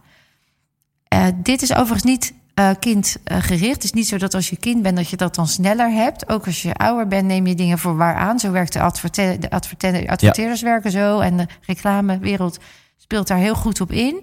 Eh, 1.09 1.27
dit 1.43 1.63
is 1.63 1.75
overigens 1.75 2.03
niet 2.03 2.35
eh, 2.55 2.71
kindgericht. 2.81 3.75
Het 3.75 3.85
is 3.85 3.93
niet 3.93 4.09
zo 4.09 4.17
dat 4.17 4.35
als 4.35 4.51
je 4.51 4.57
kind 4.57 4.83
bent 4.83 4.97
dat 4.97 5.09
je 5.09 5.17
dat 5.17 5.35
dan 5.35 5.49
sneller 5.49 5.91
hebt. 5.91 6.29
Ook 6.29 6.47
als 6.47 6.63
je 6.63 6.75
ouder 6.75 7.09
bent 7.09 7.27
neem 7.27 7.47
je 7.47 7.55
dingen 7.55 7.79
voor 7.79 7.97
waar 7.97 8.15
aan. 8.15 8.39
Zo 8.39 8.51
werkt 8.51 8.73
de, 8.73 8.81
adverte 8.81 9.37
de 9.41 9.51
adverte 9.51 10.05
adverteerders 10.09 10.63
werken 10.63 10.91
zo. 10.91 11.21
En 11.21 11.37
de 11.37 11.47
reclamewereld 11.61 12.59
speelt 12.97 13.27
daar 13.27 13.39
heel 13.39 13.55
goed 13.55 13.81
op 13.81 13.93
in. 13.93 14.21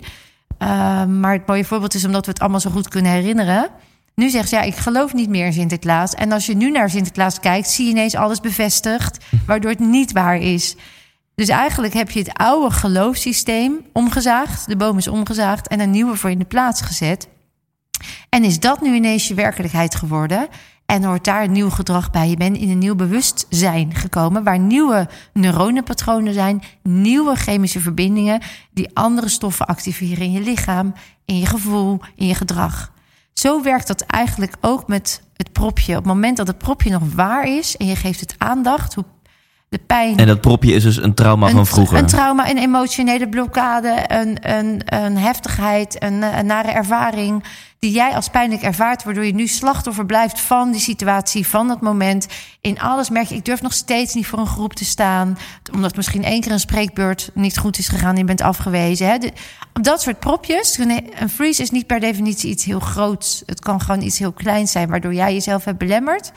Uh, 0.59 1.05
maar 1.05 1.33
het 1.33 1.47
mooie 1.47 1.65
voorbeeld 1.65 1.93
is 1.93 2.05
omdat 2.05 2.25
we 2.25 2.31
het 2.31 2.39
allemaal 2.39 2.59
zo 2.59 2.69
goed 2.69 2.87
kunnen 2.87 3.11
herinneren. 3.11 3.69
Nu 4.15 4.29
zegt 4.29 4.49
ze, 4.49 4.55
ja, 4.55 4.61
ik 4.61 4.75
geloof 4.75 5.13
niet 5.13 5.29
meer 5.29 5.45
in 5.45 5.53
Sinterklaas. 5.53 6.13
En 6.13 6.31
als 6.31 6.45
je 6.45 6.55
nu 6.55 6.71
naar 6.71 6.89
Sinterklaas 6.89 7.39
kijkt, 7.39 7.69
zie 7.69 7.85
je 7.85 7.91
ineens 7.91 8.15
alles 8.15 8.39
bevestigd, 8.39 9.25
waardoor 9.45 9.71
het 9.71 9.79
niet 9.79 10.11
waar 10.11 10.37
is. 10.37 10.75
Dus 11.35 11.49
eigenlijk 11.49 11.93
heb 11.93 12.11
je 12.11 12.19
het 12.19 12.33
oude 12.33 12.71
geloofssysteem 12.71 13.85
omgezaagd, 13.93 14.67
de 14.67 14.75
boom 14.75 14.97
is 14.97 15.07
omgezaagd 15.07 15.67
en 15.67 15.79
een 15.79 15.91
nieuwe 15.91 16.15
voor 16.15 16.29
in 16.29 16.39
de 16.39 16.45
plaats 16.45 16.81
gezet. 16.81 17.27
En 18.29 18.43
is 18.43 18.59
dat 18.59 18.81
nu 18.81 18.93
ineens 18.93 19.27
je 19.27 19.33
werkelijkheid 19.33 19.95
geworden? 19.95 20.47
En 20.85 21.03
hoort 21.03 21.23
daar 21.23 21.49
nieuw 21.49 21.69
gedrag 21.69 22.11
bij. 22.11 22.29
Je 22.29 22.37
bent 22.37 22.57
in 22.57 22.69
een 22.69 22.77
nieuw 22.77 22.95
bewustzijn 22.95 23.95
gekomen, 23.95 24.43
waar 24.43 24.59
nieuwe 24.59 25.09
neuronenpatronen 25.33 26.33
zijn, 26.33 26.63
nieuwe 26.83 27.35
chemische 27.35 27.79
verbindingen 27.79 28.41
die 28.71 28.89
andere 28.93 29.29
stoffen 29.29 29.65
activeren 29.65 30.25
in 30.25 30.31
je 30.31 30.41
lichaam, 30.41 30.93
in 31.25 31.37
je 31.37 31.45
gevoel, 31.45 31.99
in 32.15 32.27
je 32.27 32.35
gedrag. 32.35 32.91
Zo 33.33 33.61
werkt 33.63 33.87
dat 33.87 34.01
eigenlijk 34.01 34.55
ook 34.61 34.87
met 34.87 35.21
het 35.35 35.51
propje. 35.51 35.91
Op 35.91 36.03
het 36.03 36.13
moment 36.13 36.37
dat 36.37 36.47
het 36.47 36.57
propje 36.57 36.89
nog 36.89 37.13
waar 37.15 37.47
is 37.47 37.77
en 37.77 37.85
je 37.85 37.95
geeft 37.95 38.19
het 38.19 38.35
aandacht, 38.37 38.93
hoe 38.93 39.05
de 39.71 39.79
pijn. 39.79 40.17
En 40.17 40.27
dat 40.27 40.41
propje 40.41 40.73
is 40.73 40.83
dus 40.83 40.97
een 40.97 41.13
trauma 41.13 41.47
een, 41.47 41.53
van 41.53 41.65
vroeger. 41.65 41.97
Een 41.97 42.05
trauma, 42.05 42.49
een 42.49 42.57
emotionele 42.57 43.29
blokkade, 43.29 44.03
een, 44.07 44.49
een, 44.57 44.81
een 44.85 45.17
heftigheid, 45.17 46.03
een, 46.03 46.21
een 46.21 46.45
nare 46.45 46.71
ervaring 46.71 47.43
die 47.79 47.91
jij 47.91 48.15
als 48.15 48.27
pijnlijk 48.27 48.61
ervaart, 48.61 49.03
waardoor 49.03 49.25
je 49.25 49.33
nu 49.33 49.47
slachtoffer 49.47 50.05
blijft 50.05 50.39
van 50.39 50.71
die 50.71 50.81
situatie, 50.81 51.47
van 51.47 51.67
dat 51.67 51.81
moment. 51.81 52.27
In 52.61 52.79
alles 52.79 53.09
merk 53.09 53.27
je, 53.27 53.35
ik 53.35 53.45
durf 53.45 53.61
nog 53.61 53.73
steeds 53.73 54.13
niet 54.13 54.27
voor 54.27 54.39
een 54.39 54.47
groep 54.47 54.73
te 54.73 54.85
staan, 54.85 55.37
omdat 55.73 55.95
misschien 55.95 56.23
één 56.23 56.41
keer 56.41 56.51
een 56.51 56.59
spreekbeurt 56.59 57.29
niet 57.33 57.57
goed 57.57 57.77
is 57.77 57.87
gegaan, 57.87 58.17
je 58.17 58.23
bent 58.23 58.41
afgewezen. 58.41 59.07
Hè? 59.07 59.17
dat 59.81 60.01
soort 60.01 60.19
propjes. 60.19 60.77
Een 60.77 61.29
freeze 61.29 61.61
is 61.61 61.71
niet 61.71 61.87
per 61.87 61.99
definitie 61.99 62.49
iets 62.49 62.63
heel 62.63 62.79
groots. 62.79 63.43
Het 63.45 63.59
kan 63.59 63.81
gewoon 63.81 64.01
iets 64.01 64.19
heel 64.19 64.31
kleins 64.31 64.71
zijn, 64.71 64.89
waardoor 64.89 65.13
jij 65.13 65.33
jezelf 65.33 65.65
hebt 65.65 65.77
belemmerd. 65.77 66.31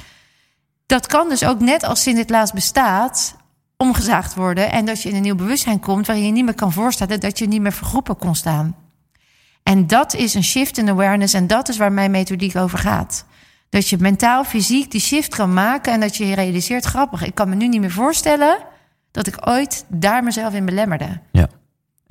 Dat 0.87 1.07
kan 1.07 1.29
dus 1.29 1.45
ook 1.45 1.61
net 1.61 1.85
als 1.85 2.03
Sinterklaas 2.03 2.53
bestaat, 2.53 3.37
omgezaagd 3.77 4.35
worden. 4.35 4.71
En 4.71 4.85
dat 4.85 5.03
je 5.03 5.09
in 5.09 5.15
een 5.15 5.23
nieuw 5.23 5.35
bewustzijn 5.35 5.81
komt 5.81 6.07
waarin 6.07 6.27
je 6.27 6.33
niet 6.33 6.45
meer 6.45 6.55
kan 6.55 6.73
voorstellen 6.73 7.21
dat 7.21 7.39
je 7.39 7.49
niet 7.49 7.61
meer 7.61 7.73
voor 7.73 7.87
groepen 7.87 8.17
kon 8.17 8.35
staan. 8.35 8.77
En 9.63 9.87
dat 9.87 10.15
is 10.15 10.35
een 10.35 10.45
shift 10.45 10.79
in 10.79 10.89
awareness 10.89 11.35
en 11.35 11.47
dat 11.47 11.69
is 11.69 11.77
waar 11.77 11.93
mijn 11.93 12.11
methodiek 12.11 12.57
over 12.57 12.79
gaat. 12.79 13.25
Dat 13.69 13.89
je 13.89 13.97
mentaal, 14.01 14.45
fysiek 14.45 14.91
die 14.91 15.01
shift 15.01 15.35
kan 15.35 15.53
maken 15.55 15.93
en 15.93 16.01
dat 16.01 16.17
je 16.17 16.27
je 16.27 16.35
realiseert, 16.35 16.85
grappig, 16.85 17.25
ik 17.25 17.35
kan 17.35 17.49
me 17.49 17.55
nu 17.55 17.69
niet 17.69 17.81
meer 17.81 17.91
voorstellen 17.91 18.59
dat 19.11 19.27
ik 19.27 19.49
ooit 19.49 19.85
daar 19.89 20.25
mezelf 20.25 20.55
in 20.55 20.65
belemmerde. 20.65 21.21
Ja. 21.33 21.49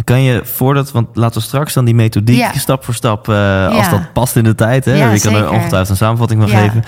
Kan 0.04 0.22
je 0.22 0.46
voordat, 0.46 0.92
want 0.92 1.16
laten 1.16 1.42
we 1.42 1.48
straks 1.48 1.74
dan 1.74 1.86
die 1.86 1.96
methodiek 1.96 2.38
ja. 2.38 2.54
stap 2.54 2.84
voor 2.84 2.94
stap, 2.94 3.28
uh, 3.28 3.68
als 3.68 3.90
dat 3.90 4.14
past 4.14 4.36
in 4.36 4.44
de 4.44 4.56
tijd, 4.56 4.86
hè, 4.86 4.94
ja, 4.94 5.12
je 5.12 5.20
kan 5.20 5.36
er 5.36 5.50
ongetwijfeld 5.50 5.90
een 5.90 5.96
samenvatting 5.96 6.42
van 6.42 6.50
geven. 6.50 6.84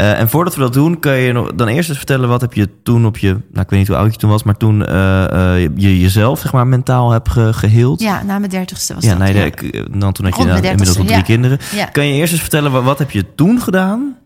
Uh, 0.00 0.18
en 0.18 0.28
voordat 0.28 0.54
we 0.54 0.60
dat 0.60 0.72
doen, 0.72 0.98
kan 0.98 1.16
je 1.16 1.32
nog, 1.32 1.54
dan 1.54 1.68
eerst 1.68 1.88
eens 1.88 1.98
vertellen 1.98 2.28
wat 2.28 2.40
heb 2.40 2.52
je 2.52 2.68
toen 2.82 3.06
op 3.06 3.18
je, 3.18 3.28
nou 3.28 3.60
ik 3.60 3.70
weet 3.70 3.78
niet 3.78 3.88
hoe 3.88 3.96
oud 3.96 4.12
je 4.12 4.18
toen 4.18 4.30
was, 4.30 4.42
maar 4.42 4.56
toen 4.56 4.80
uh, 4.80 4.86
uh, 4.88 5.60
je 5.60 6.00
jezelf 6.00 6.40
zeg 6.40 6.52
maar 6.52 6.66
mentaal 6.66 7.10
hebt 7.10 7.28
ge, 7.28 7.52
geheeld. 7.52 8.00
Ja, 8.00 8.22
na 8.22 8.38
mijn 8.38 8.50
dertigste 8.50 8.94
was 8.94 9.04
ja, 9.04 9.10
dat. 9.10 9.18
Nee, 9.18 9.34
ja, 9.34 9.84
dan 9.90 10.12
toen 10.12 10.24
had 10.24 10.36
je 10.36 10.44
nou, 10.44 10.56
inmiddels 10.56 10.98
al 10.98 11.04
drie 11.04 11.16
ja. 11.16 11.22
kinderen. 11.22 11.58
Ja. 11.74 11.84
Kan 11.84 12.06
je 12.06 12.12
eerst 12.12 12.32
eens 12.32 12.40
vertellen, 12.40 12.72
wat, 12.72 12.84
wat 12.84 12.98
heb 12.98 13.10
je 13.10 13.34
toen 13.34 13.60
gedaan 13.60 14.16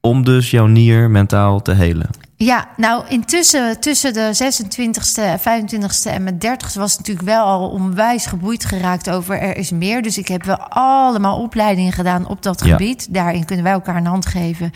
om 0.00 0.24
dus 0.24 0.50
jouw 0.50 0.66
nier 0.66 1.10
mentaal 1.10 1.62
te 1.62 1.72
helen? 1.72 2.08
Ja, 2.36 2.68
nou 2.76 3.04
intussen 3.08 3.80
tussen 3.80 4.12
de 4.12 4.30
26e, 4.34 5.40
25e 5.40 6.12
en 6.12 6.22
mijn 6.22 6.38
30e 6.38 6.74
was 6.74 6.90
het 6.90 6.98
natuurlijk 6.98 7.26
wel 7.26 7.44
al 7.44 7.68
onwijs 7.68 8.26
geboeid 8.26 8.64
geraakt 8.64 9.10
over 9.10 9.40
er 9.40 9.56
is 9.56 9.70
meer. 9.70 10.02
Dus 10.02 10.18
ik 10.18 10.28
heb 10.28 10.44
wel 10.44 10.58
allemaal 10.68 11.38
opleidingen 11.40 11.92
gedaan 11.92 12.28
op 12.28 12.42
dat 12.42 12.62
gebied. 12.62 13.14
Daarin 13.14 13.44
kunnen 13.44 13.64
wij 13.64 13.74
elkaar 13.74 13.96
een 13.96 14.06
hand 14.06 14.26
geven. 14.26 14.72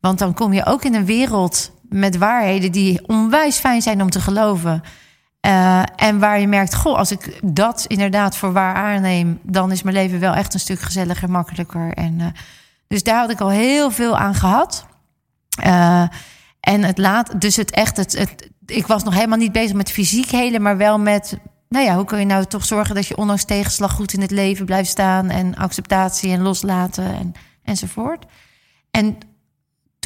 Want 0.00 0.18
dan 0.18 0.34
kom 0.34 0.52
je 0.52 0.66
ook 0.66 0.84
in 0.84 0.94
een 0.94 1.04
wereld 1.04 1.72
met 1.88 2.16
waarheden 2.16 2.72
die 2.72 3.08
onwijs 3.08 3.58
fijn 3.58 3.82
zijn 3.82 4.02
om 4.02 4.10
te 4.10 4.20
geloven. 4.20 4.82
Uh, 5.46 5.82
en 5.96 6.18
waar 6.18 6.40
je 6.40 6.46
merkt, 6.46 6.74
goh, 6.74 6.98
als 6.98 7.10
ik 7.10 7.40
dat 7.42 7.84
inderdaad 7.86 8.36
voor 8.36 8.52
waar 8.52 8.74
aanneem, 8.74 9.38
dan 9.42 9.72
is 9.72 9.82
mijn 9.82 9.96
leven 9.96 10.20
wel 10.20 10.34
echt 10.34 10.54
een 10.54 10.60
stuk 10.60 10.80
gezelliger, 10.80 11.30
makkelijker. 11.30 11.92
En, 11.92 12.18
uh, 12.18 12.26
dus 12.88 13.02
daar 13.02 13.18
had 13.18 13.30
ik 13.30 13.40
al 13.40 13.48
heel 13.48 13.90
veel 13.90 14.16
aan 14.16 14.34
gehad. 14.34 14.86
Uh, 15.66 16.04
en 16.60 16.82
het 16.82 16.98
laat, 16.98 17.40
dus 17.40 17.56
het 17.56 17.70
echt, 17.70 17.96
het, 17.96 18.18
het, 18.18 18.50
ik 18.66 18.86
was 18.86 19.04
nog 19.04 19.14
helemaal 19.14 19.38
niet 19.38 19.52
bezig 19.52 19.76
met 19.76 19.90
fysiek 19.90 20.30
helen, 20.30 20.62
maar 20.62 20.76
wel 20.76 20.98
met, 20.98 21.38
nou 21.68 21.84
ja, 21.84 21.94
hoe 21.94 22.04
kun 22.04 22.18
je 22.18 22.24
nou 22.24 22.44
toch 22.44 22.64
zorgen 22.64 22.94
dat 22.94 23.06
je 23.06 23.16
ondanks 23.16 23.44
tegenslag 23.44 23.92
goed 23.92 24.12
in 24.12 24.20
het 24.20 24.30
leven 24.30 24.66
blijft 24.66 24.90
staan 24.90 25.30
en 25.30 25.54
acceptatie 25.54 26.32
en 26.32 26.42
loslaten 26.42 27.14
en, 27.14 27.32
enzovoort. 27.64 28.24
En 28.90 29.18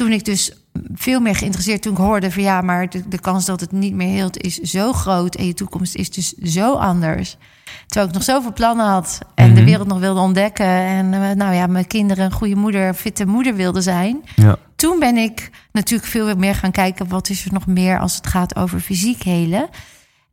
toen 0.01 0.11
ik 0.11 0.25
dus 0.25 0.51
veel 0.93 1.19
meer 1.19 1.35
geïnteresseerd, 1.35 1.81
toen 1.81 1.91
ik 1.91 1.97
hoorde 1.97 2.31
van 2.31 2.43
ja, 2.43 2.61
maar 2.61 2.89
de, 2.89 3.07
de 3.07 3.19
kans 3.19 3.45
dat 3.45 3.59
het 3.59 3.71
niet 3.71 3.93
meer 3.93 4.13
heelt 4.13 4.37
is 4.37 4.57
zo 4.57 4.93
groot 4.93 5.35
en 5.35 5.45
je 5.45 5.53
toekomst 5.53 5.95
is 5.95 6.11
dus 6.11 6.33
zo 6.33 6.73
anders. 6.73 7.37
Terwijl 7.85 8.07
ik 8.07 8.13
nog 8.13 8.23
zoveel 8.23 8.53
plannen 8.53 8.85
had 8.85 9.19
en 9.35 9.53
de 9.53 9.63
wereld 9.63 9.87
nog 9.87 9.99
wilde 9.99 10.19
ontdekken 10.19 10.65
en 10.65 11.13
uh, 11.13 11.31
nou 11.31 11.53
ja, 11.53 11.67
mijn 11.67 11.87
kinderen 11.87 12.25
een 12.25 12.31
goede 12.31 12.55
moeder, 12.55 12.93
fitte 12.93 13.25
moeder 13.25 13.55
wilde 13.55 13.81
zijn. 13.81 14.23
Ja. 14.35 14.55
Toen 14.75 14.99
ben 14.99 15.17
ik 15.17 15.49
natuurlijk 15.71 16.09
veel 16.09 16.35
meer 16.35 16.55
gaan 16.55 16.71
kijken 16.71 17.07
wat 17.07 17.29
is 17.29 17.45
er 17.45 17.53
nog 17.53 17.67
meer 17.67 17.99
als 17.99 18.15
het 18.15 18.27
gaat 18.27 18.55
over 18.55 18.79
fysiek 18.79 19.23
helen. 19.23 19.69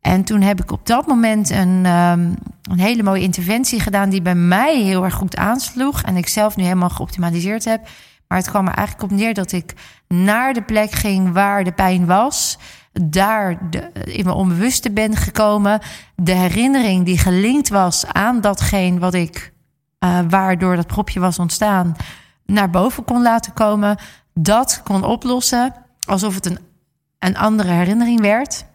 En 0.01 0.23
toen 0.23 0.41
heb 0.41 0.61
ik 0.61 0.71
op 0.71 0.87
dat 0.87 1.07
moment 1.07 1.49
een, 1.49 1.85
um, 1.85 2.35
een 2.71 2.79
hele 2.79 3.03
mooie 3.03 3.21
interventie 3.21 3.79
gedaan 3.79 4.09
die 4.09 4.21
bij 4.21 4.35
mij 4.35 4.81
heel 4.81 5.03
erg 5.03 5.13
goed 5.13 5.37
aansloeg 5.37 6.01
en 6.01 6.15
ik 6.15 6.27
zelf 6.27 6.55
nu 6.55 6.63
helemaal 6.63 6.89
geoptimaliseerd 6.89 7.65
heb. 7.65 7.87
Maar 8.29 8.37
het 8.37 8.49
kwam 8.49 8.67
er 8.67 8.73
eigenlijk 8.73 9.11
op 9.11 9.17
neer 9.17 9.33
dat 9.33 9.51
ik 9.51 9.73
naar 10.07 10.53
de 10.53 10.61
plek 10.61 10.91
ging 10.91 11.33
waar 11.33 11.63
de 11.63 11.71
pijn 11.71 12.05
was. 12.05 12.57
Daar 12.91 13.69
de, 13.69 13.91
in 14.03 14.23
mijn 14.23 14.35
onbewuste 14.35 14.91
ben 14.91 15.15
gekomen. 15.15 15.79
De 16.15 16.31
herinnering 16.31 17.05
die 17.05 17.17
gelinkt 17.17 17.69
was 17.69 18.05
aan 18.05 18.41
datgene 18.41 18.99
wat 18.99 19.13
ik, 19.13 19.53
uh, 19.99 20.19
waardoor 20.29 20.75
dat 20.75 20.87
propje 20.87 21.19
was 21.19 21.39
ontstaan, 21.39 21.95
naar 22.45 22.69
boven 22.69 23.03
kon 23.03 23.21
laten 23.21 23.53
komen. 23.53 23.97
Dat 24.33 24.81
kon 24.83 25.03
oplossen 25.03 25.73
alsof 26.05 26.35
het 26.35 26.45
een, 26.45 26.59
een 27.19 27.37
andere 27.37 27.71
herinnering 27.71 28.21
werd. 28.21 28.65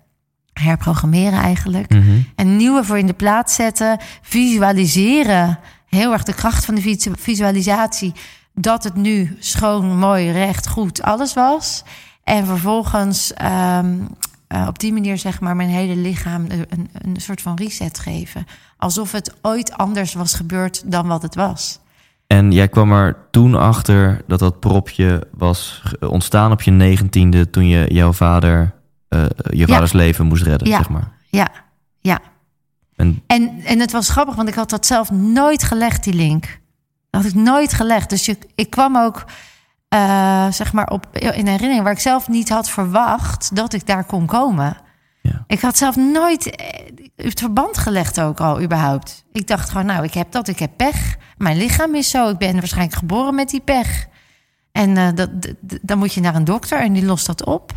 Herprogrammeren 0.53 1.41
eigenlijk. 1.43 1.93
Mm-hmm. 1.93 2.27
Een 2.37 2.57
nieuwe 2.57 2.85
voor 2.85 2.99
in 2.99 3.07
de 3.07 3.15
plaats 3.15 3.55
zetten. 3.55 3.99
Visualiseren. 4.23 5.59
Heel 5.87 6.13
erg 6.13 6.23
de 6.23 6.35
kracht 6.35 6.65
van 6.65 6.75
de 6.75 7.13
visualisatie 7.19 8.13
dat 8.55 8.85
het 8.85 8.95
nu 8.95 9.37
schoon, 9.39 9.99
mooi, 9.99 10.31
recht, 10.31 10.69
goed, 10.69 11.03
alles 11.03 11.35
was. 11.35 11.85
En 12.25 12.47
vervolgens 12.47 13.33
um, 13.79 14.09
uh, 14.49 14.67
op 14.69 14.79
die 14.79 14.93
manier 14.93 15.19
zeg 15.19 15.41
maar 15.41 15.57
mijn 15.57 15.69
hele 15.69 15.97
lichaam 15.97 16.45
een, 16.49 16.89
een 16.93 17.17
soort 17.17 17.41
van 17.43 17.57
reset 17.57 17.99
geven. 17.99 18.47
Alsof 18.77 19.13
het 19.13 19.35
ooit 19.43 19.73
anders 19.73 20.15
was 20.15 20.35
gebeurd 20.35 20.83
dan 20.87 21.07
wat 21.07 21.23
het 21.23 21.35
was. 21.35 21.79
En 22.27 22.53
jij 22.53 22.69
kwam 22.69 22.93
er 22.93 23.17
toen 23.31 23.55
achter 23.55 24.23
dat 24.27 24.39
dat 24.39 24.61
propje 24.61 25.27
was 25.37 25.83
ontstaan 26.01 26.53
op 26.53 26.63
je 26.63 26.71
negentiende... 26.71 27.51
toen 27.51 27.67
je 27.67 27.95
jouw 27.95 28.13
vader, 28.13 28.75
uh, 29.09 29.25
je 29.51 29.67
vaders 29.67 29.93
leven 29.93 30.27
moest 30.27 30.43
redden, 30.43 30.69
ja. 30.69 30.77
zeg 30.77 30.89
maar. 30.89 31.13
Ja, 31.31 31.49
ja. 32.01 32.21
En... 32.97 33.23
En, 33.27 33.61
en 33.65 33.81
het 33.81 33.93
was 33.93 34.09
grappig, 34.09 34.35
want 34.35 34.49
ik 34.49 34.55
had 34.55 34.71
dat 34.71 34.87
zelf 34.87 35.11
nooit 35.11 35.63
gelegd, 35.63 36.05
die 36.05 36.15
link. 36.15 36.59
Dat 37.15 37.23
had 37.23 37.33
ik 37.33 37.39
nooit 37.39 37.73
gelegd. 37.73 38.11
Dus 38.11 38.27
je, 38.27 38.39
ik 38.55 38.71
kwam 38.71 38.97
ook, 38.97 39.25
uh, 39.95 40.47
zeg 40.51 40.73
maar, 40.73 40.89
op, 40.89 41.07
in 41.17 41.47
herinnering 41.47 41.83
waar 41.83 41.93
ik 41.93 41.99
zelf 41.99 42.29
niet 42.29 42.49
had 42.49 42.71
verwacht 42.71 43.57
dat 43.57 43.73
ik 43.73 43.87
daar 43.87 44.05
kon 44.05 44.27
komen. 44.27 44.77
Ja. 45.23 45.45
Ik 45.47 45.61
had 45.61 45.77
zelf 45.77 45.97
nooit 45.97 46.45
het 47.17 47.41
verband 47.41 47.79
gelegd 47.79 48.21
ook 48.21 48.41
al 48.41 48.63
überhaupt. 48.63 49.25
Ik 49.33 49.47
dacht 49.47 49.69
gewoon, 49.71 49.87
nou, 49.87 50.05
ik 50.05 50.15
heb 50.15 50.33
dat, 50.33 50.49
ik 50.49 50.59
heb 50.59 50.71
pech. 50.77 51.17
Mijn 51.37 51.57
lichaam 51.57 51.95
is 51.95 52.11
zo, 52.11 52.29
ik 52.29 52.39
ben 52.39 52.55
waarschijnlijk 52.55 52.97
geboren 52.97 53.35
met 53.35 53.49
die 53.49 53.61
pech. 53.61 54.07
En 54.73 54.91
uh, 54.97 55.09
dat, 55.15 55.31
dan 55.61 55.99
moet 55.99 56.15
je 56.15 56.21
naar 56.21 56.35
een 56.35 56.45
dokter 56.45 56.81
en 56.81 56.93
die 56.93 57.05
lost 57.05 57.27
dat 57.27 57.45
op. 57.45 57.73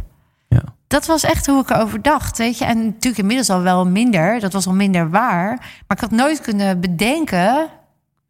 Ja. 0.47 0.64
Dat 0.88 1.05
was 1.05 1.24
echt 1.24 1.45
hoe 1.45 1.62
ik 1.62 1.70
erover 1.70 2.01
dacht, 2.01 2.38
weet 2.38 2.57
je. 2.57 2.66
En 2.66 2.86
natuurlijk 2.86 3.18
inmiddels 3.18 3.49
al 3.49 3.62
wel 3.62 3.88
minder, 3.88 4.39
dat 4.39 4.53
was 4.53 4.68
al 4.68 4.74
minder 4.74 5.09
waar. 5.09 5.49
Maar 5.57 5.97
ik 5.97 5.99
had 5.99 6.12
nooit 6.12 6.41
kunnen 6.41 6.80
bedenken 6.80 7.68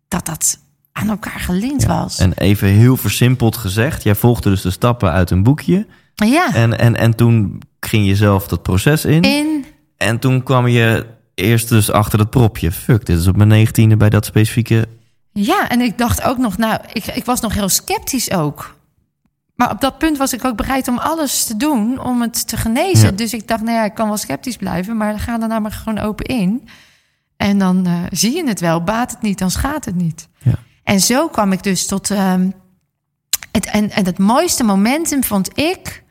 dat 0.08 0.26
dat 0.26 0.66
aan 0.98 1.10
elkaar 1.10 1.40
gelinkt 1.40 1.82
ja. 1.82 1.88
was. 1.88 2.20
En 2.20 2.34
even 2.34 2.68
heel 2.68 2.98
versimpeld 2.98 3.58
gezegd, 3.58 4.04
jij 4.04 4.16
volgde 4.16 4.50
dus 4.50 4.62
de 4.62 4.72
stappen 4.72 5.12
uit 5.12 5.30
een 5.30 5.44
boekje. 5.44 5.88
Ja. 6.14 6.54
En, 6.54 6.80
en, 6.80 6.96
en 6.96 7.16
toen 7.16 7.62
ging 7.80 8.08
je 8.08 8.16
zelf 8.16 8.48
dat 8.48 8.62
proces 8.62 9.06
in. 9.06 9.22
In. 9.22 9.66
En 9.98 10.20
toen 10.20 10.44
kwam 10.44 10.68
je 10.68 11.06
eerst 11.36 11.70
dus 11.70 11.92
achter 11.92 12.18
dat 12.18 12.30
propje. 12.30 12.72
Fuck, 12.72 13.06
dit 13.06 13.20
is 13.20 13.28
op 13.28 13.36
mijn 13.36 13.50
negentiende 13.50 13.98
bij 13.98 14.10
dat 14.10 14.26
specifieke 14.26 14.88
Ja, 15.32 15.70
en 15.70 15.82
ik 15.82 15.98
dacht 15.98 16.24
ook 16.24 16.38
nog, 16.38 16.58
nou, 16.58 16.80
ik, 16.94 17.06
ik 17.06 17.26
was 17.26 17.42
nog 17.42 17.54
heel 17.54 17.70
sceptisch 17.70 18.32
ook. 18.32 18.76
Maar 19.56 19.72
op 19.72 19.82
dat 19.82 19.98
punt 19.98 20.18
was 20.18 20.34
ik 20.34 20.46
ook 20.46 20.56
bereid 20.56 20.88
om 20.88 20.98
alles 20.98 21.44
te 21.44 21.58
doen 21.58 22.00
om 22.00 22.22
het 22.22 22.48
te 22.48 22.58
genezen. 22.58 23.10
Ja. 23.10 23.16
Dus 23.16 23.34
ik 23.34 23.48
dacht, 23.48 23.62
nou 23.62 23.76
ja, 23.76 23.86
ik 23.86 23.94
kan 23.94 24.08
wel 24.08 24.18
sceptisch 24.18 24.58
blijven, 24.58 24.98
maar 24.98 25.20
ga 25.20 25.42
er 25.42 25.48
nou 25.48 25.62
maar 25.62 25.72
gewoon 25.72 26.00
open 26.00 26.26
in. 26.26 26.68
En 27.38 27.58
dan 27.58 27.86
eh, 27.86 27.94
zie 28.12 28.36
je 28.36 28.48
het 28.48 28.60
wel. 28.60 28.84
Baat 28.84 29.12
het 29.12 29.22
niet, 29.22 29.40
dan 29.40 29.52
schaadt 29.52 29.86
het 29.86 29.96
niet. 29.96 30.28
En 30.88 31.00
zo 31.00 31.28
kwam 31.28 31.52
ik 31.52 31.64
dus 31.64 31.86
tot. 31.86 32.12
ehm, 32.12 32.50
het, 33.52 33.66
en, 33.66 33.92
en 33.92 34.06
het 34.06 34.18
mooiste 34.18 34.64
momentum 34.64 35.24
vond 35.24 35.60
ik. 35.60 36.04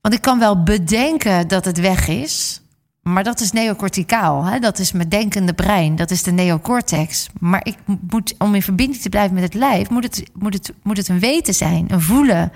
Want 0.00 0.14
ik 0.14 0.20
kan 0.20 0.38
wel 0.38 0.62
bedenken 0.62 1.48
dat 1.48 1.64
het 1.64 1.80
weg 1.80 2.08
is. 2.08 2.62
Maar 3.02 3.24
dat 3.24 3.40
is 3.40 3.52
neocorticaal. 3.52 4.44
Hè? 4.44 4.58
Dat 4.58 4.78
is 4.78 4.92
mijn 4.92 5.08
denkende 5.08 5.52
brein. 5.52 5.96
Dat 5.96 6.10
is 6.10 6.22
de 6.22 6.30
neocortex. 6.30 7.28
Maar 7.40 7.66
ik 7.66 7.76
moet, 8.08 8.34
om 8.38 8.54
in 8.54 8.62
verbinding 8.62 9.02
te 9.02 9.08
blijven 9.08 9.34
met 9.34 9.42
het 9.42 9.54
lijf, 9.54 9.90
moet 9.90 10.04
het, 10.04 10.30
moet 10.34 10.54
het, 10.54 10.72
moet 10.82 10.96
het 10.96 11.08
een 11.08 11.18
weten 11.18 11.54
zijn, 11.54 11.92
een 11.92 12.02
voelen. 12.02 12.52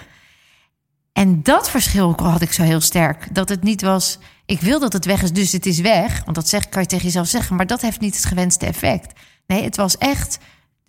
En 1.13 1.43
dat 1.43 1.71
verschil 1.71 2.15
had 2.17 2.43
ik 2.43 2.53
zo 2.53 2.63
heel 2.63 2.81
sterk. 2.81 3.35
Dat 3.35 3.49
het 3.49 3.63
niet 3.63 3.83
was, 3.83 4.19
ik 4.47 4.61
wil 4.61 4.81
dat 4.81 4.93
het 4.93 5.05
weg 5.05 5.23
is, 5.23 5.33
dus 5.33 5.53
het 5.53 5.67
is 5.67 5.81
weg. 5.81 6.25
Want 6.25 6.37
dat 6.37 6.49
zeg, 6.49 6.69
kan 6.69 6.83
je 6.83 6.89
tegen 6.89 7.05
jezelf 7.05 7.27
zeggen, 7.27 7.57
maar 7.57 7.67
dat 7.67 7.81
heeft 7.81 8.01
niet 8.01 8.17
het 8.17 8.25
gewenste 8.25 8.67
effect. 8.67 9.21
Nee, 9.47 9.63
het 9.65 9.77
was 9.77 9.99
echt 9.99 10.39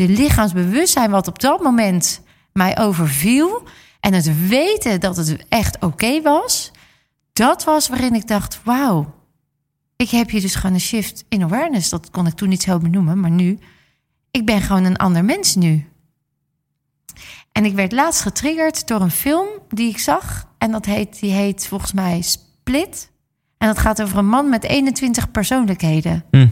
de 0.08 0.10
lichaamsbewustzijn 0.10 1.12
wat 1.12 1.28
op 1.28 1.39
dat 1.39 1.62
moment 1.62 2.22
mij 2.54 2.78
overviel. 2.78 3.68
En 4.00 4.14
het 4.14 4.47
weten 4.47 5.00
dat 5.00 5.18
het 5.18 5.45
echt 5.50 5.84
oké 5.84 6.22
was. 6.22 6.72
Dat 7.34 7.64
was 7.64 7.88
waarin 7.88 8.14
ik 8.14 8.28
dacht, 8.28 8.60
wauw. 8.64 9.14
Ik 9.95 10.10
heb 10.10 10.30
hier 10.30 10.41
dus 10.41 10.56
gewoon 10.56 10.74
een 10.74 10.82
shift 10.82 11.26
in 11.30 11.43
awareness. 11.43 11.89
Dat 11.89 12.10
kon 12.10 12.28
ik 12.28 12.34
toen 12.34 12.50
niet 12.50 12.62
zo 12.62 12.78
benoemen, 12.78 13.20
maar 13.20 13.32
nu. 13.32 13.60
Ik 14.32 14.45
ben 14.45 14.62
gewoon 14.62 14.84
een 14.84 14.97
ander 14.97 15.26
mens 15.26 15.56
nu. 15.56 15.89
En 17.52 17.66
ik 17.66 17.76
werd 17.76 17.91
laatst 17.91 18.22
getriggerd 18.22 18.88
door 18.88 19.02
een 19.02 19.12
film 19.12 19.47
die 19.70 19.89
ik 19.89 20.00
zag. 20.00 20.47
En 20.58 20.72
dat 20.72 20.86
heet, 20.86 21.20
die 21.20 21.32
heet 21.32 21.68
volgens 21.68 21.93
mij 21.93 22.22
Split. 22.22 23.12
En 23.58 23.68
dat 23.68 23.80
gaat 23.80 24.02
over 24.02 24.18
een 24.18 24.28
man 24.28 24.50
met 24.50 24.64
21 24.64 25.32
persoonlijkheden. 25.32 26.26
Hm. 26.32 26.47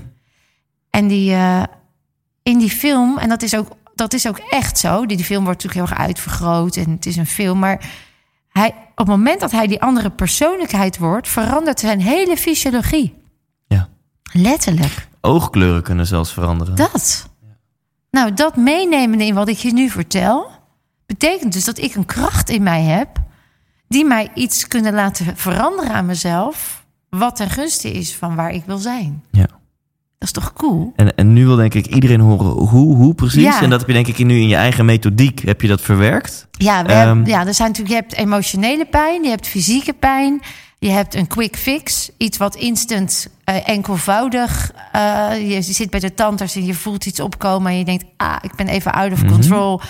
En 0.90 1.08
die, 1.08 1.34
eh, 1.34 1.64
in 2.48 2.58
die 2.58 2.70
film, 2.70 3.18
en 3.18 3.30
dat 3.30 3.42
is, 3.42 3.56
ook, 3.56 3.68
dat 3.96 4.14
is 4.14 4.28
ook 4.28 4.38
echt 4.38 4.78
zo. 4.78 5.06
Die, 5.06 5.18
die 5.18 5.26
film 5.26 5.44
wordt 5.44 5.64
natuurlijk 5.64 5.90
heel 5.90 5.98
erg 5.98 6.08
uitvergroot 6.08 6.76
en 6.76 6.90
het 6.90 7.06
is 7.06 7.16
een 7.16 7.26
film. 7.26 7.60
Maar 7.60 7.90
hij, 8.50 8.68
op 8.70 8.98
het 8.98 9.08
moment 9.08 9.40
dat 9.40 9.52
hij 9.52 9.68
die 9.68 9.82
andere 9.82 10.10
persoonlijkheid 10.10 10.98
wordt, 10.98 11.28
verandert 11.28 11.80
zijn 11.80 12.02
hele 12.02 12.38
fysiologie. 12.38 13.14
Ja. 13.68 13.90
Letterlijk. 14.32 15.08
Oogkleuren 15.22 15.84
kunnen 15.84 16.08
zelfs 16.08 16.34
veranderen. 16.34 16.76
Dat. 16.76 17.30
Nou, 18.12 18.34
dat 18.34 18.56
meenemen 18.56 19.22
in 19.22 19.34
wat 19.34 19.48
ik 19.48 19.58
je 19.58 19.74
nu 19.74 19.90
vertel, 19.90 20.52
betekent 21.06 21.54
dus 21.54 21.66
dat 21.66 21.78
ik 21.78 21.96
een 21.96 22.06
kracht 22.06 22.50
in 22.50 22.64
mij 22.64 22.82
heb 22.82 23.10
die 23.88 24.06
mij 24.06 24.32
iets 24.34 24.68
kunnen 24.68 24.94
laten 24.94 25.38
veranderen 25.38 25.92
aan 25.92 26.06
mezelf, 26.06 26.86
wat 27.10 27.36
ten 27.36 27.50
gunste 27.50 27.92
is 27.92 28.16
van 28.16 28.36
waar 28.36 28.52
ik 28.52 28.64
wil 28.66 28.78
zijn. 28.78 29.24
Ja. 29.32 29.57
Dat 30.20 30.28
is 30.28 30.32
toch 30.34 30.54
cool? 30.54 30.94
En, 30.96 31.16
en 31.16 31.34
nu 31.34 31.46
wil 31.46 31.56
denk 31.56 31.74
ik 31.74 31.86
iedereen 31.86 32.20
horen 32.20 32.46
hoe, 32.46 32.96
hoe 32.96 33.14
precies. 33.16 33.42
Ja. 33.44 33.62
En 33.62 33.70
dat 33.70 33.80
heb 33.80 33.88
je 33.88 33.94
denk 33.96 34.08
ik 34.08 34.18
nu 34.26 34.40
in 34.40 34.48
je 34.48 34.56
eigen 34.56 34.86
methodiek 34.86 35.40
heb 35.46 35.62
je 35.62 35.68
dat 35.68 35.82
verwerkt. 35.82 36.48
Ja, 36.52 36.84
we 36.84 36.90
Ehm. 36.92 36.98
hebben, 37.08 37.26
ja, 37.26 37.46
er 37.48 37.54
zijn 37.54 37.68
natuurlijk, 37.68 37.96
je 37.98 38.02
hebt 38.08 38.14
emotionele 38.26 38.86
pijn, 38.86 39.24
je 39.24 39.30
hebt 39.30 39.48
fysieke 39.48 39.94
pijn, 39.94 40.42
je 40.80 40.90
hebt 40.90 41.16
een 41.16 41.28
quick 41.28 41.56
fix, 41.58 42.10
iets 42.18 42.38
wat 42.38 42.56
instant, 42.56 43.28
eh, 43.44 43.70
enkelvoudig. 43.70 44.72
eh, 44.92 45.30
je 45.52 45.62
zit 45.62 45.90
bij 45.90 46.00
de 46.00 46.14
tandarts 46.14 46.56
en 46.56 46.66
je 46.66 46.74
voelt 46.74 47.06
iets 47.06 47.20
opkomen 47.20 47.72
en 47.72 47.78
je 47.78 47.86
denkt, 47.86 48.06
ah, 48.18 48.36
ik 48.42 48.56
ben 48.56 48.68
even 48.68 48.92
out 48.94 49.12
of 49.12 49.26
control. 49.26 49.82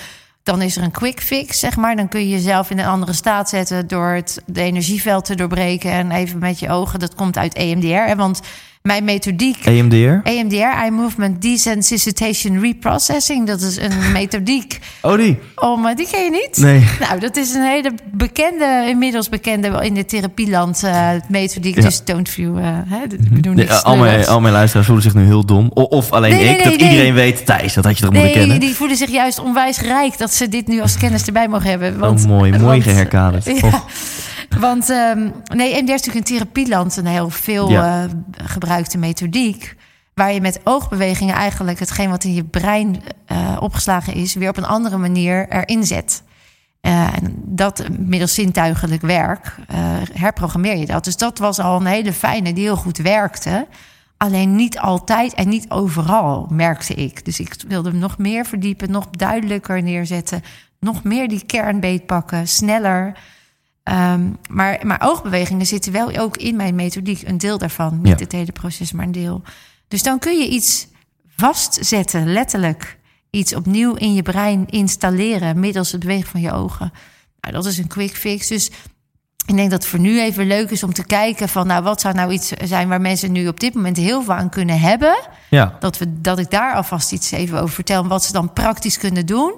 Dan 0.43 0.61
is 0.61 0.77
er 0.77 0.83
een 0.83 0.91
quick 0.91 1.21
fix, 1.21 1.59
zeg 1.59 1.75
maar. 1.77 1.95
Dan 1.95 2.07
kun 2.07 2.19
je 2.19 2.29
jezelf 2.29 2.69
in 2.69 2.79
een 2.79 2.85
andere 2.85 3.13
staat 3.13 3.49
zetten 3.49 3.87
door 3.87 4.07
het 4.09 4.41
de 4.45 4.61
energieveld 4.61 5.25
te 5.25 5.35
doorbreken 5.35 5.91
en 5.91 6.11
even 6.11 6.39
met 6.39 6.59
je 6.59 6.69
ogen. 6.69 6.99
Dat 6.99 7.15
komt 7.15 7.37
uit 7.37 7.53
EMDR, 7.53 7.87
hè, 8.07 8.15
want 8.15 8.41
mijn 8.87 9.03
methodiek. 9.03 9.65
EMDR. 9.65 10.19
EMDR, 10.29 10.55
Eye 10.55 10.91
Movement 10.91 11.41
Desensitization 11.41 12.59
Reprocessing. 12.59 13.47
Dat 13.47 13.61
is 13.61 13.77
een 13.77 14.11
methodiek 14.13 14.79
Oh, 15.01 15.17
die? 15.17 15.39
om... 15.55 15.85
eh, 15.85 15.95
die 15.95 16.07
ken 16.11 16.23
je 16.23 16.29
niet? 16.31 16.57
Nee. 16.57 16.83
Nou, 16.99 17.19
dat 17.19 17.35
is 17.37 17.53
een 17.53 17.63
hele 17.65 17.91
bekende, 18.11 18.85
inmiddels 18.89 19.29
bekende 19.29 19.79
in 19.81 19.93
de 19.93 20.05
therapieland 20.05 20.83
eh 20.83 21.09
methodiek. 21.27 21.75
Ja. 21.75 21.81
Dus 21.81 22.03
don't 22.03 22.29
view, 22.29 22.57
eh, 22.57 22.63
hè, 22.87 22.99
we 23.31 23.39
doen 23.39 23.55
Nee, 23.55 23.71
al, 23.71 23.95
mijn, 23.97 24.27
al 24.27 24.39
mijn 24.41 24.53
luisteraars 24.53 24.85
voelen 24.87 25.05
zich 25.05 25.13
nu 25.13 25.25
heel 25.25 25.45
dom. 25.45 25.71
O- 25.73 25.81
Of 25.81 26.11
alleen 26.11 26.31
Nee, 26.35 26.43
ik, 26.49 26.55
nee, 26.55 26.63
dat 26.63 26.81
iedereen 26.81 27.13
weet, 27.13 27.45
Thijs, 27.45 27.73
dat 27.73 27.83
had 27.83 27.97
je 27.97 28.03
toch 28.03 28.13
moeten 28.13 28.29
Nee, 28.31 28.39
kennen. 28.39 28.59
die 28.59 28.75
voelen 28.75 28.97
zich 28.97 29.09
juist 29.09 29.39
onwijs 29.39 29.79
rijk 29.81 30.17
dat 30.17 30.33
ze 30.33 30.47
dit 30.49 30.67
nu 30.67 30.81
als 30.81 30.97
kennis 30.97 31.25
erbij 31.25 31.47
mogen 31.47 31.69
hebben. 31.69 31.97
Want, 31.99 32.21
oh, 32.21 32.27
mooi, 32.27 32.57
mooi 32.59 32.81
geherkaderd. 32.81 33.45
Ja. 33.61 33.67
Oh. 33.67 33.73
Want 34.59 34.89
ehm, 34.89 35.29
nee, 35.55 35.73
EMDR 35.73 35.93
is 35.93 36.01
natuurlijk 36.05 36.15
een 36.29 36.35
therapieland, 36.37 36.97
een 36.97 37.05
heel 37.05 37.29
veel 37.29 37.69
Ja. 37.69 38.03
eh, 38.03 38.09
gebruikte 38.45 38.97
methodiek. 38.97 39.75
Waar 40.13 40.33
je 40.33 40.41
met 40.41 40.59
oogbewegingen 40.63 41.35
eigenlijk 41.35 41.79
hetgeen 41.79 42.09
wat 42.09 42.23
in 42.23 42.33
je 42.33 42.43
brein 42.43 43.01
eh, 43.25 43.57
opgeslagen 43.59 44.13
is, 44.13 44.33
weer 44.33 44.49
op 44.49 44.57
een 44.57 44.65
andere 44.65 44.97
manier 44.97 45.49
erin 45.49 45.83
zet. 45.83 46.23
Eh, 46.81 47.15
en 47.15 47.35
dat 47.45 47.83
middels 47.99 48.33
zintuigelijk 48.33 49.01
werk 49.01 49.55
herprogrammeer 50.13 50.77
je 50.77 50.85
dat. 50.85 51.03
Dus 51.03 51.17
dat 51.17 51.37
was 51.37 51.59
al 51.59 51.79
een 51.79 51.85
hele 51.85 52.13
fijne 52.13 52.53
die 52.53 52.63
heel 52.63 52.75
goed 52.75 52.97
werkte. 52.97 53.67
Alleen 54.17 54.55
niet 54.55 54.79
altijd 54.79 55.33
en 55.33 55.49
niet 55.49 55.69
overal, 55.69 56.47
merkte 56.51 56.93
ik. 56.93 57.25
Dus 57.25 57.39
ik 57.39 57.55
wilde 57.67 57.89
hem 57.89 57.97
nog 57.99 58.17
meer 58.17 58.45
verdiepen, 58.45 58.91
nog 58.91 59.09
duidelijker 59.09 59.83
neerzetten. 59.83 60.43
Nog 60.79 61.03
meer 61.03 61.27
die 61.27 61.45
kern 61.45 61.79
beetpakken, 61.79 62.47
sneller. 62.47 63.17
Ehm, 63.87 64.29
maar, 64.49 64.79
maar 64.83 65.01
oogbewegingen 65.03 65.65
zitten 65.65 65.91
wel 65.91 66.17
ook 66.17 66.37
in 66.37 66.55
mijn 66.55 66.75
methodiek. 66.75 67.21
Een 67.27 67.37
deel 67.37 67.57
daarvan. 67.57 67.99
Niet 68.01 68.19
Ja. 68.19 68.23
het 68.23 68.31
hele 68.31 68.51
proces, 68.51 68.91
maar 68.91 69.05
een 69.05 69.11
deel. 69.11 69.41
Dus 69.87 70.03
dan 70.03 70.19
kun 70.19 70.39
je 70.39 70.47
iets 70.47 70.87
vastzetten, 71.35 72.33
letterlijk. 72.33 72.97
Iets 73.29 73.55
opnieuw 73.55 73.93
in 73.93 74.13
je 74.13 74.21
brein 74.21 74.65
installeren 74.69 75.59
middels 75.59 75.91
het 75.91 75.99
bewegen 76.01 76.29
van 76.29 76.41
je 76.41 76.51
ogen. 76.51 76.91
Nou, 77.39 77.53
dat 77.53 77.65
is 77.65 77.77
een 77.77 77.87
quick 77.87 78.15
fix. 78.15 78.47
Dus 78.47 78.71
ik 79.45 79.55
denk 79.55 79.71
dat 79.71 79.81
het 79.81 79.91
voor 79.91 79.99
nu 79.99 80.21
even 80.21 80.47
leuk 80.47 80.69
is 80.69 80.83
om 80.83 80.93
te 80.93 81.05
kijken 81.05 81.49
van... 81.49 81.67
nou, 81.67 81.83
wat 81.83 82.01
zou 82.01 82.13
nou 82.13 82.31
iets 82.31 82.51
zijn 82.63 82.87
waar 82.87 83.01
mensen 83.01 83.31
nu 83.31 83.47
op 83.47 83.59
dit 83.59 83.73
moment 83.73 83.97
heel 83.97 84.23
veel 84.23 84.33
aan 84.33 84.49
kunnen 84.49 84.79
hebben 84.79 85.17
Ja, 85.49 85.75
dat, 85.79 85.97
we, 85.97 86.21
dat 86.21 86.39
ik 86.39 86.49
daar 86.51 86.73
alvast 86.73 87.11
iets 87.11 87.31
even 87.31 87.61
over 87.61 87.75
vertel. 87.75 88.07
Wat 88.07 88.23
ze 88.23 88.31
dan 88.31 88.53
praktisch 88.53 88.97
kunnen 88.97 89.25
doen. 89.25 89.53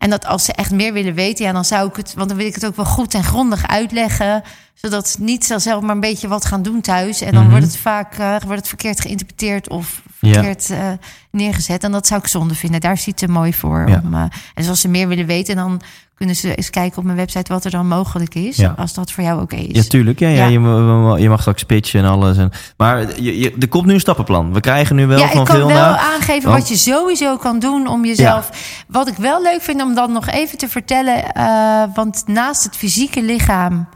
En 0.00 0.10
dat 0.10 0.26
als 0.26 0.44
ze 0.44 0.52
echt 0.52 0.70
meer 0.70 0.92
willen 0.92 1.14
weten, 1.14 1.44
ja, 1.44 1.52
dan 1.52 1.64
zou 1.64 1.88
ik 1.88 1.96
het, 1.96 2.14
want 2.14 2.28
dan 2.28 2.38
wil 2.38 2.46
ik 2.46 2.54
het 2.54 2.66
ook 2.66 2.76
wel 2.76 2.84
goed 2.84 3.14
en 3.14 3.24
grondig 3.24 3.66
uitleggen. 3.68 4.42
Zodat 4.74 5.08
ze 5.08 5.22
niet 5.22 5.44
zelf 5.56 5.82
maar 5.82 5.94
een 5.94 6.00
beetje 6.00 6.28
wat 6.28 6.44
gaan 6.44 6.62
doen 6.62 6.80
thuis. 6.80 7.20
En 7.20 7.32
dan 7.32 7.42
Mhm. 7.42 7.50
wordt 7.50 7.66
het 7.66 7.76
vaak 7.76 8.18
eh, 8.18 8.30
wordt 8.30 8.58
het 8.58 8.68
verkeerd 8.68 9.00
geïnterpreteerd 9.00 9.68
of 9.68 10.02
Ja. 10.18 10.32
verkeerd 10.32 10.70
eh, 10.70 10.88
neergezet. 11.30 11.84
En 11.84 11.92
dat 11.92 12.06
zou 12.06 12.20
ik 12.20 12.26
zonde 12.26 12.54
vinden. 12.54 12.80
Daar 12.80 12.96
ziet 12.98 13.20
het 13.20 13.30
mooi 13.30 13.54
voor. 13.54 13.88
Ja. 13.88 14.00
Om, 14.04 14.14
eh, 14.14 14.20
en 14.20 14.30
dus 14.54 14.68
als 14.68 14.80
ze 14.80 14.88
meer 14.88 15.08
willen 15.08 15.26
weten, 15.26 15.56
dan 15.56 15.80
kunnen 16.20 16.38
ze 16.38 16.54
eens 16.54 16.70
kijken 16.70 16.98
op 16.98 17.04
mijn 17.04 17.16
website 17.16 17.52
wat 17.52 17.64
er 17.64 17.70
dan 17.70 17.88
mogelijk 17.88 18.34
is. 18.34 18.56
Ja. 18.56 18.74
Als 18.76 18.94
dat 18.94 19.12
voor 19.12 19.24
jou 19.24 19.42
oké 19.42 19.56
is. 19.56 19.76
ja 19.76 19.82
tuurlijk. 19.82 20.18
Ja, 20.18 20.28
ja. 20.28 20.34
Ja. 20.36 20.46
Je, 20.46 20.58
ma- 20.58 21.16
je 21.16 21.28
mag 21.28 21.40
straks 21.40 21.62
pitchen 21.64 22.04
en 22.04 22.10
alles. 22.10 22.36
En, 22.36 22.50
maar 22.76 23.20
je, 23.20 23.38
je, 23.38 23.54
er 23.60 23.68
komt 23.68 23.86
nu 23.86 23.94
een 23.94 24.00
stappenplan. 24.00 24.52
We 24.52 24.60
krijgen 24.60 24.96
nu 24.96 25.06
wel 25.06 25.18
ja, 25.18 25.28
van 25.28 25.40
ik 25.40 25.46
kan 25.46 25.56
veel 25.56 25.66
wel 25.66 25.76
naar... 25.76 25.96
aangeven 25.98 26.48
Oh. 26.50 26.54
wat 26.56 26.68
je 26.68 26.76
sowieso 26.76 27.36
kan 27.36 27.58
doen 27.58 27.86
om 27.86 28.04
jezelf. 28.04 28.50
Wat 28.88 29.08
ik 29.08 29.14
wel 29.16 29.42
leuk 29.42 29.60
vind 29.62 29.82
om 29.82 29.94
dan 29.94 30.12
nog 30.12 30.26
even 30.28 30.58
te 30.58 30.68
vertellen. 30.68 31.32
eh, 31.32 31.82
want 31.94 32.22
naast 32.26 32.64
het 32.64 32.76
fysieke 32.76 33.22
lichaam 33.22 33.88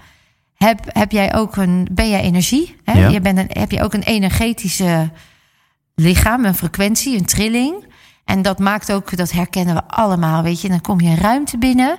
heb, 0.54 0.78
heb 0.84 1.12
jij 1.12 1.34
ook 1.34 1.56
een, 1.56 1.88
ben 1.92 2.10
jij 2.10 2.20
energie. 2.20 2.76
Hè? 2.84 3.06
Je 3.08 3.20
bent 3.20 3.38
een, 3.38 3.50
heb 3.52 3.70
je 3.70 3.82
ook 3.82 3.94
een 3.94 4.02
energetische 4.02 5.10
lichaam, 5.94 6.44
een 6.44 6.54
frequentie, 6.54 7.16
een 7.18 7.26
trilling. 7.26 7.74
En 8.24 8.42
dat 8.42 8.58
maakt 8.58 8.92
ook, 8.92 9.16
dat 9.16 9.32
herkennen 9.32 9.74
we 9.74 9.82
allemaal, 9.86 10.42
weet 10.42 10.60
je. 10.60 10.68
Dan 10.68 10.80
kom 10.80 11.00
je 11.00 11.08
een 11.08 11.16
ruimte 11.18 11.58
binnen. 11.58 11.98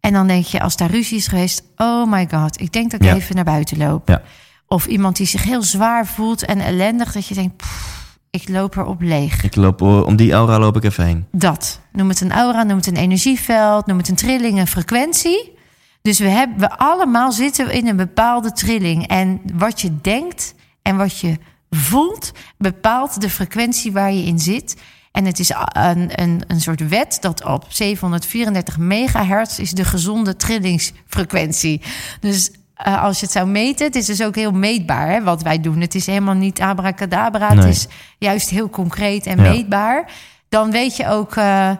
En 0.00 0.12
dan 0.12 0.26
denk 0.26 0.44
je, 0.44 0.60
als 0.60 0.76
daar 0.76 0.90
ruzie 0.90 1.16
is 1.16 1.26
geweest, 1.26 1.62
oh 1.76 2.10
my 2.10 2.28
god, 2.30 2.60
ik 2.60 2.72
denk 2.72 2.90
dat 2.90 3.00
ik 3.00 3.06
Ja. 3.06 3.14
even 3.14 3.34
naar 3.34 3.44
buiten 3.44 3.78
loop. 3.78 4.08
Ja. 4.08 4.22
Of 4.66 4.86
iemand 4.86 5.16
die 5.16 5.26
zich 5.26 5.42
heel 5.42 5.62
zwaar 5.62 6.06
voelt 6.06 6.44
en 6.44 6.60
ellendig, 6.60 7.12
dat 7.12 7.26
je 7.26 7.34
denkt, 7.34 7.56
"Pff, 7.56 7.98
ik 8.30 8.48
loop 8.48 8.76
erop 8.76 9.00
leeg. 9.00 9.42
Ik 9.44 9.56
loop, 9.56 9.82
eh, 9.82 10.02
om 10.06 10.16
die 10.16 10.32
aura 10.32 10.58
loop 10.58 10.76
ik 10.76 10.84
even 10.84 11.04
heen. 11.04 11.26
Dat. 11.32 11.80
Noem 11.92 12.08
het 12.08 12.20
een 12.20 12.32
aura, 12.32 12.62
noem 12.62 12.76
het 12.76 12.86
een 12.86 12.96
energieveld, 12.96 13.86
noem 13.86 13.98
het 13.98 14.08
een 14.08 14.14
trilling, 14.16 14.58
een 14.58 14.66
frequentie. 14.66 15.58
Dus 16.02 16.18
we, 16.18 16.28
hebben, 16.28 16.58
we 16.58 16.78
allemaal 16.78 17.32
zitten 17.32 17.70
in 17.72 17.86
een 17.88 17.96
bepaalde 17.96 18.52
trilling. 18.52 19.06
En 19.06 19.40
wat 19.54 19.80
je 19.80 20.00
denkt 20.00 20.54
en 20.82 20.96
wat 20.96 21.18
je 21.18 21.36
voelt, 21.70 22.32
bepaalt 22.58 23.20
de 23.20 23.30
frequentie 23.30 23.92
waar 23.92 24.12
je 24.12 24.24
in 24.24 24.38
zit. 24.38 24.76
En 25.12 25.24
het 25.24 25.38
is 25.38 25.52
een, 25.72 26.20
een, 26.22 26.42
een 26.46 26.60
soort 26.60 26.88
wet 26.88 27.18
dat 27.20 27.44
op 27.44 27.64
734 27.68 28.78
megahertz 28.78 29.58
is 29.58 29.70
de 29.70 29.84
gezonde 29.84 30.36
trillingsfrequentie. 30.36 31.80
Dus 32.20 32.50
eh, 32.74 33.02
als 33.02 33.18
je 33.20 33.24
het 33.24 33.34
zou 33.34 33.46
meten, 33.48 33.86
het 33.86 33.94
is 33.96 34.06
dus 34.06 34.22
ook 34.22 34.34
heel 34.34 34.52
meetbaar 34.52 35.08
hè, 35.08 35.22
wat 35.22 35.42
wij 35.42 35.60
doen. 35.60 35.80
Het 35.80 35.94
is 35.94 36.06
helemaal 36.06 36.34
niet 36.34 36.60
abracadabra, 36.60 37.48
Nee. 37.54 37.58
het 37.64 37.74
is 37.76 37.86
juist 38.18 38.50
heel 38.50 38.70
concreet 38.70 39.26
en 39.26 39.42
Ja. 39.42 39.50
meetbaar. 39.50 40.10
dan 40.48 40.70
weet 40.70 40.96
je 40.96 41.08
ook, 41.08 41.36
eh, 41.36 41.70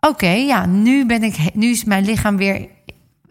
oké, 0.00 0.28
ja, 0.30 0.66
nu 0.66 1.06
ben 1.06 1.22
ik, 1.22 1.54
nu 1.54 1.70
is 1.70 1.84
mijn 1.84 2.04
lichaam 2.04 2.36
weer 2.36 2.68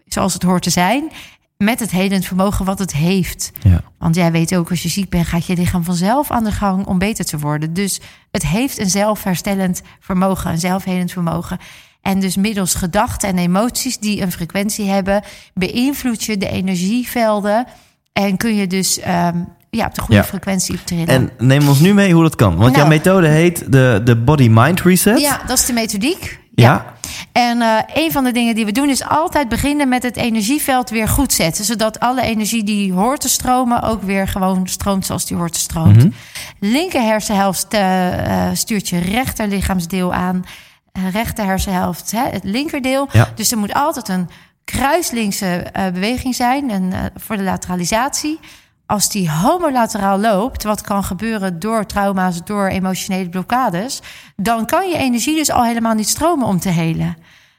zoals 0.06 0.32
het 0.32 0.42
hoort 0.42 0.62
te 0.62 0.70
zijn. 0.70 1.10
Met 1.56 1.80
het 1.80 1.90
helend 1.90 2.24
vermogen 2.26 2.64
wat 2.64 2.78
het 2.78 2.92
heeft. 2.92 3.52
Ja. 3.62 3.80
Want 3.98 4.14
jij 4.14 4.32
weet 4.32 4.54
ook, 4.56 4.70
als 4.70 4.82
je 4.82 4.88
ziek 4.88 5.08
bent, 5.08 5.26
gaat 5.26 5.46
je 5.46 5.56
lichaam 5.56 5.84
vanzelf 5.84 6.30
aan 6.30 6.44
de 6.44 6.52
gang 6.52 6.86
om 6.86 6.98
beter 6.98 7.24
te 7.24 7.38
worden. 7.38 7.72
Dus 7.74 8.00
het 8.30 8.46
heeft 8.46 8.78
een 8.78 8.90
zelfherstellend 8.90 9.82
vermogen, 10.00 10.50
een 10.50 10.58
zelfhelend 10.58 11.12
vermogen. 11.12 11.58
En 12.02 12.20
dus 12.20 12.36
middels 12.36 12.74
gedachten 12.74 13.28
en 13.28 13.38
emoties 13.38 13.98
die 13.98 14.22
een 14.22 14.32
frequentie 14.32 14.88
hebben, 14.88 15.22
beïnvloed 15.54 16.24
je 16.24 16.36
de 16.36 16.48
energievelden. 16.48 17.66
En 18.12 18.36
kun 18.36 18.56
je 18.56 18.66
dus 18.66 18.98
ehm, 18.98 19.36
ja, 19.70 19.86
op 19.86 19.94
de 19.94 20.00
goede 20.00 20.20
Ja. 20.20 20.24
frequentie 20.26 20.74
optreden. 20.74 21.08
En 21.08 21.30
neem 21.46 21.68
ons 21.68 21.80
nu 21.80 21.94
mee 21.94 22.12
hoe 22.14 22.22
dat 22.22 22.34
kan. 22.34 22.56
Want 22.56 22.70
jouw 22.76 22.86
Nou. 22.86 22.88
methode 22.96 23.26
heet 23.28 23.72
de, 23.72 24.00
de 24.04 24.16
Body 24.16 24.48
Mind 24.50 24.80
Reset. 24.80 25.20
Ja, 25.20 25.40
dat 25.46 25.58
is 25.58 25.66
de 25.66 25.72
methodiek. 25.72 26.39
Ja. 26.54 26.94
En 27.32 27.62
eh, 27.62 27.78
een 27.94 28.12
van 28.12 28.24
de 28.24 28.32
dingen 28.32 28.54
die 28.54 28.64
we 28.64 28.72
doen 28.72 28.88
is 28.88 29.04
altijd 29.04 29.48
beginnen 29.48 29.88
met 29.88 30.02
het 30.02 30.16
energieveld 30.16 30.90
weer 30.90 31.08
goed 31.08 31.32
zetten. 31.32 31.64
Zodat 31.64 32.00
alle 32.00 32.22
energie 32.22 32.64
die 32.64 32.92
hoort 32.92 33.20
te 33.20 33.28
stromen 33.28 33.82
ook 33.82 34.02
weer 34.02 34.28
gewoon 34.28 34.66
stroomt 34.68 35.06
zoals 35.06 35.26
die 35.26 35.36
hoort 35.36 35.52
te 35.52 35.60
stromen. 35.60 35.96
Mhm. 35.96 36.10
Linker 36.60 37.02
hersenhelft 37.02 37.74
eh, 37.74 38.48
eh, 38.48 38.56
stuurt 38.56 38.88
je 38.88 38.98
rechter 38.98 39.48
lichaamsdeel 39.48 40.14
aan. 40.14 40.44
Rechter 41.12 41.44
hersenhelft 41.44 42.10
hè, 42.10 42.28
het 42.28 42.44
linkerdeel. 42.44 43.08
Ja. 43.12 43.28
Dus 43.34 43.52
er 43.52 43.58
moet 43.58 43.74
altijd 43.74 44.08
een 44.08 44.28
kruislinkse 44.64 45.66
beweging 45.72 46.34
zijn 46.34 46.70
en, 46.70 46.92
voor 47.16 47.36
de 47.36 47.42
lateralisatie. 47.42 48.38
Als 48.90 49.08
die 49.08 49.30
homolateraal 49.30 50.18
loopt, 50.18 50.62
wat 50.62 50.80
kan 50.80 51.04
gebeuren 51.04 51.58
door 51.58 51.86
trauma's, 51.86 52.44
door 52.44 52.66
emotionele 52.66 53.28
blokkades, 53.28 54.00
dan 54.36 54.66
kan 54.66 54.88
je 54.88 54.96
energie 54.96 55.36
dus 55.36 55.50
al 55.50 55.64
helemaal 55.64 55.94
niet 55.94 56.08
stromen 56.08 56.46
om 56.46 56.60
te 56.60 56.68
helen. 56.68 57.16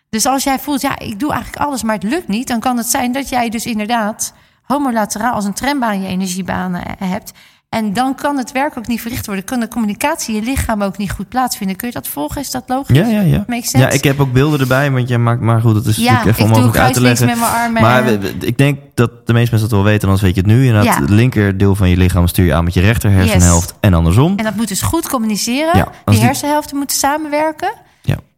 Dus 0.10 0.26
als 0.26 0.44
jij 0.44 0.60
voelt, 0.60 0.82
ja, 0.82 1.00
ik 1.00 1.20
doe 1.20 1.32
eigenlijk 1.32 1.64
alles, 1.64 1.84
maar 1.84 1.96
het 1.96 2.04
lukt 2.04 2.28
niet, 2.28 2.48
dan 2.48 2.60
kan 2.60 2.78
het 2.78 2.86
zijn 2.86 3.12
dat 3.12 3.30
jij 3.30 3.50
dus 3.50 3.66
inderdaad 3.66 4.34
homolateraal 4.62 5.34
als 5.34 5.46
een 5.46 5.54
trambaan 5.54 6.02
je 6.02 6.08
energiebanen 6.08 6.86
eh, 6.86 7.10
hebt. 7.10 7.32
En 7.76 7.94
dan 7.94 8.16
kan 8.16 8.38
het 8.38 8.52
werk 8.52 8.78
ook 8.78 8.88
niet 8.88 9.02
verricht 9.02 9.26
worden. 9.26 9.46
Kan 9.46 9.60
de 9.60 9.68
communicatie 9.68 10.36
je 10.36 10.42
lichaam 10.42 10.84
ook 10.84 10.98
niet 10.98 11.12
goed 11.12 11.30
plaatsvinden. 11.30 11.76
Kun 11.76 11.88
je 11.88 11.94
dat 11.94 12.08
volgen? 12.08 12.42
Is 12.42 12.52
dat 12.52 12.64
logisch? 12.68 12.98
Ja, 12.98 13.08
ja, 13.08 13.22
ja. 13.22 13.46
Ja, 13.72 13.90
ik 13.90 14.04
heb 14.04 14.20
ook 14.20 14.34
beelden 14.34 14.60
erbij, 14.60 14.92
want 14.92 15.08
jij 15.10 15.18
maakt 15.18 15.42
maar 15.42 15.62
goed, 15.62 15.74
dat 15.74 15.86
is 15.86 15.96
Ja, 15.98 16.04
natuurlijk 16.12 16.38
even 16.38 16.44
onmogelijk 16.52 16.78
uit 16.78 16.94
te 16.94 17.02
leggen. 17.02 17.26
met 17.26 17.40
mijn 17.40 17.52
armen. 17.52 17.82
Maar 17.82 18.06
en- 18.06 18.22
ik 18.42 18.58
denk 18.58 18.80
dat 18.94 19.28
de 19.28 19.34
meeste 19.34 19.50
mensen 19.52 19.70
dat 19.70 19.80
wel 19.80 19.84
weten, 19.84 20.04
anders 20.08 20.22
weet 20.22 20.36
je 20.36 20.42
het 20.42 20.50
nu. 20.50 20.66
Inderdaad, 20.66 20.84
Ja. 20.96 21.02
het 21.02 21.10
linkerdeel 21.10 21.76
van 21.76 21.90
je 21.90 21.98
lichaam 21.98 22.28
stuur 22.28 22.46
je 22.46 22.54
aan 22.54 22.64
met 22.64 22.74
je 22.74 22.82
rechter 22.82 23.12
hersenhelft 23.12 23.74
en 23.80 23.94
andersom. 23.94 24.34
En 24.38 24.44
dat 24.44 24.56
moet 24.56 24.68
dus 24.68 24.82
goed 24.82 25.08
communiceren. 25.08 25.78
Ja, 25.78 25.88
die 26.06 26.16
die- 26.16 26.24
hersenhelften 26.24 26.78
moeten 26.78 26.98
samenwerken. 26.98 27.74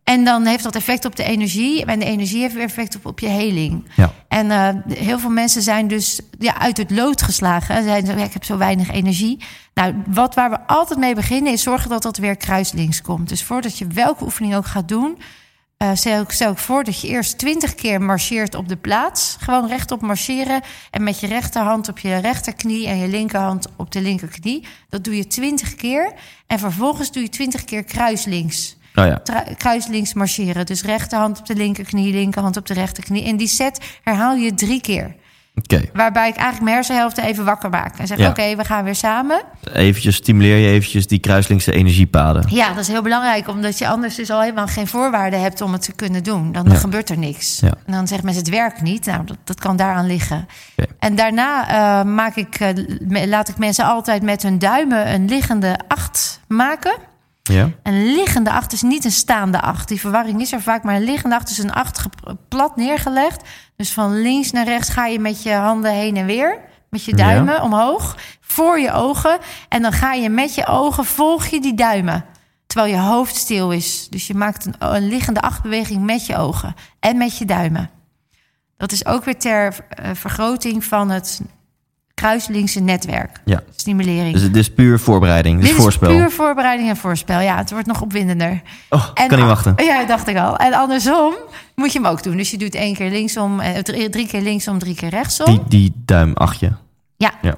En 0.03 0.23
dan 0.23 0.45
heeft 0.45 0.63
dat 0.63 0.75
effect 0.75 1.05
op 1.05 1.15
de 1.15 1.23
energie. 1.23 1.85
En 1.85 1.99
de 1.99 2.05
energie 2.05 2.41
heeft 2.41 2.53
weer 2.53 2.63
effect 2.63 2.95
op, 2.95 3.05
op 3.05 3.19
je 3.19 3.27
heling. 3.27 3.85
Ja. 3.95 4.13
En 4.27 4.51
eh, 4.51 4.97
heel 4.97 5.19
veel 5.19 5.29
mensen 5.29 5.61
zijn 5.61 5.87
dus 5.87 6.19
ja, 6.39 6.59
uit 6.59 6.77
het 6.77 6.91
lood 6.91 7.21
geslagen. 7.21 7.75
Ze 7.75 8.01
Zijn 8.05 8.17
ik 8.17 8.33
heb 8.33 8.43
zo 8.43 8.57
weinig 8.57 8.91
energie. 8.91 9.39
Nou, 9.73 9.93
wat 10.07 10.35
waar 10.35 10.49
we 10.49 10.67
altijd 10.67 10.99
mee 10.99 11.15
beginnen 11.15 11.51
is 11.51 11.63
zorgen 11.63 11.89
dat 11.89 12.01
dat 12.01 12.17
weer 12.17 12.35
kruislinks 12.35 13.01
komt. 13.01 13.29
Dus 13.29 13.43
voordat 13.43 13.77
je 13.77 13.87
welke 13.87 14.23
oefening 14.23 14.55
ook 14.55 14.65
gaat 14.65 14.87
doen, 14.87 15.17
eh 15.77 15.89
stel, 15.93 16.21
ik, 16.21 16.31
stel 16.31 16.51
ik 16.51 16.57
voor 16.57 16.83
dat 16.83 17.01
je 17.01 17.07
eerst 17.07 17.37
twintig 17.37 17.75
keer 17.75 18.01
marcheert 18.01 18.55
op 18.55 18.67
de 18.67 18.77
plaats. 18.77 19.37
Gewoon 19.39 19.67
rechtop 19.67 20.01
marcheren. 20.01 20.61
En 20.91 21.03
met 21.03 21.19
je 21.19 21.27
rechterhand 21.27 21.89
op 21.89 21.99
je 21.99 22.17
rechterknie 22.17 22.87
en 22.87 22.97
je 22.97 23.07
linkerhand 23.07 23.67
op 23.75 23.91
de 23.91 24.01
linkerknie. 24.01 24.67
Dat 24.89 25.03
doe 25.03 25.15
je 25.15 25.27
twintig 25.27 25.75
keer. 25.75 26.13
En 26.47 26.59
vervolgens 26.59 27.11
doe 27.11 27.23
je 27.23 27.29
twintig 27.29 27.63
keer 27.63 27.83
kruislinks 27.83 28.75
Oh 28.95 29.05
ja. 29.05 29.21
kruislinks 29.57 30.13
marcheren. 30.13 30.65
Dus 30.65 30.83
rechterhand 30.83 31.39
op 31.39 31.45
de 31.45 31.55
linkerknie, 31.55 32.13
linkerhand 32.13 32.57
op 32.57 32.65
de 32.67 32.73
rechterknie. 32.73 33.23
En 33.25 33.37
die 33.37 33.47
set 33.47 33.79
herhaal 34.03 34.35
je 34.35 34.53
drie 34.53 34.81
keer. 34.81 35.15
Waarbij 35.93 36.27
ik 36.27 36.35
eigenlijk 36.35 36.61
mijn 36.63 36.75
hersenhelften 36.75 37.23
even 37.23 37.45
wakker 37.45 37.69
maak. 37.69 37.97
En 37.97 38.07
zeg, 38.07 38.17
Ja. 38.17 38.29
oké, 38.29 38.55
we 38.55 38.63
gaan 38.65 38.83
weer 38.83 38.95
samen. 38.95 39.41
Eventjes 39.73 40.15
stimuleer 40.15 40.57
je 40.57 40.67
eventjes 40.67 41.07
die 41.07 41.19
kruislinkse 41.19 41.71
energiepaden. 41.71 42.43
Ja, 42.47 42.67
dat 42.69 42.77
is 42.77 42.87
heel 42.87 43.01
belangrijk. 43.01 43.47
Omdat 43.47 43.77
je 43.77 43.87
anders 43.87 44.15
dus 44.15 44.29
al 44.29 44.41
helemaal 44.41 44.67
geen 44.67 44.87
voorwaarden 44.87 45.41
hebt 45.41 45.61
om 45.61 45.71
het 45.71 45.81
te 45.81 45.91
kunnen 45.93 46.23
doen. 46.23 46.51
Dan 46.51 46.65
Ja. 46.69 46.75
gebeurt 46.75 47.09
er 47.09 47.17
niks. 47.17 47.59
Ja. 47.59 47.73
En 47.85 47.93
dan 47.93 48.07
zeggen 48.07 48.25
mensen, 48.25 48.43
het 48.43 48.53
werkt 48.53 48.81
niet. 48.81 49.05
Nou, 49.05 49.25
dat, 49.25 49.37
dat 49.43 49.59
kan 49.59 49.75
daaraan 49.75 50.05
liggen. 50.07 50.47
En 50.99 51.15
daarna 51.15 51.67
eh, 51.67 52.05
maak 52.05 52.35
ik, 52.35 52.55
eh, 52.55 53.25
laat 53.27 53.49
ik 53.49 53.57
mensen 53.57 53.85
altijd 53.85 54.21
met 54.23 54.43
hun 54.43 54.59
duimen 54.59 55.13
een 55.13 55.25
liggende 55.25 55.79
acht 55.87 56.39
maken. 56.47 56.95
Ja? 57.43 57.69
Een 57.83 58.05
liggende 58.05 58.51
acht 58.51 58.73
is 58.73 58.81
niet 58.81 59.05
een 59.05 59.11
staande 59.11 59.61
acht. 59.61 59.87
Die 59.87 59.99
verwarring 59.99 60.41
is 60.41 60.51
er 60.51 60.61
vaak, 60.61 60.83
maar 60.83 60.95
een 60.95 61.03
liggende 61.03 61.35
acht 61.35 61.49
is 61.49 61.57
een 61.57 61.73
acht 61.73 62.05
plat 62.47 62.75
neergelegd. 62.75 63.41
Dus 63.75 63.91
van 63.91 64.21
links 64.21 64.51
naar 64.51 64.65
rechts 64.65 64.89
ga 64.89 65.05
je 65.05 65.19
met 65.19 65.43
je 65.43 65.53
handen 65.53 65.91
heen 65.91 66.17
en 66.17 66.25
weer. 66.25 66.59
Met 66.89 67.05
je 67.05 67.15
duimen 67.15 67.61
omhoog, 67.61 68.17
voor 68.41 68.79
je 68.79 68.91
ogen. 68.91 69.37
En 69.69 69.81
dan 69.81 69.91
ga 69.91 70.13
je 70.13 70.29
met 70.29 70.55
je 70.55 70.67
ogen, 70.67 71.05
volg 71.05 71.45
je 71.45 71.61
die 71.61 71.73
duimen. 71.73 72.25
Terwijl 72.67 72.93
je 72.93 72.99
hoofd 72.99 73.35
stil 73.35 73.71
is. 73.71 74.07
Dus 74.09 74.27
je 74.27 74.33
maakt 74.33 74.65
een, 74.65 74.75
een 74.79 75.07
liggende 75.07 75.41
achtbeweging 75.41 76.03
met 76.03 76.25
je 76.25 76.37
ogen 76.37 76.75
en 76.99 77.17
met 77.17 77.37
je 77.37 77.45
duimen. 77.45 77.89
Dat 78.77 78.91
is 78.91 79.05
ook 79.05 79.23
weer 79.23 79.37
ter 79.37 79.75
eh, 79.89 80.09
vergroting 80.13 80.83
van 80.83 81.09
het 81.09 81.41
kruislinkse 82.13 82.79
netwerk. 82.79 83.39
Ja. 83.45 83.61
Stimulering. 83.75 84.33
Dus 84.33 84.41
het 84.41 84.55
is 84.55 84.73
puur 84.73 84.99
voorbereiding, 84.99 85.59
dus 85.59 85.69
Dit 85.69 85.77
voorspel. 85.77 86.09
is 86.11 86.15
puur 86.17 86.31
voorbereiding 86.31 86.89
en 86.89 86.97
voorspel. 86.97 87.39
Ja, 87.39 87.57
het 87.57 87.71
wordt 87.71 87.87
nog 87.87 88.01
opwindender. 88.01 88.61
Oh, 88.89 89.07
En 89.13 89.27
kan 89.27 89.37
niet 89.37 89.47
wachten. 89.47 89.73
Ja, 89.77 89.97
dat 89.97 90.07
dacht 90.07 90.27
ik 90.27 90.37
al. 90.37 90.57
En 90.57 90.73
andersom 90.73 91.33
moet 91.75 91.93
je 91.93 91.99
hem 91.99 92.07
ook 92.07 92.23
doen. 92.23 92.37
Dus 92.37 92.51
je 92.51 92.57
doet 92.57 92.75
één 92.75 92.93
keer 92.95 93.09
linksom, 93.09 93.59
eh, 93.59 93.77
drie, 93.79 94.27
keer 94.27 94.41
linksom, 94.41 94.79
drie 94.79 94.95
keer 94.95 95.09
rechtsom. 95.09 95.45
Die, 95.45 95.61
die 95.67 95.91
duim 96.05 96.33
achtje. 96.33 96.71
Ja. 97.17 97.31
Ja. 97.41 97.55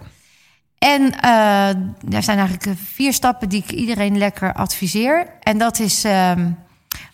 En 0.78 1.20
eh 1.22 1.68
er 2.14 2.24
zijn 2.24 2.38
eigenlijk 2.38 2.66
eh, 2.66 2.74
vier 2.94 3.14
stappen 3.14 3.50
die 3.50 3.64
ik 3.64 3.72
iedereen 3.72 4.18
lekker 4.18 4.54
adviseer. 4.54 5.28
En 5.40 5.58
dat 5.58 5.80
is, 5.80 6.04
ehm, 6.04 6.48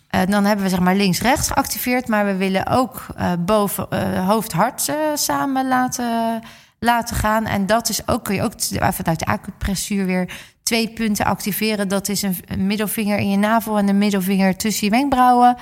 eh, 0.10 0.22
dan 0.28 0.46
hebben 0.46 0.66
we 0.66 0.72
zeg 0.72 0.80
maar 0.80 0.96
links-rechts 0.96 1.48
geactiveerd. 1.48 2.08
Maar 2.08 2.26
we 2.26 2.36
willen 2.36 2.68
ook 2.68 3.06
boven 3.40 3.88
hoofd-hart 4.26 4.92
samen 5.16 5.68
laten, 5.68 6.42
laten 6.86 7.16
gaan. 7.16 7.46
En 7.46 7.66
dat 7.66 7.90
is 7.90 8.08
ook, 8.08 8.24
kun 8.24 8.36
je 8.36 8.42
ook 8.42 8.54
vanuit 8.94 9.20
de 9.20 9.26
acupressuur 9.26 10.06
weer 10.06 10.34
twee 10.64 10.94
punten 10.94 11.26
activeren. 11.26 11.88
Dat 11.88 12.10
is 12.10 12.22
een, 12.22 12.36
een 12.46 12.68
middelvinger 12.68 13.18
in 13.18 13.30
je 13.30 13.38
navel 13.38 13.78
en 13.78 13.88
een 13.90 13.98
middelvinger 13.98 14.58
tussen 14.58 14.86
je 14.86 14.92
wenkbrauwen. 14.92 15.56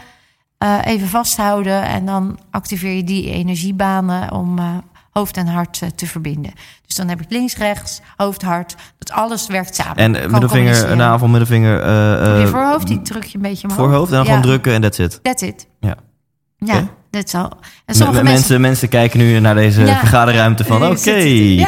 Eh, 0.58 0.78
even 0.84 1.08
vasthouden 1.08 1.84
en 1.84 2.06
dan 2.06 2.40
activeer 2.52 2.92
je 2.92 3.04
die 3.04 3.32
energiebanen 3.32 4.32
om 4.32 4.60
eh, 4.60 4.78
hoofd 5.12 5.38
en 5.38 5.48
hart 5.48 5.82
eh, 5.82 5.90
te 5.90 6.08
verbinden. 6.08 6.52
Dus 6.86 6.96
dan 6.96 7.08
heb 7.08 7.22
ik 7.22 7.32
links, 7.32 7.58
rechts, 7.58 8.02
hoofd, 8.16 8.42
hart. 8.42 8.76
Dat 8.98 9.12
alles 9.12 9.48
werkt 9.48 9.76
samen. 9.76 9.96
En 9.96 10.14
Kan 10.14 10.32
middelvinger, 10.32 10.96
navel, 10.96 11.28
middelvinger, 11.28 11.76
je 12.40 12.48
voorhoofd, 12.48 12.88
die 12.88 13.02
druk 13.02 13.24
je 13.24 13.36
een 13.36 13.42
beetje 13.42 13.68
omhoog. 13.68 13.82
voorhoofd 13.82 14.12
en 14.12 14.18
dan 14.18 14.26
Ja, 14.26 14.30
gewoon 14.30 14.46
drukken 14.46 14.74
en 14.74 14.82
that's 14.82 14.98
it. 14.98 15.20
That's 15.24 15.42
it. 15.42 15.68
Ja. 15.80 15.96
Ja. 16.58 16.88
Dat 17.10 17.24
is 17.26 17.34
al. 17.34 17.44
En 17.44 17.50
M- 17.86 17.94
sommige 17.94 18.24
mensen, 18.24 18.24
mensen... 18.24 18.62
mensen, 18.62 18.90
kijken 18.90 19.20
nu 19.20 19.40
naar 19.40 19.56
deze 19.56 19.82
Ja. 19.86 19.98
vergaderruimte 20.00 20.66
van, 20.66 20.86
oké. 20.92 21.12
Ja, 21.16 21.68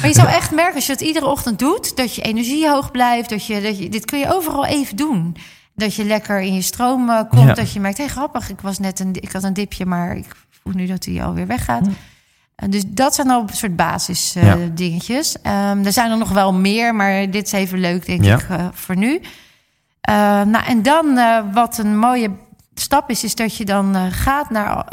maar 0.00 0.08
je 0.08 0.14
zou 0.14 0.28
echt 0.28 0.50
merken 0.50 0.74
als 0.74 0.86
je 0.86 0.92
het 0.92 1.00
iedere 1.00 1.26
ochtend 1.26 1.58
doet, 1.58 1.96
dat 1.96 2.14
je 2.14 2.22
energie 2.22 2.68
hoog 2.68 2.90
blijft. 2.90 3.30
Dat 3.30 3.46
je, 3.46 3.60
dat 3.60 3.78
je, 3.78 3.88
dit 3.88 4.04
kun 4.04 4.18
je 4.18 4.34
overal 4.34 4.66
even 4.66 4.96
doen. 4.96 5.36
Dat 5.74 5.94
je 5.94 6.04
lekker 6.04 6.40
in 6.40 6.54
je 6.54 6.62
stroom 6.62 7.10
eh, 7.10 7.20
komt. 7.28 7.48
Ja. 7.48 7.54
Dat 7.54 7.72
je 7.72 7.80
merkt, 7.80 7.98
hé 7.98 8.08
grappig, 8.08 8.50
ik, 8.50 8.60
was 8.60 8.78
net 8.78 9.00
een, 9.00 9.14
ik 9.20 9.32
had 9.32 9.42
een 9.44 9.52
dipje, 9.54 9.86
maar 9.86 10.16
ik 10.16 10.26
voel 10.62 10.72
nu 10.72 10.86
dat 10.86 11.04
hij 11.04 11.24
alweer 11.24 11.46
weggaat. 11.46 11.86
En 12.56 12.70
dus 12.70 12.82
dat 12.86 13.14
zijn 13.14 13.30
al 13.30 13.40
een 13.40 13.56
soort 13.56 13.76
basis 13.76 14.34
eh, 14.36 14.54
dingetjes. 14.74 15.36
Ehm, 15.42 15.84
er 15.84 15.92
zijn 15.92 16.10
er 16.10 16.18
nog 16.18 16.28
wel 16.32 16.52
meer, 16.52 16.94
maar 16.94 17.30
dit 17.30 17.46
is 17.46 17.52
even 17.52 17.78
leuk, 17.78 18.06
denk 18.06 18.24
ik, 18.24 18.46
eh, 18.48 18.66
voor 18.72 18.96
nu. 18.96 19.20
Eh, 20.00 20.14
nou, 20.42 20.64
en 20.66 20.82
dan 20.82 21.18
eh, 21.18 21.38
wat 21.52 21.78
een 21.78 21.98
mooie 21.98 22.30
stap 22.80 23.10
is, 23.10 23.24
is 23.24 23.34
dat 23.34 23.56
je 23.56 23.64
dan 23.64 23.94
eh, 23.96 24.02
gaat 24.10 24.50
naar. 24.50 24.86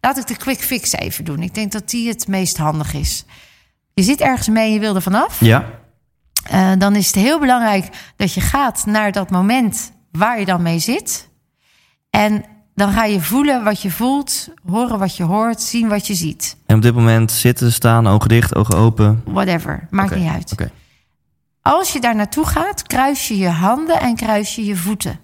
Laat 0.00 0.18
ik 0.18 0.26
de 0.26 0.36
quick 0.36 0.60
fix 0.60 0.92
even 0.92 1.24
doen. 1.24 1.42
Ik 1.42 1.54
denk 1.54 1.72
dat 1.72 1.90
die 1.90 2.08
het 2.08 2.28
meest 2.28 2.56
handig 2.56 2.94
is. 2.94 3.24
Je 3.94 4.02
zit 4.02 4.20
ergens 4.20 4.48
mee 4.48 4.66
en 4.66 4.72
je 4.72 4.78
wil 4.80 4.94
er 4.94 5.02
vanaf. 5.02 5.40
Ja, 5.40 5.64
Eh, 6.50 6.72
dan 6.78 6.96
is 6.96 7.06
het 7.06 7.14
heel 7.14 7.40
belangrijk 7.40 7.88
dat 8.16 8.32
je 8.32 8.40
gaat 8.40 8.86
naar 8.86 9.12
dat 9.12 9.30
moment 9.30 9.92
waar 10.12 10.38
je 10.38 10.44
dan 10.44 10.62
mee 10.62 10.78
zit. 10.78 11.28
En 12.10 12.44
dan 12.74 12.92
ga 12.92 13.04
je 13.04 13.20
voelen 13.20 13.64
wat 13.64 13.82
je 13.82 13.90
voelt, 13.90 14.48
horen 14.68 14.98
wat 14.98 15.16
je 15.16 15.22
hoort, 15.22 15.62
zien 15.62 15.88
wat 15.88 16.06
je 16.06 16.14
ziet. 16.14 16.56
en 16.66 16.76
op 16.76 16.82
dit 16.82 16.94
moment 16.94 17.32
zitten, 17.32 17.72
staan, 17.72 18.06
ogen 18.06 18.28
dicht, 18.28 18.54
ogen 18.54 18.76
open. 18.76 19.22
Whatever, 19.24 19.86
maakt 19.90 20.16
niet 20.16 20.30
uit. 20.30 20.54
Als 21.62 21.92
je 21.92 22.00
daar 22.00 22.14
naartoe 22.16 22.46
gaat, 22.46 22.82
kruis 22.82 23.28
je 23.28 23.36
je 23.38 23.48
handen 23.48 24.00
en 24.00 24.16
kruis 24.16 24.54
je 24.54 24.64
je 24.64 24.76
voeten. 24.76 25.18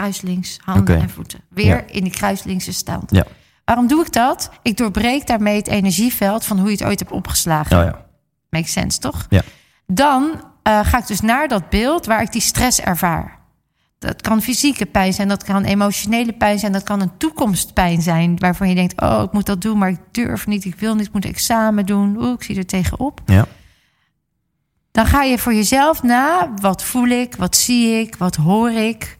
Kruislinks, 0.00 0.58
handen 0.64 1.00
en 1.00 1.10
voeten. 1.10 1.40
Weer 1.48 1.66
Ja. 1.66 1.82
in 1.86 2.02
die 2.02 2.12
kruislinkse 2.12 2.72
stand. 2.72 3.10
Ja. 3.10 3.24
Waarom 3.64 3.86
doe 3.86 4.04
ik 4.04 4.12
dat? 4.12 4.50
Ik 4.62 4.76
doorbreek 4.76 5.26
daarmee 5.26 5.56
het 5.56 5.68
energieveld 5.68 6.44
van 6.44 6.58
hoe 6.58 6.66
je 6.66 6.72
het 6.76 6.84
ooit 6.84 6.98
hebt 6.98 7.12
opgeslagen. 7.12 7.78
Oh 7.78 7.84
ja. 7.84 8.04
Makes 8.50 8.72
sense, 8.72 8.98
toch? 8.98 9.26
Ja. 9.28 9.42
Dan 9.86 10.30
eh, 10.62 10.80
ga 10.82 10.98
ik 10.98 11.06
dus 11.06 11.20
naar 11.20 11.48
dat 11.48 11.68
beeld 11.68 12.06
waar 12.06 12.22
ik 12.22 12.32
die 12.32 12.40
stress 12.40 12.80
ervaar. 12.80 13.38
Dat 13.98 14.20
kan 14.22 14.42
fysieke 14.42 14.86
pijn 14.86 15.12
zijn, 15.12 15.28
dat 15.28 15.44
kan 15.44 15.64
emotionele 15.64 16.32
pijn 16.32 16.58
zijn, 16.58 16.72
dat 16.72 16.82
kan 16.82 17.00
een 17.00 17.16
toekomstpijn 17.16 18.02
zijn 18.02 18.38
waarvan 18.38 18.68
je 18.68 18.74
denkt: 18.74 19.00
oh, 19.00 19.22
ik 19.24 19.32
moet 19.32 19.46
dat 19.46 19.60
doen, 19.62 19.78
maar 19.78 19.88
ik 19.88 20.00
durf 20.10 20.46
niet, 20.46 20.64
ik 20.64 20.74
wil 20.74 20.94
niet, 20.94 21.06
ik 21.06 21.12
moet 21.12 21.24
examen 21.24 21.86
doen, 21.86 22.16
oeh, 22.16 22.32
ik 22.32 22.42
zie 22.42 22.56
er 22.56 22.66
tegenop. 22.66 23.20
Ja. 23.26 23.46
Dan 24.90 25.06
ga 25.06 25.22
je 25.22 25.38
voor 25.38 25.54
jezelf 25.54 26.02
na: 26.02 26.50
wat 26.60 26.84
voel 26.84 27.06
ik, 27.08 27.36
wat 27.36 27.56
zie 27.56 28.00
ik, 28.00 28.16
wat 28.16 28.36
hoor 28.36 28.70
ik? 28.70 29.18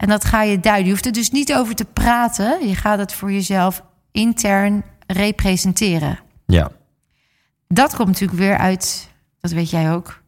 En 0.00 0.08
dat 0.08 0.24
ga 0.24 0.42
je 0.42 0.60
duiden. 0.60 0.84
Je 0.84 0.90
hoeft 0.90 1.06
er 1.06 1.12
dus 1.12 1.30
niet 1.30 1.54
over 1.54 1.74
te 1.74 1.84
praten, 1.84 2.68
je 2.68 2.74
gaat 2.74 2.98
het 2.98 3.12
voor 3.12 3.32
jezelf 3.32 3.82
intern 4.12 4.84
representeren. 5.06 6.18
Ja. 6.46 6.70
Dat 7.68 7.94
komt 7.94 8.08
natuurlijk 8.08 8.38
weer 8.38 8.58
uit, 8.58 9.08
dat 9.40 9.50
weet 9.50 9.70
jij 9.70 9.92
ook, 9.92 10.22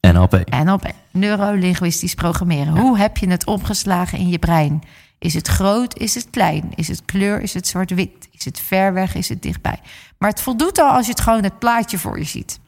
NLP. 0.00 0.34
en 0.34 0.72
op 0.72 0.92
neurolinguistisch 1.10 2.14
programmeren. 2.14 2.78
Hoe 2.78 2.98
heb 2.98 3.16
je 3.16 3.30
het 3.30 3.46
opgeslagen 3.46 4.18
in 4.18 4.28
je 4.28 4.38
brein? 4.38 4.82
Is 5.18 5.34
het 5.34 5.48
groot? 5.48 5.98
Is 5.98 6.14
het 6.14 6.30
klein? 6.30 6.70
Is 6.74 6.88
het 6.88 7.04
kleur? 7.04 7.40
Is 7.40 7.54
het 7.54 7.66
zwart-wit? 7.66 8.28
Is 8.30 8.44
het 8.44 8.60
ver 8.60 8.92
weg? 8.92 9.14
Is 9.14 9.28
het 9.28 9.42
dichtbij? 9.42 9.80
Maar 10.18 10.30
het 10.30 10.40
voldoet 10.40 10.78
al 10.78 10.90
als 10.90 11.06
je 11.06 11.12
het 11.12 11.20
gewoon 11.20 11.42
het 11.42 11.58
plaatje 11.58 11.98
voor 11.98 12.18
je 12.18 12.24
ziet. 12.24 12.60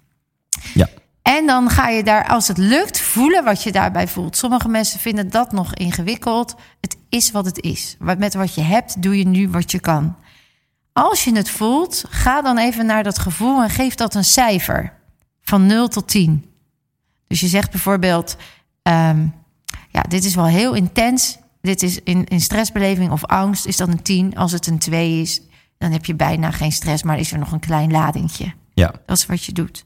Ja. 0.74 0.89
En 1.23 1.47
dan 1.47 1.71
ga 1.71 1.89
je 1.89 2.03
daar, 2.03 2.29
als 2.29 2.49
het 2.49 2.59
lukt, 2.59 3.01
voelen 3.01 3.45
wat 3.45 3.62
je 3.62 3.73
daarbij 3.73 4.09
voelt. 4.09 4.37
Sommige 4.37 4.68
mensen 4.68 5.01
vinden 5.01 5.31
dat 5.31 5.53
nog 5.53 5.75
ingewikkeld. 5.75 6.55
Het 6.81 6.97
is 7.09 7.31
wat 7.31 7.45
het 7.45 7.61
is. 7.61 7.97
Met 7.99 8.35
wat 8.35 8.55
je 8.55 8.61
hebt, 8.61 9.03
doe 9.03 9.18
je 9.18 9.27
nu 9.27 9.49
wat 9.49 9.71
je 9.71 9.81
kan. 9.81 10.16
Als 10.93 11.25
je 11.25 11.37
het 11.37 11.51
voelt, 11.51 12.05
ga 12.09 12.43
dan 12.43 12.59
even 12.59 12.87
naar 12.87 13.03
dat 13.03 13.18
gevoel 13.18 13.62
en 13.62 13.71
geef 13.71 13.95
dat 13.95 14.14
een 14.14 14.25
cijfer. 14.25 14.93
Van 15.43 15.66
0 15.66 15.89
tot 15.89 16.09
10. 16.09 16.45
Dus 17.27 17.41
je 17.41 17.47
zegt 17.47 17.71
bijvoorbeeld: 17.71 18.37
ehm, 18.83 19.27
Ja, 19.91 20.03
dit 20.03 20.25
is 20.25 20.35
wel 20.35 20.47
heel 20.47 20.75
intens. 20.75 21.39
Dit 21.61 21.83
is 21.83 22.01
in, 22.03 22.25
in 22.25 22.41
stressbeleving 22.41 23.11
of 23.11 23.25
angst 23.25 23.66
is 23.66 23.77
dat 23.77 23.89
een 23.89 24.03
10. 24.03 24.37
Als 24.37 24.53
het 24.53 24.66
een 24.66 24.79
2 24.79 25.21
is, 25.21 25.41
dan 25.79 25.93
heb 25.93 26.05
je 26.05 26.14
bijna 26.14 26.51
geen 26.51 26.73
stress, 26.73 27.03
maar 27.03 27.18
is 27.18 27.33
er 27.33 27.39
nog 27.39 27.53
een 27.53 27.61
klein 27.61 27.91
ladingje. 27.91 28.53
Ja. 28.75 28.95
Dat 29.07 29.16
is 29.16 29.27
wat 29.27 29.45
je 29.45 29.53
doet. 29.53 29.85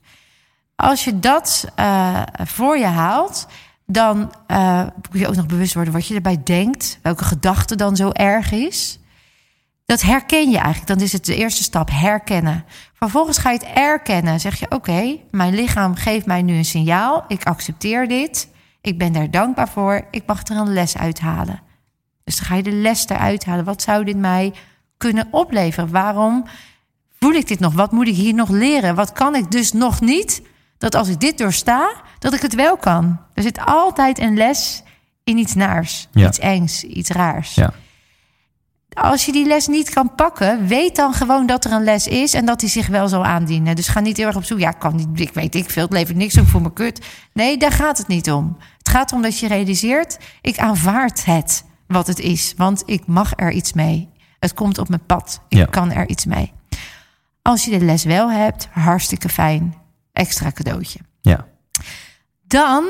Als 0.77 1.05
je 1.05 1.18
dat 1.18 1.66
eh, 1.75 2.22
voor 2.45 2.79
je 2.79 2.87
haalt, 2.87 3.47
dan 3.87 4.33
eh, 4.47 4.83
moet 5.11 5.20
je 5.20 5.29
ook 5.29 5.37
nog 5.37 5.47
bewust 5.47 5.75
worden 5.75 5.93
wat 5.93 6.07
je 6.07 6.14
erbij 6.14 6.43
denkt. 6.45 6.99
Welke 7.03 7.25
gedachte 7.25 7.77
dan 7.77 7.97
zo 7.97 8.11
erg 8.11 8.53
is. 8.53 8.99
Dat 9.87 10.03
herken 10.03 10.51
je 10.51 10.57
eigenlijk. 10.57 10.87
Dan 10.87 11.01
is 11.01 11.12
het 11.12 11.25
de 11.25 11.37
eerste 11.37 11.62
stap, 11.62 11.91
herkennen. 11.91 12.64
Vervolgens 12.93 13.39
ga 13.39 13.51
je 13.51 13.59
het 13.59 13.68
erkennen. 13.75 14.41
Zeg 14.41 14.59
je, 14.59 14.70
oké, 14.70 15.16
mijn 15.31 15.55
lichaam 15.55 15.95
geeft 15.95 16.27
mij 16.27 16.43
nu 16.43 16.57
een 16.57 16.64
signaal. 16.64 17.25
Ik 17.29 17.45
accepteer 17.45 18.09
dit. 18.09 18.49
Ik 18.81 18.99
ben 18.99 19.12
daar 19.12 19.31
dankbaar 19.31 19.68
voor. 19.68 20.07
Ik 20.11 20.22
mag 20.27 20.47
er 20.47 20.57
een 20.57 20.72
les 20.72 20.97
uithalen. 20.97 21.61
Dus 22.25 22.37
dan 22.37 22.47
ga 22.47 22.55
je 22.55 22.62
de 22.62 22.72
les 22.72 23.09
eruit 23.09 23.45
halen. 23.45 23.64
Wat 23.64 23.83
zou 23.83 24.05
dit 24.05 24.16
mij 24.16 24.53
kunnen 24.97 25.29
opleveren? 25.31 25.91
Waarom 25.91 26.45
voel 27.18 27.33
ik 27.33 27.49
dit 27.49 27.61
nog? 27.61 27.75
Wat 27.75 27.93
moet 27.93 28.09
ik 28.09 28.14
hier 28.14 28.35
nog 28.35 28.49
leren? 28.49 28.95
Wat 28.95 29.12
kan 29.12 29.35
ik 29.35 29.51
dus 29.51 29.72
nog 29.72 30.01
niet? 30.01 30.43
Dat 30.85 30.95
als 30.95 31.09
ik 31.09 31.20
dit 31.20 31.39
doorsta, 31.39 31.93
dat 32.18 32.35
ik 32.35 32.41
het 32.43 32.55
wel 32.55 32.76
kan. 32.76 33.20
Er 33.35 33.43
zit 33.43 33.61
altijd 33.64 34.18
een 34.18 34.37
les 34.37 34.82
in 35.24 35.39
iets 35.39 35.55
naars, 35.55 36.09
Ja. 36.12 36.26
iets 36.28 36.39
engs, 36.39 36.82
iets 36.82 37.11
raars. 37.11 37.55
Ja. 37.55 37.72
Als 38.93 39.24
je 39.26 39.32
die 39.32 39.47
les 39.47 39.66
niet 39.66 39.91
kan 39.91 40.14
pakken, 40.14 40.66
weet 40.66 40.97
dan 40.97 41.12
gewoon 41.14 41.47
dat 41.47 41.64
er 41.64 41.72
een 41.72 41.85
les 41.85 42.07
is 42.07 42.35
en 42.35 42.45
dat 42.47 42.61
die 42.61 42.68
zich 42.68 42.87
wel 42.87 43.09
zal 43.09 43.24
aandienen. 43.24 43.76
Dus 43.76 43.89
ga 43.89 44.01
niet 44.01 44.16
heel 44.16 44.26
erg 44.26 44.37
op 44.37 44.45
zoek. 44.45 44.59
Ja, 44.59 44.70
kan 44.70 44.97
niet, 44.97 45.20
ik 45.20 45.35
weet 45.35 45.55
ik 45.55 45.70
veel, 45.70 45.82
het 45.82 45.93
levert 45.93 46.16
niks 46.16 46.39
op 46.39 46.47
voor 46.47 46.61
mijn 46.61 46.72
kut. 46.72 47.07
Nee, 47.32 47.57
daar 47.57 47.72
gaat 47.72 47.99
het 47.99 48.07
niet 48.07 48.30
om. 48.32 48.57
Het 48.78 48.89
gaat 48.89 49.11
erom 49.11 49.22
dat 49.22 49.39
je 49.39 49.49
realiseert, 49.49 50.18
ik 50.41 50.59
aanvaard 50.59 51.24
het 51.24 51.64
wat 51.87 52.07
het 52.07 52.18
is, 52.20 52.55
want 52.57 52.82
ik 52.87 53.07
mag 53.07 53.32
er 53.37 53.51
iets 53.53 53.72
mee. 53.72 54.09
Het 54.39 54.55
komt 54.55 54.78
op 54.78 54.89
mijn 54.89 55.07
pad. 55.07 55.41
Ik 55.49 55.59
Ja. 55.59 55.64
kan 55.64 55.93
er 55.93 56.09
iets 56.09 56.24
mee. 56.24 56.53
Als 57.43 57.64
je 57.64 57.78
de 57.78 57.85
les 57.85 58.05
wel 58.05 58.30
hebt, 58.30 58.68
hartstikke 58.72 59.28
fijn. 59.28 59.82
Extra 60.15 60.51
cadeautje. 60.53 60.99
Ja. 61.23 61.47
Dan 62.47 62.85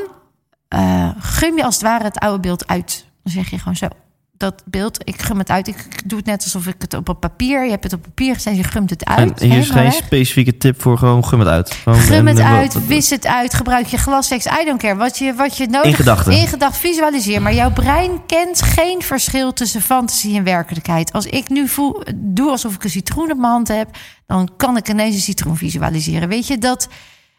eh, 0.69 1.09
gum 1.19 1.57
je 1.57 1.65
als 1.65 1.75
het 1.75 1.83
ware 1.85 2.05
het 2.05 2.19
oude 2.19 2.41
beeld 2.41 2.67
uit. 2.67 3.07
Dan 3.23 3.33
zeg 3.33 3.51
je 3.51 3.59
gewoon 3.59 3.77
zo. 3.77 3.89
Dat 4.37 4.63
beeld, 4.67 4.99
ik 5.09 5.23
gum 5.23 5.39
het 5.39 5.51
uit. 5.51 5.67
Ik 5.69 6.09
doe 6.09 6.19
het 6.19 6.27
net 6.27 6.43
alsof 6.45 6.67
ik 6.67 6.75
het 6.79 6.95
op 6.95 7.09
een 7.09 7.19
papier. 7.19 7.65
Je 7.65 7.71
hebt 7.71 7.85
het 7.85 7.93
op 7.93 8.03
papier 8.03 8.35
gezet, 8.35 8.57
je 8.57 8.65
gumt 8.65 8.91
het 8.91 9.05
En 9.05 9.15
uit. 9.17 9.41
hier 9.41 9.59
is 9.59 9.71
geen 9.71 9.83
weg. 9.83 9.93
specifieke 9.95 10.57
tip 10.57 10.83
voor, 10.83 10.99
gewoon 10.99 11.25
gum 11.25 11.39
het 11.39 11.49
uit. 11.49 11.75
Gewoon, 11.75 11.99
Gum 11.99 12.15
en- 12.15 12.27
het 12.27 12.39
en- 12.39 12.47
uit, 12.47 12.75
wat- 12.75 12.87
wis 12.87 13.11
het 13.11 13.27
uit, 13.27 13.55
gebruik 13.55 13.87
je 13.87 13.97
glassex. 13.99 14.47
I 14.47 14.65
don't 14.65 14.81
care. 14.81 14.97
Wat 14.97 15.19
je, 15.19 15.35
wat 15.35 15.57
je 15.57 15.67
nodig 15.67 15.91
In 15.91 15.95
gedachten. 15.95 16.33
In 16.33 16.47
gedachten, 16.47 16.81
visualiseer. 16.81 17.43
Maar 17.43 17.55
jouw 17.55 17.73
brein 17.73 18.27
kent 18.27 18.63
geen 18.63 19.03
verschil 19.03 19.53
tussen 19.53 19.81
fantasie 19.83 20.37
en 20.37 20.45
werkelijkheid. 20.45 21.13
Als 21.13 21.27
ik 21.27 21.49
nu 21.49 21.69
voel, 21.69 22.03
doe 22.15 22.51
alsof 22.51 22.75
ik 22.75 22.85
een 22.85 22.91
citroen 22.91 23.31
op 23.31 23.39
mijn 23.39 23.53
hand 23.53 23.69
heb... 23.69 23.89
dan 24.27 24.51
kan 24.57 24.77
ik 24.77 24.89
ineens 24.89 25.15
een 25.15 25.21
citroen 25.21 25.57
visualiseren. 25.57 26.29
Weet 26.29 26.47
je, 26.47 26.59
dat 26.59 26.89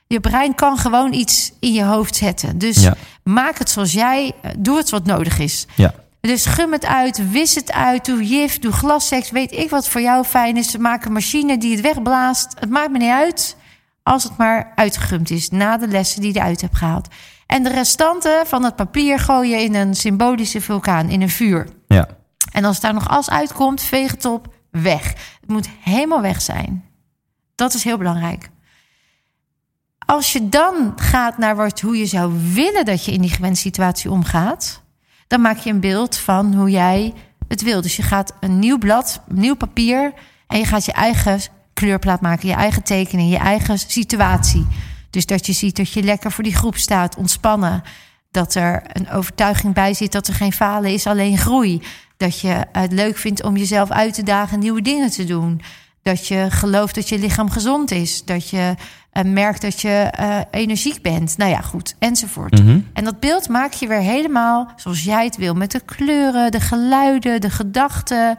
je 0.08 0.20
brein 0.20 0.56
kan 0.56 0.78
gewoon 0.78 1.14
iets 1.14 1.51
in 1.60 1.74
je 1.74 1.84
hoofd 1.84 2.16
zetten. 2.16 2.58
Dus 2.58 2.82
Ja. 2.84 2.93
maak 3.24 3.58
het 3.58 3.70
zoals 3.70 3.91
jij, 3.91 4.34
eh, 4.41 4.51
doe 4.58 4.78
het 4.78 4.89
wat 4.89 5.06
nodig 5.06 5.39
is. 5.39 5.66
Ja. 5.76 5.93
Dus 6.22 6.45
gum 6.45 6.72
het 6.72 6.86
uit, 6.86 7.32
wis 7.32 7.56
het 7.56 7.72
uit, 7.72 8.06
doe 8.06 8.24
jif, 8.24 8.60
doe 8.60 8.72
glasseks. 8.72 9.32
Weet 9.32 9.51
ik 9.51 9.70
wat 9.70 9.88
voor 9.88 10.01
jou 10.01 10.24
fijn 10.24 10.58
is. 10.58 10.78
Maak 10.78 11.06
een 11.06 11.12
machine 11.14 11.58
die 11.58 11.72
het 11.72 11.82
wegblaast. 11.82 12.56
Het 12.60 12.70
maakt 12.70 12.91
me 12.91 12.97
niet 12.97 13.10
uit 13.12 13.56
als 14.03 14.24
het 14.24 14.38
maar 14.38 14.72
uitgegumd 14.76 15.30
is... 15.30 15.49
na 15.49 15.78
de 15.78 15.88
lessen 15.88 16.22
die 16.22 16.34
je 16.34 16.39
eruit 16.39 16.62
hebt 16.62 16.78
gehaald. 16.78 17.08
En 17.47 17.64
de 17.64 17.70
restanten 17.70 18.47
van 18.47 18.64
het 18.64 18.76
papier 18.76 19.20
gooi 19.20 19.49
je 19.49 19.62
in 19.64 19.76
een 19.76 19.95
symbolische 19.95 20.62
vulkaan, 20.62 21.10
in 21.10 21.22
een 21.22 21.30
vuur. 21.30 21.68
Ja. 21.88 22.08
En 22.51 22.66
als 22.66 22.80
daar 22.80 22.93
nog 22.93 23.10
as 23.10 23.30
uitkomt, 23.30 23.82
veeg 23.82 24.12
het 24.12 24.26
op, 24.26 24.53
weg. 24.72 25.08
Het 25.41 25.49
moet 25.49 25.70
helemaal 25.84 26.22
weg 26.22 26.41
zijn. 26.41 26.84
Dat 27.56 27.74
is 27.74 27.84
heel 27.84 27.97
belangrijk. 27.97 28.49
Als 30.06 30.34
je 30.34 30.49
dan 30.49 30.93
gaat 30.95 31.38
naar 31.38 31.56
wat, 31.56 31.82
hoe 31.82 31.97
je 31.97 32.06
zou 32.06 32.34
willen 32.53 32.86
dat 32.86 33.06
je 33.06 33.12
in 33.12 33.22
die 33.22 33.30
gewenste 33.30 33.68
situatie 33.68 34.12
omgaat, 34.12 34.82
dan 35.28 35.41
maak 35.41 35.58
je 35.58 35.70
een 35.70 35.80
beeld 35.80 36.18
van 36.18 36.53
hoe 36.53 36.70
jij 36.70 37.14
het 37.47 37.62
wil. 37.62 37.82
Dus 37.82 37.95
je 37.95 38.01
gaat 38.01 38.34
een 38.39 38.60
nieuw 38.60 38.78
blad, 38.78 39.22
nieuw 39.28 39.56
papier 39.56 40.14
en 40.47 40.60
je 40.60 40.66
gaat 40.66 40.86
je 40.86 40.91
eigen 40.91 41.39
kleurplaat 41.74 42.22
maken, 42.22 42.47
je 42.47 42.53
eigen 42.53 42.84
tekening, 42.84 43.32
je 43.32 43.38
eigen 43.38 43.80
situatie. 43.80 44.68
Dus 45.10 45.26
dat 45.26 45.45
je 45.45 45.53
ziet 45.53 45.76
dat 45.76 45.91
je 45.91 46.03
lekker 46.03 46.32
voor 46.32 46.43
die 46.43 46.56
groep 46.56 46.78
staat, 46.78 47.16
ontspannen. 47.16 47.84
Dat 48.32 48.56
er 48.56 48.84
een 48.88 49.10
overtuiging 49.10 49.74
bij 49.74 49.93
zit 49.93 50.12
dat 50.12 50.28
er 50.28 50.34
geen 50.34 50.53
falen 50.53 50.93
is, 50.93 51.08
alleen 51.08 51.38
groei. 51.38 51.82
Dat 52.18 52.39
je 52.39 52.66
het 52.72 52.91
leuk 52.91 53.18
vindt 53.18 53.43
om 53.43 53.58
jezelf 53.58 53.91
uit 53.91 54.14
te 54.14 54.24
dagen, 54.24 54.60
nieuwe 54.60 54.82
dingen 54.82 55.10
te 55.12 55.24
doen. 55.24 55.62
Dat 56.01 56.28
je 56.28 56.47
gelooft 56.49 56.95
dat 56.95 57.10
je 57.10 57.20
lichaam 57.20 57.49
gezond 57.49 57.91
is. 57.91 58.26
Dat 58.26 58.49
je 58.49 58.76
eh, 59.16 59.24
merkt 59.24 59.61
dat 59.61 59.82
je 59.82 59.89
eh, 59.89 60.39
energiek 60.51 61.01
bent. 61.01 61.38
Nou 61.38 61.51
ja, 61.51 61.61
goed, 61.61 61.95
enzovoort. 61.99 62.63
Mhm. 62.63 62.80
En 62.93 63.03
dat 63.03 63.20
beeld 63.20 63.49
maak 63.49 63.74
je 63.74 63.88
weer 63.88 63.99
helemaal 63.99 64.72
zoals 64.76 65.03
jij 65.03 65.26
het 65.26 65.38
wil. 65.38 65.53
Met 65.53 65.72
de 65.72 65.80
kleuren, 65.80 66.51
de 66.51 66.59
geluiden, 66.59 67.41
de 67.41 67.49
gedachten. 67.49 68.38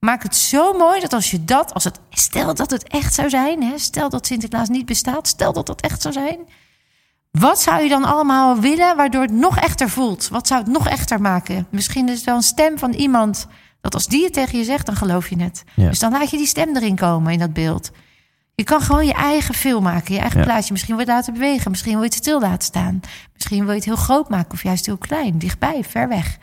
Maak 0.00 0.22
het 0.22 0.36
zo 0.36 0.72
mooi 0.72 1.00
dat 1.00 1.12
als 1.12 1.30
je 1.30 1.44
dat, 1.44 1.74
als 1.74 1.84
het, 1.84 2.00
stel 2.10 2.54
dat 2.54 2.70
het 2.70 2.88
echt 2.88 3.14
zou 3.14 3.28
zijn, 3.30 3.62
hè, 3.62 3.78
stel 3.78 4.08
dat 4.08 4.26
Sinterklaas 4.26 4.68
niet 4.68 4.86
bestaat, 4.86 5.28
stel 5.28 5.52
dat 5.52 5.66
dat 5.66 5.80
echt 5.80 6.02
zou 6.02 6.14
zijn. 6.14 6.38
Wat 7.30 7.60
zou 7.60 7.82
je 7.82 7.88
dan 7.88 8.04
allemaal 8.04 8.60
willen 8.60 8.96
waardoor 8.96 9.22
het 9.22 9.32
nog 9.32 9.58
echter 9.58 9.88
voelt? 9.90 10.28
Wat 10.28 10.46
zou 10.46 10.62
het 10.62 10.72
nog 10.72 10.88
echter 10.88 11.20
maken? 11.20 11.66
Misschien 11.70 12.08
is 12.08 12.16
het 12.16 12.24
wel 12.24 12.36
een 12.36 12.42
stem 12.42 12.78
van 12.78 12.92
iemand 12.92 13.46
dat 13.80 13.94
als 13.94 14.06
die 14.06 14.24
het 14.24 14.32
tegen 14.32 14.58
je 14.58 14.64
zegt, 14.64 14.86
dan 14.86 14.96
geloof 14.96 15.28
je 15.28 15.42
het. 15.42 15.64
Ja. 15.74 15.88
Dus 15.88 15.98
dan 15.98 16.12
laat 16.12 16.30
je 16.30 16.36
die 16.36 16.46
stem 16.46 16.76
erin 16.76 16.96
komen 16.96 17.32
in 17.32 17.38
dat 17.38 17.52
beeld. 17.52 17.90
Je 18.58 18.64
kan 18.64 18.80
gewoon 18.80 19.06
je 19.06 19.12
eigen 19.12 19.54
film 19.54 19.82
maken, 19.82 20.14
je 20.14 20.20
eigen 20.20 20.38
Ja. 20.38 20.44
plaatje. 20.44 20.72
Misschien 20.72 20.96
wil 20.96 21.04
je 21.04 21.10
het 21.10 21.20
laten 21.20 21.40
bewegen, 21.40 21.70
misschien 21.70 21.92
wil 21.92 22.00
je 22.02 22.06
het 22.08 22.14
stil 22.16 22.40
laten 22.40 22.62
staan. 22.62 23.00
Misschien 23.34 23.58
wil 23.60 23.68
je 23.68 23.74
het 23.74 23.84
heel 23.84 23.96
groot 23.96 24.28
maken 24.28 24.52
of 24.52 24.62
juist 24.62 24.86
heel 24.86 24.96
klein, 24.96 25.38
dichtbij, 25.38 25.84
ver 25.88 26.08
weg. 26.08 26.36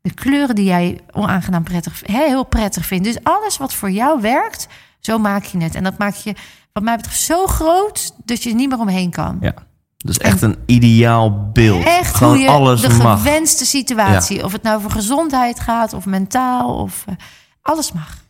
De 0.00 0.14
kleuren 0.14 0.54
die 0.54 0.64
jij 0.64 1.00
onaangenaam 1.12 1.62
prettig, 1.62 2.02
heel 2.06 2.44
prettig 2.44 2.86
vindt. 2.86 3.04
Dus 3.04 3.16
alles 3.22 3.56
wat 3.56 3.74
voor 3.74 3.90
jou 3.90 4.20
werkt, 4.20 4.66
zo 5.00 5.18
maak 5.18 5.44
je 5.44 5.58
het. 5.58 5.74
En 5.74 5.82
dat 5.84 5.98
maak 5.98 6.14
je, 6.14 6.34
wat 6.72 6.82
mij 6.82 6.96
betreft, 6.96 7.20
zo 7.20 7.46
groot 7.46 8.14
dat 8.24 8.42
je 8.42 8.50
er 8.50 8.56
niet 8.56 8.68
meer 8.68 8.78
omheen 8.78 9.10
kan. 9.10 9.36
Ja. 9.40 9.54
Dus 9.96 10.18
echt 10.18 10.42
een 10.42 10.56
ideaal 10.66 11.50
beeld. 11.52 11.84
Echt 11.84 12.14
Gewoon 12.14 12.32
hoe 12.34 12.42
je 12.42 12.48
alles 12.50 12.80
de 12.80 12.88
mag. 12.88 13.22
gewenste 13.22 13.64
situatie, 13.66 14.44
of 14.44 14.52
het 14.52 14.62
nou 14.62 14.80
voor 14.80 14.90
gezondheid 14.90 15.60
gaat 15.60 15.92
of 15.92 16.06
mentaal, 16.06 16.74
of 16.74 17.04
eh, 17.08 17.14
alles 17.62 17.92
mag. 17.92 18.20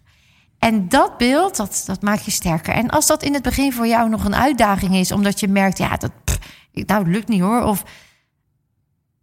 En 0.62 0.88
dat 0.88 1.16
beeld, 1.18 1.56
dat, 1.56 1.82
dat 1.86 2.02
maakt 2.02 2.24
je 2.24 2.30
sterker. 2.30 2.74
En 2.74 2.90
als 2.90 3.06
dat 3.06 3.22
in 3.22 3.34
het 3.34 3.42
begin 3.42 3.72
voor 3.72 3.86
jou 3.86 4.08
nog 4.08 4.24
een 4.24 4.34
uitdaging 4.34 4.94
is, 4.94 5.12
omdat 5.12 5.40
je 5.40 5.48
merkt, 5.48 5.78
ja, 5.78 5.96
dat 5.96 6.10
pff, 6.24 6.38
nou, 6.72 7.10
lukt 7.10 7.28
niet 7.28 7.40
hoor. 7.40 7.62
Of 7.62 7.82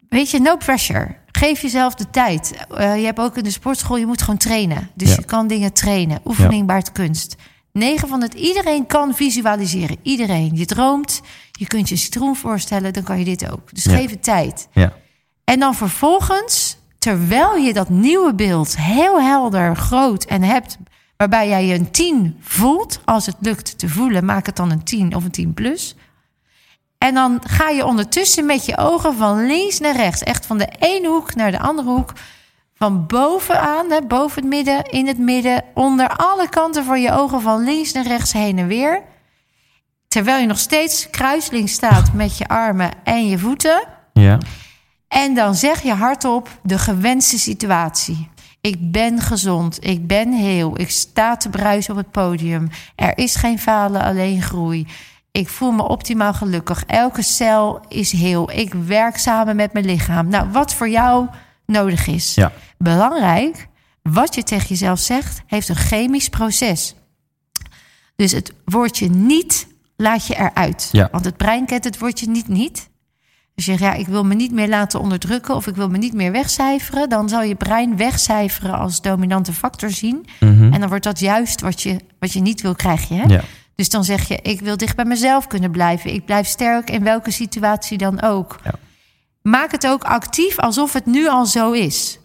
weet 0.10 0.30
je, 0.32 0.40
no 0.40 0.56
pressure. 0.58 1.16
Geef 1.32 1.62
jezelf 1.62 1.96
de 1.96 2.10
tijd. 2.10 2.66
Eh, 2.78 2.98
je 3.00 3.06
hebt 3.06 3.20
ook 3.20 3.38
in 3.38 3.44
de 3.44 3.52
sportschool, 3.52 3.98
je 3.98 4.06
moet 4.06 4.22
gewoon 4.22 4.38
trainen. 4.38 4.90
Dus 4.94 5.10
Ja. 5.10 5.16
je 5.16 5.24
kan 5.26 5.48
dingen 5.48 5.74
trainen. 5.74 6.20
Oefening 6.26 6.68
baart 6.68 6.92
kunst. 6.92 7.36
9 7.72 8.08
van 8.08 8.22
het 8.22 8.34
iedereen 8.34 8.86
kan 8.86 9.16
visualiseren. 9.16 9.98
Iedereen. 10.02 10.52
Je 10.56 10.66
droomt, 10.66 11.22
je 11.52 11.68
kunt 11.68 11.90
je 11.90 11.96
citroen 11.96 12.36
voorstellen, 12.36 12.94
dan 12.94 13.04
kan 13.04 13.20
je 13.20 13.26
dit 13.26 13.52
ook. 13.52 13.74
Dus 13.74 13.84
Ja. 13.84 13.92
geef 13.96 14.10
het 14.10 14.24
tijd. 14.24 14.68
Ja. 14.72 14.94
En 15.44 15.60
dan 15.60 15.76
vervolgens 15.76 16.78
terwijl 16.98 17.56
je 17.56 17.74
dat 17.74 17.90
nieuwe 17.90 18.36
beeld 18.36 18.78
heel 18.78 19.22
helder, 19.22 19.76
groot 19.76 20.24
en 20.24 20.44
hebt, 20.44 20.78
waarbij 21.20 21.48
jij 21.48 21.66
je 21.66 21.74
een 21.74 21.92
10 21.92 22.38
voelt, 22.42 23.00
als 23.06 23.26
het 23.26 23.36
lukt 23.40 23.80
te 23.80 23.90
voelen, 23.90 24.26
maak 24.26 24.46
het 24.46 24.56
dan 24.56 24.72
een 24.72 24.84
10 24.84 25.16
of 25.16 25.24
een 25.24 25.32
10 25.32 25.54
plus. 25.54 25.96
En 26.98 27.14
dan 27.14 27.42
ga 27.48 27.70
je 27.70 27.86
ondertussen 27.86 28.46
met 28.46 28.66
je 28.66 28.78
ogen 28.78 29.16
van 29.16 29.46
links 29.46 29.80
naar 29.80 29.96
rechts, 29.96 30.24
echt 30.24 30.46
van 30.46 30.58
de 30.58 30.70
ene 30.80 31.08
hoek 31.08 31.36
naar 31.36 31.52
de 31.52 31.60
andere 31.60 31.90
hoek, 31.90 32.14
van 32.76 33.06
bovenaan, 33.08 33.92
hè, 33.92 34.02
boven 34.02 34.42
het 34.42 34.50
midden, 34.50 34.84
in 34.84 35.08
het 35.08 35.18
midden, 35.18 35.64
onder 35.74 36.08
alle 36.08 36.50
kanten 36.50 36.86
van 36.86 37.02
je 37.02 37.12
ogen 37.12 37.42
van 37.42 37.64
links 37.64 37.92
naar 37.92 38.08
rechts 38.08 38.34
heen 38.34 38.58
en 38.58 38.68
weer. 38.68 39.02
Terwijl 40.08 40.40
je 40.40 40.48
nog 40.48 40.60
steeds 40.60 41.10
kruisling 41.10 41.70
staat 41.70 42.14
met 42.14 42.38
je 42.38 42.48
armen 42.48 42.92
en 43.04 43.28
je 43.28 43.38
voeten. 43.38 43.88
Ja. 44.14 44.38
En 45.08 45.34
dan 45.34 45.56
zeg 45.56 45.82
je 45.82 45.94
hardop 45.94 46.50
de 46.64 46.78
gewenste 46.78 47.40
situatie. 47.40 48.30
Ik 48.62 48.92
ben 48.92 49.22
gezond, 49.22 49.86
ik 49.86 50.08
ben 50.08 50.34
heel, 50.34 50.80
ik 50.80 50.90
sta 50.90 51.38
te 51.38 51.50
bruisen 51.50 51.94
op 51.94 52.00
het 52.00 52.12
podium. 52.12 52.70
Er 52.96 53.18
is 53.18 53.36
geen 53.36 53.60
falen, 53.60 54.02
alleen 54.02 54.42
groei. 54.42 54.88
Ik 55.32 55.50
voel 55.50 55.72
me 55.72 55.84
optimaal 55.84 56.34
gelukkig. 56.34 56.84
Elke 56.86 57.22
cel 57.22 57.82
is 57.88 58.12
heel. 58.12 58.52
Ik 58.52 58.74
werk 58.74 59.18
samen 59.18 59.56
met 59.56 59.74
mijn 59.74 59.86
lichaam. 59.86 60.28
Nou, 60.28 60.50
wat 60.52 60.74
voor 60.74 60.90
jou 60.90 61.28
nodig 61.66 62.08
is. 62.08 62.36
Ja. 62.36 62.52
Belangrijk, 62.78 63.68
wat 64.02 64.36
je 64.36 64.44
tegen 64.44 64.68
jezelf 64.68 65.00
zegt, 65.00 65.42
heeft 65.46 65.70
een 65.70 65.76
chemisch 65.76 66.30
proces. 66.30 66.96
Dus 68.16 68.32
het 68.32 68.54
woordje 68.66 69.10
niet 69.10 69.68
laat 69.96 70.28
je 70.28 70.36
eruit. 70.36 70.90
Ja. 70.92 71.08
Want 71.12 71.26
het 71.26 71.38
brein 71.38 71.66
kent 71.66 71.84
het 71.84 72.00
woordje 72.00 72.30
niet 72.30 72.48
niet. 72.48 72.89
Dus 73.60 73.68
je 73.68 73.78
zegt, 73.78 73.94
ja, 73.94 74.00
ik 74.00 74.08
wil 74.08 74.24
me 74.24 74.34
niet 74.36 74.52
meer 74.52 74.68
laten 74.68 75.00
onderdrukken 75.00 75.56
of 75.56 75.68
ik 75.68 75.76
wil 75.76 75.90
me 75.90 75.98
niet 75.98 76.14
meer 76.14 76.32
wegcijferen. 76.32 77.10
Dan 77.10 77.30
zal 77.30 77.42
je 77.42 77.56
brein 77.56 77.98
wegcijferen 77.98 78.78
als 78.78 79.02
dominante 79.02 79.54
factor 79.54 79.90
zien. 79.90 80.26
Mhm. 80.40 80.74
En 80.74 80.80
dan 80.80 80.90
wordt 80.90 81.04
dat 81.04 81.20
juist 81.20 81.62
wat 81.62 81.82
je, 81.82 82.00
wat 82.20 82.32
je 82.32 82.40
niet 82.40 82.62
wil, 82.62 82.76
krijg 82.76 83.08
je. 83.08 83.16
Hè? 83.16 83.24
Ja. 83.24 83.42
Dus 83.76 83.90
dan 83.90 84.04
zeg 84.04 84.28
je, 84.28 84.40
ik 84.42 84.60
wil 84.60 84.78
dicht 84.78 84.96
bij 84.96 85.06
mezelf 85.06 85.48
kunnen 85.48 85.72
blijven. 85.72 86.14
Ik 86.14 86.26
blijf 86.26 86.48
sterk 86.48 86.90
in 86.90 87.04
welke 87.04 87.32
situatie 87.32 87.98
dan 87.98 88.22
ook. 88.22 88.60
Ja. 88.64 88.74
Maak 89.42 89.72
het 89.72 89.88
ook 89.88 90.04
actief 90.04 90.60
alsof 90.60 90.94
het 90.94 91.06
nu 91.06 91.28
al 91.28 91.46
zo 91.46 91.72
is. 91.72 92.20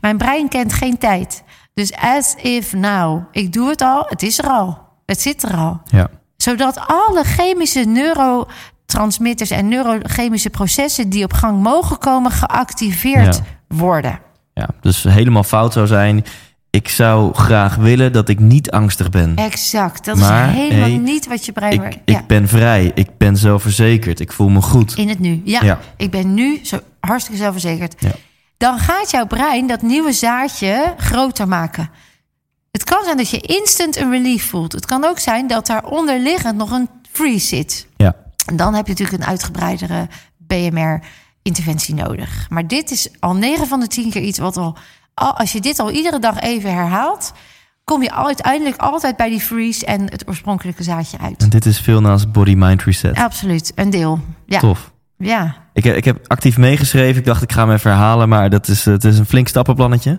Mijn 0.00 0.16
brein 0.16 0.48
kent 0.48 0.72
geen 0.72 0.98
tijd. 0.98 1.42
Dus 1.74 1.92
as 1.96 2.34
if 2.34 2.72
now. 2.72 3.22
Ik 3.32 3.52
doe 3.52 3.68
het 3.68 3.80
al, 3.80 4.04
het 4.08 4.22
is 4.22 4.38
er 4.38 4.48
al. 4.48 4.78
Het 5.06 5.20
zit 5.20 5.42
er 5.42 5.56
al. 5.56 5.80
Ja. 5.84 6.10
Zodat 6.36 6.86
alle 6.86 7.24
chemische 7.24 7.84
neurotransmitters 8.92 9.50
en 9.50 9.68
neurochemische 9.68 10.50
processen 10.50 11.08
die 11.08 11.24
op 11.24 11.32
gang 11.32 11.62
mogen 11.62 11.98
komen, 11.98 12.30
geactiveerd 12.30 13.36
Ja. 13.36 13.76
worden. 13.76 14.20
ja. 14.54 14.68
Dus 14.80 15.02
helemaal 15.02 15.44
fout 15.44 15.72
zou 15.72 15.86
zijn. 15.86 16.24
Ik 16.70 16.88
zou 16.88 17.34
graag 17.34 17.76
willen 17.76 18.12
dat 18.12 18.28
ik 18.28 18.38
niet 18.38 18.70
angstig 18.70 19.10
ben. 19.10 19.36
Exact. 19.36 20.04
Dat 20.04 20.16
Maar, 20.16 20.48
is 20.48 20.54
helemaal 20.54 20.88
hey, 20.88 20.96
niet 20.96 21.26
wat 21.26 21.44
je 21.44 21.52
brein... 21.52 21.82
Ik, 21.82 21.98
ja. 22.04 22.18
ik 22.18 22.26
ben 22.26 22.48
vrij. 22.48 22.90
Ik 22.94 23.08
ben 23.18 23.36
zelfverzekerd. 23.36 24.20
Ik 24.20 24.32
voel 24.32 24.48
me 24.48 24.60
goed. 24.62 24.96
In 24.96 25.08
het 25.08 25.18
nu. 25.18 25.40
Ja, 25.44 25.62
Ja. 25.62 25.78
ik 25.96 26.10
ben 26.10 26.34
nu 26.34 26.60
zo 26.62 26.78
hartstikke 27.00 27.38
zelfverzekerd. 27.40 27.94
Ja. 27.98 28.10
Dan 28.56 28.78
gaat 28.78 29.10
jouw 29.10 29.26
brein 29.26 29.66
dat 29.66 29.82
nieuwe 29.82 30.12
zaadje 30.12 30.94
groter 30.96 31.48
maken. 31.48 31.90
Het 32.70 32.84
kan 32.84 33.04
zijn 33.04 33.16
dat 33.16 33.30
je 33.30 33.40
instant 33.40 33.96
een 33.96 34.10
relief 34.10 34.48
voelt. 34.48 34.72
Het 34.72 34.86
kan 34.86 35.04
ook 35.04 35.18
zijn 35.18 35.46
dat 35.46 35.66
daar 35.66 35.84
onderliggend 35.84 36.56
nog 36.56 36.70
een 36.70 36.88
freeze 37.12 37.46
zit. 37.46 37.86
En 38.48 38.56
dan 38.56 38.74
heb 38.74 38.86
je 38.86 38.92
natuurlijk 38.92 39.22
een 39.22 39.28
uitgebreidere 39.28 40.08
BMR-interventie 40.36 41.94
nodig. 41.94 42.46
Maar 42.50 42.66
dit 42.66 42.90
is 42.90 43.08
al 43.20 43.34
9 43.36 43.66
van 43.66 43.80
de 43.80 43.86
10 43.86 44.10
keer 44.10 44.22
iets 44.22 44.38
wat 44.38 44.56
al, 44.56 44.76
al- 45.14 45.36
als 45.36 45.52
je 45.52 45.60
dit 45.60 45.78
al 45.78 45.90
iedere 45.90 46.18
dag 46.18 46.40
even 46.40 46.74
herhaalt, 46.74 47.32
kom 47.84 48.02
je 48.02 48.14
uiteindelijk 48.14 48.76
altijd 48.76 49.16
bij 49.16 49.28
die 49.28 49.40
freeze 49.40 49.86
en 49.86 50.00
het 50.10 50.28
oorspronkelijke 50.28 50.82
zaadje 50.82 51.18
uit. 51.18 51.42
En 51.42 51.48
dit 51.48 51.66
is 51.66 51.80
veel 51.80 52.00
naast 52.00 52.32
Body 52.32 52.54
Mind 52.56 52.82
Reset. 52.82 53.16
Absoluut, 53.16 53.72
een 53.74 53.90
deel. 53.90 54.20
Ja, 54.46 54.58
Tof. 54.60 54.92
ja. 55.16 55.56
Ik, 55.72 55.84
heb- 55.84 55.96
ik 55.96 56.04
heb 56.04 56.18
actief 56.26 56.56
meegeschreven. 56.56 57.18
Ik 57.18 57.24
dacht, 57.26 57.42
ik 57.42 57.52
ga 57.52 57.60
hem 57.66 57.72
even 57.74 57.90
herhalen. 57.90 58.28
Maar 58.28 58.50
dat 58.50 58.68
is, 58.68 58.84
het 58.84 59.04
is 59.04 59.18
een 59.18 59.26
flink 59.26 59.48
stappenplannetje. 59.48 60.18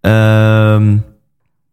Ehm, 0.00 0.96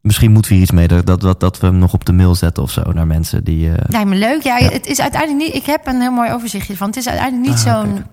misschien 0.01 0.31
moeten 0.31 0.51
we 0.51 0.57
hier 0.57 0.65
iets 0.67 0.75
mee. 0.75 0.87
Dat, 0.87 1.21
dat, 1.21 1.39
dat, 1.39 1.59
we 1.59 1.65
hem 1.67 1.77
nog 1.77 1.93
op 1.93 2.05
de 2.05 2.13
mail 2.13 2.35
zetten 2.35 2.63
of 2.63 2.71
zo. 2.71 2.81
Naar 2.93 3.07
mensen 3.07 3.43
die... 3.43 3.71
eh, 3.71 3.83
Lijkt 3.87 4.07
me 4.09 4.15
leuk. 4.15 4.41
Ja, 4.43 4.57
Ja. 4.57 4.69
het 4.69 4.85
is 4.87 5.01
uiteindelijk 5.01 5.43
niet. 5.45 5.55
Ik 5.55 5.65
heb 5.65 5.87
een 5.87 6.01
heel 6.01 6.11
mooi 6.11 6.31
overzichtje 6.31 6.77
van. 6.77 6.87
Het 6.87 6.97
is 6.97 7.07
uiteindelijk 7.07 7.47
niet 7.49 7.65
Ah, 7.67 7.73
zo'n 7.81 8.05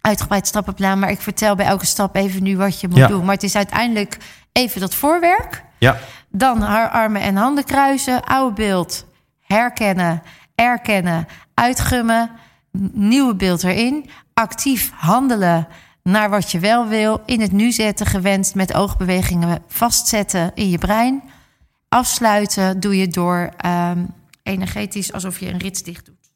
uitgebreid 0.00 0.46
stappenplan, 0.46 0.98
maar 0.98 1.10
ik 1.10 1.20
vertel 1.20 1.54
bij 1.54 1.66
elke 1.66 1.86
stap 1.86 2.16
even 2.16 2.42
nu 2.42 2.56
wat 2.56 2.80
je 2.80 2.88
moet 2.88 2.96
Ja. 2.98 3.06
doen. 3.06 3.24
Maar 3.24 3.34
het 3.34 3.42
is 3.42 3.56
uiteindelijk 3.56 4.18
even 4.52 4.80
dat 4.80 4.94
voorwerk. 4.94 5.64
Ja. 5.78 5.96
Dan 6.28 6.60
haar 6.60 6.88
armen 6.90 7.22
en 7.22 7.36
handen 7.36 7.64
kruisen, 7.64 8.24
oude 8.24 8.54
beeld, 8.54 9.06
herkennen, 9.40 10.22
erkennen, 10.54 11.26
uitgummen, 11.54 12.30
nieuwe 12.92 13.34
beeld 13.34 13.64
erin, 13.64 14.10
actief 14.34 14.92
handelen 14.94 15.66
naar 16.02 16.30
wat 16.30 16.50
je 16.50 16.58
wel 16.58 16.86
wil, 16.88 17.22
in 17.26 17.40
het 17.40 17.52
nu 17.52 17.72
zetten, 17.72 18.06
gewenst 18.06 18.54
met 18.54 18.74
oogbewegingen 18.74 19.62
vastzetten 19.68 20.50
in 20.54 20.70
je 20.70 20.78
brein. 20.78 21.22
Afsluiten 21.94 22.80
doe 22.80 22.96
je 22.96 23.08
door 23.08 23.50
ehm, 23.56 24.04
energetisch 24.42 25.12
alsof 25.12 25.40
je 25.40 25.48
een 25.48 25.58
rits 25.58 25.82
dicht 25.82 26.06
doet. 26.06 26.30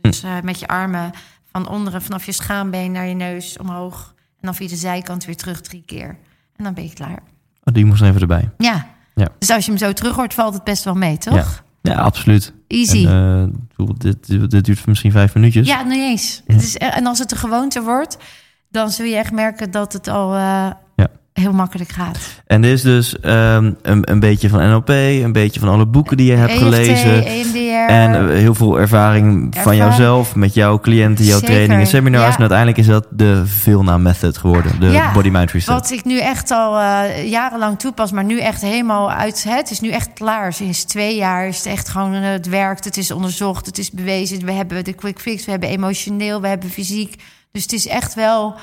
Dus 0.00 0.22
eh, 0.22 0.40
met 0.42 0.58
je 0.58 0.66
armen 0.66 1.10
van 1.52 1.68
onderen, 1.68 2.02
vanaf 2.02 2.26
je 2.26 2.32
schaambeen 2.32 2.92
naar 2.92 3.06
je 3.06 3.14
neus 3.14 3.58
omhoog. 3.58 4.14
En 4.16 4.40
dan 4.40 4.54
via 4.54 4.68
de 4.68 4.76
zijkant 4.76 5.24
weer 5.24 5.36
terug 5.36 5.60
drie 5.60 5.82
keer. 5.86 6.08
En 6.56 6.64
dan 6.64 6.74
ben 6.74 6.84
je 6.84 6.92
klaar. 6.92 7.22
Oh, 7.62 7.74
die 7.74 7.84
moest 7.84 8.02
even 8.02 8.20
erbij. 8.20 8.50
Ja. 8.58 8.86
Ja. 9.14 9.28
Dus 9.38 9.50
als 9.50 9.64
je 9.64 9.70
hem 9.70 9.80
zo 9.80 9.92
terug 9.92 10.16
hoort, 10.16 10.34
valt 10.34 10.54
het 10.54 10.64
best 10.64 10.84
wel 10.84 10.94
mee, 10.94 11.18
toch? 11.18 11.64
Ja, 11.82 11.94
absoluut. 11.94 12.52
Easy. 12.66 13.06
En, 13.06 13.52
eh, 13.52 13.58
bedoel, 13.76 13.94
dit, 13.98 14.50
dit, 14.50 14.64
duurt 14.64 14.86
misschien 14.86 15.12
vijf 15.12 15.34
minuutjes. 15.34 15.66
ja, 15.66 15.82
niet 15.82 15.98
eens. 15.98 16.42
Het 16.46 16.62
is, 16.62 16.74
e- 16.74 16.78
en 16.78 17.06
als 17.06 17.18
het 17.18 17.30
een 17.30 17.38
gewoonte 17.38 17.82
wordt, 17.82 18.16
dan 18.70 18.90
zul 18.90 19.06
je 19.06 19.16
echt 19.16 19.32
merken 19.32 19.70
dat 19.70 19.92
het 19.92 20.08
al 20.08 20.34
eh. 20.34 20.70
Heel 21.40 21.52
makkelijk 21.52 21.90
gaat. 21.92 22.18
En 22.46 22.60
dit 22.60 22.72
is 22.72 22.82
dus 22.82 23.20
ehm, 23.20 23.72
een, 23.82 24.10
een 24.10 24.20
beetje 24.20 24.48
van 24.48 24.70
NLP, 24.70 24.88
een 24.88 25.32
beetje 25.32 25.60
van 25.60 25.68
alle 25.68 25.86
boeken 25.86 26.16
die 26.16 26.26
je 26.30 26.36
hebt 26.36 26.50
EFT, 26.52 26.62
gelezen. 26.62 27.24
EMDR. 27.26 27.92
En 27.92 28.14
eh, 28.30 28.36
heel 28.36 28.54
veel 28.54 28.80
ervaring 28.80 29.54
van 29.58 29.76
jouzelf, 29.76 30.34
met 30.34 30.54
jouw 30.54 30.78
cliënten, 30.80 31.24
jouw 31.24 31.38
Zeker, 31.38 31.54
trainingen, 31.54 31.86
seminars. 31.86 32.24
ja. 32.28 32.34
En 32.34 32.38
uiteindelijk 32.40 32.78
is 32.78 32.86
dat 32.86 33.06
de 33.10 33.42
Vilna 33.46 33.98
Method 33.98 34.38
geworden. 34.38 34.80
De 34.80 34.86
Ja, 34.86 35.12
Body 35.12 35.28
Mind 35.28 35.50
Reset. 35.52 35.68
Wat 35.68 35.90
ik 35.90 36.04
nu 36.04 36.18
echt 36.18 36.50
al 36.50 36.78
eh, 36.80 37.30
jarenlang 37.30 37.78
toepas, 37.78 38.12
maar 38.12 38.24
nu 38.24 38.40
echt 38.40 38.60
helemaal 38.62 39.10
uit. 39.12 39.44
Hè, 39.44 39.54
het 39.56 39.70
is 39.70 39.80
nu 39.80 39.90
echt 39.90 40.12
klaar. 40.12 40.52
Sinds 40.52 40.84
twee 40.84 41.16
jaar 41.16 41.46
is 41.48 41.56
het 41.56 41.66
echt 41.66 41.88
gewoon. 41.88 42.12
eh, 42.14 42.30
het 42.30 42.48
werkt, 42.48 42.84
het 42.84 42.96
is 42.96 43.10
onderzocht, 43.10 43.66
het 43.66 43.78
is 43.78 43.90
bewezen. 43.90 44.44
We 44.44 44.52
hebben 44.52 44.84
de 44.84 44.92
quick 44.92 45.20
fix, 45.20 45.44
we 45.44 45.50
hebben 45.50 45.68
emotioneel, 45.68 46.40
we 46.40 46.48
hebben 46.48 46.70
fysiek. 46.70 47.22
Dus 47.52 47.62
het 47.62 47.72
is 47.72 47.86
echt 47.86 48.14
wel. 48.14 48.54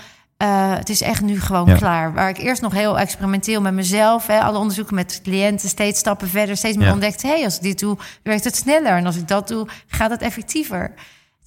Eh, 0.41 0.75
het 0.75 0.89
is 0.89 1.01
echt 1.01 1.21
nu 1.21 1.39
gewoon 1.41 1.67
Ja. 1.67 1.75
klaar. 1.75 2.13
Waar 2.13 2.29
ik 2.29 2.37
eerst 2.37 2.61
nog 2.61 2.73
heel 2.73 2.99
experimenteel 2.99 3.61
met 3.61 3.73
mezelf, 3.73 4.27
hè, 4.27 4.39
alle 4.39 4.57
onderzoeken 4.57 4.95
met 4.95 5.19
cliënten, 5.23 5.69
steeds 5.69 5.99
stappen 5.99 6.27
verder, 6.29 6.57
steeds 6.57 6.77
meer 6.77 6.85
Ja. 6.87 6.91
ontdekt. 6.93 7.21
Hé, 7.21 7.29
hey, 7.29 7.43
als 7.43 7.55
ik 7.55 7.61
dit 7.61 7.79
doe, 7.79 7.97
werkt 8.23 8.43
het 8.43 8.55
sneller. 8.55 8.91
En 8.97 9.05
als 9.05 9.15
ik 9.15 9.27
dat 9.27 9.47
doe, 9.47 9.67
gaat 9.87 10.09
het 10.09 10.21
effectiever. 10.21 10.93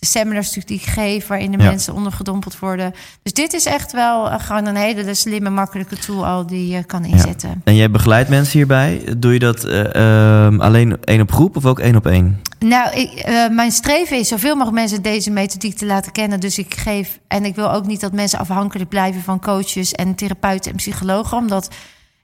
Seminars 0.05 0.47
natuurlijk 0.55 0.69
die 0.69 0.81
ik 0.89 0.95
geef, 1.05 1.27
waarin 1.27 1.51
de 1.51 1.59
Ja. 1.63 1.69
mensen 1.71 1.95
ondergedompeld 1.95 2.59
worden. 2.59 2.95
Dus 3.23 3.33
dit 3.33 3.53
is 3.53 3.65
echt 3.67 3.93
wel 3.93 4.31
eh, 4.31 4.41
gewoon 4.41 4.67
een 4.67 4.77
hele 4.77 5.15
slimme, 5.15 5.51
makkelijke 5.51 5.97
tool 5.97 6.27
al 6.27 6.47
die 6.47 6.69
je 6.69 6.85
kan 6.85 7.05
inzetten. 7.05 7.61
En 7.65 7.75
jij 7.75 7.91
begeleidt 7.91 8.29
mensen 8.29 8.53
hierbij. 8.53 9.03
Doe 9.19 9.33
je 9.33 9.39
dat 9.39 9.65
eh, 9.65 9.95
ehm, 9.95 10.61
alleen 10.61 11.05
één 11.05 11.21
op 11.21 11.33
groep 11.33 11.57
of 11.57 11.65
ook 11.65 11.79
één 11.79 11.97
op 11.97 12.07
één? 12.07 12.41
Nou, 12.59 12.95
ik, 13.01 13.11
eh, 13.13 13.49
mijn 13.49 13.71
streven 13.73 14.19
is 14.19 14.29
zoveel 14.29 14.55
mogelijk 14.55 14.77
mensen 14.77 15.03
deze 15.03 15.31
methodiek 15.31 15.77
te 15.77 15.87
laten 15.87 16.13
kennen. 16.13 16.41
Dus 16.41 16.59
ik 16.59 16.75
geef, 16.75 17.19
en 17.29 17.45
ik 17.45 17.55
wil 17.55 17.73
ook 17.73 17.87
niet 17.87 18.01
dat 18.01 18.13
mensen 18.13 18.39
afhankelijk 18.39 18.89
blijven 18.89 19.23
van 19.23 19.41
coaches 19.41 19.93
en 19.93 20.15
therapeuten 20.15 20.71
en 20.71 20.77
psychologen. 20.77 21.37
Omdat, 21.39 21.69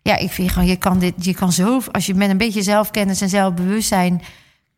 ja, 0.02 0.16
ik 0.16 0.30
vind 0.30 0.50
gewoon, 0.50 0.68
je 0.68 0.76
kan 0.76 0.98
dit, 0.98 1.14
je 1.16 1.34
kan 1.34 1.52
zo, 1.52 1.80
als 1.92 2.06
je 2.06 2.14
met 2.14 2.30
een 2.30 2.36
beetje 2.38 2.62
zelfkennis 2.62 3.20
en 3.20 3.28
zelfbewustzijn, 3.28 4.22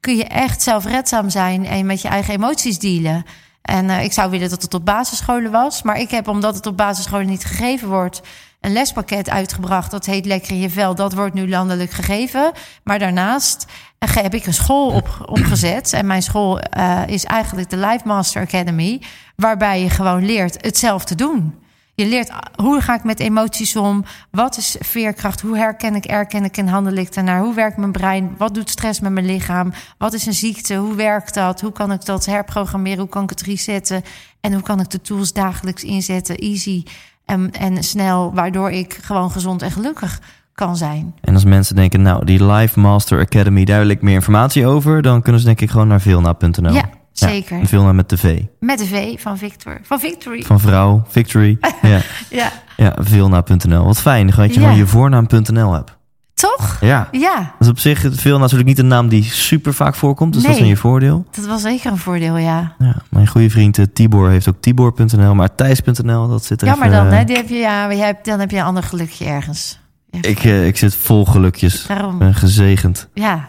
kun 0.03 0.16
je 0.16 0.24
echt 0.24 0.62
zelfredzaam 0.62 1.30
zijn 1.30 1.66
en 1.66 1.86
met 1.86 2.03
je 2.03 2.09
eigen 2.09 2.34
emoties 2.34 2.78
dealen. 2.78 3.24
En 3.62 3.90
eh, 3.90 4.05
ik 4.05 4.12
zou 4.12 4.30
willen 4.30 4.50
dat 4.50 4.62
het 4.62 4.74
op 4.74 4.84
basisscholen 4.84 5.50
was. 5.50 5.82
Maar 5.82 6.00
ik 6.00 6.11
heb, 6.11 6.28
omdat 6.28 6.55
het 6.55 6.66
op 6.66 6.76
basisscholen 6.76 7.26
niet 7.26 7.44
gegeven 7.44 7.88
wordt, 7.88 8.20
een 8.61 8.72
lespakket 8.72 9.30
uitgebracht. 9.30 9.90
Dat 9.90 10.07
heet 10.07 10.26
Lekker 10.26 10.50
in 10.50 10.61
je 10.61 10.70
vel. 10.70 10.94
Dat 10.94 11.12
wordt 11.12 11.34
nu 11.34 11.48
landelijk 11.48 11.90
gegeven. 11.90 12.53
Maar 12.84 12.98
daarnaast 12.98 13.66
eh, 13.98 14.14
heb 14.14 14.34
ik 14.34 14.46
een 14.46 14.55
school 14.55 14.90
op, 14.90 15.24
opgezet. 15.26 15.92
En 15.92 16.07
mijn 16.07 16.22
school 16.22 16.61
eh, 16.61 17.03
is 17.07 17.24
eigenlijk 17.24 17.70
de 17.70 17.76
Life 17.76 18.07
Master 18.07 18.42
Academy. 18.42 19.03
Waarbij 19.36 19.82
je 19.82 19.90
gewoon 19.90 20.24
leert 20.24 20.64
het 20.64 20.78
zelf 20.78 21.05
te 21.05 21.14
doen. 21.14 21.61
Je 21.95 22.07
leert 22.07 22.32
hoe 22.57 22.80
ga 22.80 22.95
ik 22.95 23.05
met 23.05 23.20
emoties 23.20 23.76
om? 23.76 24.05
Wat 24.30 24.57
is 24.57 24.76
veerkracht? 24.80 25.40
Hoe 25.40 25.57
herken 25.57 25.95
ik, 25.95 26.05
erken 26.05 26.45
ik 26.45 26.57
en 26.57 26.68
handel 26.68 26.95
ik 26.95 27.14
daarnaar? 27.14 27.40
Hoe 27.40 27.55
werkt 27.55 27.76
mijn 27.76 27.93
brein? 27.93 28.34
Wat 28.38 28.55
doet 28.55 28.70
stress 28.70 29.01
met 29.01 29.12
mijn 29.12 29.26
lichaam? 29.26 29.72
Wat 29.99 30.12
is 30.12 30.26
een 30.26 30.32
ziekte? 30.32 30.74
Hoe 30.74 30.95
werkt 30.95 31.34
dat? 31.34 31.61
Hoe 31.61 31.72
kan 31.72 31.93
ik 31.93 32.05
dat 32.05 32.26
herprogrammeren? 32.26 32.99
Hoe 32.99 33.09
kan 33.09 33.22
ik 33.22 33.30
het 33.30 33.43
resetten? 33.43 34.03
En 34.40 34.53
hoe 34.53 34.62
kan 34.62 34.80
ik 34.80 34.90
de 34.90 35.01
tools 35.01 35.32
dagelijks 35.32 35.84
inzetten? 35.84 36.36
Easy. 36.36 36.84
en, 37.24 37.51
en 37.51 37.82
snel, 37.82 38.34
waardoor 38.34 38.70
ik 38.70 38.99
gewoon 39.03 39.30
gezond 39.30 39.62
en 39.62 39.70
gelukkig 39.70 40.20
kan 40.55 40.76
zijn. 40.76 41.14
En 41.20 41.34
als 41.34 41.45
mensen 41.45 41.76
denken, 41.76 42.03
nou, 42.03 42.24
die 42.24 42.45
Live 42.45 42.80
Master 42.80 43.20
Academy, 43.20 43.64
daar 43.64 43.80
wil 43.80 43.88
ik 43.88 44.03
meer 44.03 44.14
informatie 44.14 44.66
over, 44.66 45.03
dan 45.03 45.22
kunnen 45.22 45.40
ze 45.40 45.47
denk 45.47 45.61
ik 45.61 45.70
gewoon 45.70 45.88
naar 45.88 46.01
vilna.nl. 46.01 46.72
Ja, 46.72 46.88
zeker. 47.12 47.58
Ja, 47.70 47.92
met 47.92 48.08
de 48.08 48.16
V. 48.18 48.40
Met 48.60 48.78
de 48.78 48.86
V 48.86 49.20
van 49.20 49.38
Victor. 49.38 49.78
Van 49.82 50.00
Victory. 50.00 50.42
Van 50.42 50.60
vrouw, 50.60 51.04
Victory. 51.08 51.58
ja, 51.82 52.00
Ja, 52.30 52.52
ja 52.76 52.96
vilna.nl. 53.00 53.84
Wat 53.84 54.00
fijn, 54.00 54.26
dat 54.26 54.36
je 54.36 54.42
Ja. 54.42 54.60
gewoon 54.60 54.76
je 54.76 54.86
voornaam.nl 54.86 55.72
hebt. 55.72 55.96
toch? 56.34 56.76
Ja. 56.80 57.08
Ja, 57.10 57.36
Dat 57.36 57.60
is 57.60 57.68
op 57.68 57.78
zich 57.78 58.04
veel 58.10 58.38
natuurlijk 58.38 58.68
niet 58.68 58.78
een 58.78 58.86
naam 58.86 59.08
die 59.08 59.22
super 59.24 59.74
vaak 59.74 59.94
voorkomt, 59.94 60.32
dus 60.32 60.42
dat 60.42 60.50
is 60.50 60.56
Nee. 60.56 60.66
in 60.66 60.72
je 60.74 60.80
voordeel. 60.80 61.26
dat 61.30 61.46
was 61.46 61.62
zeker 61.62 61.90
een 61.90 61.98
voordeel, 61.98 62.36
ja. 62.36 62.74
Ja, 62.78 62.96
mijn 63.10 63.26
goede 63.26 63.50
vriend 63.50 63.78
eh, 63.78 63.84
Tibor 63.92 64.28
heeft 64.30 64.48
ook 64.48 64.56
Tibor.nl, 64.60 65.34
maar 65.34 65.54
Thijs.nl, 65.54 66.28
dat 66.28 66.44
zit 66.44 66.60
er 66.60 66.66
Jammer 66.66 66.86
even, 66.88 66.98
dan, 67.02 67.12
eh, 67.12 67.18
hè? 67.18 67.24
Die 67.24 67.36
heb 67.36 67.48
je, 67.48 67.54
ja, 67.54 67.86
maar 67.86 67.96
jij 67.96 68.06
hebt, 68.06 68.24
dan 68.24 68.40
heb 68.40 68.50
je 68.50 68.56
een 68.56 68.64
ander 68.64 68.82
gelukje 68.82 69.24
ergens. 69.24 69.78
Ja, 70.10 70.18
Ik, 70.22 70.44
eh, 70.44 70.66
ik 70.66 70.76
zit 70.76 70.94
vol 70.94 71.24
gelukjes. 71.24 71.86
Daarom. 71.86 72.18
Ben 72.18 72.34
gezegend. 72.34 73.08
Ja, 73.14 73.48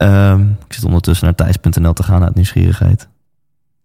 Ehm, 0.00 0.40
ik 0.40 0.72
zit 0.72 0.84
ondertussen 0.84 1.26
naar 1.26 1.34
Thijs.nl 1.34 1.92
te 1.92 2.02
gaan 2.02 2.22
uit 2.22 2.34
nieuwsgierigheid. 2.34 3.08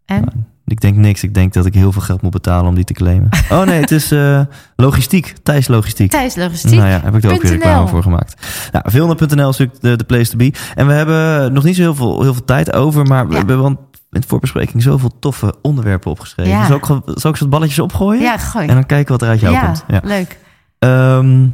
en? 0.05 0.53
Ik 0.65 0.81
denk 0.81 0.95
niks. 0.95 1.23
Ik 1.23 1.33
denk 1.33 1.53
dat 1.53 1.65
ik 1.65 1.73
heel 1.73 1.91
veel 1.91 2.01
geld 2.01 2.21
moet 2.21 2.31
betalen 2.31 2.67
om 2.67 2.75
die 2.75 2.83
te 2.83 2.93
claimen. 2.93 3.29
Oh 3.49 3.63
nee, 3.63 3.79
het 3.79 3.91
is 3.91 4.11
eh, 4.11 4.41
logistiek. 4.75 5.35
Thijs 5.43 5.67
Logistiek. 5.67 6.11
Thijs 6.11 6.35
Logistiek. 6.35 6.77
Nou 6.77 6.89
ja, 6.89 7.01
heb 7.03 7.15
ik 7.15 7.23
er 7.23 7.33
ook 7.33 7.41
weer 7.41 7.51
reclame 7.51 7.87
voor 7.87 8.03
gemaakt. 8.03 8.47
Nou, 8.71 8.91
Vilna.nl 8.91 9.49
is 9.49 9.57
natuurlijk 9.57 9.81
de, 9.81 9.95
de 9.95 10.03
place 10.03 10.31
to 10.31 10.37
be. 10.37 10.53
En 10.75 10.87
we 10.87 10.93
hebben 10.93 11.53
nog 11.53 11.63
niet 11.63 11.75
zo 11.75 11.81
heel 11.81 11.95
veel, 11.95 12.21
heel 12.21 12.33
veel 12.33 12.45
tijd 12.45 12.73
over, 12.73 13.05
maar 13.05 13.27
we 13.27 13.35
hebben 13.35 13.57
wel 13.57 13.67
in 13.67 13.77
de 14.09 14.27
voorbespreking 14.27 14.83
zoveel 14.83 15.11
toffe 15.19 15.55
onderwerpen 15.61 16.11
opgeschreven. 16.11 16.51
Ja. 16.51 16.65
Zal, 16.65 16.77
ik, 16.77 16.85
zal 17.13 17.31
ik 17.31 17.49
balletjes 17.49 17.79
opgooien? 17.79 18.21
Ja, 18.21 18.37
gooi. 18.37 18.67
En 18.67 18.73
dan 18.73 18.85
kijken 18.85 19.11
wat 19.11 19.21
er 19.21 19.29
uit 19.29 19.39
jou 19.39 19.53
ja, 19.53 19.65
komt. 19.65 19.83
Ja. 19.87 19.99
leuk. 20.03 20.39
Ehm, 20.79 21.47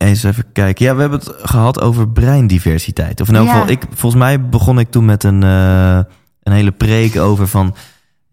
eens 0.00 0.22
even 0.22 0.44
kijken. 0.52 0.84
Ja, 0.84 0.94
we 0.94 1.00
hebben 1.00 1.18
het 1.18 1.32
gehad 1.42 1.80
over 1.80 2.08
breindiversiteit. 2.08 3.20
Of 3.20 3.28
in 3.28 3.34
elk 3.34 3.46
Ja. 3.46 3.52
geval, 3.52 3.68
ik, 3.68 3.82
volgens 3.94 4.22
mij 4.22 4.48
begon 4.48 4.78
ik 4.78 4.90
toen 4.90 5.04
met 5.04 5.24
een, 5.24 5.42
eh, 5.42 5.96
een 6.42 6.52
hele 6.52 6.72
preek 6.72 7.16
over 7.18 7.48
van... 7.48 7.74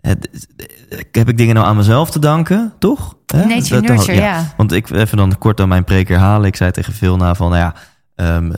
Het, 0.02 0.48
heb 1.12 1.30
ik 1.30 1.38
dingen 1.38 1.56
nou 1.56 1.68
aan 1.68 1.76
mezelf 1.76 2.10
te 2.12 2.20
danken, 2.20 2.74
toch? 2.80 3.16
Nature 3.36 3.82
Dat- 3.82 3.96
nurture, 3.96 4.14
ja. 4.22 4.54
Want 4.58 4.72
ik 4.72 4.90
even 4.90 5.18
dan 5.18 5.38
kort 5.38 5.60
aan 5.60 5.68
mijn 5.68 5.84
preek 5.84 6.08
herhalen. 6.08 6.48
Ik 6.48 6.56
zei 6.56 6.72
tegen 6.72 6.94
veel 6.94 7.18
na 7.18 7.36
van, 7.36 7.50
nou 7.50 7.62
ja... 7.62 7.74
ehm, 8.16 8.52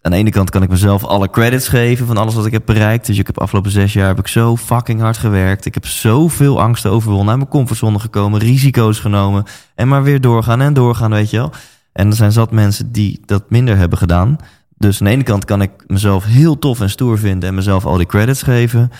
aan 0.00 0.10
de 0.10 0.16
ene 0.16 0.30
kant 0.30 0.50
kan 0.50 0.62
ik 0.62 0.68
mezelf 0.68 1.04
alle 1.04 1.30
credits 1.30 1.68
geven 1.68 2.06
van 2.06 2.16
alles 2.16 2.34
wat 2.34 2.46
ik 2.46 2.52
heb 2.52 2.62
bereikt. 2.66 3.06
Dus 3.06 3.18
ik 3.18 3.26
heb 3.26 3.40
afgelopen 3.40 3.70
zes 3.70 3.92
jaar 3.92 4.06
heb 4.06 4.18
ik 4.18 4.26
zo 4.28 4.56
fucking 4.56 5.00
hard 5.00 5.16
gewerkt. 5.16 5.64
Ik 5.66 5.74
heb 5.74 5.86
zoveel 5.86 6.60
angsten 6.60 6.90
overwonnen, 6.90 7.28
uit 7.28 7.36
mijn 7.38 7.50
comfortzone 7.50 7.98
gekomen, 7.98 8.40
risico's 8.40 8.98
genomen. 9.00 9.44
En 9.74 9.88
maar 9.88 10.02
weer 10.02 10.20
doorgaan 10.20 10.60
en 10.60 10.74
doorgaan, 10.74 11.10
weet 11.10 11.30
je 11.30 11.36
wel. 11.36 11.52
En 11.94 12.06
er 12.06 12.16
zijn 12.16 12.32
zat 12.32 12.50
mensen 12.50 12.92
die 12.92 13.20
dat 13.24 13.50
minder 13.50 13.76
hebben 13.76 13.98
gedaan. 13.98 14.36
Dus 14.76 15.00
aan 15.00 15.06
de 15.06 15.12
ene 15.12 15.22
kant 15.22 15.44
kan 15.44 15.62
ik 15.62 15.70
mezelf 15.86 16.24
heel 16.24 16.58
tof 16.58 16.80
en 16.80 16.90
stoer 16.90 17.18
vinden 17.18 17.48
en 17.48 17.54
mezelf 17.54 17.86
al 17.86 17.96
die 17.96 18.06
credits 18.06 18.42
geven. 18.42 18.90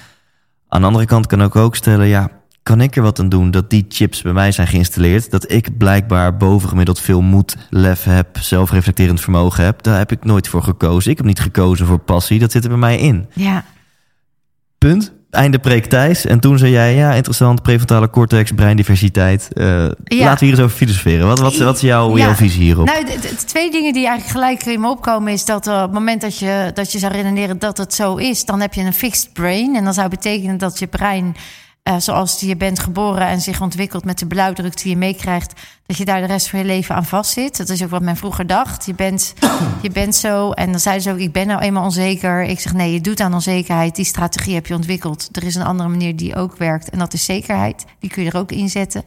Aan 0.69 0.81
de 0.81 0.87
andere 0.87 1.07
kant 1.07 1.27
kan 1.27 1.43
ik 1.43 1.57
ook 1.57 1.77
stellen, 1.77 2.07
ja, 2.07 2.31
kan 2.63 2.81
ik 2.81 2.97
er 2.97 3.03
wat 3.03 3.19
aan 3.21 3.29
doen 3.29 3.51
dat 3.51 3.71
die 3.71 3.85
chips 3.89 4.23
bij 4.23 4.33
mij 4.33 4.53
zijn 4.53 4.67
geïnstalleerd? 4.67 5.31
Dat 5.31 5.51
ik 5.51 5.79
blijkbaar 5.79 6.37
bovengemiddeld 6.37 7.01
veel 7.01 7.21
moed, 7.21 7.57
lef 7.71 8.05
heb, 8.05 8.39
zelfreflecterend 8.39 9.21
vermogen 9.21 9.65
heb. 9.65 9.83
Daar 9.83 9.99
heb 9.99 10.13
ik 10.13 10.25
nooit 10.25 10.49
voor 10.49 10.63
gekozen. 10.63 11.11
Ik 11.11 11.17
heb 11.17 11.27
niet 11.27 11.41
gekozen 11.41 11.87
voor 11.87 11.99
passie, 11.99 12.39
dat 12.39 12.53
zit 12.53 12.63
er 12.63 12.69
bij 12.69 12.79
mij 12.79 12.99
in. 12.99 13.27
Ja, 13.33 13.65
Punt. 14.79 15.14
Einde 15.35 15.59
preek 15.59 15.87
Thijs. 15.87 16.27
En 16.27 16.41
toen 16.41 16.59
zei 16.59 16.71
jij, 16.73 16.95
ja, 16.95 17.13
interessant, 17.13 17.63
prefrontale 17.63 18.11
cortex, 18.11 18.51
breindiversiteit. 18.53 19.49
Eh, 19.53 19.67
Laten 19.67 19.99
we 20.09 20.35
hier 20.39 20.51
eens 20.51 20.61
over 20.61 20.77
filosoferen. 20.77 21.27
Wat, 21.27 21.39
wat, 21.39 21.57
wat 21.57 21.75
is 21.77 21.81
jouw, 21.81 22.17
Ja. 22.17 22.25
jouw 22.25 22.35
visie 22.35 22.63
hierop? 22.63 22.87
Nou, 22.87 23.05
de, 23.05 23.13
de- 23.13 23.29
de 23.29 23.45
twee 23.45 23.71
dingen 23.71 23.93
die 23.93 24.07
eigenlijk 24.07 24.39
gelijk 24.39 24.65
in 24.75 24.81
me 24.81 24.89
opkomen 24.89 25.33
is 25.33 25.45
dat 25.45 25.67
eh, 25.67 25.75
op 25.75 25.81
het 25.81 25.93
moment 25.93 26.21
dat 26.21 26.39
je, 26.39 26.71
dat 26.75 26.93
je 26.93 26.99
zou 26.99 27.13
redeneren 27.13 27.59
dat 27.59 27.77
het 27.79 27.95
zo 27.95 28.17
is, 28.17 28.45
dan 28.45 28.61
heb 28.61 28.75
je 28.75 28.81
een 28.83 28.93
fixed 28.93 29.33
brain. 29.33 29.77
En 29.77 29.85
dat 29.85 29.95
zou 29.95 30.09
betekenen 30.09 30.59
dat 30.59 30.79
je 30.79 30.87
brein, 30.87 31.37
eh, 31.85 31.97
zoals 31.99 32.41
je 32.41 32.57
bent 32.57 32.79
geboren 32.79 33.27
en 33.27 33.41
zich 33.41 33.61
ontwikkelt 33.61 34.05
met 34.05 34.19
de 34.19 34.27
blauwdruk 34.27 34.83
die 34.83 34.91
je 34.91 34.97
meekrijgt, 34.97 35.53
dat 35.87 35.97
je 35.97 36.05
daar 36.05 36.21
de 36.21 36.27
rest 36.27 36.49
van 36.49 36.59
je 36.59 36.65
leven 36.65 36.95
aan 36.95 37.05
vastzit. 37.05 37.57
Dat 37.57 37.69
is 37.69 37.83
ook 37.83 37.91
wat 37.91 38.03
men 38.03 38.17
vroeger 38.17 38.47
dacht. 38.47 38.87
Je 38.87 38.95
bent, 38.95 39.35
je 39.83 39.91
bent 39.91 40.15
zo. 40.17 40.51
En 40.51 40.71
dan 40.71 40.81
zeiden 40.81 41.03
ze 41.03 41.11
ook, 41.11 41.19
ik 41.19 41.33
ben 41.33 41.47
nou 41.47 41.61
eenmaal 41.61 41.85
onzeker. 41.85 42.43
Ik 42.43 42.61
zeg, 42.61 42.73
nee, 42.73 42.93
je 42.93 43.01
doet 43.01 43.21
aan 43.21 43.35
onzekerheid. 43.35 43.97
Die 43.97 44.05
strategie 44.05 44.55
heb 44.55 44.67
je 44.67 44.75
ontwikkeld. 44.75 45.29
Er 45.33 45.45
is 45.45 45.55
een 45.55 45.63
andere 45.63 45.89
manier 45.89 46.17
die 46.17 46.37
ook 46.37 46.57
werkt. 46.57 46.91
En 46.91 46.99
dat 46.99 47.13
is 47.13 47.25
zekerheid. 47.25 47.85
Die 47.99 48.11
kun 48.11 48.23
je 48.23 48.31
er 48.31 48.39
ook 48.39 48.53
in 48.53 48.69
zetten. 48.69 49.05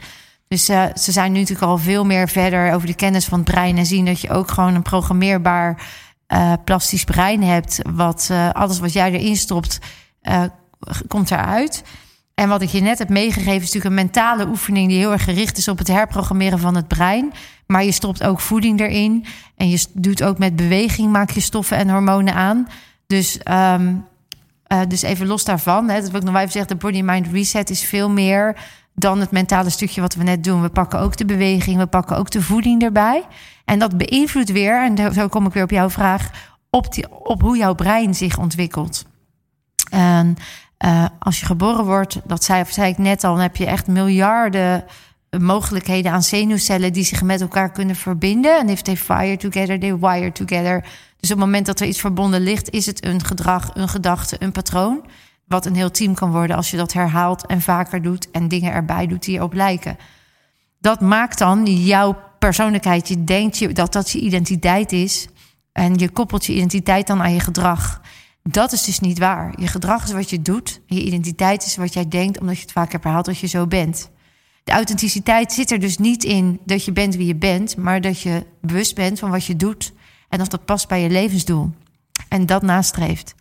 Dus 0.48 0.70
eh, 0.70 0.84
ze 0.96 1.12
zijn 1.12 1.32
nu 1.32 1.40
natuurlijk 1.40 1.68
al 1.68 1.78
veel 1.78 2.06
meer 2.06 2.30
verder 2.30 2.74
over 2.74 2.88
de 2.88 2.96
kennis 2.96 3.26
van 3.26 3.40
het 3.40 3.50
brein 3.50 3.78
en 3.78 3.86
zien 3.86 4.06
dat 4.06 4.22
je 4.22 4.30
ook 4.30 4.52
gewoon 4.52 4.76
een 4.76 4.82
programmeerbaar 4.82 5.88
eh, 6.28 6.54
plastisch 6.66 7.04
brein 7.04 7.44
hebt. 7.44 7.80
Wat 7.90 8.32
alles 8.52 8.80
wat 8.80 8.94
jij 8.94 9.12
erin 9.12 9.36
stopt, 9.36 9.80
komt 11.08 11.32
eruit. 11.32 11.84
En 12.40 12.50
wat 12.50 12.62
ik 12.62 12.70
je 12.70 12.82
net 12.82 13.00
heb 13.00 13.10
meegegeven 13.10 13.54
is 13.54 13.74
natuurlijk 13.74 13.86
een 13.86 13.94
mentale 13.94 14.48
oefening 14.48 14.88
die 14.88 14.98
heel 14.98 15.12
erg 15.12 15.24
gericht 15.24 15.58
is 15.58 15.68
op 15.68 15.78
het 15.78 15.88
herprogrammeren 15.88 16.60
van 16.60 16.76
het 16.76 16.88
brein. 16.88 17.34
Maar 17.68 17.84
je 17.84 17.92
stopt 17.92 18.24
ook 18.24 18.40
voeding 18.40 18.80
erin. 18.80 19.26
En 19.56 19.70
je 19.70 19.86
doet 19.94 20.24
ook 20.24 20.38
met 20.38 20.56
beweging, 20.56 21.12
maak 21.12 21.30
je 21.30 21.40
stoffen 21.40 21.78
en 21.78 21.90
hormonen 21.90 22.34
aan. 22.34 22.68
Dus, 23.08 23.38
ehm, 23.38 23.94
eh, 24.64 24.82
dus 24.88 25.02
even 25.02 25.28
los 25.28 25.44
daarvan. 25.44 25.90
Hè, 25.90 26.02
dat 26.02 26.10
wil 26.10 26.20
ik 26.20 26.26
nog 26.26 26.34
wel 26.34 26.42
even 26.42 26.54
zeggen. 26.54 26.78
De 26.78 26.86
body-mind 26.86 27.28
reset 27.28 27.70
is 27.70 27.84
veel 27.84 28.10
meer 28.10 28.56
dan 28.94 29.20
het 29.20 29.32
mentale 29.32 29.70
stukje 29.70 30.02
wat 30.02 30.16
we 30.16 30.24
net 30.24 30.44
doen. 30.44 30.62
We 30.62 30.70
pakken 30.70 31.00
ook 31.00 31.18
de 31.18 31.26
beweging, 31.26 31.78
we 31.78 31.88
pakken 31.88 32.18
ook 32.18 32.30
de 32.30 32.42
voeding 32.42 32.82
erbij. 32.84 33.24
En 33.66 33.80
dat 33.80 33.98
beïnvloedt 33.98 34.52
weer, 34.52 34.84
en 34.84 35.14
zo 35.14 35.28
kom 35.28 35.46
ik 35.46 35.54
weer 35.54 35.64
op 35.64 35.72
jouw 35.72 35.90
vraag, 35.90 36.30
op, 36.70 36.94
die, 36.94 37.20
op 37.24 37.42
hoe 37.42 37.58
jouw 37.58 37.76
brein 37.76 38.16
zich 38.16 38.38
ontwikkelt. 38.38 39.06
En 39.90 40.38
eh, 40.78 41.06
als 41.20 41.40
je 41.40 41.46
geboren 41.46 41.86
wordt, 41.86 42.20
dat 42.26 42.44
zei, 42.44 42.64
zei 42.70 42.92
ik 42.92 42.98
net 42.98 43.24
al, 43.24 43.34
dan 43.34 43.42
heb 43.42 43.56
je 43.56 43.66
echt 43.66 43.88
miljarden 43.88 44.86
mogelijkheden 45.40 46.12
aan 46.12 46.24
zenuwcellen 46.24 46.94
die 46.94 47.04
zich 47.04 47.22
met 47.22 47.42
elkaar 47.42 47.72
kunnen 47.72 47.96
verbinden. 47.96 48.60
En 48.60 48.70
if 48.70 48.82
they 48.82 48.98
fire 48.98 49.38
together, 49.38 49.80
they 49.80 49.98
wire 49.98 50.32
together. 50.32 50.82
Dus 51.20 51.32
op 51.32 51.38
het 51.38 51.46
moment 51.46 51.66
dat 51.66 51.80
er 51.80 51.88
iets 51.88 52.00
verbonden 52.00 52.42
ligt, 52.42 52.70
is 52.70 52.86
het 52.86 53.06
een 53.06 53.24
gedrag, 53.24 53.70
een 53.74 53.90
gedachte, 53.90 54.36
een 54.40 54.52
patroon. 54.52 55.06
Wat 55.46 55.66
een 55.66 55.76
heel 55.76 55.92
team 55.92 56.14
kan 56.14 56.32
worden 56.32 56.56
als 56.56 56.72
je 56.72 56.78
dat 56.78 56.94
herhaalt 56.94 57.46
en 57.46 57.62
vaker 57.62 58.02
doet 58.02 58.32
en 58.32 58.48
dingen 58.48 58.74
erbij 58.74 59.08
doet 59.08 59.24
die 59.24 59.36
erop 59.36 59.54
lijken. 59.54 59.98
Dat 60.80 61.02
maakt 61.02 61.38
dan 61.38 61.66
jouw 61.66 62.18
persoonlijkheid. 62.40 63.08
Je 63.08 63.24
denkt 63.24 63.58
je, 63.58 63.72
dat 63.72 63.94
dat 63.94 64.10
je 64.10 64.20
identiteit 64.20 64.92
is. 64.92 65.28
En 65.72 65.96
je 65.96 66.10
koppelt 66.10 66.46
je 66.46 66.54
identiteit 66.54 67.08
dan 67.08 67.22
aan 67.22 67.34
je 67.34 67.40
gedrag. 67.40 68.02
Dat 68.50 68.72
is 68.72 68.84
dus 68.84 69.00
niet 69.00 69.20
waar. 69.20 69.54
Je 69.60 69.68
gedrag 69.68 70.04
is 70.04 70.12
wat 70.12 70.30
je 70.30 70.42
doet. 70.42 70.82
Je 70.86 71.04
identiteit 71.04 71.66
is 71.66 71.76
wat 71.76 71.94
jij 71.94 72.08
denkt, 72.08 72.40
omdat 72.40 72.56
je 72.56 72.62
het 72.62 72.72
vaak 72.72 72.92
hebt 72.92 73.04
herhaald 73.04 73.26
dat 73.26 73.38
je 73.40 73.48
zo 73.48 73.68
bent. 73.68 74.10
De 74.64 74.72
authenticiteit 74.72 75.52
zit 75.52 75.72
er 75.72 75.80
dus 75.80 75.98
niet 75.98 76.24
in 76.24 76.60
dat 76.66 76.86
je 76.86 76.92
bent 76.92 77.16
wie 77.16 77.28
je 77.28 77.36
bent, 77.36 77.78
maar 77.78 78.02
dat 78.02 78.22
je 78.22 78.46
bewust 78.62 78.96
bent 78.96 79.20
van 79.20 79.30
wat 79.30 79.46
je 79.46 79.56
doet. 79.56 79.94
En 80.30 80.42
of 80.42 80.48
dat 80.48 80.66
past 80.66 80.88
bij 80.88 81.02
je 81.02 81.10
levensdoel. 81.10 81.72
En 82.30 82.46
dat 82.46 82.62
nastreeft. 82.62 83.36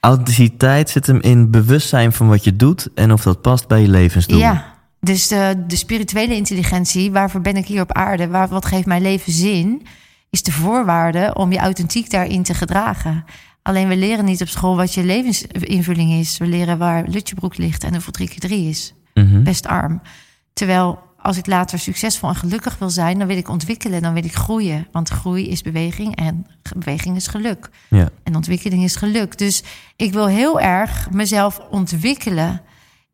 Authenticiteit 0.00 0.90
zit 0.90 1.06
hem 1.06 1.20
in 1.20 1.50
bewustzijn 1.50 2.12
van 2.12 2.28
wat 2.28 2.44
je 2.44 2.56
doet 2.56 2.88
en 2.94 3.12
of 3.12 3.22
dat 3.22 3.40
past 3.40 3.68
bij 3.68 3.80
je 3.80 3.88
levensdoel. 3.88 4.38
Ja, 4.38 4.74
dus 5.00 5.28
de, 5.28 5.64
de 5.66 5.76
spirituele 5.76 6.34
intelligentie, 6.34 7.12
waarvoor 7.12 7.40
ben 7.40 7.56
ik 7.56 7.66
hier 7.66 7.82
op 7.82 7.92
aarde? 7.92 8.28
Waar, 8.28 8.48
wat 8.48 8.66
geeft 8.66 8.86
mijn 8.86 9.02
leven 9.02 9.32
zin? 9.32 9.86
Is 10.30 10.42
de 10.42 10.52
voorwaarde 10.52 11.34
om 11.34 11.52
je 11.52 11.58
authentiek 11.58 12.10
daarin 12.10 12.42
te 12.42 12.54
gedragen. 12.54 13.24
Alleen 13.62 13.88
we 13.88 13.96
leren 13.96 14.24
niet 14.24 14.40
op 14.40 14.48
school 14.48 14.76
wat 14.76 14.94
je 14.94 15.04
levensinvulling 15.04 16.12
is. 16.12 16.38
We 16.38 16.46
leren 16.46 16.78
waar 16.78 17.04
Lutjebroek 17.08 17.56
ligt 17.56 17.84
en 17.84 17.92
hoeveel 17.92 18.12
3 18.12 18.28
keer 18.28 18.38
3 18.38 18.68
is. 18.68 18.94
Mhm. 19.14 19.42
Best 19.42 19.66
arm. 19.66 20.00
Terwijl 20.52 20.98
als 21.22 21.36
ik 21.36 21.46
later 21.46 21.78
succesvol 21.78 22.28
en 22.28 22.34
gelukkig 22.34 22.78
wil 22.78 22.90
zijn, 22.90 23.18
dan 23.18 23.26
wil 23.26 23.36
ik 23.36 23.48
ontwikkelen, 23.48 24.02
dan 24.02 24.14
wil 24.14 24.24
ik 24.24 24.34
groeien. 24.34 24.86
Want 24.92 25.08
groei 25.08 25.48
is 25.48 25.62
beweging 25.62 26.16
en 26.16 26.46
beweging 26.76 27.16
is 27.16 27.26
geluk. 27.26 27.70
ja. 27.88 28.08
En 28.22 28.36
ontwikkeling 28.36 28.84
is 28.84 28.96
geluk. 28.96 29.38
Dus 29.38 29.62
ik 29.96 30.12
wil 30.12 30.26
heel 30.26 30.60
erg 30.60 31.10
mezelf 31.10 31.60
ontwikkelen 31.70 32.62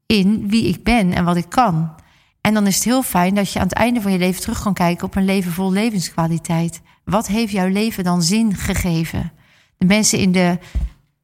in 0.07 0.49
wie 0.49 0.69
ik 0.69 0.85
ben 0.85 1.13
en 1.13 1.25
wat 1.25 1.37
ik 1.37 1.49
kan. 1.49 1.95
En 2.41 2.55
dan 2.55 2.67
is 2.67 2.75
het 2.75 2.85
heel 2.85 3.03
fijn 3.03 3.35
dat 3.35 3.53
je 3.53 3.59
aan 3.59 3.67
het 3.67 3.77
einde 3.77 4.01
van 4.01 4.13
je 4.13 4.19
leven 4.19 4.41
terug 4.41 4.63
kan 4.63 4.75
kijken 4.75 5.07
op 5.07 5.17
een 5.17 5.25
leven 5.25 5.53
vol 5.53 5.73
levenskwaliteit. 5.73 6.81
Wat 7.05 7.27
heeft 7.27 7.53
jouw 7.53 7.69
leven 7.69 8.05
dan 8.05 8.23
zin 8.23 8.55
gegeven? 8.55 9.33
De 9.79 9.87
mensen 9.87 10.19
in 10.19 10.33
de 10.33 10.59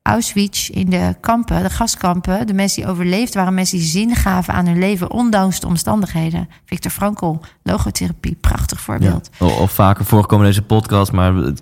Auschwitz, 0.02 0.68
in 0.68 0.90
de 0.90 1.16
kampen, 1.20 1.62
de 1.62 1.70
gaskampen, 1.70 2.46
de 2.46 2.54
mensen 2.54 2.82
die 2.82 2.90
overleefd 2.90 3.34
waren, 3.34 3.54
mensen 3.54 3.78
die 3.78 3.86
zin 3.86 4.14
gaven 4.14 4.54
aan 4.54 4.66
hun 4.66 4.78
leven, 4.78 5.10
ondanks 5.10 5.60
de 5.60 5.66
omstandigheden. 5.66 6.48
Victor 6.64 6.90
Frankl, 6.90 7.36
logotherapie, 7.62 8.34
prachtig 8.40 8.80
voorbeeld. 8.80 9.30
Ja. 9.38 9.46
Of, 9.46 9.58
of 9.58 9.72
vaker 9.72 10.04
voorkomen 10.04 10.46
in 10.46 10.52
deze 10.52 10.64
podcast, 10.66 11.12
maar 11.12 11.52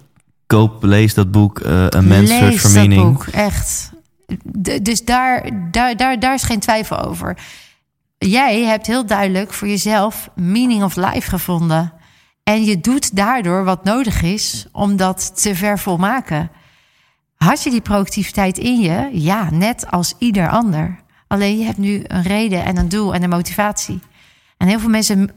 koop, 0.46 0.82
lees 0.82 1.14
dat 1.14 1.30
boek, 1.30 1.58
eh 1.60 1.86
een 1.88 2.06
mens 2.08 2.28
search 2.28 2.42
Lees 2.50 2.60
for 2.60 2.70
dat 2.72 2.78
meaning. 2.78 3.02
boek, 3.12 3.26
echt. 3.26 3.90
D- 4.62 4.84
dus 4.84 5.04
daar, 5.04 5.50
daar, 5.70 5.96
daar, 5.96 6.18
daar 6.18 6.34
is 6.34 6.42
geen 6.42 6.60
twijfel 6.60 6.98
over. 7.04 7.36
jij 8.18 8.62
hebt 8.64 8.86
heel 8.86 9.06
duidelijk 9.06 9.52
voor 9.52 9.68
jezelf 9.68 10.28
meaning 10.34 10.82
of 10.82 10.96
life 10.96 11.28
gevonden. 11.28 11.92
En 12.42 12.64
je 12.64 12.80
doet 12.80 13.16
daardoor 13.16 13.64
wat 13.64 13.84
nodig 13.84 14.22
is 14.22 14.66
om 14.72 14.96
dat 14.96 15.42
te 15.42 15.54
vervolmaken. 15.54 16.50
Had 17.44 17.62
je 17.62 17.70
die 17.70 17.80
proactiviteit 17.80 18.58
in 18.58 18.80
je? 18.80 19.08
Ja, 19.12 19.50
net 19.50 19.90
als 19.90 20.14
ieder 20.18 20.50
ander. 20.50 20.98
Alleen 21.26 21.58
je 21.58 21.64
hebt 21.64 21.78
nu 21.78 22.02
een 22.06 22.22
reden 22.22 22.64
en 22.64 22.76
een 22.76 22.88
doel 22.88 23.14
en 23.14 23.22
een 23.22 23.30
motivatie. 23.30 24.00
En 24.56 24.68
heel 24.68 24.78
veel 24.78 24.88
mensen 24.88 25.30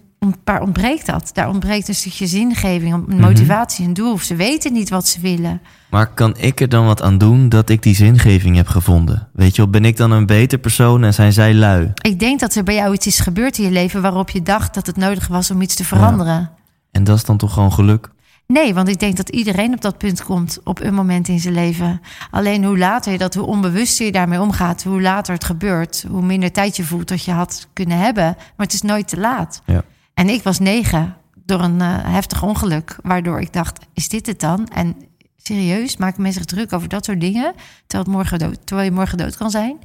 waar 0.43 0.61
ontbreekt 0.61 1.05
dat? 1.05 1.29
Daar 1.33 1.49
ontbreekt 1.49 1.87
een 1.87 1.95
stukje 1.95 2.27
zingeving, 2.27 2.93
een 2.93 3.19
motivatie, 3.19 3.85
een 3.85 3.93
doel. 3.93 4.11
Of 4.11 4.21
ze 4.21 4.35
weten 4.35 4.73
niet 4.73 4.89
wat 4.89 5.07
ze 5.07 5.19
willen. 5.19 5.61
Maar 5.89 6.07
kan 6.07 6.37
ik 6.37 6.61
er 6.61 6.69
dan 6.69 6.85
wat 6.85 7.01
aan 7.01 7.17
doen 7.17 7.49
dat 7.49 7.69
ik 7.69 7.83
die 7.83 7.95
zingeving 7.95 8.55
heb 8.55 8.67
gevonden? 8.67 9.27
Weet 9.33 9.55
je 9.55 9.61
wel, 9.61 9.71
ben 9.71 9.85
ik 9.85 9.97
dan 9.97 10.11
een 10.11 10.25
beter 10.25 10.57
persoon 10.57 11.03
en 11.03 11.13
zijn 11.13 11.33
zij 11.33 11.53
lui? 11.53 11.91
Ik 12.01 12.19
denk 12.19 12.39
dat 12.39 12.55
er 12.55 12.63
bij 12.63 12.75
jou 12.75 12.93
iets 12.93 13.07
is 13.07 13.19
gebeurd 13.19 13.57
in 13.57 13.63
je 13.63 13.71
leven 13.71 14.01
waarop 14.01 14.29
je 14.29 14.41
dacht 14.41 14.73
dat 14.73 14.87
het 14.87 14.97
nodig 14.97 15.27
was 15.27 15.51
om 15.51 15.61
iets 15.61 15.75
te 15.75 15.85
veranderen. 15.85 16.51
En 16.91 17.03
dat 17.03 17.17
is 17.17 17.23
dan 17.23 17.37
toch 17.37 17.53
gewoon 17.53 17.73
geluk? 17.73 18.09
Nee, 18.53 18.73
want 18.73 18.87
ik 18.87 18.99
denk 18.99 19.17
dat 19.17 19.29
iedereen 19.29 19.73
op 19.73 19.81
dat 19.81 19.97
punt 19.97 20.23
komt 20.23 20.59
op 20.63 20.79
een 20.79 20.93
moment 20.93 21.27
in 21.27 21.39
zijn 21.39 21.53
leven. 21.53 22.01
Alleen 22.31 22.63
hoe 22.63 22.77
later 22.77 23.11
je 23.11 23.17
dat, 23.17 23.33
hoe 23.33 23.45
onbewuster 23.45 24.05
je 24.05 24.11
daarmee 24.11 24.41
omgaat, 24.41 24.83
hoe 24.83 25.01
later 25.01 25.33
het 25.33 25.43
gebeurt, 25.43 26.05
hoe 26.09 26.21
minder 26.21 26.51
tijd 26.51 26.75
je 26.75 26.83
voelt 26.83 27.07
dat 27.07 27.23
je 27.23 27.31
had 27.31 27.67
kunnen 27.73 27.97
hebben. 27.97 28.23
Maar 28.23 28.65
het 28.65 28.73
is 28.73 28.81
nooit 28.81 29.07
te 29.07 29.19
laat. 29.19 29.61
Ja. 29.65 29.83
En 30.13 30.29
ik 30.29 30.43
was 30.43 30.59
negen 30.59 31.15
door 31.45 31.61
een 31.61 31.79
uh, 31.79 31.97
heftig 32.01 32.43
ongeluk, 32.43 32.97
waardoor 33.03 33.41
ik 33.41 33.53
dacht: 33.53 33.85
is 33.93 34.09
dit 34.09 34.25
het 34.25 34.39
dan? 34.39 34.67
En 34.67 34.95
serieus, 35.37 35.97
maken 35.97 36.21
mensen 36.21 36.41
zich 36.41 36.51
druk 36.51 36.73
over 36.73 36.89
dat 36.89 37.05
soort 37.05 37.21
dingen, 37.21 37.53
terwijl, 37.87 38.03
het 38.03 38.07
morgen 38.07 38.39
dood, 38.39 38.59
terwijl 38.63 38.89
je 38.89 38.95
morgen 38.95 39.17
dood 39.17 39.37
kan 39.37 39.49
zijn. 39.49 39.77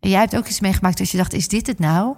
En 0.00 0.10
jij 0.10 0.20
hebt 0.20 0.36
ook 0.36 0.46
iets 0.46 0.60
meegemaakt 0.60 0.98
dat 0.98 1.10
je 1.10 1.16
dacht: 1.16 1.32
is 1.32 1.48
dit 1.48 1.66
het 1.66 1.78
nou? 1.78 2.16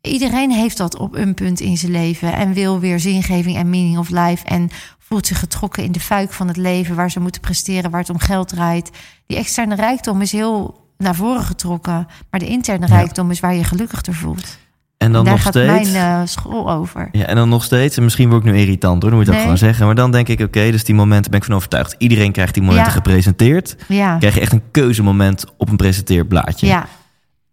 Iedereen 0.00 0.50
heeft 0.50 0.76
dat 0.76 0.98
op 0.98 1.14
een 1.14 1.34
punt 1.34 1.60
in 1.60 1.76
zijn 1.76 1.92
leven 1.92 2.32
en 2.32 2.52
wil 2.52 2.80
weer 2.80 3.00
zingeving 3.00 3.56
en 3.56 3.70
meaning 3.70 3.98
of 3.98 4.08
life 4.08 4.44
en 4.44 4.70
voelt 5.08 5.26
zich 5.26 5.38
getrokken 5.38 5.82
in 5.84 5.92
de 5.92 6.00
fuik 6.00 6.32
van 6.32 6.48
het 6.48 6.56
leven 6.56 6.94
waar 6.96 7.10
ze 7.10 7.20
moeten 7.20 7.40
presteren, 7.40 7.90
waar 7.90 8.00
het 8.00 8.10
om 8.10 8.18
geld 8.18 8.48
draait. 8.48 8.90
Die 9.26 9.36
externe 9.36 9.74
rijkdom 9.74 10.20
is 10.20 10.32
heel 10.32 10.86
naar 10.98 11.14
voren 11.14 11.42
getrokken, 11.44 12.06
maar 12.30 12.40
de 12.40 12.46
interne 12.46 12.86
rijkdom 12.86 13.30
is 13.30 13.40
waar 13.40 13.54
je 13.54 13.64
gelukkig 13.64 14.00
door 14.02 14.14
voelt. 14.14 14.58
En 14.96 15.12
dan 15.12 15.24
Daar 15.24 15.32
nog 15.32 15.42
gaat 15.42 15.52
steeds. 15.52 15.90
mijn 15.90 16.20
uh, 16.20 16.26
school 16.26 16.70
over. 16.70 17.08
Ja, 17.12 17.24
en 17.24 17.36
dan 17.36 17.48
nog 17.48 17.64
steeds, 17.64 17.96
en 17.96 18.02
misschien 18.04 18.28
word 18.28 18.44
ik 18.44 18.52
nu 18.52 18.58
irritant 18.58 19.02
hoor, 19.02 19.10
dan 19.10 19.18
moet 19.18 19.20
je 19.20 19.24
dat 19.26 19.34
Nee. 19.34 19.42
gewoon 19.42 19.58
zeggen. 19.58 19.86
Maar 19.86 19.94
dan 19.94 20.10
denk 20.10 20.28
ik, 20.28 20.40
oké, 20.40 20.70
dus 20.70 20.84
die 20.84 20.94
momenten 20.94 21.30
ben 21.30 21.40
ik 21.40 21.46
van 21.46 21.54
overtuigd. 21.54 21.94
Iedereen 21.98 22.32
krijgt 22.32 22.54
die 22.54 22.62
momenten 22.62 22.86
Ja. 22.92 22.96
gepresenteerd. 22.96 23.76
Ja, 23.88 24.16
Krijg 24.18 24.34
je 24.34 24.40
echt 24.40 24.52
een 24.52 24.62
keuzemoment 24.70 25.44
op 25.56 25.68
een 25.68 25.76
presenteerblaadje. 25.76 26.66
ja, 26.66 26.86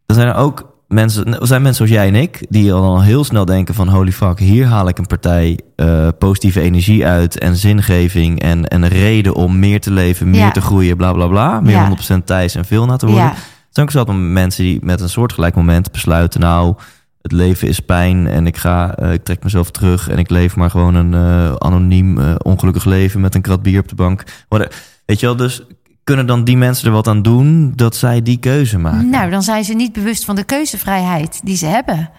Dan 0.05 0.15
zijn 0.15 0.27
er 0.27 0.35
ook 0.35 0.74
mensen, 0.87 1.39
er 1.39 1.47
zijn 1.47 1.61
mensen 1.61 1.87
zoals 1.87 2.01
jij 2.01 2.13
en 2.13 2.21
ik, 2.21 2.45
die 2.49 2.73
al 2.73 3.01
heel 3.01 3.23
snel 3.23 3.45
denken 3.45 3.73
van 3.73 3.87
holy 3.89 4.11
fuck, 4.11 4.39
hier 4.39 4.65
haal 4.65 4.87
ik 4.87 4.97
een 4.97 5.05
partij 5.05 5.59
eh, 5.75 6.07
positieve 6.19 6.61
energie 6.61 7.05
uit 7.05 7.39
en 7.39 7.55
zingeving 7.55 8.41
en, 8.41 8.67
en 8.67 8.81
een 8.83 8.89
reden 8.89 9.35
om 9.35 9.59
meer 9.59 9.79
te 9.81 9.91
leven, 9.91 10.29
meer 10.29 10.39
Ja. 10.39 10.51
te 10.51 10.61
groeien, 10.61 10.97
bla 10.97 11.13
bla 11.13 11.27
bla. 11.27 11.59
Meer 11.61 11.71
Ja. 11.71 11.89
100% 11.89 12.23
Thijs 12.25 12.55
en 12.55 12.65
veel 12.65 12.85
na 12.85 12.95
te 12.95 13.05
worden. 13.05 13.23
ja, 13.23 13.31
Er 13.33 13.37
zijn 13.69 13.85
ook 13.85 13.91
zat 13.91 14.15
mensen 14.15 14.63
die 14.63 14.79
met 14.83 15.01
een 15.01 15.09
soortgelijk 15.09 15.55
moment 15.55 15.91
besluiten, 15.91 16.39
nou, 16.39 16.75
het 17.21 17.31
leven 17.31 17.67
is 17.67 17.79
pijn 17.79 18.27
en 18.27 18.47
ik 18.47 18.57
ga, 18.57 18.95
eh, 18.95 19.13
ik 19.13 19.23
trek 19.23 19.43
mezelf 19.43 19.71
terug 19.71 20.09
en 20.09 20.17
ik 20.17 20.29
leef 20.29 20.55
maar 20.55 20.69
gewoon 20.69 20.95
een 20.95 21.13
eh, 21.13 21.53
anoniem, 21.55 22.19
ongelukkig 22.37 22.85
leven 22.85 23.21
met 23.21 23.35
een 23.35 23.41
krat 23.41 23.61
bier 23.61 23.79
op 23.79 23.87
de 23.87 23.95
bank. 23.95 24.23
Whatever. 24.47 24.75
Weet 25.05 25.19
je 25.19 25.25
wel, 25.25 25.35
dus 25.35 25.61
kunnen 26.05 26.27
dan 26.27 26.43
die 26.43 26.57
mensen 26.57 26.87
er 26.87 26.93
wat 26.93 27.07
aan 27.07 27.21
doen 27.21 27.73
dat 27.75 27.95
zij 27.95 28.21
die 28.21 28.37
keuze 28.37 28.77
maken? 28.77 29.09
Nou, 29.09 29.29
dan 29.29 29.43
zijn 29.43 29.63
ze 29.63 29.73
niet 29.73 29.93
bewust 29.93 30.25
van 30.25 30.35
de 30.35 30.43
keuzevrijheid 30.43 31.39
die 31.43 31.57
ze 31.57 31.65
hebben. 31.65 32.09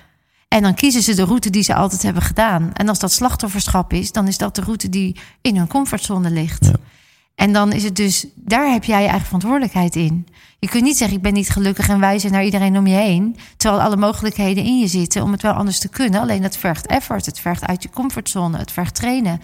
En 0.49 0.63
dan 0.63 0.75
kiezen 0.75 1.03
ze 1.03 1.15
de 1.15 1.25
route 1.25 1.51
die 1.51 1.63
ze 1.63 1.75
altijd 1.75 2.03
hebben 2.03 2.23
gedaan. 2.23 2.71
En 2.73 2.89
als 2.89 2.99
dat 2.99 3.13
slachtofferschap 3.13 3.93
is, 3.93 4.13
dan 4.13 4.27
is 4.27 4.39
dat 4.39 4.55
de 4.55 4.61
route 4.61 4.89
die 4.89 5.17
in 5.41 5.57
hun 5.57 5.67
comfortzone 5.67 6.31
ligt. 6.31 6.65
Ja. 6.65 6.73
En 7.35 7.53
dan 7.53 7.73
is 7.73 7.85
het 7.85 7.97
dus, 7.97 8.27
daar 8.35 8.73
heb 8.73 8.85
jij 8.85 9.03
je 9.03 9.09
eigen 9.09 9.25
verantwoordelijkheid 9.25 9.97
in. 9.97 10.27
Je 10.59 10.69
kunt 10.69 10.83
niet 10.83 10.97
zeggen, 10.97 11.17
ik 11.17 11.23
ben 11.23 11.33
niet 11.33 11.51
gelukkig 11.51 11.89
en 11.89 12.01
wijzen 12.01 12.33
naar 12.33 12.45
iedereen 12.45 12.79
om 12.79 12.87
je 12.87 12.95
heen. 12.95 13.37
Terwijl 13.57 13.83
alle 13.83 13.97
mogelijkheden 13.97 14.65
in 14.65 14.79
je 14.79 14.87
zitten 14.87 15.23
om 15.23 15.33
het 15.33 15.43
wel 15.43 15.53
anders 15.53 15.79
te 15.79 15.89
kunnen. 15.89 16.21
Alleen 16.21 16.43
het 16.43 16.57
vergt 16.57 16.87
effort, 16.87 17.27
het 17.27 17.41
vergt 17.41 17.67
uit 17.67 17.83
je 17.83 17.91
comfortzone, 17.91 18.59
het 18.59 18.73
vergt 18.73 18.95
trainen. 18.95 19.41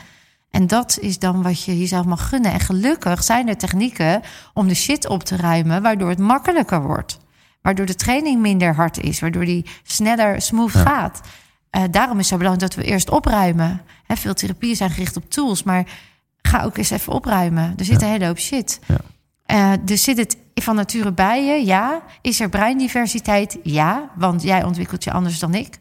En 0.53 0.67
dat 0.67 0.99
is 1.01 1.19
dan 1.19 1.43
wat 1.43 1.63
je 1.65 1.79
jezelf 1.79 2.07
mag 2.07 2.29
gunnen. 2.29 2.53
En 2.53 2.61
gelukkig 2.61 3.23
zijn 3.25 3.49
er 3.49 3.57
technieken 3.57 4.23
om 4.55 4.69
de 4.69 4.75
shit 4.75 5.09
op 5.09 5.23
te 5.23 5.37
ruimen, 5.37 5.83
waardoor 5.83 6.09
het 6.09 6.19
makkelijker 6.19 6.83
wordt. 6.83 7.19
Waardoor 7.63 7.87
de 7.87 7.95
training 7.95 8.41
minder 8.41 8.75
hard 8.75 9.01
is, 9.01 9.21
waardoor 9.21 9.45
die 9.45 9.67
sneller 9.83 10.43
smooth 10.43 10.73
Ja. 10.73 10.81
gaat. 10.81 11.21
Eh, 11.71 11.83
daarom 11.91 12.13
is 12.19 12.19
het 12.19 12.27
zo 12.33 12.37
belangrijk 12.37 12.73
dat 12.75 12.85
we 12.85 12.91
eerst 12.91 13.11
opruimen. 13.11 13.81
Hè, 14.07 14.17
veel 14.17 14.35
therapieën 14.35 14.77
zijn 14.77 14.91
gericht 14.91 15.17
op 15.17 15.31
tools, 15.31 15.63
maar 15.63 15.85
ga 16.43 16.63
ook 16.63 16.77
eens 16.77 16.91
even 16.91 17.13
opruimen. 17.13 17.75
Er 17.77 17.85
zit 17.85 18.01
Ja. 18.01 18.07
een 18.07 18.13
hele 18.13 18.27
hoop 18.27 18.39
shit. 18.39 18.81
Ja. 19.47 19.77
Dus 19.77 20.03
zit 20.05 20.17
het 20.19 20.37
van 20.55 20.75
nature 20.77 21.13
bij 21.13 21.45
je? 21.45 21.67
Ja. 21.67 22.03
Is 22.21 22.41
er 22.41 22.49
breindiversiteit? 22.49 23.59
Ja, 23.63 24.11
want 24.17 24.43
jij 24.43 24.65
ontwikkelt 24.65 25.05
je 25.05 25.13
anders 25.13 25.39
dan 25.39 25.55
ik. 25.55 25.79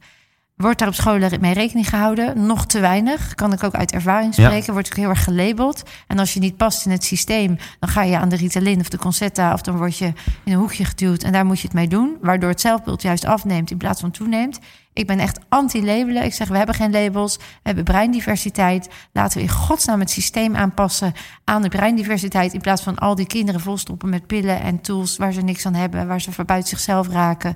Wordt 0.61 0.79
daar 0.79 0.87
op 0.87 0.93
scholen 0.93 1.41
mee 1.41 1.53
rekening 1.53 1.89
gehouden? 1.89 2.45
Nog 2.45 2.65
te 2.65 2.79
weinig. 2.79 3.35
Kan 3.35 3.53
ik 3.53 3.63
ook 3.63 3.75
uit 3.75 3.91
ervaring 3.91 4.35
Ja. 4.35 4.45
spreken. 4.45 4.73
Wordt 4.73 4.87
ook 4.87 4.95
heel 4.95 5.09
erg 5.09 5.23
gelabeld. 5.23 5.83
En 6.07 6.19
als 6.19 6.33
je 6.33 6.39
niet 6.39 6.57
past 6.57 6.85
in 6.85 6.91
het 6.91 7.03
systeem, 7.03 7.57
dan 7.79 7.89
ga 7.89 8.03
je 8.03 8.17
aan 8.17 8.29
de 8.29 8.35
Ritalin 8.35 8.79
of 8.79 8.89
de 8.89 8.97
Concerta... 8.97 9.53
of 9.53 9.61
dan 9.61 9.77
word 9.77 9.97
je 9.97 10.05
in 10.43 10.51
een 10.51 10.59
hoekje 10.59 10.85
geduwd 10.85 11.23
en 11.23 11.31
daar 11.31 11.45
moet 11.45 11.59
je 11.59 11.67
het 11.67 11.73
mee 11.75 11.87
doen. 11.87 12.17
Waardoor 12.21 12.49
het 12.49 12.61
zelfbeeld 12.61 13.01
juist 13.01 13.25
afneemt 13.25 13.71
in 13.71 13.77
plaats 13.77 14.01
van 14.01 14.11
toeneemt. 14.11 14.59
Ik 14.93 15.07
ben 15.07 15.19
echt 15.19 15.39
anti-labelen. 15.49 16.23
Ik 16.23 16.33
zeg, 16.33 16.47
we 16.47 16.57
hebben 16.57 16.75
geen 16.75 16.91
labels. 16.91 17.37
We 17.37 17.43
hebben 17.63 17.83
breindiversiteit. 17.83 18.89
Laten 19.13 19.37
we 19.37 19.43
in 19.43 19.49
godsnaam 19.49 19.99
het 19.99 20.09
systeem 20.09 20.55
aanpassen 20.55 21.13
aan 21.43 21.61
de 21.61 21.69
breindiversiteit... 21.69 22.53
in 22.53 22.61
plaats 22.61 22.81
van 22.81 22.97
al 22.97 23.15
die 23.15 23.27
kinderen 23.27 23.61
volstoppen 23.61 24.09
met 24.09 24.27
pillen 24.27 24.61
en 24.61 24.81
tools... 24.81 25.17
waar 25.17 25.31
ze 25.33 25.41
niks 25.41 25.65
aan 25.65 25.73
hebben, 25.73 26.07
waar 26.07 26.21
ze 26.21 26.31
voor 26.31 26.45
buiten 26.45 26.69
zichzelf 26.69 27.07
raken... 27.07 27.55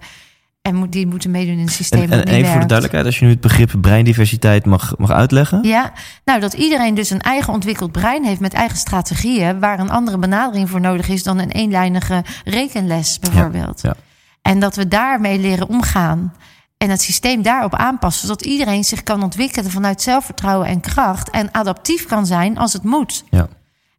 En 0.65 0.75
moet- 0.75 0.91
die 0.91 1.07
moeten 1.07 1.31
meedoen 1.31 1.53
in 1.57 1.65
het 1.65 1.71
systeem. 1.71 2.11
En, 2.11 2.25
en 2.25 2.33
even 2.33 2.51
voor 2.51 2.59
de 2.59 2.65
duidelijkheid, 2.65 3.05
als 3.05 3.19
je 3.19 3.25
nu 3.25 3.31
het 3.31 3.41
begrip 3.41 3.71
breindiversiteit 3.81 4.65
mag, 4.65 4.97
mag 4.97 5.11
uitleggen. 5.11 5.63
Ja, 5.63 5.91
nou 6.23 6.39
dat 6.39 6.53
iedereen 6.53 6.93
dus 6.95 7.09
een 7.09 7.21
eigen 7.21 7.53
ontwikkeld 7.53 7.91
brein 7.91 8.23
heeft 8.25 8.39
met 8.39 8.53
eigen 8.53 8.77
strategieën, 8.77 9.59
waar 9.59 9.79
een 9.79 9.89
andere 9.89 10.17
benadering 10.17 10.69
voor 10.69 10.81
nodig 10.81 11.07
is 11.07 11.23
dan 11.23 11.37
een 11.39 11.51
eenlijnige 11.51 12.23
rekenles 12.43 13.19
bijvoorbeeld. 13.19 13.81
ja. 13.81 13.93
En 14.41 14.59
dat 14.59 14.75
we 14.75 14.87
daarmee 14.87 15.39
leren 15.39 15.67
omgaan 15.69 16.33
en 16.77 16.89
het 16.89 17.01
systeem 17.01 17.41
daarop 17.41 17.75
aanpassen, 17.75 18.27
zodat 18.27 18.45
iedereen 18.45 18.83
zich 18.83 19.03
kan 19.03 19.23
ontwikkelen 19.23 19.71
vanuit 19.71 20.01
zelfvertrouwen 20.01 20.67
en 20.67 20.79
kracht 20.79 21.29
en 21.29 21.49
adaptief 21.51 22.05
kan 22.05 22.25
zijn 22.25 22.57
als 22.57 22.73
het 22.73 22.83
moet. 22.83 23.23
Ja. 23.29 23.47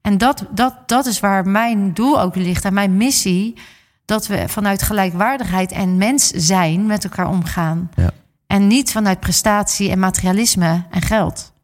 En 0.02 0.18
dat, 0.18 0.44
dat, 0.50 0.74
dat 0.86 1.06
is 1.06 1.20
waar 1.20 1.48
mijn 1.48 1.94
doel 1.94 2.20
ook 2.20 2.36
ligt 2.36 2.64
en 2.64 2.74
mijn 2.74 2.96
missie. 2.96 3.56
Dat 4.06 4.26
we 4.26 4.44
vanuit 4.46 4.82
gelijkwaardigheid 4.82 5.72
en 5.72 5.96
mens 5.96 6.28
zijn 6.30 6.86
met 6.86 7.04
elkaar 7.04 7.28
omgaan. 7.28 7.90
Ja. 7.94 8.10
En 8.46 8.66
niet 8.66 8.92
vanuit 8.92 9.20
prestatie 9.20 9.90
en 9.90 9.98
materialisme 9.98 10.84
en 10.90 11.02
geld. 11.02 11.54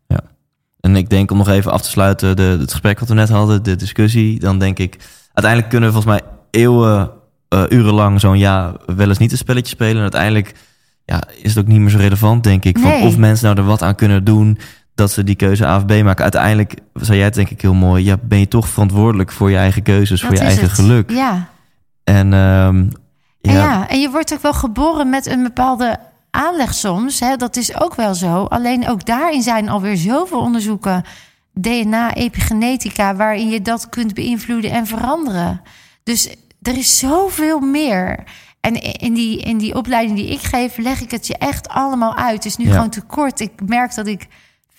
En 0.80 0.96
ik 0.96 1.10
denk 1.10 1.30
om 1.30 1.36
nog 1.36 1.48
even 1.48 1.72
af 1.72 1.82
te 1.82 1.88
sluiten, 1.88 2.36
de, 2.36 2.42
het 2.42 2.70
gesprek 2.70 2.98
wat 2.98 3.08
we 3.08 3.14
net 3.14 3.28
hadden, 3.28 3.62
de 3.62 3.76
discussie. 3.76 4.40
Dan 4.40 4.58
denk 4.58 4.78
ik, 4.78 4.96
uiteindelijk 5.32 5.68
kunnen 5.72 5.92
we 5.92 5.94
volgens 5.94 6.20
mij 6.20 6.30
eeuwen, 6.50 7.10
eh, 7.48 7.62
urenlang 7.68 8.20
zo'n 8.20 8.38
ja 8.38 8.74
wel 8.86 9.08
eens 9.08 9.18
niet 9.18 9.32
een 9.32 9.36
spelletje 9.38 9.74
spelen. 9.74 9.96
En 9.96 10.02
uiteindelijk 10.02 10.52
ja, 11.04 11.22
is 11.42 11.54
het 11.54 11.64
ook 11.64 11.70
niet 11.70 11.80
meer 11.80 11.90
zo 11.90 11.98
relevant, 11.98 12.44
denk 12.44 12.64
ik. 12.64 12.78
Van 12.78 12.88
Nee. 12.90 13.02
of 13.02 13.16
mensen 13.16 13.44
nou 13.46 13.58
er 13.58 13.64
wat 13.64 13.82
aan 13.82 13.94
kunnen 13.94 14.24
doen 14.24 14.58
dat 14.94 15.10
ze 15.12 15.24
die 15.24 15.34
keuze 15.34 15.66
A 15.66 15.76
of 15.76 15.86
B 15.86 15.90
maken. 16.02 16.22
Uiteindelijk, 16.22 16.74
zei 16.94 17.16
jij 17.16 17.26
het 17.26 17.34
denk 17.34 17.50
ik 17.50 17.60
heel 17.60 17.74
mooi, 17.74 18.04
ja, 18.04 18.16
ben 18.22 18.38
je 18.38 18.48
toch 18.48 18.68
verantwoordelijk 18.68 19.32
voor 19.32 19.50
je 19.50 19.56
eigen 19.56 19.82
keuzes, 19.82 20.22
voor 20.22 20.32
je 20.32 20.38
eigen 20.40 20.62
het. 20.62 20.72
geluk. 20.72 21.10
Ja. 21.10 21.48
En 22.04 22.32
ehm, 22.32 22.76
En, 23.40 23.52
ja, 23.52 23.52
ja, 23.52 23.88
en 23.88 24.00
je 24.00 24.10
wordt 24.10 24.32
ook 24.34 24.42
wel 24.42 24.52
geboren 24.52 25.10
met 25.10 25.26
een 25.26 25.42
bepaalde 25.42 25.98
aanleg 26.30 26.74
soms. 26.74 27.20
Hè? 27.20 27.36
Dat 27.36 27.56
is 27.56 27.80
ook 27.80 27.94
wel 27.94 28.14
zo. 28.14 28.44
Alleen 28.44 28.88
ook 28.88 29.04
daarin 29.06 29.42
zijn 29.42 29.68
alweer 29.68 29.96
zoveel 29.96 30.40
onderzoeken. 30.40 31.04
DNA, 31.52 32.14
epigenetica, 32.14 33.16
waarin 33.16 33.48
je 33.48 33.62
dat 33.62 33.88
kunt 33.88 34.14
beïnvloeden 34.14 34.70
en 34.70 34.86
veranderen. 34.86 35.60
Dus 36.02 36.28
er 36.62 36.76
is 36.76 36.98
zoveel 36.98 37.60
meer. 37.60 38.24
En 38.60 38.74
in 38.82 39.14
die, 39.14 39.40
in 39.40 39.58
die 39.58 39.74
opleiding 39.74 40.16
die 40.18 40.30
ik 40.30 40.40
geef, 40.40 40.76
leg 40.76 41.00
ik 41.00 41.10
het 41.10 41.26
je 41.26 41.36
echt 41.38 41.68
allemaal 41.68 42.16
uit. 42.16 42.34
Het 42.34 42.44
is 42.44 42.56
nu 42.56 42.66
Ja. 42.66 42.72
gewoon 42.72 42.90
te 42.90 43.00
kort. 43.02 43.40
Ik 43.40 43.52
merk 43.66 43.94
dat 43.94 44.06
ik 44.06 44.26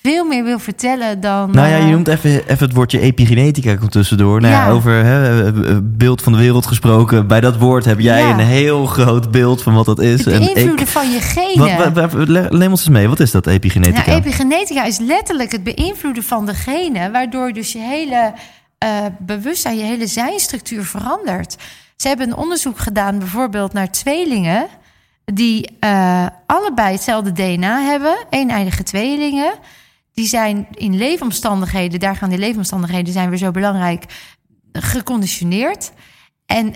veel 0.07 0.25
meer 0.25 0.43
wil 0.43 0.59
vertellen 0.59 1.19
dan. 1.19 1.51
Nou 1.51 1.67
ja, 1.67 1.77
eh, 1.77 1.85
je 1.85 1.91
noemt 1.91 2.07
even, 2.07 2.29
even 2.29 2.65
het 2.65 2.73
woordje 2.73 2.99
epigenetica 2.99 3.75
komt 3.75 3.91
tussendoor. 3.91 4.41
Nou 4.41 4.53
ja, 4.53 4.65
Ja. 4.65 4.71
over 4.71 4.91
hè, 4.91 5.45
eh, 5.45 5.77
beeld 5.81 6.21
van 6.21 6.31
de 6.33 6.37
wereld 6.37 6.65
gesproken. 6.65 7.27
Bij 7.27 7.41
dat 7.41 7.57
woord 7.57 7.85
heb 7.85 7.99
jij 7.99 8.19
Ja. 8.21 8.29
een 8.31 8.39
heel 8.39 8.85
groot 8.85 9.31
beeld 9.31 9.61
van 9.63 9.73
wat 9.73 9.85
dat 9.85 9.99
is. 9.99 10.25
het 10.25 10.33
En 10.33 10.39
beïnvloeden 10.39 10.79
ik, 10.85 10.87
van 10.87 11.11
je 11.11 11.19
genen. 11.21 11.93
wat, 11.93 12.51
neem 12.51 12.69
ons 12.71 12.79
eens 12.79 12.89
mee, 12.89 13.07
wat 13.07 13.19
is 13.19 13.31
dat 13.31 13.47
epigenetica? 13.47 14.05
Nou, 14.09 14.17
epigenetica 14.19 14.83
is 14.83 14.97
letterlijk 14.97 15.51
het 15.51 15.63
beïnvloeden 15.63 16.23
van 16.23 16.45
de 16.45 16.53
genen, 16.53 17.11
waardoor 17.11 17.51
dus 17.53 17.71
je 17.71 17.79
hele 17.79 18.33
eh, 18.77 18.89
bewustzijn, 19.19 19.77
je 19.77 19.83
hele 19.83 20.07
zijnstructuur 20.07 20.83
verandert. 20.85 21.55
Ze 21.95 22.07
hebben 22.07 22.27
een 22.27 22.35
onderzoek 22.35 22.79
gedaan, 22.79 23.19
bijvoorbeeld 23.19 23.73
naar 23.73 23.91
tweelingen. 23.91 24.67
die 25.25 25.69
eh, 25.79 26.25
allebei 26.45 26.91
hetzelfde 26.93 27.31
DNA 27.31 27.81
hebben, 27.81 28.15
eeneidige 28.29 28.83
tweelingen. 28.83 29.53
Die 30.13 30.27
zijn 30.27 30.67
in 30.71 30.97
leefomstandigheden, 30.97 31.99
daar 31.99 32.15
gaan 32.15 32.29
die 32.29 32.37
leefomstandigheden 32.37 33.13
zijn 33.13 33.29
weer 33.29 33.37
zo 33.37 33.51
belangrijk, 33.51 34.05
geconditioneerd. 34.71 35.91
En 36.45 36.73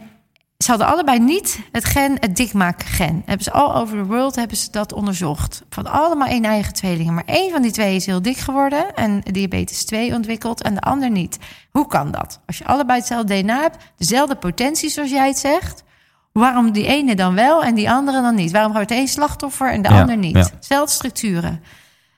ze 0.58 0.70
hadden 0.70 0.88
allebei 0.88 1.20
niet 1.20 1.60
het 1.72 1.86
gen, 1.86 2.18
het 2.20 2.36
dikmaakgen. 2.36 3.22
Hebben 3.26 3.44
ze 3.44 3.52
all 3.52 3.76
over 3.82 3.98
the 3.98 4.06
world 4.06 4.36
hebben 4.36 4.58
ze 4.58 4.72
dat 4.72 4.94
onderzocht. 4.94 5.64
Van 5.70 5.88
allemaal 5.88 6.28
één 6.28 6.46
eigen 6.46 6.74
tweelingen. 6.74 7.14
Maar 7.14 7.24
één 7.26 7.52
van 7.52 7.62
die 7.62 7.72
twee 7.72 7.96
is 7.96 8.06
heel 8.06 8.22
dik 8.22 8.38
geworden 8.38 8.96
en 8.96 9.22
diabetes 9.32 9.86
2 9.86 10.14
ontwikkeld 10.14 10.62
en 10.62 10.74
de 10.74 10.82
ander 10.82 11.10
niet. 11.10 11.38
Hoe 11.72 11.88
kan 11.88 12.12
dat? 12.12 12.40
Als 12.46 12.58
je 12.58 12.66
allebei 12.66 13.00
hetzelfde 13.00 13.42
DNA 13.42 13.62
hebt, 13.62 13.78
dezelfde 13.98 14.36
potentie 14.36 14.90
zoals 14.90 15.10
jij 15.10 15.28
het 15.28 15.38
zegt. 15.38 15.84
Waarom 16.32 16.72
die 16.72 16.86
ene 16.86 17.16
dan 17.16 17.34
wel 17.36 17.64
en 17.64 17.76
die 17.76 17.92
andere 17.92 18.22
dan 18.22 18.36
niet? 18.36 18.52
Waarom 18.52 18.74
wordt 18.74 18.92
één 18.92 19.08
slachtoffer 19.08 19.72
en 19.72 19.82
de 19.82 19.90
Ja, 19.90 20.00
ander 20.02 20.18
niet? 20.18 20.36
ja. 20.36 20.50
Zelfde 20.60 20.94
structuren. 20.94 21.62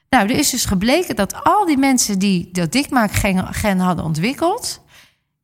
Nou, 0.09 0.29
er 0.29 0.35
is 0.37 0.49
dus 0.49 0.65
gebleken 0.65 1.15
dat 1.15 1.43
al 1.43 1.65
die 1.65 1.77
mensen 1.77 2.19
die 2.19 2.49
dat 2.51 2.71
dikmaakgen 2.71 3.53
gen 3.53 3.79
hadden 3.79 4.05
ontwikkeld, 4.05 4.81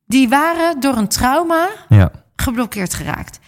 die 0.06 0.30
waren 0.30 0.80
door 0.80 0.98
een 0.98 1.08
trauma 1.08 1.70
Ja. 1.90 2.12
geblokkeerd 2.36 2.94
geraakt. 2.94 3.40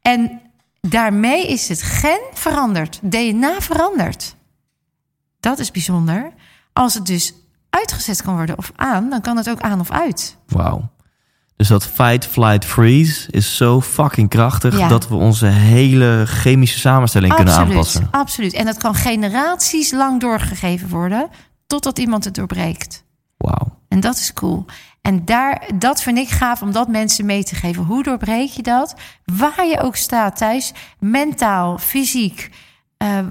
En 0.00 0.40
daarmee 0.80 1.46
is 1.46 1.68
het 1.68 1.82
gen 1.82 2.20
veranderd, 2.32 2.98
DNA 3.02 3.60
veranderd. 3.60 4.36
Dat 5.40 5.58
is 5.58 5.70
bijzonder. 5.70 6.32
Als 6.72 6.94
het 6.94 7.06
dus 7.06 7.34
uitgezet 7.70 8.22
kan 8.22 8.34
worden 8.34 8.58
of 8.58 8.72
aan, 8.76 9.10
dan 9.10 9.20
kan 9.20 9.36
het 9.36 9.50
ook 9.50 9.60
aan 9.60 9.80
of 9.80 9.90
uit. 9.90 10.36
Wauw. 10.46 10.90
Dus 11.56 11.68
dat 11.68 11.86
fight, 11.86 12.26
flight, 12.26 12.64
freeze 12.64 13.30
is 13.30 13.56
zo 13.56 13.80
fucking 13.80 14.28
krachtig 14.28 14.78
Ja. 14.78 14.88
dat 14.88 15.08
we 15.08 15.14
onze 15.14 15.46
hele 15.46 16.22
chemische 16.26 16.78
samenstelling 16.78 17.34
kunnen 17.34 17.54
aanpassen. 17.54 18.08
absoluut. 18.10 18.52
En 18.52 18.64
dat 18.64 18.76
kan 18.78 18.94
generaties 18.94 19.90
lang 19.92 20.20
doorgegeven 20.20 20.88
worden, 20.88 21.28
totdat 21.66 21.98
iemand 21.98 22.24
het 22.24 22.34
doorbreekt. 22.34 23.04
Wauw. 23.36 23.78
En 23.88 24.00
dat 24.00 24.14
is 24.16 24.32
cool. 24.32 24.64
En 25.00 25.24
daar, 25.24 25.62
dat 25.74 26.02
vind 26.02 26.18
ik 26.18 26.28
gaaf 26.28 26.62
om 26.62 26.72
dat 26.72 26.88
mensen 26.88 27.26
mee 27.26 27.44
te 27.44 27.54
geven. 27.54 27.84
Hoe 27.84 28.02
doorbreek 28.02 28.48
je 28.50 28.62
dat? 28.62 28.94
Waar 29.24 29.66
je 29.66 29.80
ook 29.80 29.96
staat 29.96 30.36
thuis, 30.36 30.72
mentaal, 30.98 31.78
fysiek. 31.78 32.50
eh, 32.96 33.18
eh, 33.18 33.24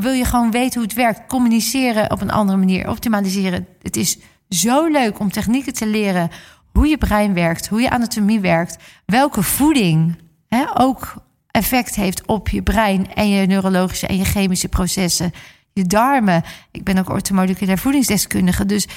wil 0.00 0.12
je 0.12 0.24
gewoon 0.24 0.50
weten 0.50 0.74
hoe 0.80 0.82
het 0.88 0.96
werkt? 0.96 1.20
Communiceren 1.28 2.10
op 2.10 2.20
een 2.20 2.30
andere 2.30 2.58
manier, 2.58 2.88
optimaliseren. 2.88 3.66
Het 3.82 3.96
is 3.96 4.18
zo 4.48 4.86
leuk 4.86 5.18
om 5.18 5.30
technieken 5.30 5.72
te 5.72 5.86
leren. 5.86 6.30
Hoe 6.72 6.86
je 6.86 6.98
brein 6.98 7.34
werkt, 7.34 7.68
hoe 7.68 7.80
je 7.80 7.90
anatomie 7.90 8.40
werkt. 8.40 8.76
Welke 9.06 9.42
voeding 9.42 10.18
hè, 10.48 10.64
ook 10.74 11.14
effect 11.50 11.94
heeft 11.94 12.26
op 12.26 12.48
je 12.48 12.62
brein 12.62 13.14
en 13.14 13.28
je 13.28 13.46
neurologische 13.46 14.06
en 14.06 14.16
je 14.16 14.24
chemische 14.24 14.68
processen. 14.68 15.32
Je 15.72 15.84
darmen. 15.84 16.44
Ik 16.70 16.84
ben 16.84 16.98
ook 16.98 17.08
orthomoleculair 17.08 17.78
voedingsdeskundige. 17.78 18.66
Dus 18.66 18.88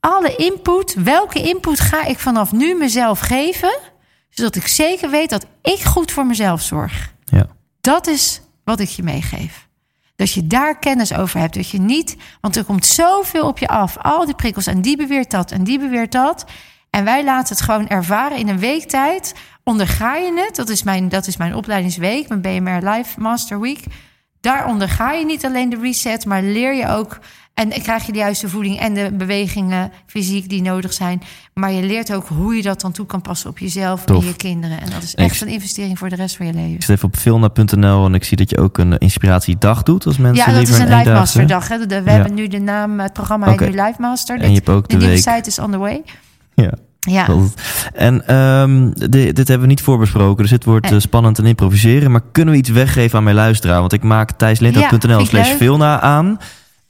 alle 0.00 0.36
input, 0.36 0.94
welke 0.94 1.42
input 1.48 1.80
ga 1.80 2.04
ik 2.04 2.18
vanaf 2.18 2.52
nu 2.52 2.74
mezelf 2.74 3.20
geven, 3.20 3.78
zodat 4.30 4.56
ik 4.56 4.66
zeker 4.66 5.10
weet 5.10 5.30
dat 5.30 5.46
ik 5.62 5.80
goed 5.80 6.12
voor 6.12 6.26
mezelf 6.26 6.62
zorg. 6.62 7.14
Ja. 7.24 7.46
Dat 7.80 8.06
is 8.06 8.40
wat 8.64 8.80
ik 8.80 8.88
je 8.88 9.02
meegeef. 9.02 9.68
Dat 10.16 10.32
je 10.32 10.46
daar 10.46 10.78
kennis 10.78 11.14
over 11.14 11.40
hebt. 11.40 11.54
Dat 11.54 11.68
je 11.68 11.80
niet, 11.80 12.16
want 12.40 12.56
er 12.56 12.64
komt 12.64 12.86
zoveel 12.86 13.46
op 13.46 13.58
je 13.58 13.68
af. 13.68 13.98
Al 13.98 14.24
die 14.24 14.34
prikkels 14.34 14.66
en 14.66 14.82
die 14.82 14.96
beweert 14.96 15.30
dat 15.30 15.50
en 15.50 15.64
die 15.64 15.78
beweert 15.78 16.12
dat. 16.12 16.44
En 16.94 17.04
wij 17.04 17.24
laten 17.24 17.56
het 17.56 17.64
gewoon 17.64 17.88
ervaren 17.88 18.38
in 18.38 18.48
een 18.48 18.58
week 18.58 18.84
tijd. 18.88 19.34
Onderga 19.64 20.16
je 20.16 20.42
het, 20.46 20.56
dat 20.56 20.68
is 20.68 20.82
mijn, 20.82 21.08
dat 21.08 21.26
is 21.26 21.36
mijn 21.36 21.54
opleidingsweek, 21.54 22.28
mijn 22.28 22.40
BMR 22.40 22.88
Live 22.90 23.20
Master 23.20 23.60
Week. 23.60 23.80
Daar 24.40 24.66
onderga 24.66 25.12
je 25.12 25.24
niet 25.24 25.44
alleen 25.44 25.68
de 25.70 25.78
reset, 25.82 26.24
maar 26.26 26.42
leer 26.42 26.74
je 26.74 26.88
ook. 26.88 27.18
En 27.54 27.68
krijg 27.82 28.06
je 28.06 28.12
de 28.12 28.18
juiste 28.18 28.48
voeding 28.48 28.78
en 28.78 28.94
de 28.94 29.10
bewegingen 29.12 29.92
fysiek 30.06 30.48
die 30.48 30.62
nodig 30.62 30.92
zijn. 30.92 31.22
Maar 31.54 31.72
je 31.72 31.82
leert 31.82 32.14
ook 32.14 32.26
hoe 32.28 32.56
je 32.56 32.62
dat 32.62 32.80
dan 32.80 32.92
toe 32.92 33.06
kan 33.06 33.20
passen 33.22 33.50
op 33.50 33.58
jezelf 33.58 34.04
Tof. 34.04 34.20
en 34.22 34.26
je 34.28 34.36
kinderen. 34.36 34.80
En 34.80 34.90
dat 34.90 35.02
is 35.02 35.14
echt 35.14 35.40
een 35.40 35.48
investering 35.48 35.98
voor 35.98 36.08
de 36.08 36.16
rest 36.16 36.36
van 36.36 36.46
je 36.46 36.52
leven. 36.52 36.74
Ik 36.74 36.82
zit 36.82 36.96
even 36.96 37.08
op 37.08 37.16
filna.nl 37.16 38.04
en 38.06 38.14
ik 38.14 38.24
zie 38.24 38.36
dat 38.36 38.50
je 38.50 38.58
ook 38.58 38.78
een 38.78 38.98
inspiratiedag 38.98 39.82
doet 39.82 40.06
als 40.06 40.16
mensen 40.18 40.46
Ja, 40.52 40.58
dat 40.58 40.68
is 40.68 40.78
een 40.78 40.90
een 40.92 40.98
Live 40.98 41.12
Master 41.12 41.46
dag. 41.46 41.68
Hè. 41.68 41.86
De- 41.86 42.02
we 42.02 42.10
Ja. 42.10 42.16
hebben 42.16 42.34
nu 42.34 42.48
de 42.48 42.58
naam, 42.60 43.00
het 43.00 43.12
programma 43.12 43.50
heet 43.50 43.60
nu 43.60 43.66
Live 43.82 43.94
Master. 43.98 44.40
En 44.40 44.48
je 44.48 44.54
hebt 44.54 44.68
ook 44.68 44.88
de 44.88 44.96
nieuwe 44.96 45.12
week. 45.12 45.22
site 45.22 45.48
is 45.48 45.58
on 45.58 45.70
the 45.70 45.78
way. 45.78 46.02
Ja. 46.54 46.70
Ja, 47.00 47.26
En 47.94 48.26
ehm, 48.26 48.90
di- 49.10 49.32
dit 49.32 49.48
hebben 49.48 49.60
we 49.60 49.66
niet 49.66 49.82
voorbesproken, 49.82 50.42
dus 50.42 50.50
dit 50.50 50.64
wordt 50.64 50.90
eh, 50.90 50.98
spannend 50.98 51.38
en 51.38 51.46
improviseren. 51.46 52.10
Maar 52.10 52.20
kunnen 52.32 52.52
we 52.54 52.60
iets 52.60 52.68
weggeven 52.70 53.18
aan 53.18 53.24
mijn 53.24 53.36
luisteraar? 53.36 53.80
Want 53.80 53.92
ik 53.92 54.02
maak 54.02 54.32
thijslindhout.nl 54.32 55.26
slash. 55.26 55.48
Vilna 55.56 56.00
aan. 56.00 56.38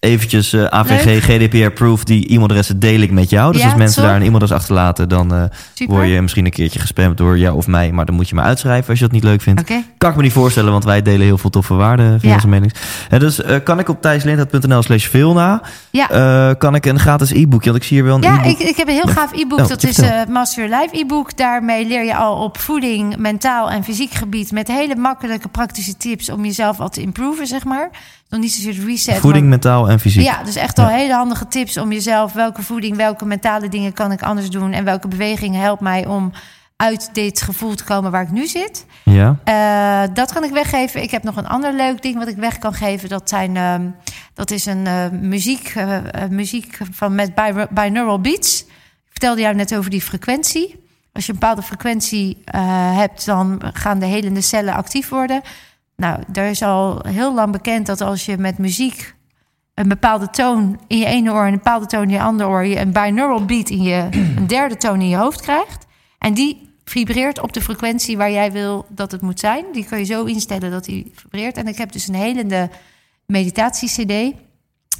Eventjes 0.05 0.52
eh, 0.52 0.64
AVG, 0.64 1.05
Leuk. 1.05 1.22
GDPR-proof, 1.22 2.05
die 2.05 2.26
e-mailadressen 2.28 2.78
deel 2.78 3.00
ik 3.00 3.11
met 3.11 3.30
jou. 3.30 3.52
Dus 3.52 3.61
Ja, 3.61 3.66
als 3.68 3.76
mensen 3.76 3.94
top. 3.96 4.05
daar 4.05 4.14
een 4.14 4.22
e-mailadres 4.22 4.52
achterlaten, 4.59 5.09
dan 5.09 5.34
eh, 5.34 5.42
word 5.86 6.09
je 6.09 6.20
misschien 6.22 6.44
een 6.44 6.50
keertje 6.50 6.78
gespamd 6.80 7.16
door 7.16 7.38
jou 7.38 7.57
of 7.57 7.66
mij. 7.66 7.92
Maar 7.92 8.05
dan 8.05 8.14
moet 8.14 8.28
je 8.28 8.34
me 8.34 8.40
uitschrijven 8.40 8.88
als 8.90 8.98
je 8.98 9.05
dat 9.05 9.14
niet 9.14 9.24
leuk 9.24 9.40
vindt. 9.42 9.62
Kan 9.98 10.11
ik 10.11 10.16
me 10.16 10.22
niet 10.22 10.32
voorstellen, 10.32 10.72
want 10.72 10.84
wij 10.84 11.02
delen 11.02 11.26
heel 11.26 11.38
veel 11.38 11.50
toffe 11.50 11.74
waarden 11.74 12.20
via 12.20 12.28
Ja. 12.28 12.34
onze 12.34 12.48
menings. 12.48 12.80
Dus 13.18 13.42
eh, 13.42 13.57
kan 13.64 13.78
ik 13.78 13.88
op 13.88 14.02
thijslindhout.nl 14.02 14.82
slash 14.82 15.07
Vilna, 15.07 15.62
Ja. 15.90 16.11
eh, 16.11 16.55
kan 16.59 16.74
ik 16.74 16.86
een 16.86 16.98
gratis 16.98 17.30
e-bookje, 17.30 17.70
want 17.70 17.82
ik 17.82 17.88
zie 17.88 17.96
hier 17.96 18.07
wel 18.07 18.16
een 18.16 18.22
Ja, 18.22 18.34
e-book. 18.40 18.61
ik, 18.61 18.68
ik 18.68 18.76
heb 18.76 18.88
een 18.88 18.94
heel 18.94 19.12
gaaf 19.12 19.32
e-book. 19.32 19.59
Oh, 19.61 19.68
dat 19.68 19.82
is 19.82 19.98
eh 19.98 20.11
Master 20.28 20.68
Your 20.68 20.82
Life 20.82 20.96
e-book. 20.98 21.36
Daarmee 21.36 21.86
leer 21.86 22.05
je 22.05 22.16
al 22.16 22.36
op 22.42 22.59
voeding, 22.59 23.16
mentaal 23.16 23.70
en 23.70 23.84
fysiek 23.84 24.12
gebied... 24.12 24.52
met 24.52 24.68
hele 24.68 24.96
makkelijke 24.96 25.48
praktische 25.48 25.96
tips 25.96 26.30
om 26.30 26.44
jezelf 26.44 26.80
al 26.80 26.88
te 26.88 27.00
improven, 27.00 27.46
zeg 27.46 27.64
maar. 27.64 27.90
Nog 28.35 28.43
niet 28.43 28.53
zozeer 28.53 28.85
reset. 28.87 29.16
Voeding, 29.16 29.43
maar- 29.43 29.51
mentaal 29.53 29.91
en 29.91 30.01
fysiek. 30.01 30.22
Ja, 30.22 30.43
dus 30.43 30.57
echt 30.57 30.78
al 30.78 30.87
hele 30.87 31.12
handige 31.14 31.49
tips 31.49 31.76
om 31.76 31.93
jezelf... 31.93 32.32
welke 32.32 32.62
voeding, 32.62 32.97
welke 32.97 33.24
mentale 33.24 33.68
dingen 33.68 33.93
kan 33.93 34.12
ik 34.12 34.22
anders 34.22 34.51
doen... 34.51 34.72
en 34.72 34.85
welke 34.85 35.09
beweging 35.09 35.57
helpt 35.57 35.80
mij 35.80 36.07
om 36.07 36.32
uit 36.76 37.11
dit 37.12 37.43
gevoel 37.43 37.74
te 37.74 37.85
komen 37.85 38.11
waar 38.11 38.22
ik 38.22 38.30
nu 38.30 38.47
zit. 38.47 38.87
Ja? 39.05 39.39
Eh, 39.45 40.14
dat 40.14 40.32
kan 40.32 40.45
ik 40.45 40.51
weggeven. 40.53 41.03
Ik 41.03 41.11
heb 41.11 41.22
nog 41.22 41.37
een 41.37 41.47
ander 41.47 41.72
leuk 41.74 42.03
ding 42.03 42.18
wat 42.18 42.28
ik 42.28 42.37
weg 42.37 42.59
kan 42.59 42.74
geven. 42.74 43.09
Dat, 43.09 43.28
zijn, 43.28 43.57
ehm, 43.57 43.82
dat 44.35 44.51
is 44.51 44.66
een 44.66 44.87
eh, 44.87 45.09
muziek, 45.11 45.72
eh, 45.76 45.99
muziek 46.30 46.78
van 46.91 47.14
met 47.14 47.35
bi- 47.35 47.66
binaural 47.70 48.20
beats. 48.20 48.61
Ik 49.05 49.11
vertelde 49.11 49.41
jou 49.41 49.55
net 49.55 49.76
over 49.76 49.91
die 49.91 50.03
frequentie. 50.03 50.82
Als 51.12 51.26
je 51.26 51.32
een 51.32 51.39
bepaalde 51.39 51.62
frequentie 51.62 52.43
hebt, 52.95 53.26
dan 53.26 53.62
gaan 53.72 53.99
de 53.99 54.07
helende 54.07 54.41
cellen 54.41 54.74
actief 54.74 55.09
worden. 55.09 55.43
Nou, 55.97 56.22
er 56.32 56.51
is 56.51 56.62
al 56.62 57.05
heel 57.07 57.34
lang 57.34 57.53
bekend 57.53 57.86
dat 57.86 58.01
als 58.01 58.24
je 58.24 58.38
met 58.38 58.59
muziek 58.59 59.14
een 59.74 59.88
bepaalde 59.88 60.30
toon 60.30 60.80
in 60.86 60.99
je 60.99 61.07
ene 61.07 61.32
oor 61.32 61.42
en 61.45 61.53
een 61.53 61.59
bepaalde 61.59 61.86
toon 61.86 62.03
in 62.03 62.11
je 62.11 62.20
andere 62.20 62.49
oor, 62.49 62.64
je 62.64 62.80
een 62.80 62.92
binaural 62.92 63.45
beat 63.45 63.70
in 63.70 63.82
je 63.82 64.09
een 64.36 64.47
derde 64.47 64.76
toon 64.76 65.01
in 65.01 65.09
je 65.09 65.16
hoofd 65.16 65.40
krijgt. 65.40 65.86
En 66.18 66.34
die 66.34 66.72
vibreert 66.84 67.40
op 67.40 67.53
de 67.53 67.61
frequentie 67.61 68.16
waar 68.16 68.30
jij 68.30 68.53
wil 68.53 68.87
dat 68.88 69.12
het 69.12 69.21
moet 69.21 69.41
zijn. 69.41 69.64
Die 69.72 69.84
kun 69.84 69.99
je 69.99 70.04
zo 70.04 70.25
instellen 70.25 70.71
dat 70.71 70.84
die 70.84 71.12
vibreert. 71.14 71.57
En 71.57 71.66
ik 71.66 71.76
heb 71.76 71.92
dus 71.92 72.08
een 72.08 72.14
helende 72.14 72.71
meditatie-CD 73.26 74.33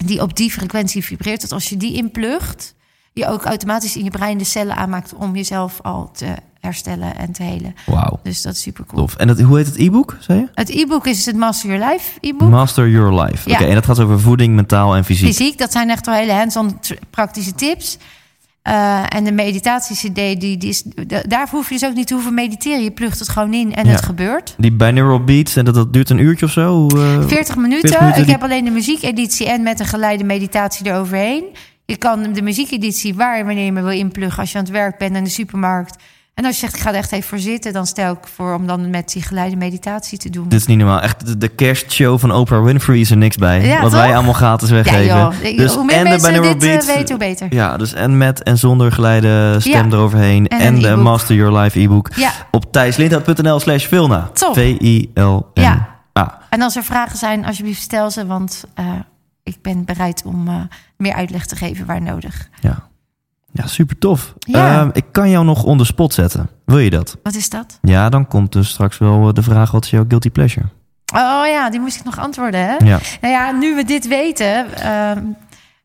die 0.05 0.23
op 0.23 0.37
die 0.37 0.51
frequentie 0.51 1.05
vibreert. 1.05 1.41
Dat 1.41 1.53
als 1.53 1.69
je 1.69 1.77
die 1.77 1.95
inplugt, 1.95 2.75
je 3.12 3.27
ook 3.27 3.45
automatisch 3.45 3.97
in 3.97 4.05
je 4.05 4.11
brein 4.11 4.39
de 4.39 4.45
cellen 4.45 4.77
aanmaakt 4.77 5.15
om 5.15 5.37
jezelf 5.37 5.81
al 5.83 6.11
te 6.11 6.35
herstellen 6.65 7.16
en 7.16 7.32
te 7.32 7.43
helen. 7.43 7.74
Wauw. 7.86 8.20
Dus 8.23 8.43
dat 8.43 8.55
is 8.55 8.61
super 8.62 8.85
cool. 8.86 9.01
Tof. 9.07 9.16
En 9.16 9.27
dat, 9.27 9.41
hoe 9.41 9.57
heet 9.57 9.66
het 9.66 9.77
e-book, 9.77 10.16
zei 10.20 10.39
je? 10.39 10.49
Het 10.55 10.69
e-book 10.70 11.07
is 11.07 11.27
het 11.27 11.36
Master 11.36 11.70
Your 11.70 11.91
Life 11.93 12.11
e-book. 12.20 12.51
Master 12.51 12.89
Your 12.89 13.23
Life. 13.23 13.49
Ja. 13.49 13.55
Oké, 13.55 13.65
en 13.65 13.74
dat 13.74 13.85
gaat 13.85 14.01
over 14.01 14.20
voeding, 14.20 14.55
mentaal 14.55 14.97
en 14.97 15.05
fysiek. 15.05 15.27
Fysiek, 15.27 15.59
dat 15.59 15.73
zijn 15.73 15.91
echt 15.91 16.07
wel 16.07 16.15
hele 16.15 16.32
hands-on 16.32 16.78
praktische 17.11 17.53
tips. 17.55 17.99
Eh, 18.62 19.03
en 19.09 19.24
de 19.24 19.32
meditatie-cd, 19.32 20.15
die, 20.15 20.57
die 20.57 20.69
is, 20.69 20.82
da- 21.07 21.23
daarvoor 21.28 21.59
hoef 21.59 21.69
je 21.70 21.78
dus 21.78 21.89
ook 21.89 21.95
niet 21.95 22.07
te 22.07 22.15
hoeven 22.15 22.35
mediteren. 22.35 22.82
Je 22.82 22.91
plugt 22.91 23.19
het 23.19 23.28
gewoon 23.28 23.55
in 23.55 23.74
en 23.74 23.85
Ja. 23.86 23.91
het 23.91 24.05
gebeurt. 24.05 24.55
Die 24.59 24.73
binaural 24.73 25.24
beats, 25.24 25.57
en 25.57 25.65
dat, 25.65 25.74
dat 25.74 25.93
duurt 25.93 26.11
een 26.11 26.19
uurtje 26.19 26.47
of 26.47 26.53
zo? 26.53 26.73
Hoe, 26.81 26.93
eh, 27.20 27.27
40 27.28 27.57
minuten. 27.57 27.89
40 27.89 28.01
minuten 28.01 28.23
Ik 28.23 28.28
heb 28.28 28.43
alleen 28.43 28.65
de 28.65 28.70
muziekeditie 28.70 29.49
en 29.49 29.62
met 29.62 29.81
een 29.81 29.86
geleide 29.86 30.24
meditatie 30.24 30.86
eroverheen. 30.86 31.45
Je 31.85 31.97
kan 31.97 32.32
de 32.32 32.43
muziekeditie 32.43 33.15
waar 33.15 33.39
en 33.39 33.47
wanneer 33.47 33.65
je 33.65 33.73
me 33.73 33.82
wil 33.82 33.91
inpluggen 33.91 34.41
als 34.41 34.53
je 34.53 34.59
aan 34.59 34.65
het 34.65 34.73
werk 34.73 34.99
bent 34.99 35.16
in 35.16 35.24
de 35.24 35.31
supermarkt. 35.31 35.97
En 36.35 36.44
als 36.44 36.55
je 36.55 36.61
zegt, 36.61 36.74
ik 36.77 36.81
ga 36.82 36.89
er 36.89 36.94
echt 36.94 37.12
even 37.12 37.28
voor 37.28 37.39
zitten, 37.39 37.73
dan 37.73 37.86
stel 37.86 38.12
ik 38.12 38.27
voor 38.35 38.55
om 38.55 38.66
dan 38.66 38.90
met 38.90 39.12
die 39.12 39.23
geleide 39.23 39.56
meditatie 39.56 40.19
te 40.19 40.31
doen. 40.31 40.48
Dit 40.48 40.61
is 40.61 40.66
niet 40.66 40.78
normaal. 40.78 41.01
Echt, 41.01 41.27
de, 41.27 41.39
de 41.39 41.48
kerstshow 41.48 42.19
van 42.19 42.32
Oprah 42.32 42.65
Winfrey 42.65 42.98
is 42.98 43.11
er 43.11 43.16
niks 43.16 43.36
bij. 43.36 43.66
Ja, 43.66 43.81
wat 43.81 43.90
toch? 43.90 44.01
wij 44.01 44.15
allemaal 44.15 44.32
gratis 44.32 44.70
weggeven. 44.70 45.05
Ja. 45.05 45.32
Ik- 45.40 45.61
hoe 45.61 45.85
meer 45.85 45.97
en 45.97 46.02
mensen 46.02 46.32
dit, 46.43 46.52
eh, 46.52 46.59
beats. 46.59 46.86
weten, 46.86 47.09
hoe 47.09 47.19
beter. 47.19 47.55
Ja, 47.55 47.77
dus 47.77 47.93
en 47.93 48.19
met 48.19 48.43
en 48.43 48.59
zonder 48.59 48.93
geleide 48.93 49.56
stem 49.61 49.73
Ja. 49.90 49.97
eroverheen. 49.97 50.48
En 50.48 50.78
de. 50.78 50.97
Master 50.97 51.36
Your 51.36 51.59
Life 51.59 51.81
e-book. 51.81 52.11
Op 52.51 52.73
thijslindhout.nl 52.73 53.61
slash 53.61 53.86
Vilna. 53.86 54.31
Top. 54.32 54.55
V-I-L-N. 54.55 55.61
Ja. 55.61 55.89
Ah, 56.12 56.28
En 56.51 56.62
als 56.62 56.77
er 56.77 56.85
vragen 56.85 57.19
zijn, 57.19 57.44
alsjeblieft 57.47 57.82
stel 57.82 58.11
ze, 58.11 58.27
want 58.27 58.65
eh, 58.74 58.85
ik 59.43 59.56
ben 59.62 59.85
bereid 59.85 60.23
om 60.27 60.48
eh, 60.48 60.55
meer 60.97 61.15
uitleg 61.15 61.47
te 61.47 61.56
geven 61.56 61.86
waar 61.86 62.02
nodig. 62.02 62.48
ja. 62.61 62.89
Ja, 63.57 63.67
super 63.67 63.99
tof. 63.99 64.35
Ja. 64.39 64.81
Ehm, 64.81 64.91
ik 64.93 65.05
kan 65.13 65.31
jou 65.31 65.45
nog 65.45 65.63
on 65.65 65.79
the 65.79 65.85
spot 65.85 66.15
zetten. 66.15 66.49
Wil 66.65 66.79
je 66.79 66.91
dat? 66.91 67.17
Wat 67.23 67.35
is 67.35 67.49
dat? 67.51 67.79
Ja, 67.83 68.09
dan 68.09 68.27
komt 68.27 68.53
dus 68.53 68.69
straks 68.69 68.99
wel 68.99 69.29
eh, 69.29 69.33
de 69.35 69.43
vraag: 69.43 69.71
wat 69.71 69.85
is 69.85 69.91
jouw 69.91 70.05
guilty 70.09 70.31
pleasure? 70.31 70.67
Oh 71.15 71.43
ja, 71.47 71.71
die 71.71 71.81
moest 71.81 71.97
ik 71.97 72.05
nog 72.05 72.19
antwoorden, 72.19 72.61
hè? 72.61 72.73
Ja. 72.85 72.99
Nou 73.21 73.35
ja, 73.35 73.51
nu 73.51 73.75
we 73.75 73.85
dit 73.85 74.09
weten... 74.09 74.67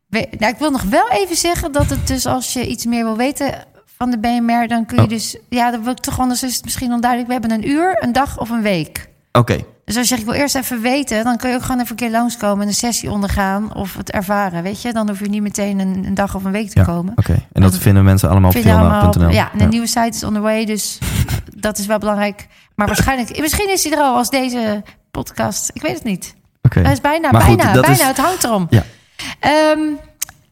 we- 0.08 0.28
nou, 0.38 0.52
ik 0.52 0.58
wil 0.58 0.70
nog 0.70 0.82
wel 0.82 1.10
even 1.10 1.36
zeggen 1.36 1.72
dat 1.72 1.90
het 1.90 2.06
dus 2.06 2.26
als 2.26 2.52
je 2.52 2.66
iets 2.66 2.86
meer 2.86 3.04
wil 3.04 3.16
weten 3.16 3.54
van 3.96 4.10
de 4.10 4.18
BMR... 4.18 4.68
dan 4.68 4.86
kun 4.86 4.96
je 4.96 5.02
Oh. 5.02 5.08
dus... 5.08 5.36
Ja, 5.48 5.70
dan 5.70 5.82
wil 5.82 5.92
ik 5.92 5.98
toch 5.98 6.18
anders 6.20 6.42
is 6.42 6.54
het 6.54 6.64
misschien 6.64 6.92
onduidelijk. 6.92 7.32
We 7.32 7.38
hebben 7.46 7.58
een 7.58 7.68
uur, 7.70 7.96
een 8.04 8.12
dag 8.12 8.38
of 8.38 8.50
een 8.50 8.62
week. 8.62 9.08
Oké, 9.32 9.58
Dus 9.84 9.96
als 9.98 10.08
je 10.08 10.14
zegt, 10.14 10.20
ik 10.20 10.26
wil 10.32 10.40
eerst 10.40 10.54
even 10.54 10.80
weten... 10.80 11.24
dan 11.24 11.36
kun 11.36 11.48
je 11.50 11.56
ook 11.56 11.62
gewoon 11.62 11.76
even 11.80 11.90
een 11.90 11.96
keer 11.96 12.10
langskomen... 12.10 12.62
en 12.62 12.68
een 12.68 12.74
sessie 12.74 13.10
ondergaan 13.10 13.74
of 13.74 13.94
het 13.96 14.10
ervaren, 14.10 14.62
weet 14.62 14.82
je? 14.82 14.92
Dan 14.92 15.08
hoef 15.08 15.20
je 15.20 15.28
niet 15.28 15.42
meteen 15.42 15.78
een, 15.78 16.04
een 16.06 16.14
dag 16.14 16.34
of 16.34 16.44
een 16.44 16.52
week 16.52 16.70
te 16.70 16.78
Ja, 16.78 16.84
komen. 16.84 17.12
oké. 17.16 17.46
En 17.52 17.62
dat 17.62 17.78
vinden 17.78 18.04
mensen 18.04 18.28
allemaal 18.30 18.50
op 18.50 18.56
filma.nl. 18.56 19.28
Ja, 19.28 19.52
en 19.52 19.58
de 19.58 19.64
nieuwe 19.64 19.86
site 19.86 20.08
is 20.08 20.24
on 20.24 20.32
the 20.34 20.40
way, 20.40 20.64
dus 20.64 20.98
dat 21.66 21.78
is 21.78 21.86
wel 21.86 21.98
belangrijk. 21.98 22.46
Maar 22.74 22.86
waarschijnlijk, 22.86 23.40
misschien 23.40 23.70
is 23.70 23.84
hij 23.84 23.92
er 23.92 23.98
al 23.98 24.16
als 24.16 24.30
deze 24.30 24.82
podcast. 25.10 25.70
Ik 25.74 25.82
weet 25.82 25.94
het 25.94 26.04
niet. 26.04 26.34
Oké. 26.62 26.80
Het 26.80 26.90
is 26.92 27.00
bijna, 27.00 27.30
Maar 27.30 27.44
bijna, 27.46 27.72
bijna. 27.72 27.88
is- 27.88 28.02
Het 28.02 28.18
hangt 28.18 28.44
erom. 28.44 28.66
Ja. 28.70 28.82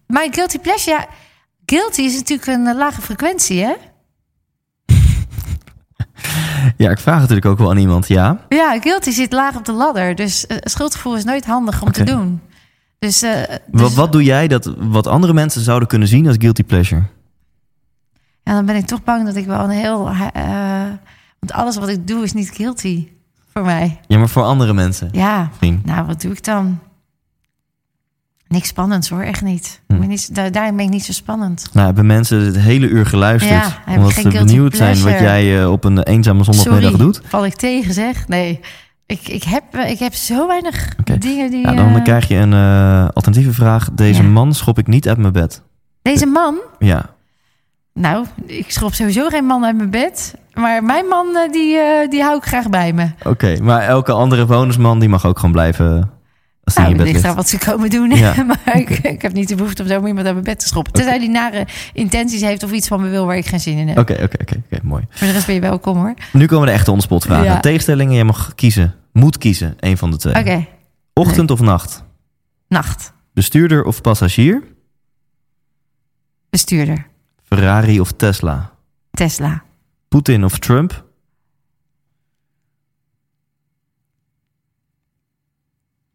My 0.07 0.29
guilty 0.31 0.59
pleasure, 0.59 0.97
ja. 0.97 1.07
Guilty 1.67 2.01
is 2.03 2.15
natuurlijk 2.15 2.47
een 2.49 2.77
lage 2.77 3.01
frequentie, 3.03 3.65
hè? 3.65 3.73
Ja, 6.77 6.91
ik 6.91 6.99
vraag 6.99 7.19
natuurlijk 7.19 7.47
ook 7.47 7.59
wel 7.59 7.71
aan 7.71 7.77
iemand, 7.77 8.09
ja. 8.09 8.39
Ja, 8.49 8.81
guilty 8.81 9.11
zit 9.11 9.33
laag 9.33 9.57
op 9.57 9.65
de 9.65 9.73
ladder. 9.73 10.15
Dus 10.15 10.47
eh, 10.47 10.57
schuldgevoel 10.61 11.17
is 11.17 11.25
nooit 11.25 11.45
handig 11.47 11.83
om 11.83 11.93
te 11.93 12.05
doen. 12.05 12.41
Dus, 12.99 13.23
eh, 13.23 13.31
Wat, 13.49 13.61
dus 13.81 13.95
wat 13.95 14.13
doe 14.13 14.23
jij 14.25 14.49
dat 14.49 14.75
wat 14.79 15.07
andere 15.07 15.33
mensen 15.33 15.61
zouden 15.61 15.89
kunnen 15.89 16.09
zien 16.09 16.27
als 16.27 16.37
guilty 16.39 16.63
pleasure? 16.65 17.03
ja, 18.43 18.53
dan 18.55 18.67
ben 18.67 18.77
ik 18.77 18.87
toch 18.87 19.05
bang 19.05 19.27
dat 19.27 19.37
ik 19.37 19.47
wel 19.47 19.61
een 19.65 19.71
heel... 19.71 20.09
eh, 20.33 20.43
want 21.39 21.53
alles 21.53 21.77
wat 21.77 21.89
ik 21.89 22.07
doe 22.09 22.23
is 22.25 22.33
niet 22.33 22.51
guilty 22.51 23.09
voor 23.53 23.63
mij. 23.65 24.01
Ja, 24.07 24.19
maar 24.19 24.29
voor 24.29 24.43
andere 24.43 24.73
mensen. 24.73 25.09
Ja, 25.13 25.51
Vriend. 25.57 25.85
Nou, 25.85 26.07
wat 26.07 26.21
doe 26.21 26.33
ik 26.33 26.45
dan? 26.45 26.79
Niks 28.49 28.69
spannends 28.69 29.09
hoor, 29.09 29.21
echt 29.21 29.43
niet. 29.43 29.81
Hm. 29.87 30.07
Niet 30.07 30.35
daar, 30.35 30.53
daarin 30.53 30.77
ben 30.77 30.85
ik 30.85 30.91
niet 30.91 31.05
zo 31.05 31.13
spannend. 31.13 31.69
Nou, 31.73 31.87
hebben 31.87 32.07
mensen 32.07 32.41
het 32.45 32.59
hele 32.59 32.87
uur 32.89 33.07
geluisterd. 33.07 33.75
Ja, 33.87 33.97
omdat 33.97 34.13
ze 34.13 34.29
benieuwd 34.29 34.77
zijn 34.77 35.03
wat 35.03 35.19
jij 35.19 35.61
eh, 35.61 35.71
op 35.71 35.85
een 35.85 36.03
eenzame 36.03 36.45
zondagmiddag 36.45 36.91
Sorry, 36.91 37.05
doet. 37.05 37.21
val 37.25 37.47
ik 37.47 37.55
tegen 37.55 37.95
zeg? 37.95 38.29
Nee, 38.29 38.61
ik, 39.07 39.29
ik, 39.29 39.43
heb, 39.43 39.63
eh, 39.71 39.91
ik 39.91 39.99
heb 39.99 40.15
zo 40.15 40.47
weinig 40.47 40.95
dingen 41.19 41.51
die... 41.51 41.61
Ja, 41.61 41.73
dan 41.73 41.97
eh, 41.97 42.03
krijg 42.03 42.29
je 42.29 42.35
een 42.37 42.53
eh, 42.53 43.09
alternatieve 43.13 43.53
vraag. 43.53 43.89
Deze 43.93 44.23
Ja. 44.23 44.29
man 44.29 44.55
schop 44.55 44.79
ik 44.79 44.87
niet 44.87 45.09
uit 45.09 45.19
mijn 45.19 45.33
bed. 45.33 45.63
Deze 46.03 46.27
man, 46.27 46.59
Ja, 46.79 47.11
nou, 47.95 48.25
ik 48.47 48.71
schop 48.71 48.95
sowieso 48.95 49.29
geen 49.29 49.45
man 49.45 49.65
uit 49.65 49.77
mijn 49.77 49.91
bed. 49.91 50.35
Maar 50.55 50.85
mijn 50.85 51.07
man, 51.07 51.27
die, 51.51 51.79
die 52.09 52.23
hou 52.23 52.37
ik 52.37 52.45
graag 52.45 52.69
bij 52.69 52.93
me. 52.93 53.11
oké. 53.25 53.57
Maar 53.63 53.81
elke 53.83 54.13
andere 54.13 54.45
bonusman 54.47 54.99
die 54.99 55.09
mag 55.09 55.27
ook 55.27 55.37
gewoon 55.39 55.53
blijven 55.53 56.11
als 56.77 56.85
Nou, 56.87 56.97
je 56.97 57.13
ligt 57.13 57.25
aan 57.25 57.37
wat 57.37 57.49
ze 57.49 57.59
komen 57.59 57.91
doen. 57.91 58.11
Ja. 58.11 58.43
maar 58.47 58.77
ik, 58.79 58.89
ik 58.91 59.23
heb 59.23 59.33
niet 59.33 59.49
de 59.49 59.55
behoefte 59.55 59.83
om 59.83 59.89
zo 59.89 59.95
iemand 60.07 60.27
uit 60.27 60.33
mijn 60.35 60.45
bed 60.45 60.59
te 60.61 60.67
schoppen. 60.67 60.93
Tenzij 60.93 61.19
die 61.19 61.29
nare 61.29 61.67
intenties 61.93 62.41
heeft 62.41 62.63
of 62.63 62.71
iets 62.73 62.89
van 62.89 63.01
me 63.01 63.09
wil 63.09 63.27
waar 63.27 63.37
ik 63.37 63.47
geen 63.47 63.61
zin 63.61 63.79
in 63.79 63.89
heb. 63.89 63.99
Oké, 63.99 64.13
oké, 64.13 64.37
oké, 64.41 64.63
oké, 64.73 64.81
mooi. 64.83 65.05
Voor 65.11 65.27
de 65.27 65.33
rest 65.33 65.47
ben 65.47 65.55
je 65.55 65.61
welkom 65.61 65.97
hoor. 65.97 66.15
Nu 66.33 66.47
komen 66.47 66.67
de 66.67 66.73
echte 66.73 66.91
on-the-spot 66.91 67.25
vragen. 67.25 67.45
Ja. 67.45 67.61
Tegenstellingen, 67.61 68.15
jij 68.15 68.25
mag 68.25 68.55
kiezen. 68.55 68.95
Moet 69.13 69.39
kiezen, 69.39 69.75
een 69.81 69.99
van 69.99 70.11
de 70.11 70.17
twee. 70.17 70.35
Oké, 70.35 70.67
Ochtend 71.15 71.51
of 71.51 71.61
nacht? 71.61 72.05
nacht. 72.69 73.13
Bestuurder 73.35 73.85
of 73.85 74.01
passagier? 74.01 74.63
Bestuurder. 76.51 77.07
Ferrari 77.45 78.01
of 78.01 78.13
Tesla? 78.13 78.71
Tesla. 79.11 79.63
Poetin 80.09 80.45
of 80.45 80.59
Trump? 80.59 81.05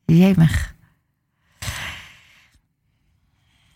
Jemig. 0.05 0.75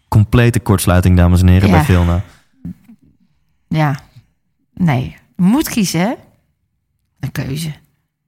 Complete 0.07 0.59
kortsluiting, 0.59 1.17
dames 1.17 1.41
en 1.41 1.47
heren, 1.47 1.67
Ja. 1.69 1.73
bij 1.75 1.83
Vilna. 1.83 2.23
Ja. 3.67 3.99
Nee. 4.73 5.15
Moet 5.35 5.69
kiezen, 5.69 5.99
hè? 5.99 6.13
Een 7.19 7.31
keuze. 7.31 7.73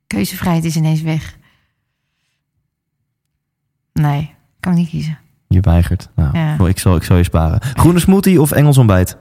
Keuzevrijheid 0.07 0.63
is 0.65 0.75
ineens 0.75 1.01
weg. 1.01 1.37
Nee, 3.93 4.33
kan 4.59 4.73
niet 4.73 4.89
kiezen. 4.89 5.17
Je 5.47 5.59
weigert. 5.61 6.09
Nou, 6.15 6.37
Ja. 6.37 6.67
ik, 6.67 6.79
zal, 6.79 6.95
ik 6.95 7.03
zal 7.03 7.17
je 7.17 7.23
sparen. 7.23 7.61
Groene 7.61 7.99
smoothie 7.99 8.41
of 8.41 8.51
Engels 8.51 8.77
ontbijt? 8.77 9.17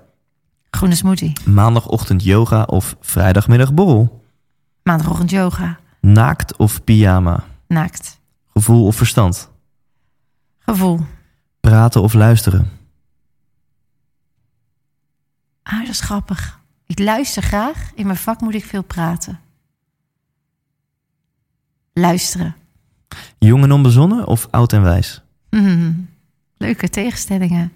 Groene 0.70 0.94
smoothie. 0.94 1.32
Maandagochtend 1.44 2.24
yoga 2.24 2.62
of 2.62 2.96
vrijdagmiddag 3.00 3.74
borrel? 3.74 4.24
Maandagochtend 4.82 5.30
yoga. 5.30 5.78
Naakt 6.00 6.56
of 6.56 6.84
pyjama? 6.84 7.44
Naakt. 7.66 8.17
Gevoel 8.58 8.86
of 8.86 8.96
verstand? 8.96 9.50
Gevoel. 10.58 11.00
Praten 11.60 12.02
of 12.02 12.12
luisteren? 12.12 12.70
Ah, 15.62 15.78
dat 15.78 15.88
is 15.88 16.00
grappig. 16.00 16.60
Ik 16.86 16.98
luister 16.98 17.42
graag. 17.42 17.90
In 17.94 18.06
mijn 18.06 18.18
vak 18.18 18.40
moet 18.40 18.54
ik 18.54 18.64
veel 18.64 18.82
praten. 18.82 19.40
Luisteren. 21.92 22.56
Jong 23.38 23.62
en 23.62 23.72
onbezonnen 23.72 24.26
of 24.26 24.48
oud 24.50 24.72
en 24.72 24.82
wijs? 24.82 25.22
Mhm. 25.50 25.92
Leuke 26.56 26.88
tegenstellingen. 26.88 27.72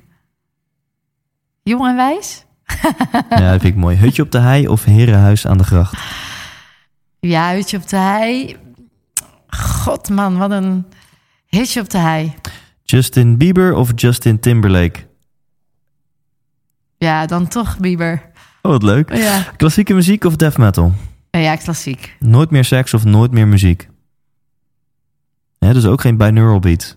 Jong 1.62 1.86
en 1.86 1.96
wijs? 1.96 2.44
Ja, 3.28 3.50
dat 3.50 3.60
vind 3.60 3.74
ik 3.74 3.76
mooi. 3.76 3.96
Hutje 3.96 4.22
op 4.22 4.30
de 4.30 4.38
hei 4.38 4.68
of 4.68 4.84
herenhuis 4.84 5.46
aan 5.46 5.58
de 5.58 5.64
gracht? 5.64 5.94
Ja, 7.20 7.52
hutje 7.52 7.76
op 7.76 7.88
de 7.88 7.96
hei. 7.96 8.56
God 9.82 10.08
man, 10.08 10.38
wat 10.38 10.50
een 10.50 10.86
hutje 11.48 11.80
op 11.80 11.90
de 11.90 11.98
hei. 11.98 12.34
Justin 12.82 13.36
Bieber 13.36 13.74
of 13.74 13.90
Justin 13.94 14.40
Timberlake? 14.40 15.00
Ja, 16.98 17.26
dan 17.26 17.48
toch 17.48 17.78
Bieber. 17.78 18.30
Oh, 18.62 18.72
wat 18.72 18.82
leuk. 18.82 19.16
Ja, 19.16 19.42
Klassieke 19.56 19.94
muziek 19.94 20.24
of 20.24 20.36
death 20.36 20.56
metal? 20.58 20.92
ja 21.30 21.56
klassiek. 21.56 22.16
Nooit 22.18 22.50
meer 22.50 22.64
seks 22.64 22.94
of 22.94 23.04
nooit 23.04 23.30
meer 23.30 23.48
muziek? 23.48 23.88
Hè, 25.58 25.72
dus 25.72 25.86
ook 25.86 26.00
geen 26.00 26.16
binaural 26.16 26.58
beats. 26.58 26.96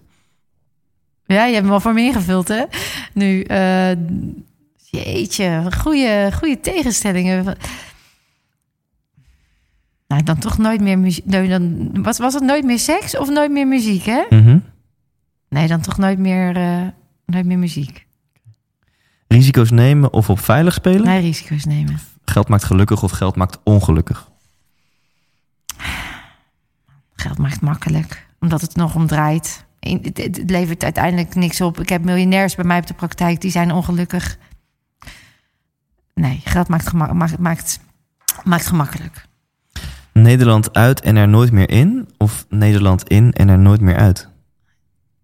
Ja, 1.26 1.46
je 1.46 1.54
hebt 1.54 1.66
hem 1.66 1.74
al 1.74 1.80
voor 1.80 1.94
me 1.94 2.02
ingevuld, 2.02 2.48
hè? 2.48 2.64
Nu, 3.14 3.42
eh, 3.42 3.92
jeetje, 4.76 5.68
goede, 5.78 6.32
goede 6.34 6.60
tegenstellingen. 6.60 7.58
Nou, 10.08 10.24
dan 10.24 10.38
toch 10.38 10.58
nooit 10.58 10.82
meer 10.82 11.00
muziek. 11.00 11.26
Nee, 11.26 11.50
dan, 11.50 11.90
was, 12.04 12.18
was 12.18 12.34
het 12.34 12.44
nooit 12.44 12.66
meer 12.66 12.80
seks 12.80 13.18
of 13.18 13.30
nooit 13.30 13.52
meer 13.52 13.68
muziek, 13.68 14.04
hè? 14.04 14.26
Mhm. 14.30 14.60
Nee, 15.50 15.68
dan 15.68 15.82
toch 15.82 15.98
nooit 15.98 16.20
meer, 16.20 16.56
eh, 16.56 16.88
nooit 17.26 17.46
meer 17.46 17.58
muziek. 17.58 18.06
Risico's 19.28 19.72
nemen 19.72 20.14
of 20.14 20.30
op 20.30 20.40
veilig 20.40 20.74
spelen? 20.74 21.04
Nee, 21.04 21.22
risico's 21.22 21.66
nemen. 21.66 22.00
Geld 22.26 22.48
maakt 22.48 22.64
gelukkig 22.64 23.04
of 23.04 23.12
geld 23.12 23.36
maakt 23.36 23.60
ongelukkig? 23.64 24.32
Geld 27.16 27.38
maakt 27.38 27.62
makkelijk, 27.62 28.28
omdat 28.40 28.62
het 28.62 28.76
nog 28.76 28.96
om 28.96 29.08
draait. 29.08 29.66
Het, 29.80 30.44
levert 30.48 30.84
uiteindelijk 30.84 31.36
niks 31.36 31.62
op. 31.62 31.80
Ik 31.80 31.90
heb 31.90 32.04
miljonairs 32.04 32.56
bij 32.56 32.66
mij 32.66 32.78
op 32.78 32.88
de 32.88 32.94
praktijk, 32.94 33.42
die 33.42 33.52
zijn 33.52 33.72
ongelukkig. 33.72 34.38
Nee, 36.14 36.42
geld 36.44 36.68
maakt, 36.68 36.94
maakt, 36.94 37.38
maakt, 37.38 37.80
maakt 38.44 38.66
gemakkelijk. 38.66 39.28
Nederland 40.22 40.74
uit 40.74 41.02
en 41.02 41.16
er 41.16 41.28
nooit 41.28 41.52
meer 41.52 41.70
in? 41.70 42.10
Of 42.18 42.46
Nederland 42.50 43.08
in 43.08 43.34
en 43.34 43.50
er 43.50 43.60
nooit 43.60 43.82
meer 43.82 43.96
uit? 43.96 44.30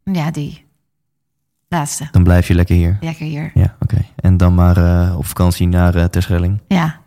Ja, 0.03 0.31
die. 0.31 0.65
Laatste. 1.67 2.07
Dan 2.11 2.23
blijf 2.23 2.47
je 2.47 2.53
lekker 2.55 2.75
hier. 2.75 2.97
Lekker 3.01 3.25
hier. 3.25 3.51
Ja, 3.53 3.75
oké. 3.79 4.05
En 4.15 4.37
dan 4.37 4.55
maar 4.55 4.77
eh, 4.77 5.17
op 5.17 5.25
vakantie 5.25 5.67
naar 5.67 5.95
eh 5.95 6.05
Terschelling. 6.05 6.59
Ja, 6.67 6.99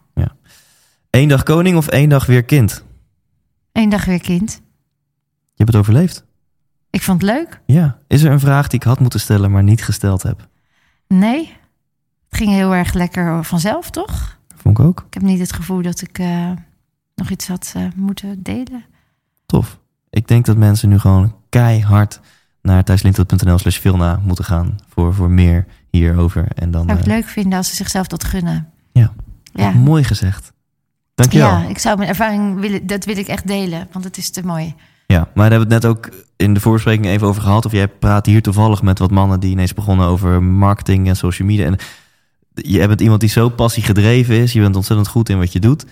Eén 1.10 1.28
dag 1.28 1.42
koning 1.42 1.76
of 1.76 1.88
één 1.88 2.08
dag 2.08 2.26
weer 2.26 2.44
kind? 2.44 2.84
één 3.72 3.88
dag 3.90 4.04
weer 4.04 4.20
kind. 4.20 4.52
Je 4.52 4.60
hebt 5.64 5.68
het 5.72 5.76
overleefd. 5.80 6.24
Ik 6.90 7.02
vond 7.02 7.22
het 7.22 7.30
leuk. 7.30 7.60
Ja. 7.66 7.98
Is 8.06 8.22
er 8.22 8.32
een 8.32 8.40
vraag 8.40 8.68
die 8.68 8.78
ik 8.80 8.86
had 8.86 9.00
moeten 9.00 9.20
stellen, 9.20 9.50
maar 9.50 9.62
niet 9.62 9.84
gesteld 9.84 10.22
heb? 10.22 10.48
Nee, 11.08 11.38
het 12.28 12.38
ging 12.38 12.50
heel 12.50 12.74
erg 12.74 12.92
lekker 12.92 13.44
vanzelf, 13.44 13.90
toch? 13.90 14.38
Vond 14.56 14.78
ik 14.78 14.84
ook. 14.84 15.04
Ik 15.06 15.14
heb 15.14 15.22
niet 15.22 15.38
het 15.38 15.52
gevoel 15.52 15.82
dat 15.82 16.00
ik 16.00 16.18
eh, 16.18 16.50
nog 17.14 17.30
iets 17.30 17.48
had 17.48 17.74
moeten 17.96 18.42
delen. 18.42 18.84
Tof. 19.46 19.78
Ik 20.10 20.28
denk 20.28 20.46
dat 20.46 20.56
mensen 20.56 20.88
nu 20.88 20.98
gewoon 20.98 21.34
keihard 21.48 22.20
naar 22.62 22.84
thijslindhout.nl 22.84 23.58
slash 23.58 23.78
filna 23.78 24.20
moeten 24.24 24.44
gaan 24.44 24.78
voor, 24.88 25.14
voor 25.14 25.30
meer 25.30 25.66
hierover. 25.90 26.46
En 26.54 26.70
dan, 26.70 26.84
Zou 26.86 26.98
ik 26.98 27.04
eh, 27.04 27.12
het 27.12 27.22
leuk 27.22 27.32
vinden 27.32 27.58
als 27.58 27.68
ze 27.68 27.74
zichzelf 27.74 28.06
dat 28.06 28.24
gunnen. 28.24 28.68
Ja. 28.92 29.12
Ja. 29.52 29.70
mooi 29.70 30.04
gezegd. 30.04 30.52
Dankjewel. 31.14 31.48
Ja, 31.48 31.58
Ja, 31.62 31.68
ik 31.68 31.78
zou 31.78 31.96
mijn 31.96 32.08
ervaring 32.08 32.60
willen, 32.60 32.86
dat 32.86 33.04
wil 33.04 33.16
ik 33.16 33.26
echt 33.26 33.46
delen, 33.46 33.88
want 33.92 34.04
het 34.04 34.16
is 34.16 34.30
te 34.30 34.46
mooi. 34.46 34.74
ja, 35.06 35.18
maar 35.34 35.50
daar 35.50 35.58
hebben 35.58 35.68
we 35.68 35.74
het 35.74 35.82
net 35.82 35.92
ook 35.92 36.24
in 36.36 36.54
de 36.54 36.60
voorbespreking 36.60 37.06
even 37.06 37.26
over 37.26 37.42
gehad. 37.42 37.64
Of 37.64 37.72
jij 37.72 37.88
praat 37.88 38.26
hier 38.26 38.42
toevallig 38.42 38.82
met 38.82 38.98
wat 38.98 39.10
mannen 39.10 39.40
die 39.40 39.50
ineens 39.50 39.74
begonnen 39.74 40.06
over 40.06 40.42
marketing 40.42 41.08
en 41.08 41.16
social 41.16 41.48
media. 41.48 41.66
En 41.66 41.76
je 42.54 42.86
bent 42.86 43.00
iemand 43.00 43.20
die 43.20 43.28
zo 43.28 43.48
passie 43.48 43.82
gedreven 43.82 44.34
is. 44.34 44.52
Je 44.52 44.60
bent 44.60 44.76
ontzettend 44.76 45.08
goed 45.08 45.28
in 45.28 45.38
wat 45.38 45.52
je 45.52 45.60
doet. 45.60 45.84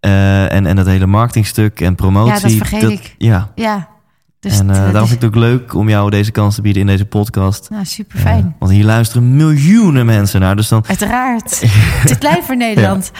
Eh, 0.00 0.52
en, 0.52 0.66
en 0.66 0.76
dat 0.76 0.86
hele 0.86 1.06
marketingstuk 1.06 1.80
en 1.80 1.94
promotie. 1.94 2.34
Ja, 2.34 2.40
dat 2.40 2.68
vergeet 2.68 2.90
ik. 2.90 3.14
Ja, 3.18 3.50
Ja. 3.54 3.88
Dus, 4.40 4.58
en 4.58 4.70
eh, 4.70 4.76
eh, 4.76 4.82
daarom 4.82 5.00
dus- 5.00 5.08
vind 5.10 5.22
ik 5.22 5.28
het 5.34 5.36
ook 5.36 5.48
leuk 5.50 5.74
om 5.74 5.88
jou 5.88 6.10
deze 6.10 6.30
kans 6.30 6.54
te 6.54 6.62
bieden 6.62 6.80
in 6.82 6.88
deze 6.88 7.04
podcast. 7.04 7.70
nou, 7.70 7.84
super 7.84 8.18
fijn. 8.18 8.56
Want 8.58 8.72
hier 8.72 8.84
luisteren 8.84 9.36
miljoenen 9.36 10.06
mensen 10.06 10.40
naar. 10.40 10.56
Dus 10.56 10.68
dan, 10.68 10.84
Uiteraard. 10.86 11.48
te 12.06 12.18
klein 12.18 12.42
voor 12.42 12.56
Nederland. 12.56 13.10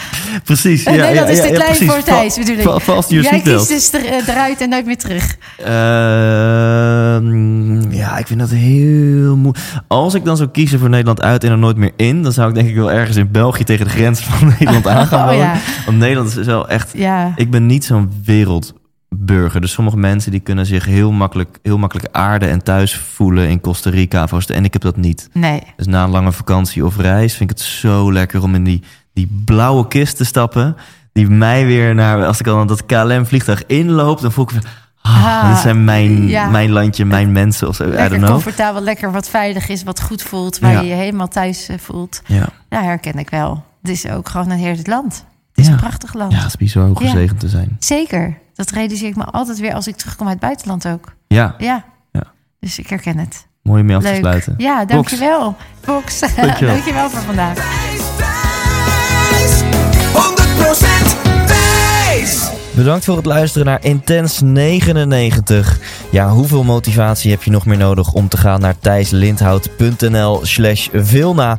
precies. 0.45 0.83
Ja, 0.83 0.91
Nederland 0.91 1.17
ja, 1.17 1.27
is 1.27 1.41
te 1.41 1.53
klein 1.55 1.77
voor 1.77 2.03
Thijs, 2.03 2.37
bedoel 2.37 2.57
ik. 2.57 2.63
Va- 2.63 2.79
va- 2.79 2.95
Vast 2.95 3.11
je 3.11 3.21
Jij 3.23 3.41
kiest 3.41 3.69
dus 3.69 3.93
eruit 4.27 4.61
en 4.61 4.69
nooit 4.69 4.87
meer 4.87 4.99
terug. 4.99 5.37
Ja, 8.01 8.19
ik 8.19 8.27
vind 8.27 8.41
dat 8.41 8.51
heel 8.51 9.37
moeilijk. 9.37 9.65
Als 9.89 10.15
ik 10.15 10.25
dan 10.25 10.37
zou 10.37 10.49
kiezen 10.49 10.79
voor 10.79 10.89
Nederland 10.89 11.23
uit 11.23 11.45
en 11.45 11.51
er 11.51 11.59
nooit 11.59 11.77
meer 11.77 11.93
in, 11.97 12.23
dan 12.23 12.33
zou 12.33 12.49
ik 12.49 12.55
denk 12.55 12.69
ik 12.69 12.75
wel 12.75 12.93
ergens 12.93 13.17
in 13.17 13.31
België 13.31 13.65
tegen 13.65 13.85
de 13.85 13.91
grens 13.91 14.21
van 14.21 14.49
Nederland 14.59 14.87
aan 14.97 15.07
gaan 15.07 15.19
Oh, 15.21 15.25
wonen. 15.25 15.39
ja. 15.47 15.55
Want 15.87 15.99
Nederland 15.99 16.37
is 16.39 16.47
wel 16.47 16.69
echt. 16.69 16.91
Ja. 16.95 17.33
Ik 17.37 17.51
ben 17.51 17.67
niet 17.67 17.85
zo'n 17.85 18.11
wereldburger. 18.25 19.61
Dus 19.61 19.73
sommige 19.73 19.97
mensen 19.97 20.31
die 20.31 20.41
kunnen 20.41 20.67
zich 20.67 20.85
heel 20.85 21.13
makkelijk, 21.13 21.59
heel 21.63 21.79
makkelijk 21.79 22.09
aarden 22.13 22.49
en 22.51 22.63
thuis 22.63 22.97
voelen 22.97 23.49
in 23.49 23.61
Costa 23.61 23.91
Rica. 23.91 24.27
Oost- 24.31 24.51
En 24.51 24.65
ik 24.65 24.73
heb 24.73 24.83
dat 24.83 24.97
niet. 24.97 25.29
Nee. 25.33 25.61
Dus 25.77 25.87
na 25.87 26.05
een 26.05 26.11
lange 26.11 26.33
vakantie 26.33 26.85
of 26.87 26.97
reis 26.97 27.35
vind 27.35 27.51
ik 27.51 27.57
het 27.59 27.67
zo 27.67 28.13
lekker 28.13 28.43
om 28.43 28.55
in 28.55 28.65
die, 28.65 28.83
die 29.13 29.43
blauwe 29.45 29.89
kist 29.89 30.17
te 30.17 30.25
stappen. 30.25 30.77
Die 31.13 31.29
mij 31.29 31.67
weer 31.67 31.95
naar, 31.95 32.25
als 32.27 32.41
ik 32.41 32.47
al 32.47 32.67
dat 32.67 32.87
KLM-vliegtuig 32.87 33.67
inloop, 33.67 34.21
dan 34.21 34.33
voel 34.33 34.45
ik 34.45 34.59
ah, 35.03 35.25
Ah, 35.43 35.49
dit 35.51 35.59
zijn 35.59 35.85
mijn, 35.85 36.29
ja. 36.29 36.49
mijn 36.49 36.71
landje, 36.71 37.05
mijn 37.05 37.33
mensen 37.33 37.69
of 37.69 37.77
zo. 37.77 37.85
I 37.85 37.87
don't 37.91 38.11
Lekker 38.11 38.29
comfortabel, 38.31 38.83
lekker 38.83 39.13
wat 39.13 39.29
veilig 39.29 39.69
is, 39.69 39.83
wat 39.83 40.01
goed 40.01 40.23
voelt, 40.23 40.59
waar 40.59 40.73
Ja. 40.73 40.81
je 40.81 40.87
je 40.87 40.95
helemaal 40.95 41.29
thuis 41.29 41.69
eh, 41.69 41.79
voelt. 41.79 42.23
Ja. 42.27 42.47
Ja, 42.69 42.83
herken 42.83 43.19
ik 43.19 43.31
wel. 43.31 43.65
Het 43.83 43.91
is 43.91 44.07
ook 44.09 44.29
gewoon 44.29 44.51
een 44.51 44.59
heerlijk 44.59 44.87
land. 44.87 45.15
Het 45.49 45.59
is 45.59 45.67
Ja. 45.67 45.73
een 45.73 45.79
prachtig 45.79 46.15
land. 46.15 46.33
ja, 46.33 46.39
het 46.39 46.47
is 46.47 46.57
bizar 46.57 46.87
hoe 46.87 46.97
gezegend 46.97 47.41
te 47.41 47.49
zijn. 47.49 47.77
Zeker. 47.79 48.39
Dat 48.55 48.71
realiseer 48.71 49.09
ik 49.09 49.17
me 49.17 49.25
altijd 49.25 49.59
weer 49.59 49.75
als 49.75 49.87
ik 49.87 49.97
terugkom 49.97 50.27
uit 50.27 50.37
het 50.37 50.45
buitenland 50.45 50.89
ook. 50.89 51.13
Ja, 51.27 51.55
Ja. 51.59 51.85
Ja. 52.13 52.23
Dus 52.61 52.79
ik 52.79 52.87
herken 52.89 53.19
het. 53.19 53.47
mooi 53.63 53.81
om 53.81 53.87
mee 53.87 53.97
af 53.97 54.03
te 54.03 54.15
sluiten. 54.15 54.55
Ja, 54.57 54.77
Box. 54.79 54.93
dankjewel. 54.93 55.57
Box. 55.85 56.21
Dankjewel. 56.37 56.75
dankjewel 56.75 57.11
voor 57.11 57.21
vandaag. 57.23 58.49
Bedankt 62.81 63.05
voor 63.05 63.17
het 63.17 63.27
luisteren 63.27 63.67
naar 63.67 63.85
Intens 63.85 64.41
99. 64.41 65.79
Ja, 66.11 66.29
hoeveel 66.29 66.63
motivatie 66.63 67.31
heb 67.31 67.43
je 67.43 67.51
nog 67.51 67.67
meer 67.67 67.77
nodig 67.77 68.13
om 68.13 68.29
te 68.29 68.37
gaan 68.37 68.61
naar 68.61 68.79
thijslindhout.nl 68.79 70.41
slash 70.43 70.89
Vilna? 70.93 71.59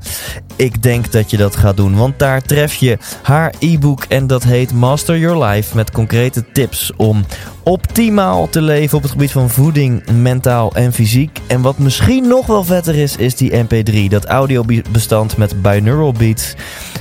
Ik 0.56 0.84
denk 0.84 1.11
dat 1.11 1.31
je 1.31 1.38
dat 1.38 1.56
gaat 1.56 1.77
doen, 1.77 1.95
want 1.95 2.19
daar 2.19 2.41
tref 2.41 2.73
je 2.73 2.98
haar 3.22 3.53
e-book 3.60 4.03
en 4.03 4.27
dat 4.27 4.43
heet 4.43 4.73
Master 4.73 5.18
Your 5.18 5.45
Life 5.45 5.76
met 5.76 5.91
concrete 5.91 6.52
tips 6.52 6.91
om 6.95 7.26
optimaal 7.64 8.50
te 8.50 8.62
leven 8.62 8.98
op 8.98 9.04
het 9.04 9.12
gebied 9.12 9.32
van 9.32 9.50
voeding, 9.50 10.12
mentaal 10.12 10.76
en 10.76 10.94
fysiek. 10.94 11.40
En 11.48 11.62
wat 11.62 11.78
misschien 11.78 12.28
nog 12.28 12.46
wel 12.46 12.64
vetter 12.64 12.96
is, 12.96 13.16
is 13.16 13.36
die 13.36 13.52
MP3, 13.52 14.10
dat 14.10 14.26
audiobestand 14.26 15.38
met 15.38 15.62
binaural 15.62 16.12
beats. 16.12 16.54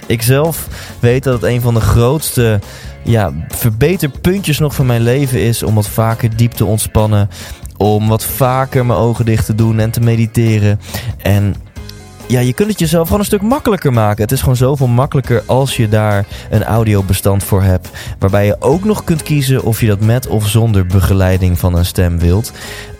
Ik 0.06 0.22
zelf 0.22 0.68
weet 1.00 1.24
dat 1.24 1.34
het 1.34 1.50
een 1.50 1.60
van 1.60 1.74
de 1.74 1.80
grootste 1.80 2.60
ja, 3.02 3.32
verbeterpuntjes 3.48 4.58
nog 4.58 4.74
van 4.74 4.86
mijn 4.86 5.02
leven 5.02 5.40
is 5.40 5.62
om 5.62 5.74
wat 5.74 5.88
vaker 5.88 6.36
diep 6.36 6.52
te 6.52 6.64
ontspannen. 6.64 7.28
Om 7.76 8.08
wat 8.08 8.24
vaker 8.24 8.86
mijn 8.86 8.98
ogen 8.98 9.24
dicht 9.24 9.46
te 9.46 9.54
doen 9.54 9.78
en 9.78 9.90
te 9.90 10.00
mediteren. 10.00 10.80
En 11.18 11.54
ja, 12.30 12.40
je 12.40 12.52
kunt 12.52 12.70
het 12.70 12.78
jezelf 12.78 13.04
gewoon 13.04 13.20
een 13.20 13.26
stuk 13.26 13.42
makkelijker 13.42 13.92
maken. 13.92 14.22
Het 14.22 14.32
is 14.32 14.40
gewoon 14.40 14.56
zoveel 14.56 14.86
makkelijker 14.86 15.42
als 15.46 15.76
je 15.76 15.88
daar 15.88 16.26
een 16.50 16.64
audiobestand 16.64 17.44
voor 17.44 17.62
hebt. 17.62 17.88
Waarbij 18.18 18.46
je 18.46 18.56
ook 18.60 18.84
nog 18.84 19.04
kunt 19.04 19.22
kiezen 19.22 19.62
of 19.62 19.80
je 19.80 19.86
dat 19.86 20.00
met 20.00 20.26
of 20.26 20.48
zonder 20.48 20.86
begeleiding 20.86 21.58
van 21.58 21.74
een 21.74 21.86
stem 21.86 22.18
wilt. 22.18 22.52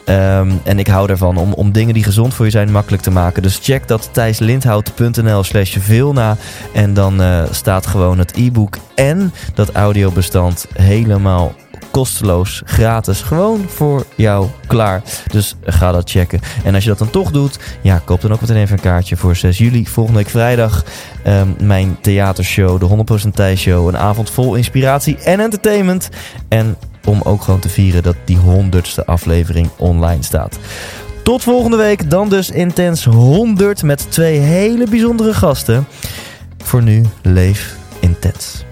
Ehm, 0.05 0.51
en 0.65 0.78
ik 0.78 0.86
hou 0.86 1.11
ervan 1.11 1.36
om, 1.36 1.52
om 1.52 1.73
dingen 1.73 1.94
die 1.94 2.05
gezond 2.05 2.35
voor 2.35 2.44
je 2.44 2.51
zijn 2.51 2.73
makkelijk 2.73 3.02
te 3.02 3.11
maken. 3.11 3.43
Dus 3.43 3.59
check 3.62 3.89
dat 3.89 4.09
thijslindhout.nl 4.12 5.43
slash 5.43 5.77
Vilna. 5.78 6.36
En 6.73 6.94
dan 6.94 7.23
eh, 7.23 7.43
staat 7.51 7.86
gewoon 7.86 8.19
het 8.19 8.36
e-book 8.36 8.77
en 8.94 9.32
dat 9.55 9.73
audiobestand 9.73 10.66
helemaal 10.73 11.55
kosteloos, 11.90 12.62
gratis, 12.64 13.20
gewoon 13.20 13.64
voor 13.68 14.06
jou 14.14 14.46
klaar. 14.66 15.02
Dus 15.32 15.56
ga 15.64 15.92
dat 15.92 16.10
checken. 16.10 16.40
En 16.64 16.74
als 16.74 16.82
je 16.82 16.88
dat 16.88 16.98
dan 16.98 17.10
toch 17.10 17.30
doet, 17.30 17.58
ja, 17.80 18.02
koop 18.04 18.20
dan 18.20 18.32
ook 18.32 18.40
meteen 18.40 18.56
even 18.56 18.76
een 18.76 18.82
kaartje 18.82 19.16
voor 19.16 19.36
6 19.36 19.58
juli, 19.58 19.86
volgende 19.86 20.18
week 20.18 20.28
vrijdag. 20.28 20.84
ehm, 21.22 21.48
mijn 21.60 21.98
theatershow, 22.00 22.80
de 22.80 22.86
100% 22.86 23.34
Thijs 23.34 23.60
Show. 23.60 23.88
Een 23.88 23.96
avond 23.96 24.30
vol 24.30 24.54
inspiratie 24.54 25.16
en 25.16 25.40
entertainment. 25.40 26.08
En 26.48 26.76
om 27.04 27.20
ook 27.22 27.42
gewoon 27.42 27.60
te 27.60 27.68
vieren 27.68 28.02
dat 28.02 28.16
die 28.24 28.36
honderdste 28.36 29.06
aflevering 29.06 29.70
online 29.76 30.22
staat. 30.22 30.58
Tot 31.22 31.42
volgende 31.42 31.76
week, 31.76 32.10
dan 32.10 32.28
dus 32.28 32.50
Intens 32.50 33.04
100 33.04 33.82
met 33.82 34.10
twee 34.10 34.38
hele 34.38 34.86
bijzondere 34.88 35.34
gasten. 35.34 35.86
Voor 36.58 36.82
nu, 36.82 37.04
leef 37.22 37.76
intens. 38.00 38.64